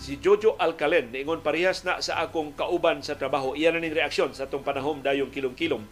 Si 0.00 0.16
Jojo 0.20 0.56
Alcalen, 0.56 1.12
niingon 1.12 1.44
parehas 1.44 1.84
na 1.84 2.00
sa 2.00 2.20
akong 2.24 2.56
kauban 2.56 3.04
sa 3.04 3.16
trabaho. 3.16 3.52
Iyan 3.56 3.76
na 3.76 3.80
ning 3.84 3.96
reaksyon 3.96 4.32
sa 4.32 4.48
atong 4.48 4.64
panahom 4.64 5.04
dayong 5.04 5.32
kilong-kilong. 5.32 5.84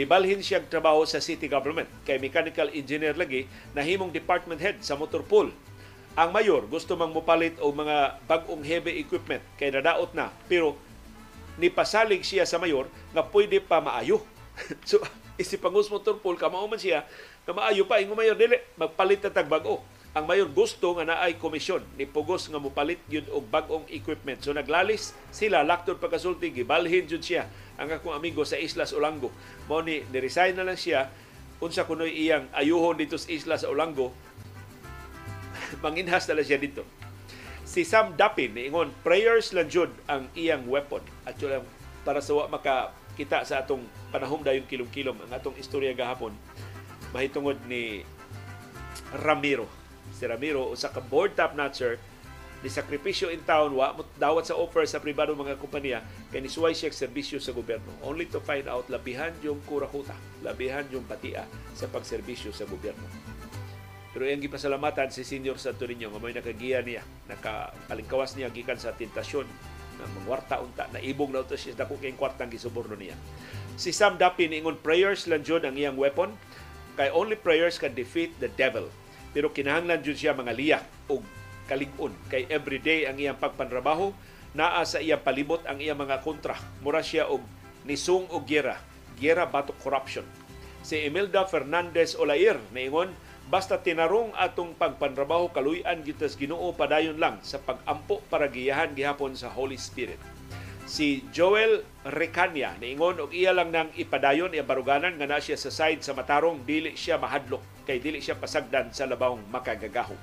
Nibalhin 0.00 0.40
siyang 0.40 0.64
trabaho 0.64 1.04
sa 1.04 1.20
city 1.20 1.44
government 1.44 1.84
kay 2.08 2.16
mechanical 2.16 2.72
engineer 2.72 3.12
lagi 3.12 3.44
na 3.76 3.84
himong 3.84 4.08
department 4.08 4.56
head 4.56 4.80
sa 4.80 4.96
motor 4.96 5.20
pool 5.20 5.52
ang 6.16 6.32
mayor 6.32 6.64
gusto 6.64 6.96
mang 6.96 7.12
mupalit 7.12 7.52
og 7.60 7.84
mga 7.84 8.16
bag-ong 8.24 8.64
heavy 8.64 8.96
equipment 8.96 9.44
kay 9.60 9.68
nadaot 9.68 10.08
na 10.16 10.32
pero 10.48 10.72
nipasalig 11.60 12.24
siya 12.24 12.48
sa 12.48 12.56
mayor 12.56 12.88
nga 13.12 13.20
pwede 13.28 13.60
pa 13.60 13.84
maayo. 13.84 14.24
so 14.88 14.96
isipangus 15.36 15.92
motor 15.92 16.16
pool 16.16 16.40
kamao 16.40 16.64
man 16.64 16.80
siya 16.80 17.04
nga 17.44 17.52
maayo 17.52 17.84
pa 17.84 18.00
ingon 18.00 18.16
mayor 18.16 18.40
dili 18.40 18.56
magpalit 18.80 19.20
ta 19.20 19.28
tag 19.28 19.52
bag-o. 19.52 19.84
Ang 20.10 20.26
mayor 20.26 20.50
gusto 20.50 20.90
nga 20.98 21.06
naay 21.06 21.38
komisyon 21.38 21.86
ni 21.94 22.02
pugos 22.02 22.50
nga 22.50 22.58
mupalit 22.58 22.98
yun 23.06 23.22
og 23.30 23.46
bag-ong 23.46 23.86
equipment. 23.94 24.42
So 24.42 24.50
naglalis 24.50 25.14
sila 25.30 25.62
lakton 25.62 26.02
pagkasulti 26.02 26.50
gibalhin 26.50 27.06
jud 27.06 27.22
siya 27.22 27.46
ang 27.78 27.94
akong 27.94 28.18
amigo 28.18 28.42
sa 28.42 28.58
Islas 28.58 28.90
Olango. 28.90 29.30
Mo 29.70 29.78
ni 29.78 30.02
ni-resign 30.10 30.58
na 30.58 30.66
lang 30.66 30.74
siya 30.74 31.06
unsa 31.62 31.86
kunoy 31.86 32.10
iyang 32.10 32.50
ayuhon 32.50 32.98
dito 32.98 33.14
sa 33.14 33.30
Islas 33.30 33.62
Olango 33.62 34.10
manginhas 35.84 36.26
na 36.26 36.42
siya 36.42 36.58
dito. 36.58 36.82
Si 37.62 37.86
Sam 37.86 38.18
Dapin, 38.18 38.50
niingon, 38.50 38.90
prayers 39.06 39.54
lang 39.54 39.70
jud 39.70 39.94
ang 40.10 40.26
iyang 40.34 40.66
weapon. 40.66 41.06
At 41.22 41.38
yun 41.38 41.62
para 42.02 42.18
sa 42.18 42.34
wa 42.34 42.50
makakita 42.50 43.46
sa 43.46 43.62
atong 43.62 43.86
panahom 44.10 44.42
dayon 44.42 44.66
kilom-kilom 44.66 45.14
ang 45.22 45.30
atong 45.30 45.54
istorya 45.54 45.94
gahapon 45.94 46.34
mahitungod 47.14 47.62
ni 47.70 48.02
Ramiro. 49.14 49.79
Si 50.20 50.28
Ramiro 50.28 50.68
usa 50.68 50.92
ka 50.92 51.00
board 51.00 51.32
top 51.32 51.56
notcher 51.56 51.96
ni 52.60 52.68
sakripisyo 52.68 53.32
in 53.32 53.40
town 53.48 53.72
wa 53.72 53.96
mo 53.96 54.04
dawat 54.20 54.44
sa 54.44 54.52
offer 54.52 54.84
sa 54.84 55.00
pribado 55.00 55.32
mga 55.32 55.56
kompanya 55.56 56.04
kay 56.28 56.44
nisuway 56.44 56.76
siya 56.76 56.92
serbisyo 56.92 57.40
sa 57.40 57.56
gobyerno. 57.56 57.88
Only 58.04 58.28
to 58.28 58.36
find 58.44 58.68
out 58.68 58.84
labihan 58.92 59.32
yung 59.40 59.64
kurakuta 59.64 60.12
labihan 60.44 60.84
yung 60.92 61.08
patia 61.08 61.48
sa 61.72 61.88
pagserbisyo 61.88 62.52
sa 62.52 62.68
gobyerno. 62.68 63.08
Pero 64.12 64.28
iyang 64.28 64.44
gipasalamatan 64.44 65.08
si 65.08 65.24
Senior 65.24 65.56
Santo 65.56 65.88
Niño 65.88 66.12
nga 66.12 66.20
may 66.20 66.36
nakagiya 66.36 66.84
niya 66.84 67.00
nakapalingkawas 67.24 68.36
niya 68.36 68.52
gikan 68.52 68.76
sa 68.76 68.92
tentasyon 68.92 69.48
na 69.96 70.04
mangwarta 70.20 70.60
unta. 70.60 70.84
Na 70.92 71.00
ibog 71.00 71.32
na 71.32 71.48
siya 71.48 71.72
dako 71.72 71.96
kay 71.96 72.12
kwartang 72.12 72.52
gisuborno 72.52 72.92
niya. 72.92 73.16
Si 73.80 73.88
Sam 73.88 74.20
Dapi 74.20 74.52
niingon 74.52 74.84
prayers 74.84 75.24
lang 75.32 75.40
jud 75.40 75.64
ang 75.64 75.80
iyang 75.80 75.96
weapon. 75.96 76.36
Kay 77.00 77.08
only 77.08 77.40
prayers 77.40 77.80
can 77.80 77.96
defeat 77.96 78.36
the 78.36 78.52
devil 78.60 78.92
pero 79.30 79.54
kinahanglan 79.54 80.02
jud 80.02 80.18
siya 80.18 80.34
mga 80.34 80.52
liyak 80.54 80.84
og 81.10 81.22
kalig-on. 81.70 82.14
Kay 82.26 82.50
everyday 82.50 83.06
ang 83.06 83.16
iyang 83.18 83.38
pagpanrabaho 83.38 84.10
naa 84.58 84.82
sa 84.82 84.98
iyang 84.98 85.22
palibot 85.22 85.62
ang 85.70 85.78
iyang 85.78 85.98
mga 86.02 86.22
kontra. 86.26 86.58
Mura 86.82 87.02
siya 87.02 87.30
og 87.30 87.42
nisung 87.86 88.26
og 88.34 88.42
gera 88.44 88.90
gera 89.20 89.44
batok 89.46 89.76
corruption. 89.78 90.24
Si 90.80 90.96
Imelda 91.04 91.44
Fernandez 91.44 92.16
Olair 92.16 92.56
niingon 92.72 93.12
basta 93.52 93.78
tinarong 93.78 94.32
atong 94.34 94.74
pagpanrabaho 94.74 95.52
kaluy-an 95.52 96.00
gitas 96.00 96.40
Ginoo 96.40 96.72
padayon 96.72 97.20
lang 97.20 97.36
sa 97.44 97.60
pagampo 97.60 98.24
para 98.32 98.48
giyahan 98.48 98.96
gihapon 98.96 99.36
sa 99.36 99.52
Holy 99.52 99.76
Spirit. 99.76 100.18
Si 100.88 101.22
Joel 101.30 101.86
Recania 102.02 102.74
niingon 102.80 103.20
og 103.22 103.30
iya 103.36 103.54
lang 103.54 103.70
nang 103.70 103.92
ipadayon 103.94 104.56
iya 104.56 104.64
baruganan 104.64 105.14
nga 105.20 105.28
na 105.28 105.38
siya 105.38 105.60
sa 105.60 105.70
side 105.70 106.02
sa 106.02 106.16
matarong 106.16 106.64
dili 106.66 106.96
siya 106.96 107.20
mahadlok 107.20 107.62
kay 107.90 107.98
dili 107.98 108.22
siya 108.22 108.38
pasagdan 108.38 108.94
sa 108.94 109.10
labawong 109.10 109.50
makagagahom 109.50 110.14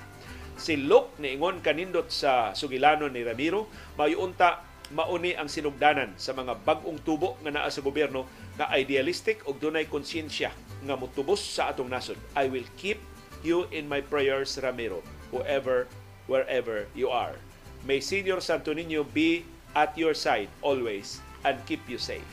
si 0.56 0.80
Luke 0.80 1.20
niingon 1.20 1.60
kanindot 1.60 2.08
sa 2.08 2.56
sugilano 2.56 3.12
ni 3.12 3.28
Ramiro 3.28 3.68
mayunta 4.00 4.64
mauni 4.96 5.36
ang 5.36 5.52
sinugdanan 5.52 6.16
sa 6.16 6.32
mga 6.32 6.64
bag-ong 6.64 7.04
tubo 7.04 7.36
nga 7.44 7.52
naa 7.52 7.68
sa 7.68 7.84
gobyerno 7.84 8.24
nga 8.56 8.72
idealistic 8.72 9.44
ug 9.44 9.60
dunay 9.60 9.84
konsyensya 9.92 10.56
nga 10.88 10.96
mutubos 10.96 11.44
sa 11.44 11.74
atong 11.74 11.92
nasod. 11.92 12.16
I 12.38 12.48
will 12.48 12.68
keep 12.80 13.02
you 13.44 13.68
in 13.76 13.92
my 13.92 14.00
prayers, 14.00 14.56
Ramiro, 14.56 15.04
whoever, 15.30 15.92
wherever 16.32 16.88
you 16.96 17.12
are. 17.12 17.36
May 17.84 18.00
Senior 18.00 18.40
Santo 18.40 18.72
Niño 18.72 19.04
be 19.04 19.44
at 19.76 19.94
your 20.00 20.16
side 20.16 20.50
always 20.64 21.20
and 21.44 21.60
keep 21.68 21.84
you 21.92 22.00
safe. 22.00 22.26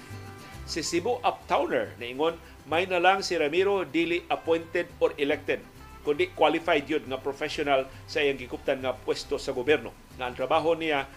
Si 0.65 0.81
Cebu 0.81 1.21
Uptowner 1.21 1.93
niingon 1.99 2.39
may 2.65 2.89
na 2.89 3.01
lang 3.01 3.21
si 3.21 3.37
Ramiro 3.37 3.85
dili 3.85 4.25
appointed 4.29 4.89
or 5.01 5.13
elected 5.21 5.61
kundi 6.05 6.29
qualified 6.37 6.85
yun 6.85 7.01
nga 7.09 7.17
professional 7.17 7.89
sa 8.05 8.21
iyang 8.21 8.37
gikuptan 8.37 8.85
nga 8.85 8.93
pwesto 8.93 9.41
sa 9.41 9.57
gobyerno. 9.57 9.91
Nga 10.21 10.25
ang 10.29 10.37
trabaho 10.37 10.77
niya 10.77 11.09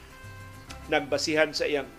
nagbasihan 0.88 1.52
sa 1.52 1.68
iyang 1.68 1.92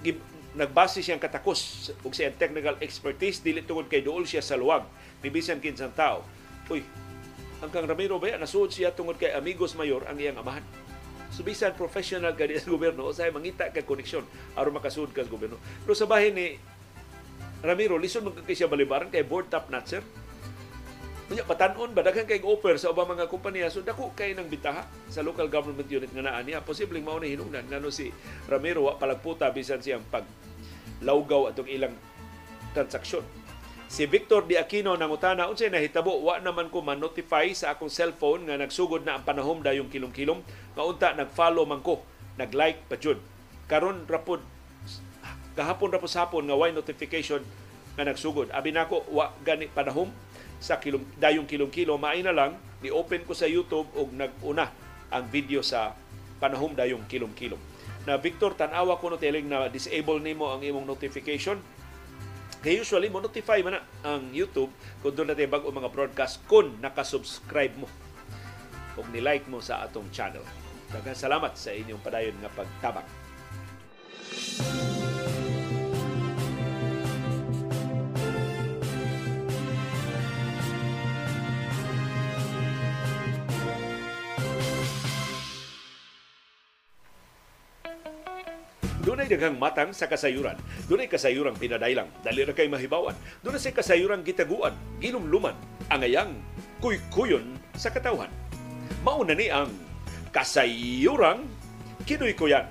nagbase 0.57 1.05
siyang 1.05 1.21
katakos 1.21 1.93
ug 2.01 2.17
sa 2.17 2.25
iyang 2.25 2.41
technical 2.41 2.81
expertise 2.81 3.45
dili 3.45 3.61
tungod 3.61 3.93
kay 3.93 4.01
duol 4.01 4.25
siya 4.25 4.41
sa 4.41 4.57
luwag 4.57 4.89
ni 5.21 5.29
bisan 5.29 5.61
kinsang 5.61 5.93
tao. 5.93 6.25
Uy, 6.73 6.81
ang 7.61 7.69
kang 7.69 7.85
Ramiro 7.85 8.17
ba 8.17 8.33
nasuod 8.41 8.73
siya 8.73 8.97
tungod 8.97 9.21
kay 9.21 9.37
amigos 9.37 9.77
mayor 9.77 10.09
ang 10.09 10.17
iyang 10.17 10.41
amahan. 10.41 10.65
So 11.29 11.45
bisan 11.45 11.77
professional 11.77 12.33
ka 12.33 12.49
sa 12.57 12.73
gobyerno 12.73 13.05
usahay 13.05 13.29
mangita 13.29 13.69
ka 13.69 13.85
koneksyon 13.85 14.25
aron 14.57 14.73
makasuod 14.73 15.13
ka 15.13 15.21
sa 15.21 15.29
gobyerno. 15.29 15.61
Pero 15.85 15.93
sa 15.93 16.09
bahin 16.09 16.33
ni 16.33 16.57
Ramiro, 17.59 17.99
lison 17.99 18.23
mo 18.23 18.31
kay 18.31 18.55
siya 18.55 18.71
balibaran 18.71 19.11
kay 19.11 19.27
board 19.27 19.51
top 19.51 19.67
notcher 19.73 20.03
Kunya 21.29 21.45
batanon 21.45 21.93
ba? 21.93 22.01
Daghan 22.01 22.25
kay 22.25 22.41
offer 22.41 22.81
sa 22.81 22.89
ubang 22.89 23.13
mga 23.13 23.29
kompanya 23.29 23.69
so 23.69 23.85
dako 23.85 24.17
kay 24.17 24.33
nang 24.33 24.49
bitaha 24.49 24.89
sa 25.13 25.21
local 25.21 25.45
government 25.53 25.85
unit 25.85 26.09
nga 26.09 26.25
naa 26.25 26.41
niya. 26.41 26.65
Posibleng 26.65 27.05
mao 27.05 27.21
ni 27.21 27.37
hinungdan 27.37 27.69
ngano 27.69 27.93
si 27.93 28.09
Ramiro 28.49 28.89
wa 28.89 28.97
palagputa 28.97 29.53
bisan 29.53 29.85
siyang 29.85 30.01
pag 30.09 30.25
lawgaw 31.05 31.53
atong 31.53 31.69
ilang 31.69 31.93
transaksyon. 32.73 33.21
Si 33.93 34.09
Victor 34.09 34.49
Di 34.49 34.57
Aquino 34.57 34.97
nangutana 34.97 35.53
unsay 35.53 35.69
nahitabo? 35.69 36.17
Wa 36.17 36.41
naman 36.41 36.73
ko 36.73 36.81
man-notify 36.81 37.53
sa 37.53 37.77
akong 37.77 37.93
cellphone 37.93 38.49
nga 38.49 38.57
nagsugod 38.57 39.05
na 39.05 39.21
ang 39.21 39.25
panahom 39.29 39.61
dayong 39.61 39.93
kilom-kilom. 39.93 40.41
Kaunta 40.73 41.13
nag-follow 41.13 41.69
man 41.69 41.85
ko. 41.85 42.01
Nag-like 42.41 42.89
pa 42.89 42.97
jud. 42.97 43.21
Karon 43.69 44.09
rapod 44.09 44.41
kahapon 45.59 45.91
rapod 45.91 46.07
sapon 46.07 46.47
nga 46.47 46.55
why 46.55 46.71
notification 46.71 47.43
nga 47.99 48.07
nagsugod. 48.07 48.55
Abi 48.55 48.71
nako 48.71 49.03
wa 49.11 49.35
gani 49.43 49.67
panahom 49.67 50.15
sa 50.63 50.79
kilom, 50.79 51.03
dayong 51.19 51.51
kilom-kilo, 51.51 51.99
maay 51.99 52.23
na 52.23 52.35
lang, 52.35 52.55
ni-open 52.79 53.27
ko 53.27 53.35
sa 53.35 53.51
YouTube 53.51 53.91
og 53.99 54.15
nag-una 54.15 54.71
ang 55.11 55.27
video 55.27 55.63
sa 55.67 55.95
panahom 56.39 56.75
dayong 56.79 57.07
kilom-kilom. 57.11 57.59
Na 58.07 58.19
Victor, 58.19 58.55
tanawa 58.55 58.99
ko 59.03 59.11
no 59.11 59.19
telling 59.19 59.51
na 59.51 59.67
disable 59.67 60.23
nimo 60.23 60.51
ang 60.51 60.63
imong 60.63 60.87
notification. 60.87 61.59
Kaya 62.59 62.83
usually, 62.83 63.07
mo 63.07 63.23
notify 63.23 63.63
man 63.63 63.79
ang 64.03 64.35
YouTube 64.35 64.71
kung 65.03 65.15
doon 65.15 65.31
natin 65.31 65.47
bago 65.47 65.71
mga 65.71 65.91
broadcast 65.95 66.43
kung 66.51 66.75
nakasubscribe 66.83 67.75
mo 67.79 67.87
o 68.99 69.07
ni-like 69.15 69.47
mo 69.47 69.63
sa 69.63 69.87
atong 69.87 70.11
channel. 70.11 70.43
Daghang 70.91 71.15
salamat 71.15 71.55
sa 71.55 71.71
inyong 71.71 72.03
padayon 72.03 72.35
nga 72.43 72.51
pagtabang. 72.51 73.07
Dunay 89.19 89.35
daghang 89.35 89.59
matang 89.59 89.91
sa 89.91 90.07
kasayuran. 90.07 90.55
Dunay 90.87 91.11
kasayuran 91.11 91.59
pinadailang, 91.59 92.07
dali 92.23 92.47
ra 92.47 92.55
kay 92.55 92.71
mahibawan. 92.71 93.19
Dunay 93.43 93.59
sa 93.59 93.75
kasayuran 93.75 94.23
gitaguan, 94.23 94.71
ginumluman, 95.03 95.59
angayang 95.91 96.39
kuykuyon 96.79 97.59
sa 97.75 97.91
katawhan. 97.91 98.31
Mauna 99.03 99.35
ni 99.35 99.51
ang 99.51 99.75
kasayuran 100.31 101.51
kinuy-kuyan. 102.07 102.71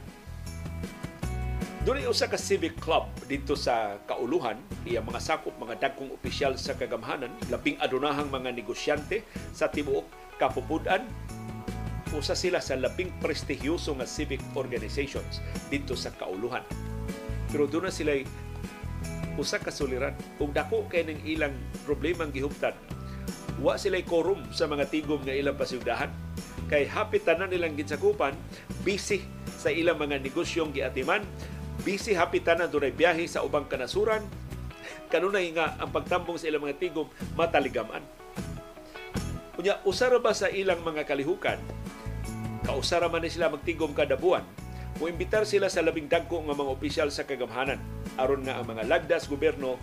Dunay 1.84 2.07
usa 2.07 2.32
ka 2.32 2.40
civic 2.40 2.80
club 2.80 3.11
dito 3.28 3.52
sa 3.60 3.99
Kauluhan, 4.07 4.56
iya 4.88 5.03
mga 5.03 5.19
sakop 5.19 5.52
mga 5.60 5.84
dagkong 5.84 6.15
opisyal 6.15 6.56
sa 6.56 6.80
kagamhanan, 6.80 7.36
labing 7.52 7.76
adunahang 7.84 8.32
mga 8.32 8.56
negosyante 8.56 9.28
sa 9.52 9.68
tibuok 9.68 10.07
kapupudan 10.40 11.03
usa 12.14 12.38
sila 12.38 12.62
sa 12.64 12.78
labing 12.78 13.12
prestihyoso 13.20 13.96
nga 13.98 14.08
civic 14.08 14.40
organizations 14.54 15.44
dito 15.68 15.98
sa 15.98 16.14
kauluhan. 16.14 16.64
Pero 17.52 17.66
doon 17.66 17.90
na 17.90 17.94
sila 17.94 18.16
usa 19.38 19.62
ka 19.62 19.70
suliran. 19.70 20.18
Kung 20.42 20.52
dako 20.52 20.90
kay 20.90 21.06
ning 21.06 21.22
ilang 21.24 21.54
problema 21.86 22.26
ang 22.26 22.34
gihuptan, 22.34 22.74
wa 23.62 23.78
sila 23.78 24.02
korum 24.04 24.42
sa 24.50 24.66
mga 24.66 24.90
tigom 24.90 25.22
nga 25.22 25.34
ilang 25.34 25.56
pasigdahan. 25.56 26.10
Kay 26.68 26.90
hapit 26.90 27.24
tanan 27.24 27.48
nilang 27.48 27.80
ginsakupan, 27.80 28.36
busy 28.84 29.24
sa 29.56 29.72
ilang 29.72 29.96
mga 29.96 30.20
negosyong 30.20 30.76
giatiman, 30.76 31.24
busy 31.88 32.12
hapit 32.12 32.44
tanan 32.44 32.68
dunay 32.68 32.92
biyahe 32.92 33.24
sa 33.24 33.46
ubang 33.46 33.70
kanasuran, 33.72 34.26
kanunay 35.08 35.48
nga 35.56 35.80
ang 35.80 35.94
pagtambong 35.96 36.36
sa 36.36 36.52
ilang 36.52 36.68
mga 36.68 36.76
tigom 36.82 37.08
mataligaman. 37.40 38.04
Unya, 39.56 39.80
usara 39.88 40.20
ba 40.20 40.36
sa 40.36 40.52
ilang 40.52 40.84
mga 40.84 41.08
kalihukan 41.08 41.58
kausara 42.68 43.07
man 43.07 43.23
ni 43.23 43.31
sila 43.31 43.48
magtigom 43.48 43.95
kada 43.95 44.19
buwan. 44.19 44.44
O 44.99 45.07
imbitar 45.07 45.48
sila 45.48 45.72
sa 45.72 45.80
labing 45.80 46.11
dagko 46.11 46.44
nga 46.44 46.57
mga 46.57 46.73
opisyal 46.76 47.07
sa 47.07 47.23
kagamhanan. 47.23 47.80
Aron 48.19 48.44
nga 48.44 48.60
ang 48.60 48.68
mga 48.68 48.84
lagdas 48.84 49.31
gobyerno 49.31 49.80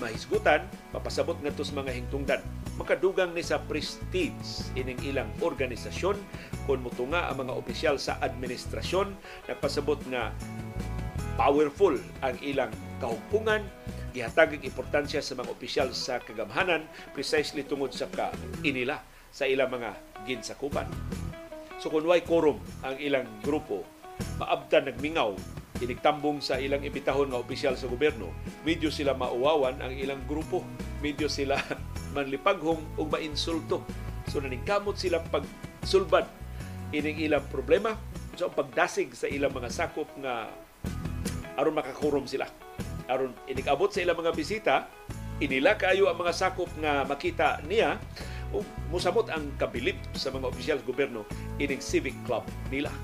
mahisgutan 0.00 0.64
mapasabot 0.90 1.36
ngadto 1.44 1.62
sa 1.62 1.76
mga 1.76 1.92
hingtungdan. 1.92 2.40
Makadugang 2.80 3.36
ni 3.36 3.44
sa 3.44 3.60
prestige 3.60 4.64
ining 4.72 4.98
ilang 5.04 5.28
organisasyon. 5.44 6.16
Kon 6.64 6.80
mutunga 6.80 7.28
ang 7.28 7.44
mga 7.44 7.52
opisyal 7.52 8.00
sa 8.00 8.16
administrasyon. 8.24 9.12
Nagpasabot 9.52 10.00
nga 10.08 10.32
powerful 11.36 11.98
ang 12.24 12.38
ilang 12.40 12.72
kahupungan 13.04 13.60
gihatag 14.14 14.54
ang 14.54 14.62
importansya 14.62 15.18
sa 15.18 15.34
mga 15.34 15.50
opisyal 15.50 15.88
sa 15.90 16.22
kagamhanan 16.22 16.86
precisely 17.10 17.66
tungod 17.66 17.90
sa 17.90 18.06
ka 18.06 18.30
inila 18.62 19.02
sa 19.34 19.50
ilang 19.50 19.74
mga 19.74 19.90
ginsakupan 20.22 20.86
So 21.78 21.90
kung 21.90 22.06
way 22.06 22.22
quorum 22.22 22.58
ang 22.86 22.96
ilang 22.98 23.26
grupo, 23.42 23.82
maabtan 24.38 24.88
nagmingaw, 24.90 25.34
inigtambong 25.82 26.38
sa 26.38 26.62
ilang 26.62 26.86
imbitahon 26.86 27.34
nga 27.34 27.42
opisyal 27.42 27.74
sa 27.74 27.90
gobyerno, 27.90 28.30
medyo 28.62 28.88
sila 28.88 29.12
mauwawan 29.12 29.82
ang 29.82 29.92
ilang 29.94 30.22
grupo, 30.30 30.62
medyo 31.02 31.26
sila 31.26 31.58
manlipaghong 32.16 32.98
ug 32.98 33.06
mainsulto. 33.10 33.82
So 34.30 34.38
naningkamot 34.40 34.96
sila 34.96 35.20
pagsulbad 35.28 36.26
ining 36.94 37.18
ilang 37.26 37.42
problema 37.50 37.98
so 38.38 38.50
pagdasig 38.50 39.14
sa 39.14 39.26
ilang 39.30 39.54
mga 39.54 39.70
sakop 39.70 40.10
nga 40.22 40.50
aron 41.54 41.74
makakurom 41.74 42.26
sila. 42.26 42.50
Aron 43.06 43.34
inigabot 43.46 43.90
sa 43.90 44.02
ilang 44.02 44.18
mga 44.18 44.32
bisita, 44.34 44.74
inila 45.38 45.78
kayo 45.78 46.10
ang 46.10 46.18
mga 46.18 46.34
sakop 46.34 46.70
nga 46.82 47.06
makita 47.06 47.62
niya 47.66 47.98
o 48.54 48.62
musamot 48.88 49.26
ang 49.28 49.50
kabilip 49.58 49.98
sa 50.14 50.30
mga 50.30 50.46
opisyal 50.46 50.78
gobyerno 50.86 51.26
ining 51.58 51.82
civic 51.82 52.14
club 52.22 52.46
nila. 52.70 52.94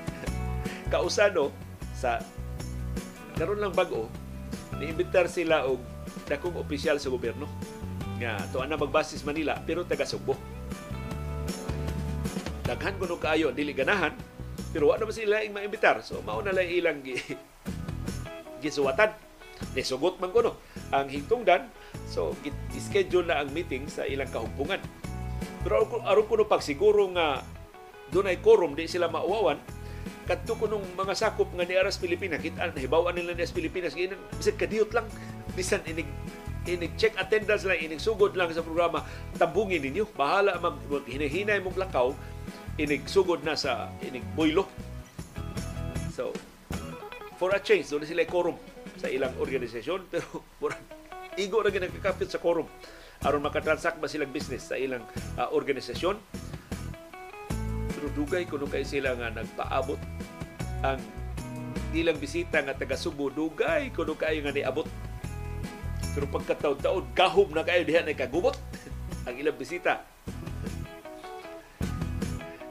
kausano 0.92 1.52
sa 1.92 2.18
karon 3.36 3.60
lang 3.60 3.76
bag-o 3.76 4.08
niimbitar 4.80 5.28
sila 5.28 5.68
og 5.68 5.80
dakong 6.24 6.56
opisyal 6.56 6.96
sa 6.96 7.12
gobyerno 7.12 7.44
nga 8.20 8.36
tuwa 8.52 8.68
na 8.68 8.80
magbasis 8.80 9.24
Manila 9.24 9.60
pero 9.64 9.84
taga 9.84 10.08
Sugbo. 10.08 10.36
Daghan 12.64 12.96
kuno 13.00 13.16
kaayo 13.20 13.52
dili 13.52 13.72
ganahan 13.76 14.12
pero 14.70 14.92
wa 14.92 14.96
naman 14.96 15.14
sila 15.14 15.42
ing 15.42 15.52
maimbitar. 15.56 16.00
So 16.04 16.22
mao 16.22 16.40
na 16.44 16.54
lang 16.54 16.68
ilang 16.68 17.00
gi 17.04 17.16
gisuwatan. 18.62 19.12
Nisugot 19.76 20.20
man 20.20 20.32
kuno 20.32 20.56
ang 20.92 21.08
hingtungdan. 21.08 21.68
So 22.10 22.34
schedule 22.74 23.30
na 23.30 23.40
ang 23.40 23.54
meeting 23.54 23.86
sa 23.86 24.02
ilang 24.02 24.28
kahumpungan. 24.34 24.82
Pero 25.62 25.86
aron 26.02 26.26
kuno 26.26 26.44
pagsiguro 26.50 27.06
nga 27.14 27.46
dunay 28.10 28.42
quorum 28.42 28.74
di 28.74 28.90
sila 28.90 29.06
mauwawan 29.06 29.62
kadto 30.30 30.54
kunong 30.54 30.94
mga 30.94 31.14
sakop 31.18 31.50
nga 31.58 31.66
ni 31.66 31.74
Aras 31.74 31.98
Pilipinas 31.98 32.38
kita 32.38 32.70
hibaw 32.78 33.10
nila 33.10 33.34
ni 33.34 33.42
Aras 33.42 33.50
Pilipinas 33.50 33.98
ginan 33.98 34.18
bisan 34.38 34.54
kadiyot 34.54 34.90
lang. 34.94 35.06
Bisan 35.58 35.82
inig 35.90 36.06
inig 36.70 36.94
check 36.94 37.18
attendance 37.18 37.66
lang 37.66 37.82
inig 37.82 37.98
sugod 37.98 38.38
lang 38.38 38.46
sa 38.54 38.62
programa. 38.62 39.02
Tambungin 39.34 39.82
ninyo. 39.82 40.06
Bahala 40.14 40.54
mag 40.62 40.78
hinahinay 41.10 41.58
mong 41.58 41.74
lakaw. 41.74 42.14
Inig 42.78 43.10
sugod 43.10 43.42
na 43.42 43.58
sa 43.58 43.90
inig 44.06 44.22
boylo. 44.38 44.70
So 46.14 46.30
for 47.34 47.50
a 47.50 47.58
change 47.58 47.90
doon 47.90 48.06
sila 48.06 48.22
quorum 48.22 48.54
sa 49.02 49.10
ilang 49.10 49.34
organisasyon. 49.34 50.06
Pero 50.14 50.46
murag 50.62 50.99
igo 51.38 51.62
na 51.62 51.70
ginagkakapit 51.70 52.30
sa 52.30 52.42
quorum. 52.42 52.66
Aron 53.20 53.44
makatransact 53.44 54.00
ba 54.00 54.08
silang 54.08 54.32
business 54.32 54.72
sa 54.72 54.80
ilang 54.80 55.04
uh, 55.36 55.52
organisasyon? 55.52 56.16
Pero 57.92 58.06
dugay 58.16 58.48
kuno 58.48 58.64
kay 58.64 58.82
sila 58.82 59.12
nga 59.12 59.28
nagpaabot 59.28 60.00
ang 60.80 60.96
ilang 61.92 62.16
bisita 62.16 62.64
nga 62.64 62.72
taga 62.72 62.96
Subo. 62.96 63.28
Dugay 63.28 63.92
kuno 63.92 64.16
kay 64.16 64.40
nga 64.40 64.56
niabot. 64.56 64.88
Pero 66.16 66.26
pagkataon-taon 66.32 67.12
gahom 67.12 67.52
na 67.52 67.62
kayo 67.62 67.84
diha 67.84 68.00
na 68.02 68.16
kagubot 68.16 68.56
ang 69.28 69.36
ilang 69.36 69.54
bisita. 69.60 70.00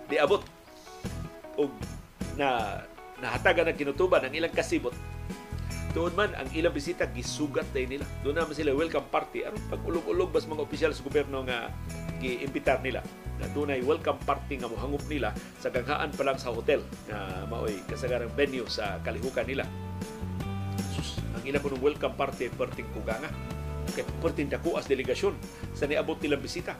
Niabot. 0.09 0.41
Og 1.61 1.69
na 2.33 2.81
nahatagan 3.21 3.69
ng 3.69 3.77
kinutuban 3.77 4.23
ang 4.23 4.33
ilang 4.33 4.55
kasibot 4.55 4.95
Doon 5.89 6.13
man, 6.13 6.29
ang 6.37 6.45
ilang 6.53 6.69
bisita, 6.69 7.09
gisugat 7.09 7.65
na 7.73 7.81
nila. 7.81 8.05
Doon 8.21 8.37
naman 8.37 8.53
sila 8.53 8.77
welcome 8.77 9.09
party. 9.09 9.41
Aron 9.41 9.57
pag 9.73 9.81
ulog-ulog 9.81 10.29
bas 10.29 10.45
mga 10.45 10.61
opisyal 10.61 10.91
sa 10.93 11.01
gobyerno 11.01 11.41
nga 11.49 11.73
giimbitar 12.21 12.77
nila 12.85 13.01
na 13.41 13.49
dunay 13.55 13.81
welcome 13.81 14.21
party 14.21 14.61
nga 14.61 14.69
mohangop 14.69 15.01
nila 15.09 15.33
sa 15.57 15.73
ganghaan 15.73 16.13
pa 16.13 16.21
lang 16.27 16.37
sa 16.37 16.53
hotel 16.53 16.83
na 17.09 17.47
maoy 17.49 17.81
kasagarang 17.89 18.29
venue 18.37 18.69
sa 18.69 19.01
kalihukan 19.01 19.49
nila. 19.49 19.65
Sus, 20.93 21.17
ang 21.33 21.41
ilang 21.41 21.63
punong 21.65 21.81
welcome 21.81 22.13
party 22.13 22.53
perting 22.53 22.85
kuganga. 22.93 23.33
Kay 23.89 24.05
perting 24.21 24.45
dako 24.45 24.77
as 24.77 24.85
delegasyon 24.85 25.33
sa 25.73 25.89
niabot 25.89 26.21
nilang 26.21 26.43
bisita. 26.43 26.77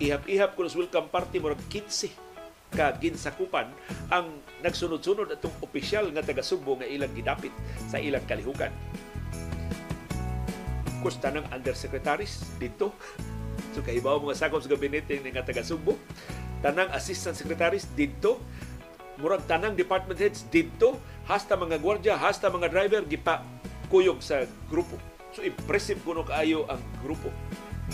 Ihap-ihap 0.00 0.56
ko 0.56 0.64
sa 0.64 0.80
welcome 0.80 1.12
party 1.12 1.44
murag 1.44 1.60
15 1.68 2.25
ka 2.74 2.96
ginsakupan 2.98 3.70
ang 4.10 4.42
nagsunod-sunod 4.64 5.30
atong 5.30 5.54
opisyal 5.62 6.10
nga 6.10 6.24
taga 6.24 6.42
Subo 6.42 6.74
nga 6.78 6.88
ilang 6.88 7.12
gidapit 7.14 7.54
sa 7.86 8.00
ilang 8.02 8.24
kalihukan. 8.26 8.72
Kus 11.04 11.20
tanang 11.22 11.46
undersecretaries 11.54 12.42
dito. 12.58 12.90
So 13.76 13.84
kahibaw 13.84 14.18
mga 14.18 14.38
sakop 14.40 14.64
sa 14.64 14.72
gabinete 14.72 15.20
nga 15.22 15.46
taga 15.46 15.62
Subo. 15.62 15.94
Tanang 16.64 16.90
assistant 16.96 17.36
secretaries 17.36 17.86
dito. 17.94 18.42
Murag 19.20 19.44
tanang 19.46 19.78
department 19.78 20.18
heads 20.18 20.48
dito. 20.48 20.98
Hasta 21.26 21.58
mga 21.58 21.78
gwardiya, 21.78 22.14
hasta 22.18 22.50
mga 22.50 22.70
driver 22.70 23.02
gipa 23.06 23.42
kuyog 23.92 24.18
sa 24.18 24.46
grupo. 24.66 24.98
So 25.36 25.44
impressive 25.44 26.00
kuno 26.02 26.24
kaayo 26.24 26.66
ang 26.66 26.80
grupo. 27.04 27.30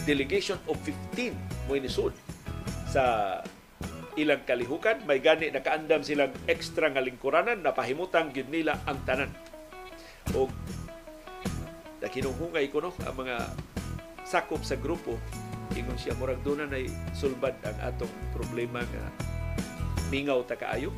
Delegation 0.09 0.57
of 0.71 0.81
15 0.87 1.37
mo 1.69 1.77
inisud 1.77 2.15
sa 2.89 3.41
ilang 4.17 4.45
kalihukan 4.45 5.05
may 5.09 5.25
gani 5.25 5.49
nakaandam 5.49 6.05
silang 6.05 6.33
extra 6.45 6.93
nga 6.93 7.01
lingkuranan 7.01 7.65
napahimutan 7.65 8.29
gyud 8.33 8.53
nila 8.53 8.77
ang 8.85 9.01
tanan. 9.09 9.33
Og 10.37 10.53
nakinuhungay 12.05 12.69
ko 12.69 12.85
no 12.85 12.91
ang 13.09 13.17
mga 13.17 13.37
sakop 14.29 14.61
sa 14.63 14.77
grupo. 14.77 15.17
Ingon 15.73 15.97
siya 15.97 16.13
murag 16.21 16.45
doon 16.45 16.69
na 16.69 16.79
sulbad 17.17 17.57
ang 17.65 17.77
atong 17.81 18.13
problema 18.37 18.85
nga 18.85 19.05
mingaw 20.13 20.45
ta 20.45 20.61
kaayo. 20.61 20.93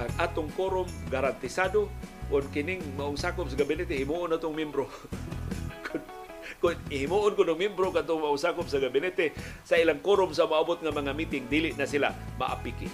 Ang 0.00 0.10
atong 0.16 0.48
quorum 0.56 0.88
garantisado 1.12 1.92
on 2.32 2.48
kining 2.48 2.80
maong 2.96 3.20
sakop 3.20 3.52
sa 3.52 3.60
gabinete 3.60 3.92
himuon 3.92 4.32
na 4.32 4.40
tong 4.40 4.56
membro 4.56 4.88
kung 6.58 6.76
ihimuon 6.88 7.34
ko 7.34 7.42
ng 7.46 7.58
membro 7.58 7.90
katong 7.90 8.22
mausakop 8.22 8.66
sa 8.66 8.82
gabinete 8.82 9.34
sa 9.62 9.78
ilang 9.78 10.02
quorum 10.02 10.30
sa 10.34 10.46
maabot 10.46 10.78
nga 10.80 10.92
mga 10.92 11.12
meeting 11.14 11.46
dili 11.48 11.70
na 11.74 11.86
sila 11.88 12.12
maapiki. 12.36 12.90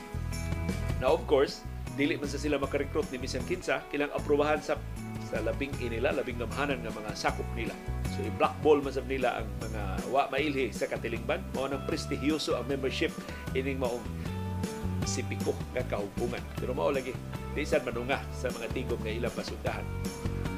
Now 0.99 1.15
of 1.15 1.25
course, 1.31 1.63
dili 1.99 2.15
man 2.15 2.31
sa 2.31 2.39
sila 2.39 2.63
makarecruit 2.63 3.11
ni 3.11 3.19
bisan 3.19 3.43
kinsa 3.43 3.83
ilang 3.91 4.11
aprobahan 4.15 4.63
sa 4.63 4.79
sa 5.29 5.45
labing 5.45 5.75
inila, 5.83 6.15
labing 6.15 6.41
gamhanan 6.41 6.81
nga 6.81 6.95
mga 6.95 7.13
sakop 7.13 7.45
nila. 7.53 7.77
So 8.17 8.25
i-blackball 8.25 8.81
man 8.81 8.97
sab 8.97 9.05
nila 9.05 9.43
ang 9.43 9.49
mga 9.61 9.83
wa 10.09 10.25
mailhi 10.33 10.73
sa 10.73 10.89
katilingban, 10.89 11.45
mao 11.53 11.69
nang 11.69 11.85
prestigiyoso 11.85 12.57
ang 12.57 12.65
membership 12.65 13.13
ining 13.53 13.77
maong 13.77 14.01
sipiko 15.05 15.53
nga 15.77 15.85
kahupungan. 15.85 16.41
Pero 16.57 16.73
mao 16.73 16.89
lagi, 16.89 17.13
di 17.53 17.65
sad 17.67 17.85
manunga 17.85 18.25
sa 18.33 18.49
mga 18.49 18.73
tigom 18.73 19.01
nga 19.05 19.13
ilang 19.13 19.35
pasundahan. 19.37 19.85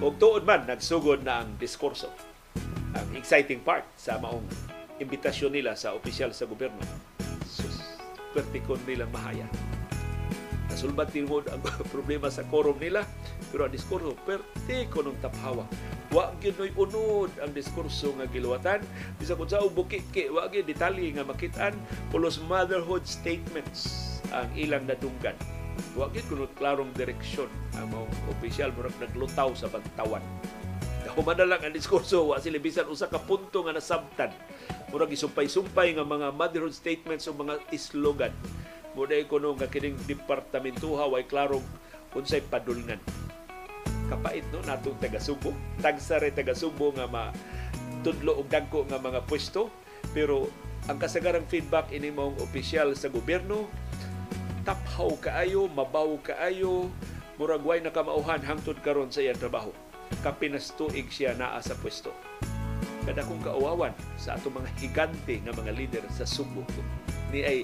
Og 0.01 0.17
tuod 0.23 0.47
man 0.47 0.65
nagsugod 0.65 1.27
na 1.27 1.45
ang 1.45 1.59
diskurso 1.59 2.30
ang 2.95 3.09
exciting 3.15 3.63
part 3.63 3.87
sa 3.95 4.19
maong 4.19 4.45
imbitasyon 5.01 5.55
nila 5.55 5.73
sa 5.79 5.97
opisyal 5.97 6.35
sa 6.35 6.45
gobyerno. 6.45 6.83
Pertikon 8.31 8.79
nila 8.87 9.09
mahaya. 9.11 9.47
Nasulbat 10.71 11.11
din 11.11 11.27
mo 11.27 11.43
ang 11.43 11.63
problema 11.95 12.31
sa 12.31 12.47
quorum 12.47 12.79
nila, 12.79 13.03
pero 13.51 13.67
ang 13.67 13.75
diskurso, 13.75 14.15
pertikon 14.23 15.11
ng 15.11 15.19
taphawa. 15.19 15.67
Wa 16.11 16.35
ginoy 16.39 16.71
unod 16.75 17.31
ang 17.43 17.51
diskurso 17.55 18.15
nga 18.19 18.27
giluwatan. 18.31 18.83
Bisa 19.19 19.35
kung 19.35 19.51
sa 19.51 19.63
bukiki, 19.63 20.31
wa 20.31 20.47
gyud 20.47 20.67
detalye 20.67 21.11
nga 21.15 21.27
makitaan, 21.27 21.75
pulos 22.15 22.39
motherhood 22.47 23.03
statements 23.07 24.19
ang 24.31 24.47
ilang 24.55 24.87
nadunggan. 24.87 25.35
Wa 25.99 26.07
gyud 26.11 26.27
kuno 26.31 26.47
klarong 26.55 26.95
direksyon 26.95 27.51
ang 27.79 27.91
mga 27.91 28.07
opisyal 28.31 28.71
murag 28.75 28.95
naglutaw 29.03 29.51
sa 29.55 29.71
humana 31.15 31.47
lang 31.47 31.63
ang 31.63 31.75
diskurso 31.75 32.31
wa 32.31 32.39
sila 32.39 32.61
bisan 32.61 32.89
usa 32.91 33.11
ka 33.11 33.21
punto 33.23 33.63
nga 33.65 33.75
nasabtan. 33.75 34.31
Murag 34.91 35.15
isumpay-sumpay 35.15 35.95
nga 35.95 36.05
mga 36.07 36.35
motherhood 36.35 36.75
statements 36.75 37.31
o 37.31 37.35
mga 37.35 37.63
slogan 37.79 38.35
mo 38.95 39.07
day 39.07 39.23
kuno 39.23 39.55
nga 39.55 39.71
kining 39.71 39.95
departamentuha 40.03 41.07
way 41.07 41.23
klarong 41.23 41.63
unsay 42.19 42.43
padulngan 42.43 42.99
kapait 44.11 44.43
no? 44.51 44.59
Natong 44.67 44.99
taga 44.99 45.23
Subo 45.23 45.55
tagsa 45.79 46.19
re 46.19 46.35
taga 46.35 46.59
Subo 46.59 46.91
nga 46.91 47.07
ma 47.07 47.31
tudlo 48.03 48.43
og 48.43 48.51
dagko 48.51 48.91
nga 48.91 48.99
mga 48.99 49.23
pwesto. 49.31 49.71
Pero 50.11 50.51
ang 50.91 50.99
kasagarang 50.99 51.47
feedback 51.47 51.95
ini 51.95 52.11
mong 52.11 52.43
opisyal 52.43 52.99
sa 52.99 53.07
gobyerno 53.07 53.71
taphaw 54.67 55.15
kaayo 55.23 55.71
mabaw 55.71 56.19
kaayo 56.19 56.91
murag 57.39 57.63
way 57.63 57.79
nakamauhan 57.79 58.43
hangtod 58.43 58.77
karon 58.83 59.09
sa 59.09 59.23
iyang 59.23 59.39
trabaho 59.39 59.71
kapinastuig 60.21 61.07
siya 61.09 61.39
naa 61.39 61.63
sa 61.63 61.79
pwesto. 61.79 62.11
Kada 63.07 63.25
kong 63.25 63.43
kauawan 63.43 63.95
sa 64.21 64.37
ato 64.37 64.53
mga 64.53 64.71
higante 64.83 65.35
nga 65.41 65.55
mga 65.57 65.73
leader 65.73 66.05
sa 66.13 66.29
Subo. 66.29 66.67
Ni 67.33 67.41
ay 67.41 67.59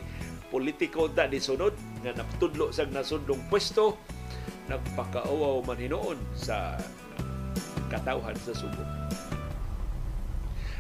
politiko 0.48 1.10
da 1.10 1.27
ni 1.27 1.43
sunod 1.43 1.74
nga 2.06 2.14
naptudlo 2.14 2.70
sa 2.70 2.86
nasundong 2.86 3.43
pwesto 3.51 3.98
nagpakauaw 4.66 5.62
man 5.62 5.78
hinoon 5.78 6.18
sa 6.35 6.74
katawhan 7.90 8.35
sa 8.39 8.55
Subo. 8.55 8.82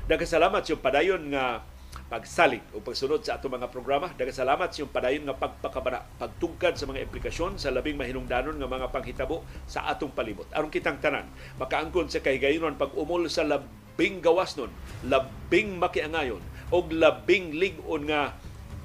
Nagkasalamat 0.06 0.62
yung 0.70 0.82
padayon 0.82 1.22
nga 1.34 1.66
pagsalig 2.06 2.62
o 2.70 2.78
pagsunod 2.78 3.22
sa 3.26 3.38
ato 3.38 3.50
mga 3.50 3.70
programa. 3.70 4.10
Daga 4.14 4.30
salamat 4.30 4.70
sa 4.70 4.82
iyong 4.82 4.94
padayon 4.94 5.24
nga 5.26 5.34
pagpakabara, 5.34 6.06
pagtungkad 6.18 6.78
sa 6.78 6.86
mga 6.86 7.02
implikasyon 7.10 7.58
sa 7.58 7.74
labing 7.74 7.98
mahinungdanon 7.98 8.54
nga 8.58 8.68
mga 8.70 8.86
panghitabo 8.94 9.42
sa 9.66 9.90
atong 9.90 10.14
palibot. 10.14 10.46
Aron 10.54 10.70
kitang 10.70 11.02
tanan, 11.02 11.26
makaangkon 11.58 12.06
sa 12.06 12.22
kahigayonon 12.22 12.78
pag 12.78 12.94
umol 12.94 13.26
sa 13.26 13.42
labing 13.42 14.22
gawas 14.22 14.54
nun, 14.54 14.70
labing 15.02 15.78
makiangayon, 15.82 16.42
o 16.70 16.82
labing 16.82 17.54
ligon 17.58 18.06
nga 18.06 18.34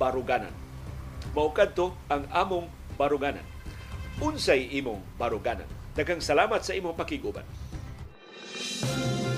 baruganan. 0.01 0.53
Maukad 1.37 1.77
to 1.77 1.93
ang 2.09 2.25
among 2.33 2.65
baruganan. 2.97 3.45
Unsay 4.21 4.69
imong 4.77 5.01
baruganan. 5.17 5.69
Daghang 5.93 6.21
salamat 6.21 6.61
sa 6.65 6.73
imong 6.73 6.97
pakiguban. 6.97 7.45
thank 8.81 9.30